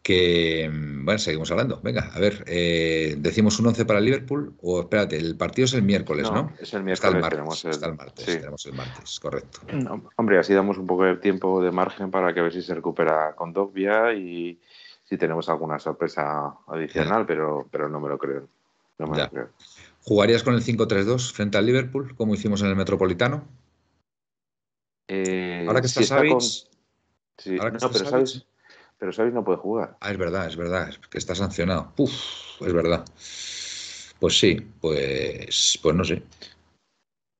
que 0.09 0.70
mm, 0.72 1.05
bueno, 1.05 1.18
seguimos 1.18 1.51
hablando. 1.51 1.80
Venga, 1.82 2.10
a 2.14 2.18
ver, 2.18 2.43
eh, 2.47 3.14
decimos 3.18 3.59
un 3.60 3.66
11 3.66 3.85
para 3.85 4.01
Liverpool 4.01 4.55
o 4.62 4.80
espérate, 4.80 5.18
el 5.18 5.36
partido 5.36 5.66
es 5.66 5.74
el 5.74 5.82
miércoles, 5.82 6.30
¿no? 6.32 6.51
Es 6.59 6.72
el 6.72 6.89
Está 6.89 7.09
el 7.09 7.16
miércoles, 7.16 7.20
martes, 7.20 7.30
tenemos 7.39 7.64
el, 7.66 7.70
está 7.72 7.86
el 7.89 7.94
martes, 7.94 8.24
sí. 8.24 8.39
tenemos 8.39 8.64
el 8.66 8.72
martes, 8.72 9.20
correcto. 9.20 9.59
No, 9.70 10.09
Hombre, 10.16 10.39
así 10.39 10.55
damos 10.55 10.78
un 10.78 10.86
poco 10.86 11.05
de 11.05 11.16
tiempo 11.18 11.62
de 11.62 11.72
margen 11.72 12.10
para 12.10 12.32
que 12.32 12.40
a 12.40 12.44
ver 12.44 12.55
si 12.55 12.62
se 12.62 12.74
recupera 12.74 13.35
con 13.36 13.52
Dogbia 13.52 14.14
y 14.14 14.59
si 15.05 15.18
tenemos 15.18 15.47
alguna 15.51 15.78
sorpresa 15.78 16.55
adicional, 16.68 17.26
pero, 17.26 17.68
pero 17.70 17.90
no 17.90 18.01
me 18.01 18.09
lo 18.09 18.16
creo. 18.16 18.48
No 18.98 19.09
me 19.09 19.18
lo 19.18 19.28
creo. 19.28 19.48
¿Jugarías 20.05 20.43
con 20.43 20.55
el 20.55 20.62
5-3-2 20.62 21.35
frente 21.35 21.59
al 21.59 21.66
Liverpool, 21.66 22.16
como 22.16 22.32
hicimos 22.35 22.62
en 22.62 22.68
el 22.68 22.76
Metropolitano? 22.76 23.44
Eh, 25.06 25.64
Ahora 25.66 25.82
que 25.82 25.89
si 25.89 26.02
está 26.02 26.26
con- 26.26 26.40
sí, 26.40 27.59
ahora 27.59 27.72
que 27.72 27.78
no, 27.78 27.86
está 27.86 27.89
pero 27.90 28.05
Savic- 28.06 28.10
sabes, 28.10 28.47
pero 28.98 29.12
Savic 29.12 29.32
no 29.32 29.44
puede 29.44 29.58
jugar. 29.58 29.96
Ah, 30.00 30.10
es 30.10 30.18
verdad, 30.18 30.46
es 30.46 30.56
verdad, 30.56 30.88
es 30.88 30.98
que 30.98 31.18
está 31.18 31.34
sancionado. 31.34 31.92
Uf, 31.96 32.12
es 32.60 32.72
verdad. 32.72 33.04
Pues 34.18 34.38
sí, 34.38 34.60
pues, 34.80 35.78
pues 35.80 35.94
no 35.94 36.04
sé. 36.04 36.22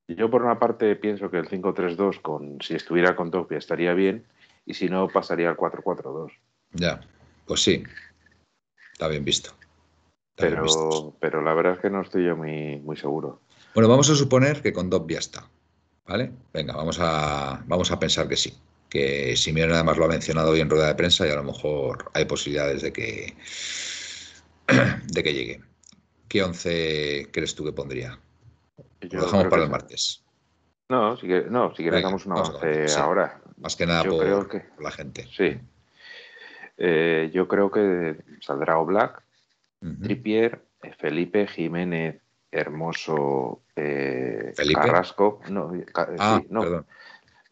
Yo 0.09 0.30
por 0.30 0.43
una 0.43 0.59
parte 0.59 0.94
pienso 0.97 1.30
que 1.30 1.39
el 1.39 1.48
5-3-2 1.48 2.22
con 2.22 2.62
si 2.62 2.74
estuviera 2.74 3.14
con 3.14 3.30
Dogbia 3.30 3.59
estaría 3.59 3.93
bien 3.93 4.24
y 4.64 4.74
si 4.74 4.89
no 4.89 5.09
pasaría 5.09 5.51
al 5.51 5.56
4-4-2. 5.56 6.32
Ya, 6.72 7.01
pues 7.47 7.62
sí. 7.62 7.82
Está 8.93 9.09
bien 9.09 9.24
visto. 9.24 9.51
Está 10.36 10.48
bien 10.48 10.62
visto. 10.62 10.89
Pero, 10.89 11.16
pero 11.20 11.43
la 11.43 11.52
verdad 11.55 11.74
es 11.74 11.80
que 11.80 11.90
no 11.90 12.01
estoy 12.01 12.24
yo 12.24 12.36
muy, 12.36 12.78
muy 12.78 12.97
seguro. 12.97 13.40
Bueno, 13.74 13.89
vamos 13.89 14.09
a 14.09 14.14
suponer 14.14 14.62
que 14.62 14.72
con 14.72 14.89
Dobbia 14.89 15.18
está. 15.18 15.48
¿Vale? 16.06 16.32
Venga, 16.55 16.74
vamos 16.74 16.98
a, 17.01 17.62
vamos 17.66 17.90
a 17.90 17.98
pensar 17.98 18.28
que 18.28 18.36
sí. 18.36 18.56
Que 18.89 19.36
Simeone 19.36 19.74
además 19.74 19.97
lo 19.98 20.05
ha 20.06 20.09
mencionado 20.09 20.51
hoy 20.51 20.60
en 20.60 20.70
rueda 20.70 20.86
de 20.89 20.94
prensa 20.94 21.27
y 21.27 21.31
a 21.31 21.36
lo 21.36 21.43
mejor 21.44 22.10
hay 22.15 22.24
posibilidades 22.24 22.82
de 22.82 22.93
que, 22.93 23.36
de 25.06 25.23
que 25.23 25.35
llegue. 25.35 25.60
¿Qué 26.28 26.43
once 26.43 27.28
crees 27.32 27.55
tú 27.55 27.65
que 27.65 27.73
pondría? 27.73 28.19
Yo 29.01 29.19
Lo 29.19 29.24
dejamos 29.27 29.47
para 29.48 29.65
el 29.65 29.70
martes. 29.70 30.24
No, 30.89 31.16
si 31.19 31.27
quieres, 31.27 31.51
no, 31.51 31.70
si 31.74 31.82
quieres 31.82 32.02
damos 32.02 32.24
una 32.27 32.36
vamos 32.36 32.48
a 32.51 32.52
avance 32.59 32.78
ver, 32.78 32.89
sí. 32.89 32.98
ahora. 33.01 33.43
Más 33.59 33.77
que 33.77 33.86
nada 33.86 34.05
Yo 34.05 34.10
por, 34.12 34.20
creo 34.24 34.48
que- 34.48 34.60
por 34.60 34.85
la 34.85 34.90
gente. 34.90 35.28
Sí. 35.36 35.59
Eh, 36.77 37.31
yo 37.35 37.48
creo 37.48 37.70
que 37.70 38.16
saldrá 38.40 38.78
Oblak, 38.78 39.23
Ujú. 39.82 40.02
Trippier, 40.02 40.62
eh, 40.82 40.93
Felipe, 40.98 41.47
Jiménez, 41.47 42.20
Hermoso, 42.51 43.62
eh. 43.77 44.55
Carrasco. 44.74 45.40
No, 45.51 45.70
Ah, 46.19 46.39
sí, 46.40 46.47
no, 46.51 46.60
perdón. 46.62 46.86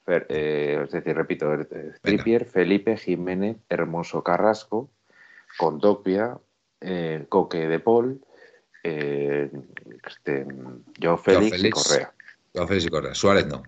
Fer- 0.06 0.26
eh, 0.28 0.82
es 0.84 0.92
decir, 0.92 1.16
repito, 1.16 1.52
eh, 1.52 1.94
Trippier, 2.00 2.44
Felipe, 2.44 2.96
Jiménez, 2.96 3.56
Hermoso, 3.68 4.22
Carrasco, 4.22 4.88
con 5.58 5.78
Dogbia, 5.78 6.38
eh, 6.80 7.26
Coque 7.28 7.66
de 7.66 7.80
Paul, 7.80 8.24
eh, 8.84 9.50
este, 10.06 10.46
Félix, 11.18 11.64
y. 11.64 11.70
Correa. 11.70 12.12
Félix 12.66 12.86
y 12.86 12.88
Correa. 12.88 13.14
Suárez 13.14 13.46
no. 13.48 13.64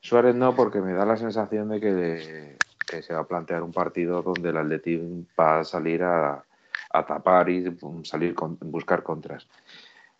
Suárez 0.00 0.34
no, 0.36 0.54
porque 0.54 0.80
me 0.80 0.92
da 0.92 1.04
la 1.04 1.16
sensación 1.16 1.70
de 1.70 1.80
que, 1.80 2.56
que 2.86 3.02
se 3.02 3.12
va 3.12 3.20
a 3.20 3.26
plantear 3.26 3.64
un 3.64 3.72
partido 3.72 4.22
donde 4.22 4.50
el 4.50 4.56
Atleti 4.56 5.26
va 5.38 5.60
a 5.60 5.64
salir 5.64 6.04
a, 6.04 6.44
a 6.90 7.06
tapar 7.06 7.50
y 7.50 7.76
salir 8.04 8.34
con, 8.34 8.56
buscar 8.60 9.02
contras. 9.02 9.48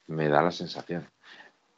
Me 0.08 0.28
da 0.28 0.42
la 0.42 0.50
sensación. 0.50 1.06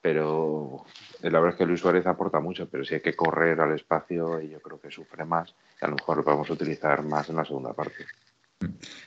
Pero 0.01 0.85
eh, 1.23 1.31
la 1.31 1.41
verdad 1.41 1.55
es 1.55 1.59
que 1.59 1.67
Luis 1.67 1.81
Suárez 1.81 2.07
aporta 2.07 2.41
mucho, 2.41 2.69
pero 2.69 2.85
si 2.85 2.95
hay 2.95 3.01
que 3.01 3.17
correr 3.17 3.61
al 3.61 3.75
espacio, 3.75 4.41
yo 4.41 4.61
creo 4.61 4.81
que 4.81 4.91
sufre 4.91 5.25
más. 5.25 5.55
y 5.81 5.85
a 5.85 5.89
lo 5.89 5.97
mejor 5.97 6.19
lo 6.19 6.25
podemos 6.25 6.51
utilizar 6.51 7.03
más 7.03 7.29
en 7.29 7.37
la 7.37 7.45
segunda 7.45 7.73
parte. 7.73 8.07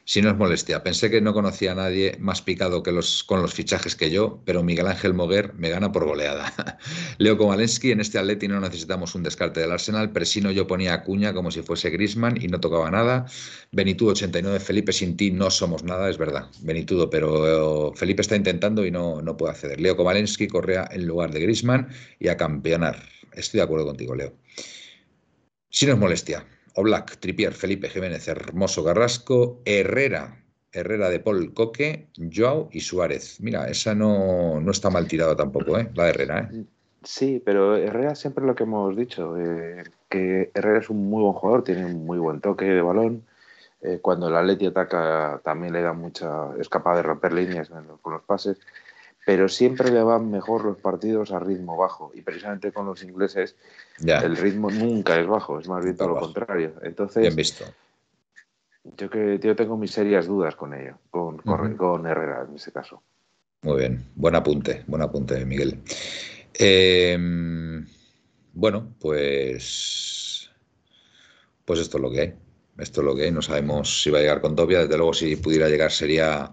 Si 0.05 0.21
no 0.21 0.29
es 0.29 0.37
molestia, 0.37 0.81
pensé 0.81 1.09
que 1.09 1.21
no 1.21 1.33
conocía 1.33 1.73
a 1.73 1.75
nadie 1.75 2.15
más 2.19 2.41
picado 2.41 2.83
que 2.83 2.91
los, 2.91 3.23
con 3.23 3.41
los 3.41 3.53
fichajes 3.53 3.95
que 3.95 4.09
yo, 4.09 4.41
pero 4.45 4.63
Miguel 4.63 4.87
Ángel 4.87 5.13
Moguer 5.13 5.53
me 5.55 5.69
gana 5.69 5.91
por 5.91 6.05
goleada. 6.05 6.53
Leo 7.17 7.37
Kovalensky, 7.37 7.91
en 7.91 7.99
este 7.99 8.17
Atleti 8.17 8.47
no 8.47 8.59
necesitamos 8.59 9.13
un 9.13 9.23
descarte 9.23 9.59
del 9.59 9.71
Arsenal, 9.71 10.11
Presino 10.11 10.51
yo 10.51 10.67
ponía 10.67 10.93
a 10.93 11.03
Cuña 11.03 11.33
como 11.33 11.51
si 11.51 11.61
fuese 11.61 11.89
Grisman 11.89 12.41
y 12.41 12.47
no 12.47 12.59
tocaba 12.59 12.89
nada. 12.91 13.25
Benitudo 13.71 14.11
89, 14.11 14.59
Felipe 14.59 14.93
sin 14.93 15.17
ti 15.17 15.31
no 15.31 15.49
somos 15.51 15.83
nada, 15.83 16.09
es 16.09 16.17
verdad, 16.17 16.49
Benitudo, 16.61 17.09
pero 17.09 17.89
eh, 17.89 17.97
Felipe 17.97 18.21
está 18.21 18.35
intentando 18.35 18.85
y 18.85 18.91
no, 18.91 19.21
no 19.21 19.35
puede 19.37 19.51
acceder. 19.51 19.81
Leo 19.81 19.97
Kovalensky, 19.97 20.47
Correa 20.47 20.89
en 20.91 21.07
lugar 21.07 21.31
de 21.31 21.41
Grisman 21.41 21.89
y 22.19 22.29
a 22.29 22.37
campeonar. 22.37 23.03
Estoy 23.33 23.59
de 23.59 23.63
acuerdo 23.63 23.85
contigo, 23.85 24.15
Leo. 24.15 24.33
Si 25.69 25.85
no 25.85 25.93
es 25.93 25.99
molestia, 25.99 26.45
Oblak, 26.75 27.17
Tripier, 27.17 27.53
Felipe 27.53 27.89
Jiménez, 27.89 28.27
Hermoso 28.27 28.83
Carrasco, 28.83 29.61
Herrera, 29.65 30.43
Herrera 30.71 31.09
de 31.09 31.19
Paul 31.19 31.53
Coque, 31.53 32.07
Joao 32.33 32.69
y 32.71 32.81
Suárez. 32.81 33.39
Mira, 33.41 33.67
esa 33.69 33.93
no, 33.93 34.59
no 34.61 34.71
está 34.71 34.89
mal 34.89 35.07
tirada 35.07 35.35
tampoco, 35.35 35.77
¿eh? 35.77 35.89
la 35.93 36.05
de 36.05 36.09
Herrera. 36.09 36.49
¿eh? 36.51 36.63
Sí, 37.03 37.41
pero 37.43 37.75
Herrera 37.75 38.15
siempre 38.15 38.45
lo 38.45 38.55
que 38.55 38.63
hemos 38.63 38.95
dicho, 38.95 39.37
eh, 39.37 39.83
que 40.09 40.51
Herrera 40.53 40.79
es 40.79 40.89
un 40.89 41.09
muy 41.09 41.23
buen 41.23 41.33
jugador, 41.33 41.63
tiene 41.63 41.85
un 41.85 42.05
muy 42.05 42.19
buen 42.19 42.39
toque 42.39 42.65
de 42.65 42.81
balón. 42.81 43.23
Eh, 43.81 43.99
cuando 43.99 44.27
el 44.27 44.35
Atleti 44.35 44.67
ataca 44.67 45.41
también 45.43 45.73
le 45.73 45.81
da 45.81 45.93
mucha, 45.93 46.55
es 46.59 46.69
capaz 46.69 46.97
de 46.97 47.03
romper 47.03 47.33
líneas 47.33 47.71
con 48.01 48.13
los 48.13 48.21
pases, 48.21 48.59
pero 49.25 49.47
siempre 49.49 49.91
le 49.91 50.01
van 50.03 50.29
mejor 50.31 50.65
los 50.65 50.77
partidos 50.77 51.31
a 51.31 51.39
ritmo 51.39 51.77
bajo 51.77 52.11
y 52.13 52.21
precisamente 52.21 52.71
con 52.71 52.85
los 52.85 53.03
ingleses 53.03 53.55
Ya, 53.99 54.19
el 54.19 54.35
ritmo 54.37 54.69
nunca 54.71 55.19
es 55.19 55.27
bajo, 55.27 55.59
es 55.59 55.67
más 55.67 55.83
bien 55.83 55.95
todo 55.95 56.09
lo 56.09 56.13
bajo. 56.15 56.25
contrario. 56.27 56.73
Entonces, 56.81 57.21
bien 57.21 57.35
visto. 57.35 57.65
yo 58.97 59.09
que 59.09 59.39
yo 59.41 59.55
tengo 59.55 59.77
mis 59.77 59.91
serias 59.91 60.25
dudas 60.25 60.55
con 60.55 60.73
ello, 60.73 60.97
con, 61.09 61.37
con- 61.37 62.07
Herrera 62.07 62.45
en 62.49 62.55
este 62.55 62.71
caso. 62.71 63.01
Muy 63.63 63.77
bien, 63.77 64.03
buen 64.15 64.35
apunte, 64.35 64.83
buen 64.87 65.03
apunte, 65.03 65.45
Miguel. 65.45 65.81
Eh, 66.57 67.15
bueno, 68.53 68.93
pues, 68.99 70.51
pues 71.63 71.79
esto 71.79 71.97
es 71.97 72.01
lo 72.03 72.11
que 72.11 72.21
hay. 72.21 72.33
Esto 72.79 73.01
es 73.01 73.05
lo 73.05 73.15
que 73.15 73.23
hay. 73.25 73.31
No 73.31 73.41
sabemos 73.43 74.01
si 74.01 74.09
va 74.09 74.17
a 74.17 74.21
llegar 74.21 74.41
con 74.41 74.55
Tobia. 74.55 74.79
Desde 74.79 74.97
luego, 74.97 75.13
si 75.13 75.35
pudiera 75.35 75.69
llegar, 75.69 75.91
sería, 75.91 76.51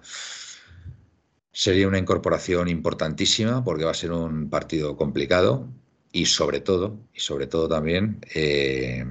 sería 1.58 1.88
una 1.88 1.98
incorporación 1.98 2.68
importantísima 2.68 3.64
porque 3.64 3.84
va 3.84 3.90
a 3.90 3.94
ser 3.94 4.12
un 4.12 4.48
partido 4.48 4.96
complicado 4.96 5.66
y 6.12 6.26
sobre 6.26 6.60
todo, 6.60 7.00
y 7.12 7.18
sobre 7.18 7.48
todo 7.48 7.68
también, 7.68 8.20
eh, 8.32 9.04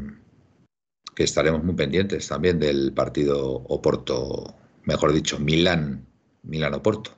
que 1.13 1.23
estaremos 1.25 1.61
muy 1.61 1.75
pendientes 1.75 2.25
también 2.29 2.57
del 2.57 2.93
partido 2.93 3.43
Oporto, 3.51 4.55
mejor 4.85 5.11
dicho, 5.11 5.39
Milán, 5.39 6.05
Milán-Oporto. 6.43 7.11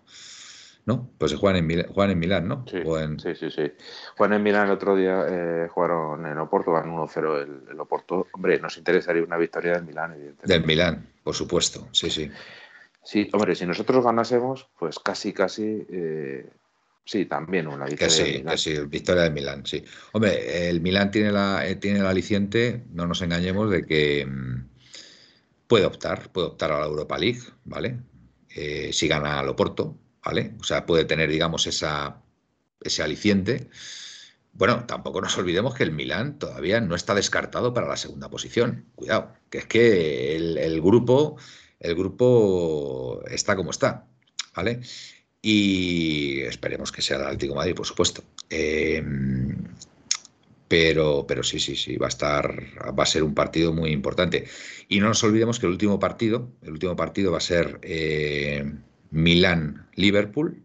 ¿No? 0.85 1.11
Pues 1.19 1.35
juegan 1.35 1.57
en, 1.57 1.67
Mil- 1.67 1.87
juegan 1.93 2.09
en 2.13 2.17
Milán, 2.19 2.47
¿no? 2.47 2.65
Sí, 2.67 2.77
en- 2.77 3.19
sí, 3.19 3.35
sí, 3.35 3.51
sí. 3.51 3.71
Juan 4.17 4.33
en 4.33 4.41
Milán 4.41 4.65
el 4.65 4.71
otro 4.71 4.95
día 4.95 5.23
eh, 5.29 5.67
jugaron 5.69 6.25
en 6.25 6.39
Oporto, 6.39 6.71
ganó 6.71 7.05
1-0 7.05 7.43
el, 7.43 7.69
el 7.69 7.79
Oporto. 7.79 8.25
Hombre, 8.31 8.59
nos 8.59 8.75
interesaría 8.77 9.21
una 9.23 9.37
victoria 9.37 9.73
del 9.73 9.83
Milán, 9.85 10.13
evidentemente. 10.13 10.51
Del 10.51 10.65
Milán, 10.65 11.07
por 11.23 11.35
supuesto, 11.35 11.87
sí, 11.91 12.09
sí. 12.09 12.31
Sí, 13.03 13.29
hombre, 13.33 13.55
si 13.55 13.65
nosotros 13.65 14.03
ganásemos, 14.03 14.67
pues 14.77 14.99
casi, 14.99 15.33
casi, 15.33 15.85
eh, 15.89 16.49
sí, 17.05 17.25
también 17.25 17.67
una 17.67 17.85
victoria 17.85 18.09
sí, 18.09 18.23
Milán. 18.23 18.45
que 18.45 18.57
sí, 18.57 18.77
victoria 18.87 19.23
del 19.23 19.33
Milán, 19.33 19.65
sí. 19.65 19.83
Hombre, 20.11 20.69
el 20.69 20.81
Milán 20.81 21.09
tiene, 21.11 21.31
la, 21.31 21.67
eh, 21.67 21.75
tiene 21.75 21.99
el 21.99 22.05
aliciente, 22.05 22.83
no 22.91 23.07
nos 23.07 23.21
engañemos, 23.21 23.71
de 23.71 23.85
que 23.85 24.25
mm, 24.25 24.69
puede 25.67 25.85
optar, 25.85 26.31
puede 26.31 26.47
optar 26.47 26.71
a 26.71 26.79
la 26.79 26.85
Europa 26.85 27.17
League, 27.17 27.41
¿vale? 27.63 27.99
Eh, 28.55 28.91
si 28.91 29.07
gana 29.07 29.39
al 29.39 29.49
Oporto, 29.49 29.97
¿vale? 30.23 30.55
O 30.59 30.63
sea, 30.63 30.85
puede 30.85 31.05
tener, 31.05 31.29
digamos, 31.29 31.67
esa, 31.67 32.21
ese 32.81 33.03
aliciente. 33.03 33.69
Bueno, 34.51 34.85
tampoco 34.85 35.21
nos 35.21 35.37
olvidemos 35.37 35.75
que 35.75 35.83
el 35.83 35.91
Milán 35.91 36.39
todavía 36.39 36.81
no 36.81 36.95
está 36.95 37.13
descartado 37.13 37.73
para 37.73 37.87
la 37.87 37.97
segunda 37.97 38.29
posición. 38.29 38.85
Cuidado, 38.95 39.33
que 39.49 39.59
es 39.59 39.65
que 39.67 40.35
el, 40.35 40.57
el 40.57 40.81
grupo, 40.81 41.37
el 41.79 41.95
grupo 41.95 43.23
está 43.29 43.55
como 43.55 43.71
está, 43.71 44.05
¿vale? 44.55 44.81
Y 45.41 46.41
esperemos 46.41 46.91
que 46.91 47.01
sea 47.01 47.17
el 47.17 47.23
Atlético 47.23 47.53
de 47.53 47.57
Madrid, 47.57 47.75
por 47.75 47.85
supuesto. 47.85 48.23
Eh, 48.49 49.03
pero, 50.67 51.25
pero 51.27 51.41
sí, 51.43 51.59
sí, 51.59 51.75
sí, 51.75 51.97
va 51.97 52.05
a 52.07 52.09
estar, 52.09 52.63
va 52.97 53.03
a 53.03 53.07
ser 53.07 53.23
un 53.23 53.33
partido 53.33 53.73
muy 53.73 53.91
importante. 53.91 54.47
Y 54.87 54.99
no 54.99 55.07
nos 55.07 55.23
olvidemos 55.23 55.59
que 55.59 55.65
el 55.65 55.71
último 55.71 55.99
partido, 55.99 56.51
el 56.61 56.73
último 56.73 56.95
partido 56.95 57.31
va 57.31 57.39
a 57.39 57.41
ser 57.41 57.79
eh, 57.81 58.71
Milán-Liverpool. 59.09 60.63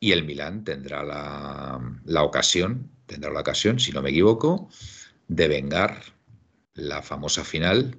Y 0.00 0.12
el 0.12 0.24
Milán 0.24 0.64
tendrá 0.64 1.02
la, 1.02 1.80
la 2.04 2.22
ocasión, 2.22 2.90
tendrá 3.06 3.30
la 3.30 3.40
ocasión, 3.40 3.80
si 3.80 3.92
no 3.92 4.02
me 4.02 4.10
equivoco, 4.10 4.68
de 5.28 5.48
vengar 5.48 6.00
la 6.74 7.02
famosa 7.02 7.44
final 7.44 7.98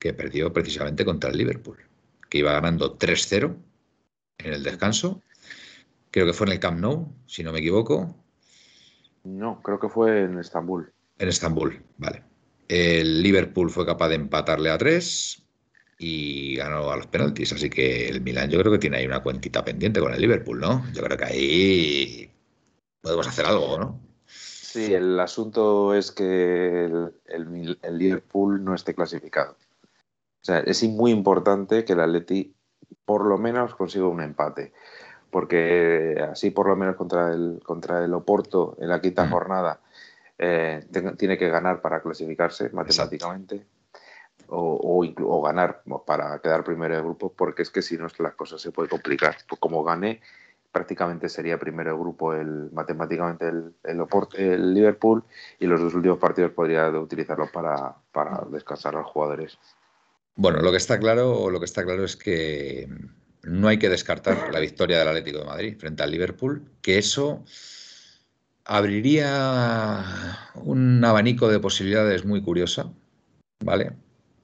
que 0.00 0.12
perdió 0.12 0.52
precisamente 0.52 1.04
contra 1.04 1.30
el 1.30 1.38
Liverpool, 1.38 1.78
que 2.28 2.38
iba 2.38 2.52
ganando 2.52 2.98
3-0 2.98 3.54
en 4.38 4.52
el 4.52 4.64
descanso. 4.64 5.22
Creo 6.10 6.26
que 6.26 6.32
fue 6.32 6.48
en 6.48 6.54
el 6.54 6.58
Camp 6.58 6.80
Nou, 6.80 7.14
si 7.26 7.44
no 7.44 7.52
me 7.52 7.60
equivoco, 7.60 8.16
No, 9.22 9.60
creo 9.62 9.78
que 9.78 9.88
fue 9.88 10.22
en 10.22 10.38
Estambul. 10.38 10.92
en 11.18 11.28
Estambul, 11.28 11.82
vale. 11.98 12.24
El 12.66 13.22
Liverpool 13.22 13.70
fue 13.70 13.84
capaz 13.84 14.08
de 14.08 14.14
empatarle 14.14 14.70
a 14.70 14.78
tres 14.78 15.42
y 15.98 16.56
ganó 16.56 16.90
a 16.90 16.96
los 16.96 17.06
penaltis. 17.06 17.52
Así 17.52 17.68
que 17.68 18.08
el 18.08 18.22
Milan 18.22 18.50
yo 18.50 18.58
creo 18.58 18.72
que 18.72 18.78
tiene 18.78 18.96
ahí 18.96 19.06
una 19.06 19.22
cuentita 19.22 19.62
pendiente 19.62 20.00
con 20.00 20.14
el 20.14 20.20
Liverpool, 20.20 20.58
¿no? 20.58 20.84
Yo 20.92 21.02
creo 21.02 21.18
que 21.18 21.24
ahí 21.24 22.30
podemos 23.02 23.28
hacer 23.28 23.44
algo, 23.44 23.78
¿no? 23.78 24.00
Sí, 24.26 24.94
el 24.94 25.18
asunto 25.18 25.94
es 25.94 26.12
que 26.12 26.84
el, 26.84 27.98
Liverpool 27.98 28.62
no 28.62 28.74
esté 28.74 28.94
clasificado. 28.94 29.56
O 30.42 30.44
sea, 30.44 30.60
es 30.60 30.82
muy 30.84 31.10
importante 31.10 31.84
que 31.84 31.92
el 31.92 32.00
Atleti 32.00 32.54
por 33.04 33.26
lo 33.26 33.38
menos 33.38 33.74
consiga 33.74 34.06
un 34.06 34.20
empate. 34.20 34.72
Porque 35.30 36.16
así 36.30 36.50
por 36.50 36.68
lo 36.68 36.76
menos 36.76 36.96
contra 36.96 37.32
el, 37.32 37.60
contra 37.64 38.04
el 38.04 38.12
Oporto 38.14 38.76
en 38.80 38.88
la 38.88 39.00
quinta 39.00 39.24
mm. 39.24 39.30
jornada 39.30 39.80
eh, 40.38 40.84
tiene 41.16 41.38
que 41.38 41.48
ganar 41.48 41.80
para 41.80 42.00
clasificarse 42.00 42.70
matemáticamente 42.70 43.66
o, 44.48 45.04
o, 45.18 45.42
ganar 45.42 45.82
para 46.06 46.38
quedar 46.40 46.64
primero 46.64 46.96
de 46.96 47.02
grupo, 47.02 47.32
porque 47.32 47.62
es 47.62 47.70
que 47.70 47.82
si 47.82 47.96
no 47.96 48.06
las 48.18 48.34
cosas 48.34 48.60
se 48.60 48.72
puede 48.72 48.88
complicar. 48.88 49.36
Pues 49.48 49.60
como 49.60 49.84
gane, 49.84 50.20
prácticamente 50.72 51.28
sería 51.28 51.58
primero 51.58 51.92
de 51.92 51.98
grupo 51.98 52.32
el 52.32 52.70
matemáticamente 52.72 53.48
el, 53.48 53.74
el, 53.84 54.74
Liverpool 54.74 55.24
y 55.58 55.66
los 55.66 55.80
dos 55.80 55.94
últimos 55.94 56.18
partidos 56.18 56.52
podría 56.52 56.88
utilizarlo 56.90 57.48
para, 57.52 57.94
para 58.12 58.44
descansar 58.50 58.94
a 58.94 59.00
los 59.00 59.10
jugadores. 59.10 59.58
Bueno, 60.42 60.62
lo 60.62 60.70
que 60.70 60.78
está 60.78 60.98
claro, 60.98 61.50
lo 61.50 61.58
que 61.58 61.66
está 61.66 61.84
claro 61.84 62.02
es 62.02 62.16
que 62.16 62.88
no 63.42 63.68
hay 63.68 63.78
que 63.78 63.90
descartar 63.90 64.50
la 64.50 64.58
victoria 64.58 64.98
del 64.98 65.08
Atlético 65.08 65.40
de 65.40 65.44
Madrid 65.44 65.76
frente 65.78 66.02
al 66.02 66.10
Liverpool, 66.10 66.64
que 66.80 66.96
eso 66.96 67.44
abriría 68.64 70.48
un 70.54 71.04
abanico 71.04 71.46
de 71.50 71.60
posibilidades 71.60 72.24
muy 72.24 72.40
curiosa, 72.40 72.90
¿vale? 73.62 73.92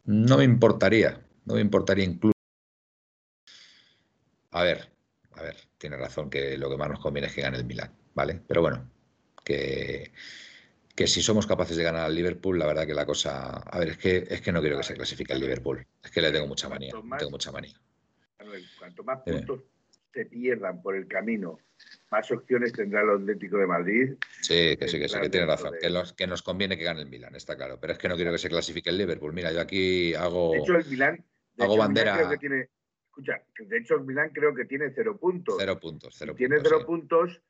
No 0.05 0.36
me 0.36 0.44
importaría, 0.44 1.24
no 1.47 1.55
me 1.55 1.62
importaría 1.62 2.05
incluso. 2.05 2.35
A 4.51 4.64
ver, 4.64 4.93
a 5.32 5.43
ver, 5.44 5.56
tiene 5.78 5.97
razón 5.97 6.28
que 6.28 6.59
lo 6.59 6.68
que 6.68 6.77
más 6.77 6.90
nos 6.90 7.01
conviene 7.01 7.28
es 7.28 7.35
que 7.35 7.40
gane 7.40 7.56
el 7.56 7.64
Milan, 7.64 7.90
¿vale? 8.14 8.43
Pero 8.47 8.60
bueno, 8.60 8.86
que, 9.43 10.12
que 10.97 11.06
si 11.06 11.23
somos 11.23 11.47
capaces 11.47 11.77
de 11.77 11.85
ganar 11.85 12.06
al 12.06 12.14
Liverpool, 12.14 12.59
la 12.59 12.66
verdad 12.66 12.86
que 12.86 12.94
la 12.94 13.05
cosa. 13.05 13.59
A 13.59 13.78
ver, 13.78 13.90
es 13.90 13.98
que, 13.98 14.27
es 14.28 14.40
que 14.40 14.51
no 14.51 14.62
quiero 14.62 14.78
que 14.78 14.82
se 14.82 14.94
clasifique 14.94 15.35
el 15.35 15.40
Liverpool. 15.40 15.86
Es 16.02 16.10
que 16.10 16.23
le 16.23 16.32
tengo 16.32 16.47
mucha 16.47 16.70
manía. 16.70 16.90
tengo 17.18 17.31
mucha 17.31 17.52
manía. 17.52 17.78
cuanto 18.78 19.05
más 19.05 19.20
puntos 19.20 19.60
se 20.14 20.24
pierdan 20.24 20.81
por 20.81 20.97
el 20.97 21.06
camino, 21.06 21.59
más 22.10 22.31
opciones 22.31 22.73
tendrá 22.73 23.02
el 23.02 23.10
Atlético 23.10 23.59
de 23.59 23.66
Madrid. 23.66 24.14
Sí, 24.40 24.74
que 24.78 24.89
sí, 24.89 24.98
que 24.98 25.10
sí, 25.10 25.20
que 25.20 25.28
tiene 25.28 25.47
razón. 25.47 25.74
Que, 25.78 25.93
que, 26.16 26.27
nos 26.27 26.43
conviene 26.43 26.78
que 26.78 26.85
gane 26.85 27.02
el 27.02 27.10
Milan, 27.10 27.35
está 27.35 27.56
claro. 27.56 27.78
Pero 27.78 27.93
es 27.93 27.98
que 27.98 28.09
no 28.09 28.16
quiero 28.16 28.32
que 28.32 28.39
se 28.39 28.48
clasifique 28.48 28.89
el 28.89 28.97
Liverpool. 28.97 29.35
Mira, 29.35 29.52
yo 29.52 29.60
aquí 29.60 30.14
hago. 30.14 30.52
De 30.52 30.60
hecho, 30.60 30.77
el 30.77 30.86
Milan. 30.86 31.23
hago 31.59 31.77
bandera. 31.77 32.16
creo 32.16 32.31
que 32.31 32.39
tiene, 32.39 32.70
escucha, 33.05 33.43
de 33.59 33.77
hecho, 33.77 33.97
el 33.97 34.05
Milan 34.05 34.31
creo 34.32 34.55
que 34.55 34.64
tiene 34.64 34.90
cero 34.94 35.18
puntos. 35.18 35.56
Cero 35.59 35.78
puntos, 35.78 36.14
cero 36.16 36.32
si 36.32 36.39
Tiene 36.39 36.56
cero 36.62 36.86
puntos. 36.86 37.43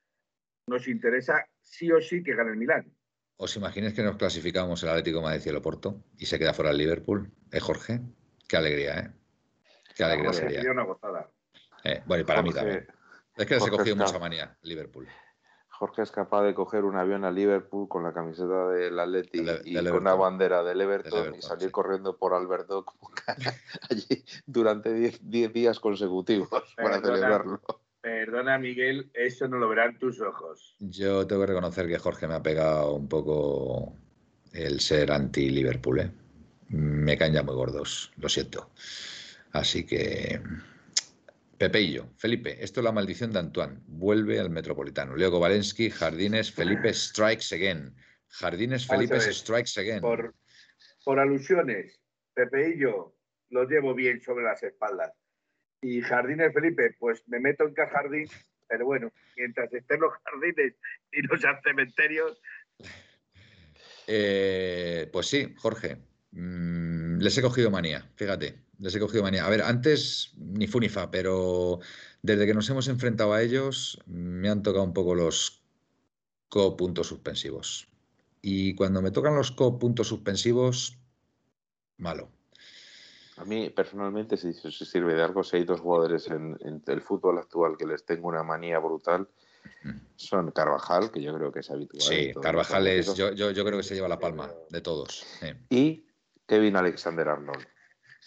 Nos 0.67 0.89
interesa 0.89 1.47
sí 1.61 1.93
o 1.93 2.01
sí 2.01 2.25
que 2.25 2.35
gane 2.35 2.51
el 2.51 2.57
Milan. 2.57 2.96
¿Os 3.39 3.55
imagináis 3.57 3.93
que 3.93 4.03
nos 4.03 4.17
clasificamos 4.17 4.83
el 4.83 4.89
Atlético 4.89 5.19
de 5.19 5.25
Madrid 5.25 5.43
y 5.45 5.49
el 5.51 5.57
Oporto 5.57 6.03
y 6.17 6.25
se 6.27 6.39
queda 6.39 6.55
fuera 6.55 6.71
el 6.71 6.79
Liverpool? 6.79 7.31
¿Eh, 7.53 7.61
Jorge? 7.61 8.01
Qué 8.49 8.57
alegría, 8.57 8.99
¿eh? 8.99 9.13
Qué 9.95 10.05
alegría 10.05 10.33
sería. 10.33 10.57
Sería 10.59 10.73
una 10.73 10.85
gozada. 10.85 11.31
Eh, 11.85 12.03
bueno, 12.07 12.23
y 12.23 12.25
para 12.25 12.43
mí 12.43 12.53
también. 12.53 12.87
Es 13.37 13.47
que 13.47 13.61
se 13.61 13.67
ha 13.67 13.71
cogido 13.71 13.97
mucha 13.97 14.19
manía 14.19 14.57
Liverpool. 14.63 15.07
Jorge 15.69 16.03
es 16.03 16.11
capaz 16.11 16.43
de 16.45 16.55
coger 16.55 16.85
un 16.85 16.97
avión 16.97 17.27
a 17.27 17.31
Liverpool 17.31 17.87
con 17.87 18.03
la 18.03 18.15
camiseta 18.15 18.71
del 18.71 18.99
Atleti 18.99 19.45
y 19.65 19.75
con 19.75 19.97
una 19.97 20.15
bandera 20.15 20.63
del 20.63 20.81
Everton, 20.81 21.35
y 21.35 21.43
salir 21.43 21.71
corriendo 21.71 22.17
por 22.17 22.33
Alberto 22.33 22.87
allí 23.91 24.25
durante 24.47 24.95
10 24.95 25.53
días 25.53 25.79
consecutivos 25.79 26.49
para 26.77 27.03
celebrarlo. 27.03 27.61
Perdona, 28.07 28.57
Miguel, 28.57 29.11
eso 29.15 29.49
no 29.49 29.59
lo 29.59 29.69
verán 29.69 29.99
tus 29.99 30.21
ojos. 30.21 30.77
Yo 30.79 31.27
tengo 31.27 31.41
que 31.41 31.49
reconocer 31.49 31.89
que 31.89 31.99
Jorge 31.99 32.29
me 32.29 32.35
ha 32.35 32.43
pegado 32.43 32.95
un 32.95 33.09
poco 33.09 33.97
el 34.53 34.79
ser 34.79 35.11
anti-Liverpool. 35.11 35.99
¿eh? 35.99 36.11
Me 36.69 37.19
caen 37.19 37.33
ya 37.33 37.43
muy 37.43 37.57
gordos, 37.57 38.13
lo 38.19 38.29
siento. 38.29 38.71
Así 39.51 39.85
que 39.85 40.41
Pepe 41.59 41.81
y 41.81 41.95
yo. 41.95 42.07
Felipe, 42.17 42.63
esto 42.63 42.79
es 42.79 42.85
la 42.85 42.93
maldición 42.93 43.33
de 43.33 43.41
Antoine. 43.41 43.81
Vuelve 43.89 44.39
al 44.39 44.51
Metropolitano. 44.51 45.17
Leo 45.17 45.33
Kovalensky, 45.33 45.91
Jardines, 45.91 46.53
Felipe 46.53 46.95
strikes 46.95 47.53
again. 47.53 47.93
Jardines, 48.29 48.87
Felipe 48.87 49.19
strikes 49.21 49.81
again. 49.81 50.01
Por, 50.01 50.33
por 51.05 51.19
alusiones, 51.19 52.01
Pepe 52.35 52.77
y 52.77 52.79
yo 52.83 53.17
los 53.51 53.69
llevo 53.69 53.97
bien 53.97 54.21
sobre 54.21 54.45
las 54.45 54.63
espaldas. 54.63 55.13
Y 55.81 56.01
Jardines, 56.03 56.53
Felipe, 56.53 56.97
pues 56.99 57.23
me 57.29 57.41
meto 57.41 57.65
en 57.65 57.75
jardín, 57.75 58.29
pero 58.69 58.87
bueno, 58.87 59.13
mientras 59.37 59.73
estén 59.73 60.01
los 60.01 60.13
jardines 60.25 60.75
y 61.13 61.23
los 61.23 61.41
cementerios. 61.63 62.41
Eh, 64.07 65.09
pues 65.13 65.27
sí, 65.27 65.55
Jorge. 65.57 65.99
Mm, 66.33 67.19
les 67.19 67.39
he 67.39 67.43
cogido 67.43 67.71
manía, 67.71 68.11
fíjate 68.17 68.67
les 68.79 68.95
he 68.95 69.01
cogido 69.01 69.23
manía. 69.23 69.47
A 69.47 69.51
ver, 69.51 69.63
antes 69.63 70.33
ni 70.37 70.67
Funifa, 70.67 71.11
pero 71.11 71.81
desde 72.23 72.47
que 72.47 72.55
nos 72.55 72.69
hemos 72.71 72.89
enfrentado 72.89 73.33
a 73.33 73.43
ellos 73.43 73.99
me 74.07 74.49
han 74.49 74.63
tocado 74.63 74.85
un 74.85 74.93
poco 74.93 75.15
los 75.15 75.63
co-puntos 76.49 77.09
suspensivos. 77.09 77.89
Y 78.43 78.75
cuando 78.75 79.03
me 79.03 79.11
tocan 79.11 79.35
los 79.35 79.51
co-puntos 79.51 80.09
suspensivos, 80.09 80.99
malo. 81.97 82.31
A 83.37 83.45
mí, 83.45 83.71
personalmente, 83.71 84.37
si, 84.37 84.53
si, 84.55 84.71
sirve 84.71 85.15
de 85.15 85.23
algo, 85.23 85.45
si 85.45 85.59
hay 85.59 85.65
dos 85.65 85.81
jugadores 85.81 86.29
en, 86.29 86.57
el 86.87 87.01
fútbol 87.03 87.39
actual 87.39 87.77
que 87.77 87.87
les 87.87 88.05
tengo 88.05 88.29
una 88.29 88.43
manía 88.43 88.79
brutal, 88.79 89.29
mm. 89.85 89.91
son 90.17 90.51
Carvajal, 90.53 91.11
que 91.11 91.21
yo 91.21 91.35
creo 91.35 91.53
que 91.53 91.61
es 91.61 91.71
habitual. 91.71 92.01
Sí, 92.01 92.33
Carvajal 92.41 92.87
es, 92.87 93.15
yo, 93.15 93.33
yo, 93.33 93.65
creo 93.65 93.77
que 93.77 93.83
se 93.83 93.95
lleva 93.95 94.09
la 94.09 94.19
palma 94.19 94.51
de 94.71 94.81
todos. 94.81 95.27
Y 95.69 96.07
Kevin 96.47 96.77
Alexander 96.77 97.29
Arnold. 97.29 97.67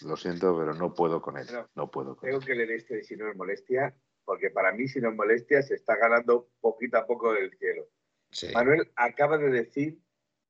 Lo 0.02 0.16
siento, 0.16 0.56
pero 0.56 0.74
no 0.74 0.94
puedo 0.94 1.20
con 1.20 1.36
él. 1.36 1.46
No, 1.74 1.90
puedo 1.90 2.16
Tengo 2.16 2.40
que 2.40 2.54
leer 2.54 2.70
este 2.70 3.02
si 3.02 3.16
no 3.16 3.28
es 3.28 3.36
molestia, 3.36 3.94
porque 4.24 4.50
para 4.50 4.72
mí, 4.72 4.88
si 4.88 5.00
no 5.00 5.10
es 5.10 5.16
molestia, 5.16 5.62
se 5.62 5.74
está 5.74 5.96
ganando 5.96 6.48
poquito 6.60 6.96
a 6.96 7.06
poco 7.06 7.34
del 7.34 7.50
cielo. 7.58 7.86
Manuel 8.54 8.90
acaba 8.96 9.36
de 9.38 9.50
decir. 9.50 9.98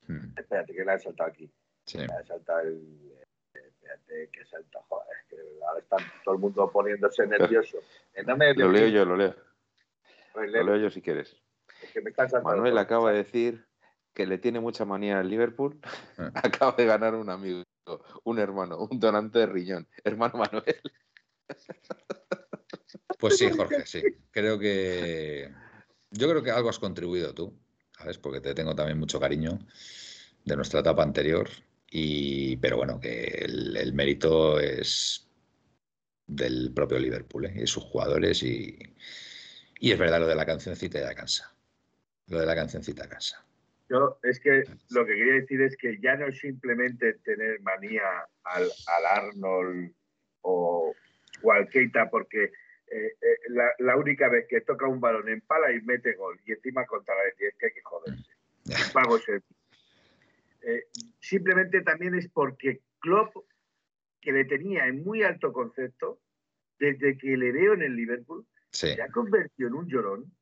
Hmm. 0.06 0.34
Espérate, 0.36 0.74
que 0.74 0.84
la 0.84 0.94
he 0.94 0.98
saltado 1.00 1.30
aquí. 1.30 1.50
Sí. 1.86 1.98
La 1.98 2.20
he 2.20 2.26
saltado 2.26 2.60
el. 2.60 3.10
Espérate, 3.94 4.30
que 4.30 4.44
salta, 4.46 4.80
joder, 4.88 5.16
que 5.28 5.36
ahora 5.66 5.80
está 5.80 5.96
todo 6.24 6.34
el 6.34 6.40
mundo 6.40 6.70
poniéndose 6.70 7.26
nervioso. 7.26 7.78
Eh, 8.14 8.24
lo 8.56 8.70
leo 8.70 8.88
yo, 8.88 9.04
lo 9.04 9.16
leo. 9.16 9.34
Pues 10.32 10.50
lo 10.50 10.62
leo 10.62 10.76
yo 10.76 10.90
si 10.90 11.02
quieres. 11.02 11.36
Manuel 12.44 12.78
acaba 12.78 13.10
de 13.10 13.18
decir 13.18 13.66
que 14.14 14.26
le 14.26 14.38
tiene 14.38 14.60
mucha 14.60 14.84
manía 14.84 15.18
al 15.18 15.28
Liverpool. 15.28 15.80
Ah. 16.18 16.30
acaba 16.34 16.72
de 16.72 16.86
ganar 16.86 17.14
un 17.14 17.30
amigo 17.30 17.64
un 18.24 18.38
hermano, 18.38 18.78
un 18.78 19.00
donante 19.00 19.40
de 19.40 19.46
riñón. 19.46 19.88
Hermano 20.04 20.38
Manuel. 20.38 20.80
Pues 23.18 23.36
sí, 23.36 23.50
Jorge, 23.50 23.86
sí. 23.86 24.02
Creo 24.30 24.58
que. 24.58 25.52
Yo 26.10 26.28
creo 26.28 26.42
que 26.42 26.50
algo 26.50 26.68
has 26.68 26.78
contribuido 26.78 27.34
tú, 27.34 27.58
¿sabes? 27.96 28.18
Porque 28.18 28.40
te 28.40 28.54
tengo 28.54 28.74
también 28.74 28.98
mucho 28.98 29.20
cariño 29.20 29.58
de 30.44 30.56
nuestra 30.56 30.80
etapa 30.80 31.02
anterior. 31.02 31.48
Y, 31.90 32.56
pero 32.58 32.76
bueno, 32.76 33.00
que 33.00 33.24
el, 33.44 33.92
mérito 33.92 34.60
es 34.60 35.28
del 36.26 36.72
propio 36.72 36.98
Liverpool 36.98 37.46
¿eh? 37.46 37.54
y 37.56 37.66
sus 37.66 37.82
jugadores. 37.82 38.42
Y, 38.44 38.78
y 39.80 39.90
es 39.90 39.98
verdad, 39.98 40.20
lo 40.20 40.28
de 40.28 40.36
la 40.36 40.46
cancioncita 40.46 41.00
ya 41.00 41.14
cansa. 41.14 41.52
Lo 42.28 42.38
de 42.38 42.46
la 42.46 42.54
cancioncita 42.54 43.08
cansa. 43.08 43.44
Yo 43.90 44.20
es 44.22 44.38
que 44.38 44.62
lo 44.90 45.04
que 45.04 45.14
quería 45.16 45.34
decir 45.34 45.60
es 45.62 45.76
que 45.76 45.98
ya 46.00 46.14
no 46.14 46.28
es 46.28 46.38
simplemente 46.38 47.14
tener 47.24 47.60
manía 47.62 48.02
al, 48.44 48.70
Arnold 49.16 49.92
o, 50.42 50.94
al 51.52 51.68
Keita, 51.68 52.08
porque 52.08 52.44
eh, 52.44 52.52
eh, 53.20 53.38
la, 53.78 53.96
única 53.96 54.28
vez 54.28 54.46
que 54.48 54.60
toca 54.60 54.86
un 54.86 55.00
balón 55.00 55.28
en 55.28 55.40
pala 55.40 55.72
y 55.72 55.80
mete 55.80 56.14
gol 56.14 56.40
y 56.46 56.52
encima 56.52 56.86
contra 56.86 57.16
la 57.16 57.22
es 57.30 57.54
que 57.58 57.66
hay 57.66 57.72
que 57.72 57.82
joderse. 57.82 58.30
Pago 58.92 59.16
ese. 59.16 59.42
Eh, 60.62 60.88
simplemente 61.20 61.82
también 61.82 62.14
es 62.14 62.28
porque 62.28 62.82
Klopp, 62.98 63.34
que 64.20 64.32
le 64.32 64.44
tenía 64.44 64.86
en 64.86 65.02
muy 65.02 65.22
alto 65.22 65.52
concepto, 65.52 66.20
desde 66.78 67.16
que 67.16 67.36
le 67.36 67.52
veo 67.52 67.74
en 67.74 67.82
el 67.82 67.96
Liverpool, 67.96 68.46
se 68.70 69.00
ha 69.02 69.08
convertido 69.08 69.68
en 69.68 69.74
un 69.74 69.88
llorón. 69.88 70.32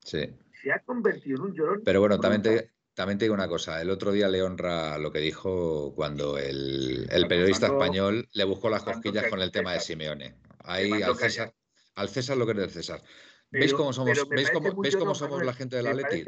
Sí. 0.00 0.30
Se 0.62 0.72
ha 0.72 0.80
convertido 0.80 1.36
en 1.36 1.42
un 1.50 1.54
llorón. 1.54 1.82
Pero 1.84 2.00
bueno, 2.00 2.18
también 2.18 2.42
te, 2.42 2.72
también 2.96 3.18
te 3.18 3.26
digo 3.26 3.34
una 3.34 3.48
cosa, 3.48 3.80
el 3.82 3.90
otro 3.90 4.10
día 4.10 4.26
le 4.28 4.42
honra 4.42 4.96
lo 4.96 5.12
que 5.12 5.18
dijo 5.18 5.94
cuando 5.94 6.38
el, 6.38 7.06
periodista 7.28 7.66
español 7.66 8.26
le 8.32 8.44
buscó 8.44 8.70
las 8.70 8.84
cosquillas 8.84 9.28
con 9.28 9.40
el 9.40 9.52
tema 9.52 9.74
de 9.74 9.80
Simeone. 9.80 10.34
Ahí 10.60 10.90
al 11.02 11.14
César, 11.16 11.54
al 11.94 12.08
César 12.08 12.38
lo 12.38 12.46
que 12.46 12.52
es 12.52 12.58
del 12.58 12.70
César. 12.70 13.02
¿Veis 13.50 13.74
cómo 13.74 13.92
somos, 13.92 14.28
¿veis 14.28 14.96
cómo, 14.96 15.14
somos 15.14 15.44
la 15.44 15.52
gente 15.52 15.76
de 15.76 15.82
la 15.82 15.92
Leti? 15.92 16.24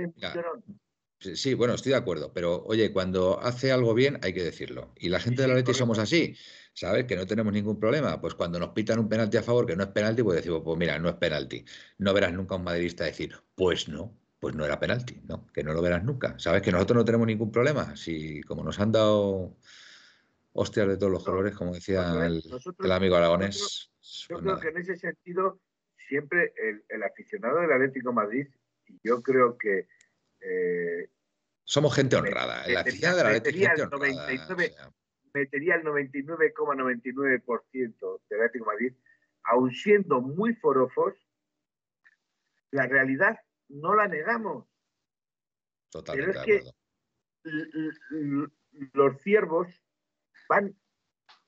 Sí, 1.21 1.55
bueno, 1.55 1.75
estoy 1.75 1.91
de 1.91 1.99
acuerdo, 1.99 2.33
pero 2.33 2.63
oye, 2.65 2.93
cuando 2.93 3.41
hace 3.41 3.73
algo 3.73 3.93
bien 3.93 4.19
hay 4.23 4.33
que 4.33 4.45
decirlo. 4.45 4.93
Y 4.97 5.09
la 5.09 5.19
gente 5.19 5.43
de 5.43 5.49
la 5.49 5.55
Leti 5.55 5.75
somos 5.75 5.99
así, 5.99 6.37
¿sabes? 6.75 7.07
Que 7.07 7.17
no 7.17 7.27
tenemos 7.27 7.53
ningún 7.53 7.81
problema. 7.81 8.21
Pues 8.21 8.35
cuando 8.35 8.61
nos 8.61 8.71
pitan 8.71 9.01
un 9.01 9.09
penalti 9.09 9.37
a 9.37 9.43
favor 9.43 9.67
que 9.67 9.75
no 9.75 9.83
es 9.83 9.91
penalti, 9.91 10.23
pues 10.23 10.37
decimos, 10.37 10.63
pues 10.65 10.79
mira, 10.79 10.97
no 10.99 11.09
es 11.09 11.17
penalti. 11.17 11.65
No 11.99 12.15
verás 12.15 12.33
nunca 12.33 12.55
a 12.55 12.59
un 12.59 12.65
madridista 12.65 13.05
decir, 13.05 13.35
pues 13.57 13.89
no, 13.89 14.17
pues 14.39 14.55
no 14.55 14.65
era 14.65 14.79
penalti, 14.79 15.21
¿no? 15.27 15.47
Que 15.49 15.65
no 15.65 15.73
lo 15.73 15.83
verás 15.83 16.05
nunca. 16.05 16.39
¿Sabes? 16.39 16.63
Que 16.63 16.71
nosotros 16.71 16.99
no 16.99 17.05
tenemos 17.05 17.27
ningún 17.27 17.51
problema. 17.51 17.97
Si 17.97 18.41
como 18.43 18.63
nos 18.63 18.79
han 18.79 18.93
dado 18.93 19.57
hostias 20.53 20.89
de 20.89 20.97
todos 20.97 21.13
los 21.13 21.25
colores, 21.25 21.55
como 21.55 21.75
decía 21.75 22.27
el, 22.27 22.93
amigo 22.93 23.17
aragonés. 23.17 23.91
Yo 24.29 24.41
pues 24.41 24.43
creo 24.43 24.61
que 24.61 24.69
en 24.69 24.77
ese 24.79 24.97
sentido, 24.97 25.61
siempre 25.97 26.53
el, 26.89 27.03
aficionado 27.03 27.61
del 27.61 27.73
Atlético 27.73 28.13
Madrid, 28.13 28.47
y 28.87 28.99
yo 29.05 29.23
creo 29.23 29.59
que 29.59 29.87
eh, 30.41 31.11
somos 31.65 31.95
gente 31.95 32.17
honrada. 32.17 32.67
La 32.67 32.81
afición 32.81 33.17
de 33.17 33.25
la 33.25 33.31
metería 33.31 33.75
el 33.77 33.91
99, 33.91 34.75
metería 35.35 35.75
el 35.75 35.85
99,99% 35.85 38.21
del 38.29 38.41
Atlético 38.41 38.67
Madrid, 38.67 38.95
aun 39.45 39.73
siendo 39.73 40.21
muy 40.21 40.55
forofos, 40.55 41.15
la 42.71 42.87
realidad 42.87 43.39
no 43.69 43.95
la 43.95 44.09
negamos. 44.09 44.67
Totalmente. 45.91 46.39
Pero 46.45 46.55
es 46.55 46.75
que 48.09 48.49
los 48.93 49.21
ciervos 49.23 49.69
van 50.49 50.77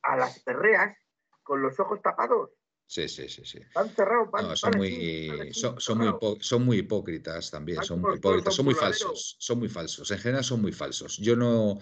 a 0.02 0.16
las 0.16 0.40
perreas 0.40 0.96
con 1.42 1.62
los 1.62 1.78
ojos 1.80 2.02
tapados. 2.02 2.50
Sí, 2.90 3.08
sí, 3.08 3.28
sí, 3.28 3.42
sí. 3.44 3.60
Van 3.72 3.88
cerrados, 3.90 4.32
van, 4.32 4.56
son, 4.56 4.76
muy, 4.76 5.52
son, 5.52 5.98
muy 5.98 6.12
son, 6.40 6.64
muy 6.64 6.78
hipócritas 6.78 7.48
también, 7.48 7.84
son 7.84 8.00
muy 8.00 8.16
hipócritas, 8.16 8.52
son 8.52 8.64
muy 8.64 8.74
falsos, 8.74 9.36
son 9.38 9.60
muy 9.60 9.68
falsos. 9.68 10.10
En 10.10 10.18
general 10.18 10.42
son 10.42 10.60
muy 10.60 10.72
falsos. 10.72 11.16
Yo 11.18 11.36
no 11.36 11.78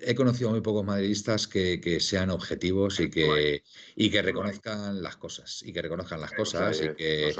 he 0.00 0.14
conocido 0.14 0.50
a 0.50 0.52
muy 0.52 0.60
pocos 0.60 0.84
madridistas 0.84 1.48
que, 1.48 1.98
sean 1.98 2.30
objetivos 2.30 3.00
y 3.00 3.10
que, 3.10 3.64
y 3.96 4.10
que 4.10 4.22
reconozcan 4.22 5.02
las 5.02 5.16
cosas, 5.16 5.60
y 5.64 5.72
que 5.72 5.82
reconozcan 5.82 6.20
las 6.20 6.30
cosas, 6.30 6.82
y 6.82 6.94
que, 6.94 7.34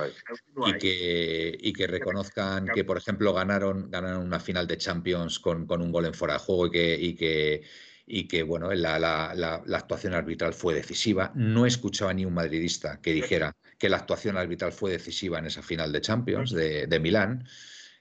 y 1.60 1.72
que, 1.72 1.86
reconozcan 1.86 2.66
que, 2.74 2.82
por 2.82 2.98
ejemplo, 2.98 3.32
ganaron, 3.32 3.88
ganaron 3.92 4.26
una 4.26 4.40
final 4.40 4.66
de 4.66 4.76
Champions 4.76 5.38
con, 5.38 5.68
con 5.68 5.82
un 5.82 5.92
gol 5.92 6.06
en 6.06 6.14
fuera 6.14 6.34
de 6.34 6.40
juego 6.40 6.66
y 6.66 6.70
que, 6.72 6.98
y 7.00 7.14
que 7.14 7.62
y 8.10 8.26
que 8.26 8.42
bueno, 8.42 8.72
la, 8.72 8.98
la, 8.98 9.62
actuación 9.76 10.14
arbitral 10.14 10.54
fue 10.54 10.74
decisiva. 10.74 11.30
No 11.34 11.66
escuchaba 11.66 12.14
ni 12.14 12.24
un 12.24 12.32
madridista 12.32 13.00
que 13.02 13.12
dijera 13.12 13.54
que 13.78 13.90
la 13.90 13.98
actuación 13.98 14.38
arbitral 14.38 14.72
fue 14.72 14.92
decisiva 14.92 15.38
en 15.38 15.46
esa 15.46 15.62
final 15.62 15.92
de 15.92 16.00
Champions 16.00 16.50
de, 16.50 16.86
de 16.86 17.00
Milán. 17.00 17.44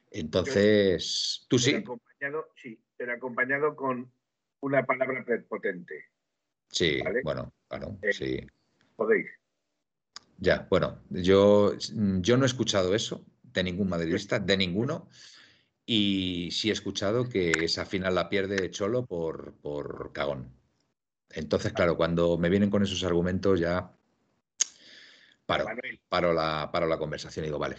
Entonces, 0.10 1.46
tú 1.50 1.60
sí. 1.60 1.76
Acompañado, 1.76 2.48
sí, 2.56 2.80
pero 2.96 3.14
acompañado 3.14 3.76
con 3.76 4.10
una 4.62 4.86
palabra 4.86 5.26
potente. 5.50 6.06
Sí, 6.70 7.00
bueno, 7.24 7.54
claro, 7.68 7.98
eh, 8.02 8.14
sí. 8.14 8.48
Podéis. 8.96 9.28
Ya, 10.38 10.68
bueno, 10.70 11.02
yo, 11.10 11.74
yo 11.78 12.38
no 12.38 12.44
he 12.44 12.48
escuchado 12.48 12.96
eso 12.96 13.26
de 13.44 13.64
ningún 13.64 13.90
madridista, 13.90 14.40
de 14.40 14.56
ninguno. 14.56 15.10
Y 15.90 16.50
sí 16.52 16.70
he 16.70 16.74
escuchado 16.74 17.30
que 17.30 17.50
esa 17.64 17.86
final 17.86 18.14
la 18.14 18.28
pierde 18.28 18.70
Cholo 18.72 19.06
por, 19.06 19.54
por 19.54 20.12
cagón. 20.12 20.52
Entonces, 21.30 21.72
claro, 21.72 21.96
cuando 21.96 22.38
me 22.38 22.50
vienen 22.50 22.70
con 22.70 22.84
esos 22.84 23.06
argumentos 23.06 23.58
ya 23.58 23.94
paro, 25.46 25.66
paro, 26.10 26.34
la, 26.34 26.70
paro 26.74 26.88
la 26.88 26.98
conversación 26.98 27.46
y 27.46 27.48
digo, 27.48 27.58
vale. 27.58 27.78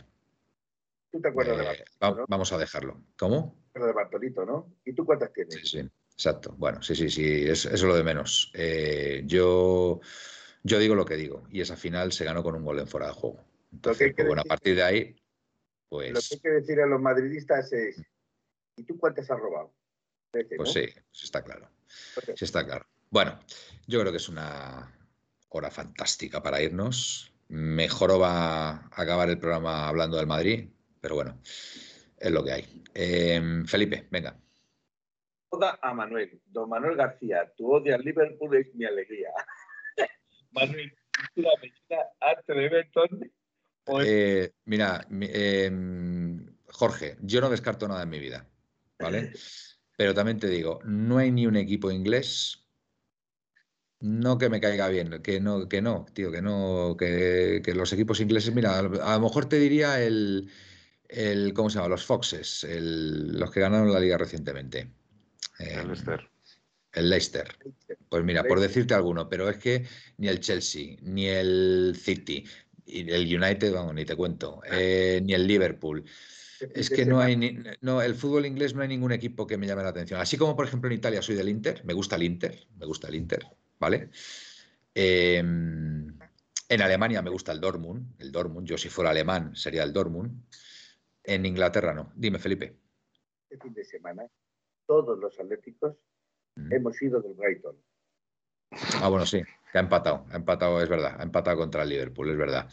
¿Tú 1.13 1.21
te 1.21 1.29
acuerdas 1.29 1.59
de 1.59 1.65
eh, 1.65 2.25
Vamos 2.29 2.51
a 2.53 2.59
dejarlo. 2.59 3.03
¿Cómo? 3.19 3.59
de 3.75 3.93
Bartolito, 3.93 4.45
¿no? 4.45 4.75
¿Y 4.87 4.95
tú 4.95 5.05
cuántas 5.05 5.31
tienes? 5.33 5.55
Sí, 5.55 5.67
sí, 5.67 5.91
exacto. 6.13 6.55
Bueno, 6.57 6.83
sí, 6.83 6.97
sí, 6.97 7.11
sí, 7.11 7.45
eso 7.47 7.71
es 7.71 7.83
lo 7.83 7.95
de 7.95 8.03
menos. 8.03 8.51
Eh, 8.55 9.23
yo, 9.27 10.01
yo 10.63 10.79
digo 10.79 10.95
lo 10.95 11.05
que 11.05 11.17
digo 11.17 11.45
y 11.51 11.61
esa 11.61 11.77
final 11.77 12.13
se 12.13 12.25
ganó 12.25 12.43
con 12.43 12.55
un 12.55 12.65
gol 12.65 12.79
en 12.79 12.89
fuera 12.89 13.09
de 13.09 13.13
juego. 13.13 13.45
Entonces, 13.71 14.15
pues, 14.17 14.27
bueno, 14.27 14.43
a 14.43 14.49
partir 14.49 14.77
de 14.77 14.83
ahí 14.83 15.17
lo 15.91 15.99
que 15.99 16.13
pues 16.13 16.33
hay 16.33 16.41
que 16.41 16.51
decir 16.51 16.81
a 16.81 16.87
los 16.87 17.01
madridistas 17.01 17.73
es, 17.73 18.03
¿y 18.77 18.85
tú 18.85 18.99
cuántas 18.99 19.31
has 19.31 19.39
robado? 19.39 19.75
pues 20.31 20.73
sí, 20.73 20.87
pues 21.11 21.25
está 21.25 21.43
claro. 21.43 21.71
Sí 22.37 22.45
está 22.45 22.65
claro. 22.65 22.87
Bueno, 23.11 23.39
yo 23.87 24.01
creo 24.01 24.13
que 24.13 24.19
es 24.19 24.29
una 24.29 24.95
hora 25.49 25.71
fantástica 25.71 26.43
para 26.43 26.61
irnos. 26.63 27.33
Mejor 27.49 28.21
va 28.21 28.71
a 28.71 28.91
acabar 28.93 29.31
el 29.31 29.39
programa 29.39 29.89
hablando 29.89 30.19
del 30.19 30.27
Madrid, 30.27 30.69
pero 31.01 31.15
bueno, 31.15 31.41
es 32.19 32.31
lo 32.31 32.45
que 32.45 32.53
hay. 32.53 32.85
Em, 32.93 33.65
Felipe, 33.65 34.07
venga. 34.11 34.39
Oda 35.49 35.79
a 35.81 35.95
Manuel. 35.95 36.43
Don 36.45 36.69
Manuel 36.69 36.97
García, 36.97 37.51
tu 37.57 37.73
odio 37.73 37.95
al 37.95 38.03
Liverpool 38.03 38.55
es 38.57 38.75
mi 38.75 38.85
alegría. 38.85 39.31
Manuel, 40.51 40.95
la 41.37 41.51
antes 42.21 42.47
de 42.47 42.67
Everton 42.67 43.33
eh, 44.05 44.53
mira, 44.65 45.07
em, 45.11 46.47
Jorge, 46.67 47.17
yo 47.23 47.41
no 47.41 47.51
descarto 47.51 47.89
nada 47.89 48.03
en 48.03 48.11
mi 48.11 48.19
vida, 48.19 48.47
¿vale? 48.99 49.33
Pero 49.97 50.15
también 50.15 50.39
te 50.39 50.49
digo, 50.49 50.81
no 50.85 51.19
hay 51.19 51.33
ni 51.33 51.47
un 51.47 51.57
equipo 51.57 51.91
inglés, 51.91 52.69
no 54.01 54.39
que 54.39 54.49
me 54.49 54.61
caiga 54.61 54.89
bien, 54.89 55.21
que 55.23 55.41
no, 55.41 55.69
que 55.69 55.83
no, 55.83 56.07
tío, 56.13 56.31
que 56.31 56.41
no, 56.41 56.97
que, 56.97 57.63
los 57.75 57.93
equipos 57.93 58.21
ingleses, 58.21 58.55
mira, 58.55 58.79
a 58.79 58.83
lo 58.83 59.21
mejor 59.21 59.49
te 59.49 59.59
diría 59.59 60.01
el, 60.01 60.51
el 61.09 61.53
¿cómo 61.53 61.69
se 61.69 61.77
llama? 61.79 61.89
Los 61.89 62.05
Foxes, 62.05 62.65
los 62.69 63.51
que 63.51 63.61
ganaron 63.61 63.93
la 63.93 64.01
liga 64.01 64.17
recientemente. 64.19 64.89
el 65.59 65.81
em, 65.81 65.87
Leicester. 65.89 66.31
El 66.93 67.11
Leicester. 67.11 67.57
Pues 68.09 68.25
mira, 68.25 68.45
por 68.45 68.61
decirte 68.61 68.95
alguno, 68.95 69.29
pero 69.29 69.49
es 69.49 69.59
que 69.59 69.87
ni 70.17 70.29
el 70.29 70.41
Chelsea, 70.41 70.97
ni 71.03 71.27
el 71.27 71.97
City, 72.01 72.45
y 72.89 73.11
el 73.11 73.43
United, 73.43 73.73
vamos, 73.73 73.95
ni 73.95 74.05
te 74.05 74.17
cuento, 74.17 74.63
eh, 74.71 75.21
ni 75.23 75.35
el 75.35 75.47
Liverpool. 75.47 76.05
Es 76.61 76.91
que 76.91 77.05
no 77.07 77.21
hay, 77.21 77.63
no, 77.83 78.03
el 78.03 78.15
fútbol 78.15 78.47
inglés 78.47 78.75
no 78.75 78.83
hay 78.83 78.89
ningún 78.89 79.13
equipo 79.13 79.47
que 79.47 79.57
me 79.57 79.67
llame 79.67 79.83
la 79.83 79.91
atención. 79.91 80.21
Así 80.21 80.37
como, 80.37 80.57
por 80.57 80.67
ejemplo, 80.67 80.91
en 80.91 80.97
Italia 80.97 81.23
soy 81.23 81.37
del 81.37 81.49
Inter, 81.49 81.85
me 81.85 81.93
gusta 81.93 82.17
el 82.17 82.25
Inter, 82.25 82.67
me 82.77 82.87
gusta 82.87 83.09
el 83.09 83.15
Inter, 83.15 83.47
¿vale? 83.79 84.11
Em, 84.95 86.19
en 86.69 86.83
Alemania 86.83 87.23
me 87.23 87.31
gusta 87.31 87.53
el 87.53 87.61
Dortmund, 87.61 88.15
el 88.19 88.33
Dortmund, 88.33 88.67
yo 88.67 88.77
si 88.77 88.89
fuera 88.89 89.11
alemán 89.11 89.55
sería 89.55 89.85
el 89.85 89.93
Dortmund. 89.93 90.43
En 91.23 91.47
Inglaterra 91.47 91.95
no. 91.95 92.13
Dime, 92.17 92.39
Felipe. 92.39 92.77
Este 93.43 93.63
fin 93.63 93.75
de 93.75 93.85
semana, 93.85 94.27
todos 94.87 95.19
los 95.19 95.39
atléticos 95.39 95.95
mm. 96.57 96.73
hemos 96.73 97.01
ido 97.03 97.21
del 97.21 97.35
Brighton. 97.35 97.77
Ah, 99.01 99.09
bueno, 99.09 99.25
sí, 99.25 99.43
que 99.71 99.79
ha 99.79 99.81
empatado, 99.81 100.27
ha 100.31 100.37
empatado, 100.37 100.83
es 100.83 100.89
verdad, 100.89 101.17
ha 101.19 101.23
empatado 101.23 101.57
contra 101.57 101.83
el 101.83 101.91
Liverpool, 101.91 102.31
es 102.31 102.37
verdad. 102.37 102.71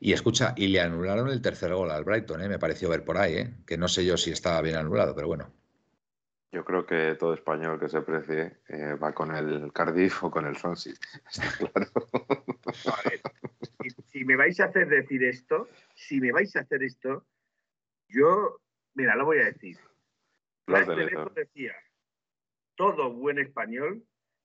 Y 0.00 0.12
escucha, 0.12 0.52
y 0.56 0.68
le 0.68 0.80
anularon 0.80 1.28
el 1.28 1.40
tercer 1.40 1.74
gol 1.74 1.90
al 1.90 2.04
Brighton, 2.04 2.42
¿eh? 2.42 2.48
me 2.48 2.58
pareció 2.58 2.88
ver 2.88 3.04
por 3.04 3.18
ahí, 3.18 3.36
¿eh? 3.36 3.54
que 3.66 3.78
no 3.78 3.88
sé 3.88 4.04
yo 4.04 4.16
si 4.16 4.30
estaba 4.30 4.60
bien 4.60 4.76
anulado, 4.76 5.14
pero 5.14 5.28
bueno. 5.28 5.50
Yo 6.52 6.64
creo 6.64 6.86
que 6.86 7.16
todo 7.18 7.34
español 7.34 7.80
que 7.80 7.88
se 7.88 8.00
precie 8.02 8.58
eh, 8.68 8.94
va 8.94 9.12
con 9.12 9.34
el 9.34 9.72
Cardiff 9.72 10.22
o 10.22 10.30
con 10.30 10.46
el 10.46 10.56
Swansea, 10.56 10.94
está 11.30 11.50
claro. 11.58 11.90
si, 14.12 14.24
me 14.24 14.36
vais 14.36 14.60
a 14.60 14.66
hacer 14.66 14.88
decir 14.88 15.24
esto, 15.24 15.68
si 15.94 16.20
me 16.20 16.30
vais 16.30 16.54
a 16.54 16.60
hacer 16.60 16.82
esto, 16.82 17.26
yo, 18.08 18.60
mira, 18.94 19.16
lo 19.16 19.24
voy 19.24 19.38
a 19.38 19.46
decir. 19.46 19.78
Decía, 21.34 21.74
todo 22.76 23.12
buen 23.12 23.38
español 23.38 24.04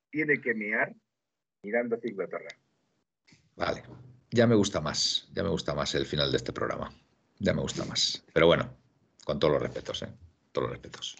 tiene 0.09 0.41
que 0.41 0.53
mear 0.53 0.95
mirando 1.63 1.95
hacia 1.95 2.09
Inglaterra. 2.09 2.49
Vale, 3.55 3.83
ya 4.31 4.47
me 4.47 4.55
gusta 4.55 4.79
más, 4.81 5.27
ya 5.33 5.43
me 5.43 5.49
gusta 5.49 5.73
más 5.73 5.93
el 5.95 6.05
final 6.05 6.31
de 6.31 6.37
este 6.37 6.53
programa. 6.53 6.91
Ya 7.39 7.53
me 7.53 7.61
gusta 7.61 7.85
más. 7.85 8.23
Pero 8.33 8.47
bueno, 8.47 8.69
con 9.23 9.39
todos 9.39 9.53
los 9.53 9.61
respetos, 9.61 10.01
¿eh? 10.03 10.09
Todos 10.51 10.69
los 10.69 10.77
respetos. 10.77 11.15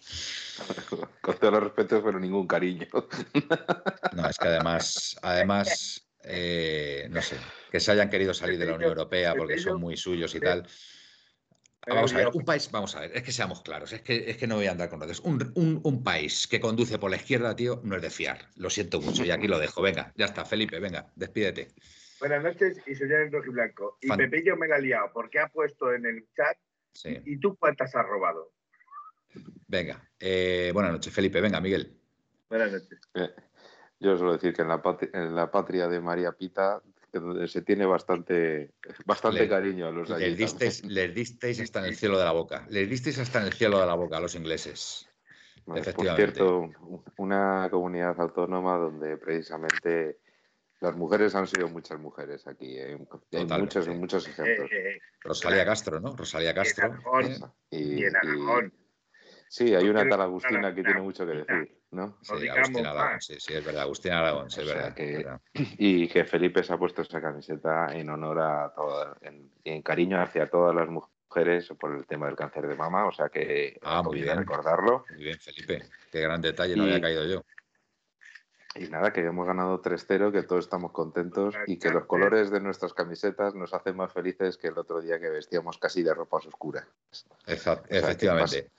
Con 1.22 1.38
todos 1.38 1.54
los 1.54 1.64
respetos, 1.64 2.02
pero 2.04 2.20
ningún 2.20 2.48
cariño. 2.48 2.88
No, 4.14 4.28
es 4.28 4.38
que 4.38 4.48
además, 4.48 5.18
además, 5.22 6.10
eh, 6.24 7.08
no 7.12 7.22
sé, 7.22 7.38
que 7.72 7.80
se 7.80 7.92
hayan 7.92 8.10
querido 8.10 8.34
salir 8.34 8.58
de 8.58 8.66
la 8.66 8.74
Unión 8.74 8.90
Europea 8.90 9.36
porque 9.36 9.60
son 9.60 9.80
muy 9.80 9.96
suyos 9.96 10.34
y 10.34 10.40
tal. 10.40 10.68
Vamos 11.88 12.14
a 12.14 12.18
ver, 12.18 12.28
un 12.34 12.46
país, 12.46 12.70
vamos 12.72 12.96
a 12.96 13.02
ver, 13.02 13.12
es 13.16 13.24
que 13.24 13.32
seamos 13.32 13.62
claros, 13.62 13.94
es 13.94 14.02
que, 14.02 14.30
es 14.30 14.38
que 14.38 14.48
no 14.48 14.56
voy 14.56 14.68
a 14.68 14.72
andar 14.72 14.90
con 14.90 15.00
rodeos. 15.00 15.22
Un, 15.22 16.04
país 16.04 16.48
que 16.48 16.60
conduce 16.60 17.00
por 17.00 17.10
la 17.10 17.18
izquierda, 17.18 17.56
tío, 17.56 17.82
no 17.84 17.96
es 17.96 18.02
de 18.02 18.10
fiar. 18.10 18.40
Lo 18.58 18.70
siento 18.70 19.02
mucho 19.02 19.24
y 19.24 19.32
aquí 19.32 19.48
lo 19.48 19.58
dejo. 19.58 19.82
Venga, 19.82 20.14
ya 20.16 20.26
está, 20.26 20.46
Felipe, 20.46 20.80
venga, 20.80 21.12
despídete. 21.16 21.70
Buenas 22.20 22.44
noches 22.44 22.82
y 22.86 22.96
soy 22.96 23.12
el 23.12 23.30
Blanco. 23.30 23.98
Y 24.02 24.08
Fan... 24.08 24.18
Pepillo 24.18 24.58
me 24.58 24.68
la 24.68 24.76
ha 24.76 24.80
liado 24.80 25.10
porque 25.14 25.40
ha 25.40 25.48
puesto 25.48 25.94
en 25.94 26.06
el 26.06 26.28
chat 26.36 26.58
y 27.26 27.38
tú 27.38 27.56
cuántas 27.58 27.96
has 27.96 28.06
robado. 28.06 28.52
Venga, 29.68 30.10
eh, 30.20 30.72
buenas 30.74 30.92
noches, 30.92 31.14
Felipe. 31.14 31.40
Venga, 31.40 31.62
Miguel. 31.62 31.98
Buenas 32.50 32.72
noches. 32.72 33.00
Eh, 33.14 33.30
yo 34.00 34.18
suelo 34.18 34.34
decir 34.34 34.54
que 34.54 34.64
en 34.64 34.68
la, 35.36 35.52
patria, 35.52 35.88
de 35.88 36.02
María 36.02 36.32
Pita 36.32 36.82
donde 37.12 37.48
se 37.48 37.62
tiene 37.62 37.86
bastante, 37.86 38.72
bastante 39.06 39.42
Le- 39.42 39.50
cariño 39.50 39.88
a 39.88 39.92
los 39.92 40.10
Les 40.10 40.38
disteis, 40.38 40.84
les 40.86 41.14
disteis 41.14 41.60
hasta 41.62 41.80
en 41.80 41.86
el 41.86 41.96
cielo 41.96 42.18
de 42.20 42.26
la 42.26 42.32
boca. 42.32 42.66
Les 42.70 42.90
disteis 42.90 43.18
hasta 43.20 43.40
en 43.40 43.48
el 43.48 43.54
cielo 43.54 43.80
de 43.80 43.86
la 43.88 43.96
boca 43.96 44.18
a 44.18 44.20
los 44.20 44.36
ingleses. 44.36 45.08
Bueno, 45.66 45.82
por 45.84 45.90
efectivamente. 45.90 46.34
cierto, 46.36 46.60
un- 46.60 47.04
una 47.18 47.68
comunidad 47.70 48.20
autónoma 48.20 48.78
donde 48.78 49.18
precisamente 49.18 50.20
las 50.82 50.96
mujeres 50.96 51.36
han 51.36 51.46
sido 51.48 51.68
muchas 51.68 52.00
mujeres 52.00 52.48
aquí. 52.48 52.78
¿eh? 52.78 52.94
Hay 52.94 53.06
Totalmente. 53.06 53.58
muchos, 53.80 53.88
muchos 53.90 54.28
Eh, 54.28 54.32
ejemplos. 54.32 54.72
eh, 54.72 54.90
eh, 54.96 55.00
Rosalía 55.22 55.66
Castro, 55.66 56.00
¿no? 56.00 56.16
Rosalía 56.16 56.54
Castro. 56.54 56.86
Aragón. 56.86 57.26
¿eh? 57.26 57.38
Y, 57.72 57.78
y 58.00 58.04
en 58.06 58.16
Aragón. 58.16 58.74
Sí, 59.50 59.76
hay 59.76 59.90
una 59.90 60.08
tal 60.08 60.22
Agustina 60.22 60.74
que 60.74 60.84
tiene 60.84 61.02
mucho 61.02 61.26
que 61.26 61.34
decir, 61.34 61.82
¿no? 61.92 62.18
Sí, 62.22 62.48
Agustín 62.48 62.86
Aragón, 62.86 63.20
sí, 63.22 63.36
sí, 63.40 63.54
es 63.54 63.66
verdad. 63.66 63.82
Agustín 63.84 64.14
Aragón, 64.14 64.50
sí, 64.50 64.62
es 64.62 64.68
verdad. 64.68 64.94
que- 64.94 65.12
es 65.12 65.18
verdad. 65.26 65.42
Y 65.54 66.08
que 66.08 66.24
Felipe 66.24 66.64
se 66.64 66.72
ha 66.74 66.78
puesto 66.78 67.02
esa 67.02 67.20
camiseta 67.22 67.88
en 67.94 68.10
honor 68.10 68.40
a 68.40 68.74
todas, 68.74 69.18
en, 69.24 69.52
en 69.66 69.82
cariño 69.82 70.22
hacia 70.22 70.50
todas 70.50 70.74
las 70.76 70.88
mujeres 70.88 71.68
por 71.80 71.94
el 71.96 72.06
tema 72.06 72.28
del 72.28 72.36
cáncer 72.36 72.68
de 72.68 72.76
mama, 72.76 73.06
o 73.08 73.12
sea 73.12 73.30
que 73.30 73.78
Ah, 73.82 74.02
muy 74.04 74.22
bien. 74.22 74.38
recordarlo. 74.38 75.06
Muy 75.10 75.24
bien, 75.26 75.40
Felipe. 75.40 75.84
Qué 76.12 76.22
gran 76.22 76.42
detalle, 76.42 76.76
no 76.76 76.84
Y- 76.86 76.90
había 76.92 77.02
caído 77.02 77.26
yo. 77.26 77.44
Y 78.76 78.88
nada, 78.88 79.12
que 79.12 79.22
hemos 79.22 79.48
ganado 79.48 79.82
3-0, 79.82 80.32
que 80.32 80.44
todos 80.44 80.66
estamos 80.66 80.92
contentos 80.92 81.56
y 81.66 81.80
que 81.80 81.90
los 81.90 82.06
colores 82.06 82.52
de 82.52 82.60
nuestras 82.62 82.94
camisetas 82.94 83.56
nos 83.56 83.74
hacen 83.74 83.98
más 83.98 84.14
felices 84.14 84.58
que 84.58 84.68
el 84.68 84.78
otro 84.78 85.02
día 85.02 85.20
que 85.20 85.28
vestíamos 85.30 85.80
casi 85.80 86.04
de 86.04 86.14
ropas 86.14 86.46
oscuras. 86.46 86.86
Que 87.46 87.54
efectivamente. 87.90 88.70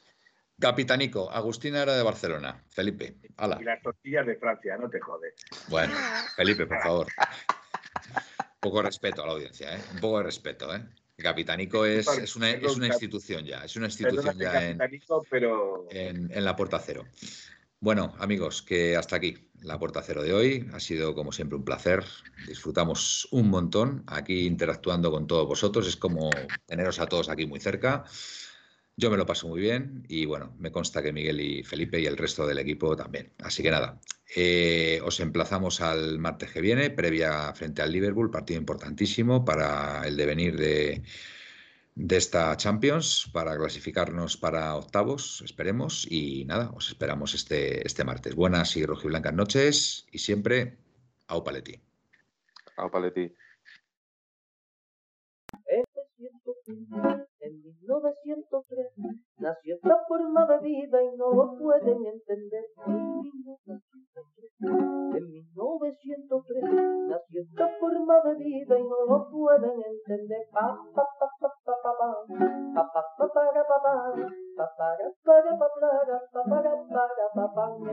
Capitanico, 0.61 1.31
Agustina 1.31 1.82
era 1.82 1.97
de 1.97 2.03
Barcelona. 2.03 2.62
Felipe, 2.69 3.16
ala. 3.39 3.59
Y 3.61 3.65
las 3.65 3.82
tortillas 3.82 4.27
de 4.27 4.37
Francia, 4.37 4.77
no 4.77 4.91
te 4.91 5.01
jodes. 5.01 5.35
Bueno, 5.69 5.95
Felipe, 6.37 6.66
por 6.66 6.81
favor. 6.82 7.07
Un 8.39 8.61
poco 8.61 8.77
de 8.77 8.82
respeto 8.85 9.23
a 9.23 9.27
la 9.27 9.32
audiencia, 9.32 9.74
¿eh? 9.74 9.81
Un 9.95 10.01
poco 10.01 10.19
de 10.19 10.24
respeto, 10.24 10.74
¿eh? 10.74 10.82
Capitanico 11.16 11.85
es, 11.85 12.07
es, 12.09 12.37
una, 12.37 12.51
es 12.51 12.77
una 12.77 12.87
institución 12.87 13.45
ya, 13.45 13.65
es 13.65 13.77
una 13.77 13.87
institución 13.87 14.39
ya 14.39 14.70
en, 14.70 14.78
capitanico, 14.78 15.27
pero 15.28 15.87
en, 15.91 16.31
en 16.32 16.45
la 16.45 16.57
Puerta 16.57 16.78
Cero. 16.78 17.05
Bueno, 17.78 18.15
amigos, 18.19 18.62
que 18.62 18.97
hasta 18.97 19.16
aquí 19.16 19.51
la 19.62 19.78
Puerta 19.78 20.03
Cero 20.03 20.23
de 20.23 20.32
hoy. 20.32 20.69
Ha 20.73 20.81
sido, 20.81 21.15
como 21.15 21.32
siempre, 21.32 21.57
un 21.57 21.65
placer. 21.65 22.05
Disfrutamos 22.47 23.28
un 23.31 23.49
montón 23.49 24.05
aquí 24.07 24.47
interactuando 24.47 25.11
con 25.11 25.27
todos 25.27 25.47
vosotros. 25.47 25.87
Es 25.87 25.97
como 25.97 26.31
teneros 26.66 27.01
a 27.01 27.07
todos 27.07 27.28
aquí 27.28 27.47
muy 27.47 27.61
cerca. 27.61 28.05
Yo 29.01 29.10
me 29.10 29.16
lo 29.16 29.24
paso 29.24 29.48
muy 29.48 29.62
bien 29.62 30.05
y 30.09 30.27
bueno, 30.27 30.55
me 30.59 30.70
consta 30.70 31.02
que 31.02 31.10
Miguel 31.10 31.40
y 31.40 31.64
Felipe 31.64 31.98
y 31.98 32.05
el 32.05 32.18
resto 32.18 32.47
del 32.47 32.59
equipo 32.59 32.94
también. 32.94 33.32
Así 33.39 33.62
que 33.62 33.70
nada, 33.70 33.98
eh, 34.36 35.01
os 35.02 35.20
emplazamos 35.20 35.81
al 35.81 36.18
martes 36.18 36.52
que 36.52 36.60
viene, 36.60 36.90
previa 36.90 37.55
frente 37.55 37.81
al 37.81 37.93
Liverpool, 37.93 38.31
partido 38.31 38.60
importantísimo 38.60 39.43
para 39.43 40.06
el 40.06 40.18
devenir 40.18 40.55
de, 40.59 41.02
esta 42.10 42.55
Champions, 42.59 43.31
para 43.32 43.56
clasificarnos 43.56 44.36
para 44.36 44.77
octavos, 44.77 45.40
esperemos. 45.47 46.06
Y 46.10 46.44
nada, 46.44 46.70
os 46.74 46.89
esperamos 46.89 47.32
este, 47.32 47.86
este 47.86 48.05
martes. 48.05 48.35
Buenas 48.35 48.77
y 48.77 48.85
rojiblancas 48.85 49.32
noches 49.32 50.06
y 50.12 50.18
siempre, 50.18 50.77
au 51.27 51.43
paleti. 51.43 51.81
Au, 52.77 52.90
Paletti. 52.90 53.35
1903 58.01 58.97
nació 59.39 59.74
esta 59.74 59.97
forma 60.09 60.47
de 60.47 60.59
vida 60.60 61.02
y 61.02 61.16
no 61.16 61.32
lo 61.32 61.56
pueden 61.59 62.06
entender. 62.06 62.64
En 65.12 65.31
1903 65.31 66.64
nació 67.09 67.43
esta 67.43 67.68
forma 67.78 68.20
de 68.24 68.35
vida 68.36 68.78
y 68.78 68.85
no 68.85 69.05
lo 69.06 69.28
pueden 69.31 69.82
entender. 69.82 70.47
Pa, 70.52 70.78
pa, 70.94 71.05
pa, 71.18 71.28
pa, 71.40 71.51
pa, 71.64 71.74
pa, 71.82 71.93
pa. 71.98 72.10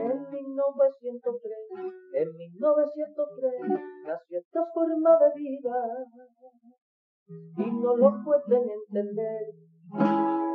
En 0.00 0.30
1903, 0.30 1.56
en 2.14 2.36
1903 2.36 3.54
nació 4.06 4.38
esta 4.38 4.64
forma 4.72 5.18
de 5.18 5.32
vida 5.34 6.06
y 7.28 7.70
no 7.72 7.96
lo 7.96 8.24
pueden 8.24 8.70
entender. 8.70 9.77
Thank 9.92 10.02
you. 10.02 10.47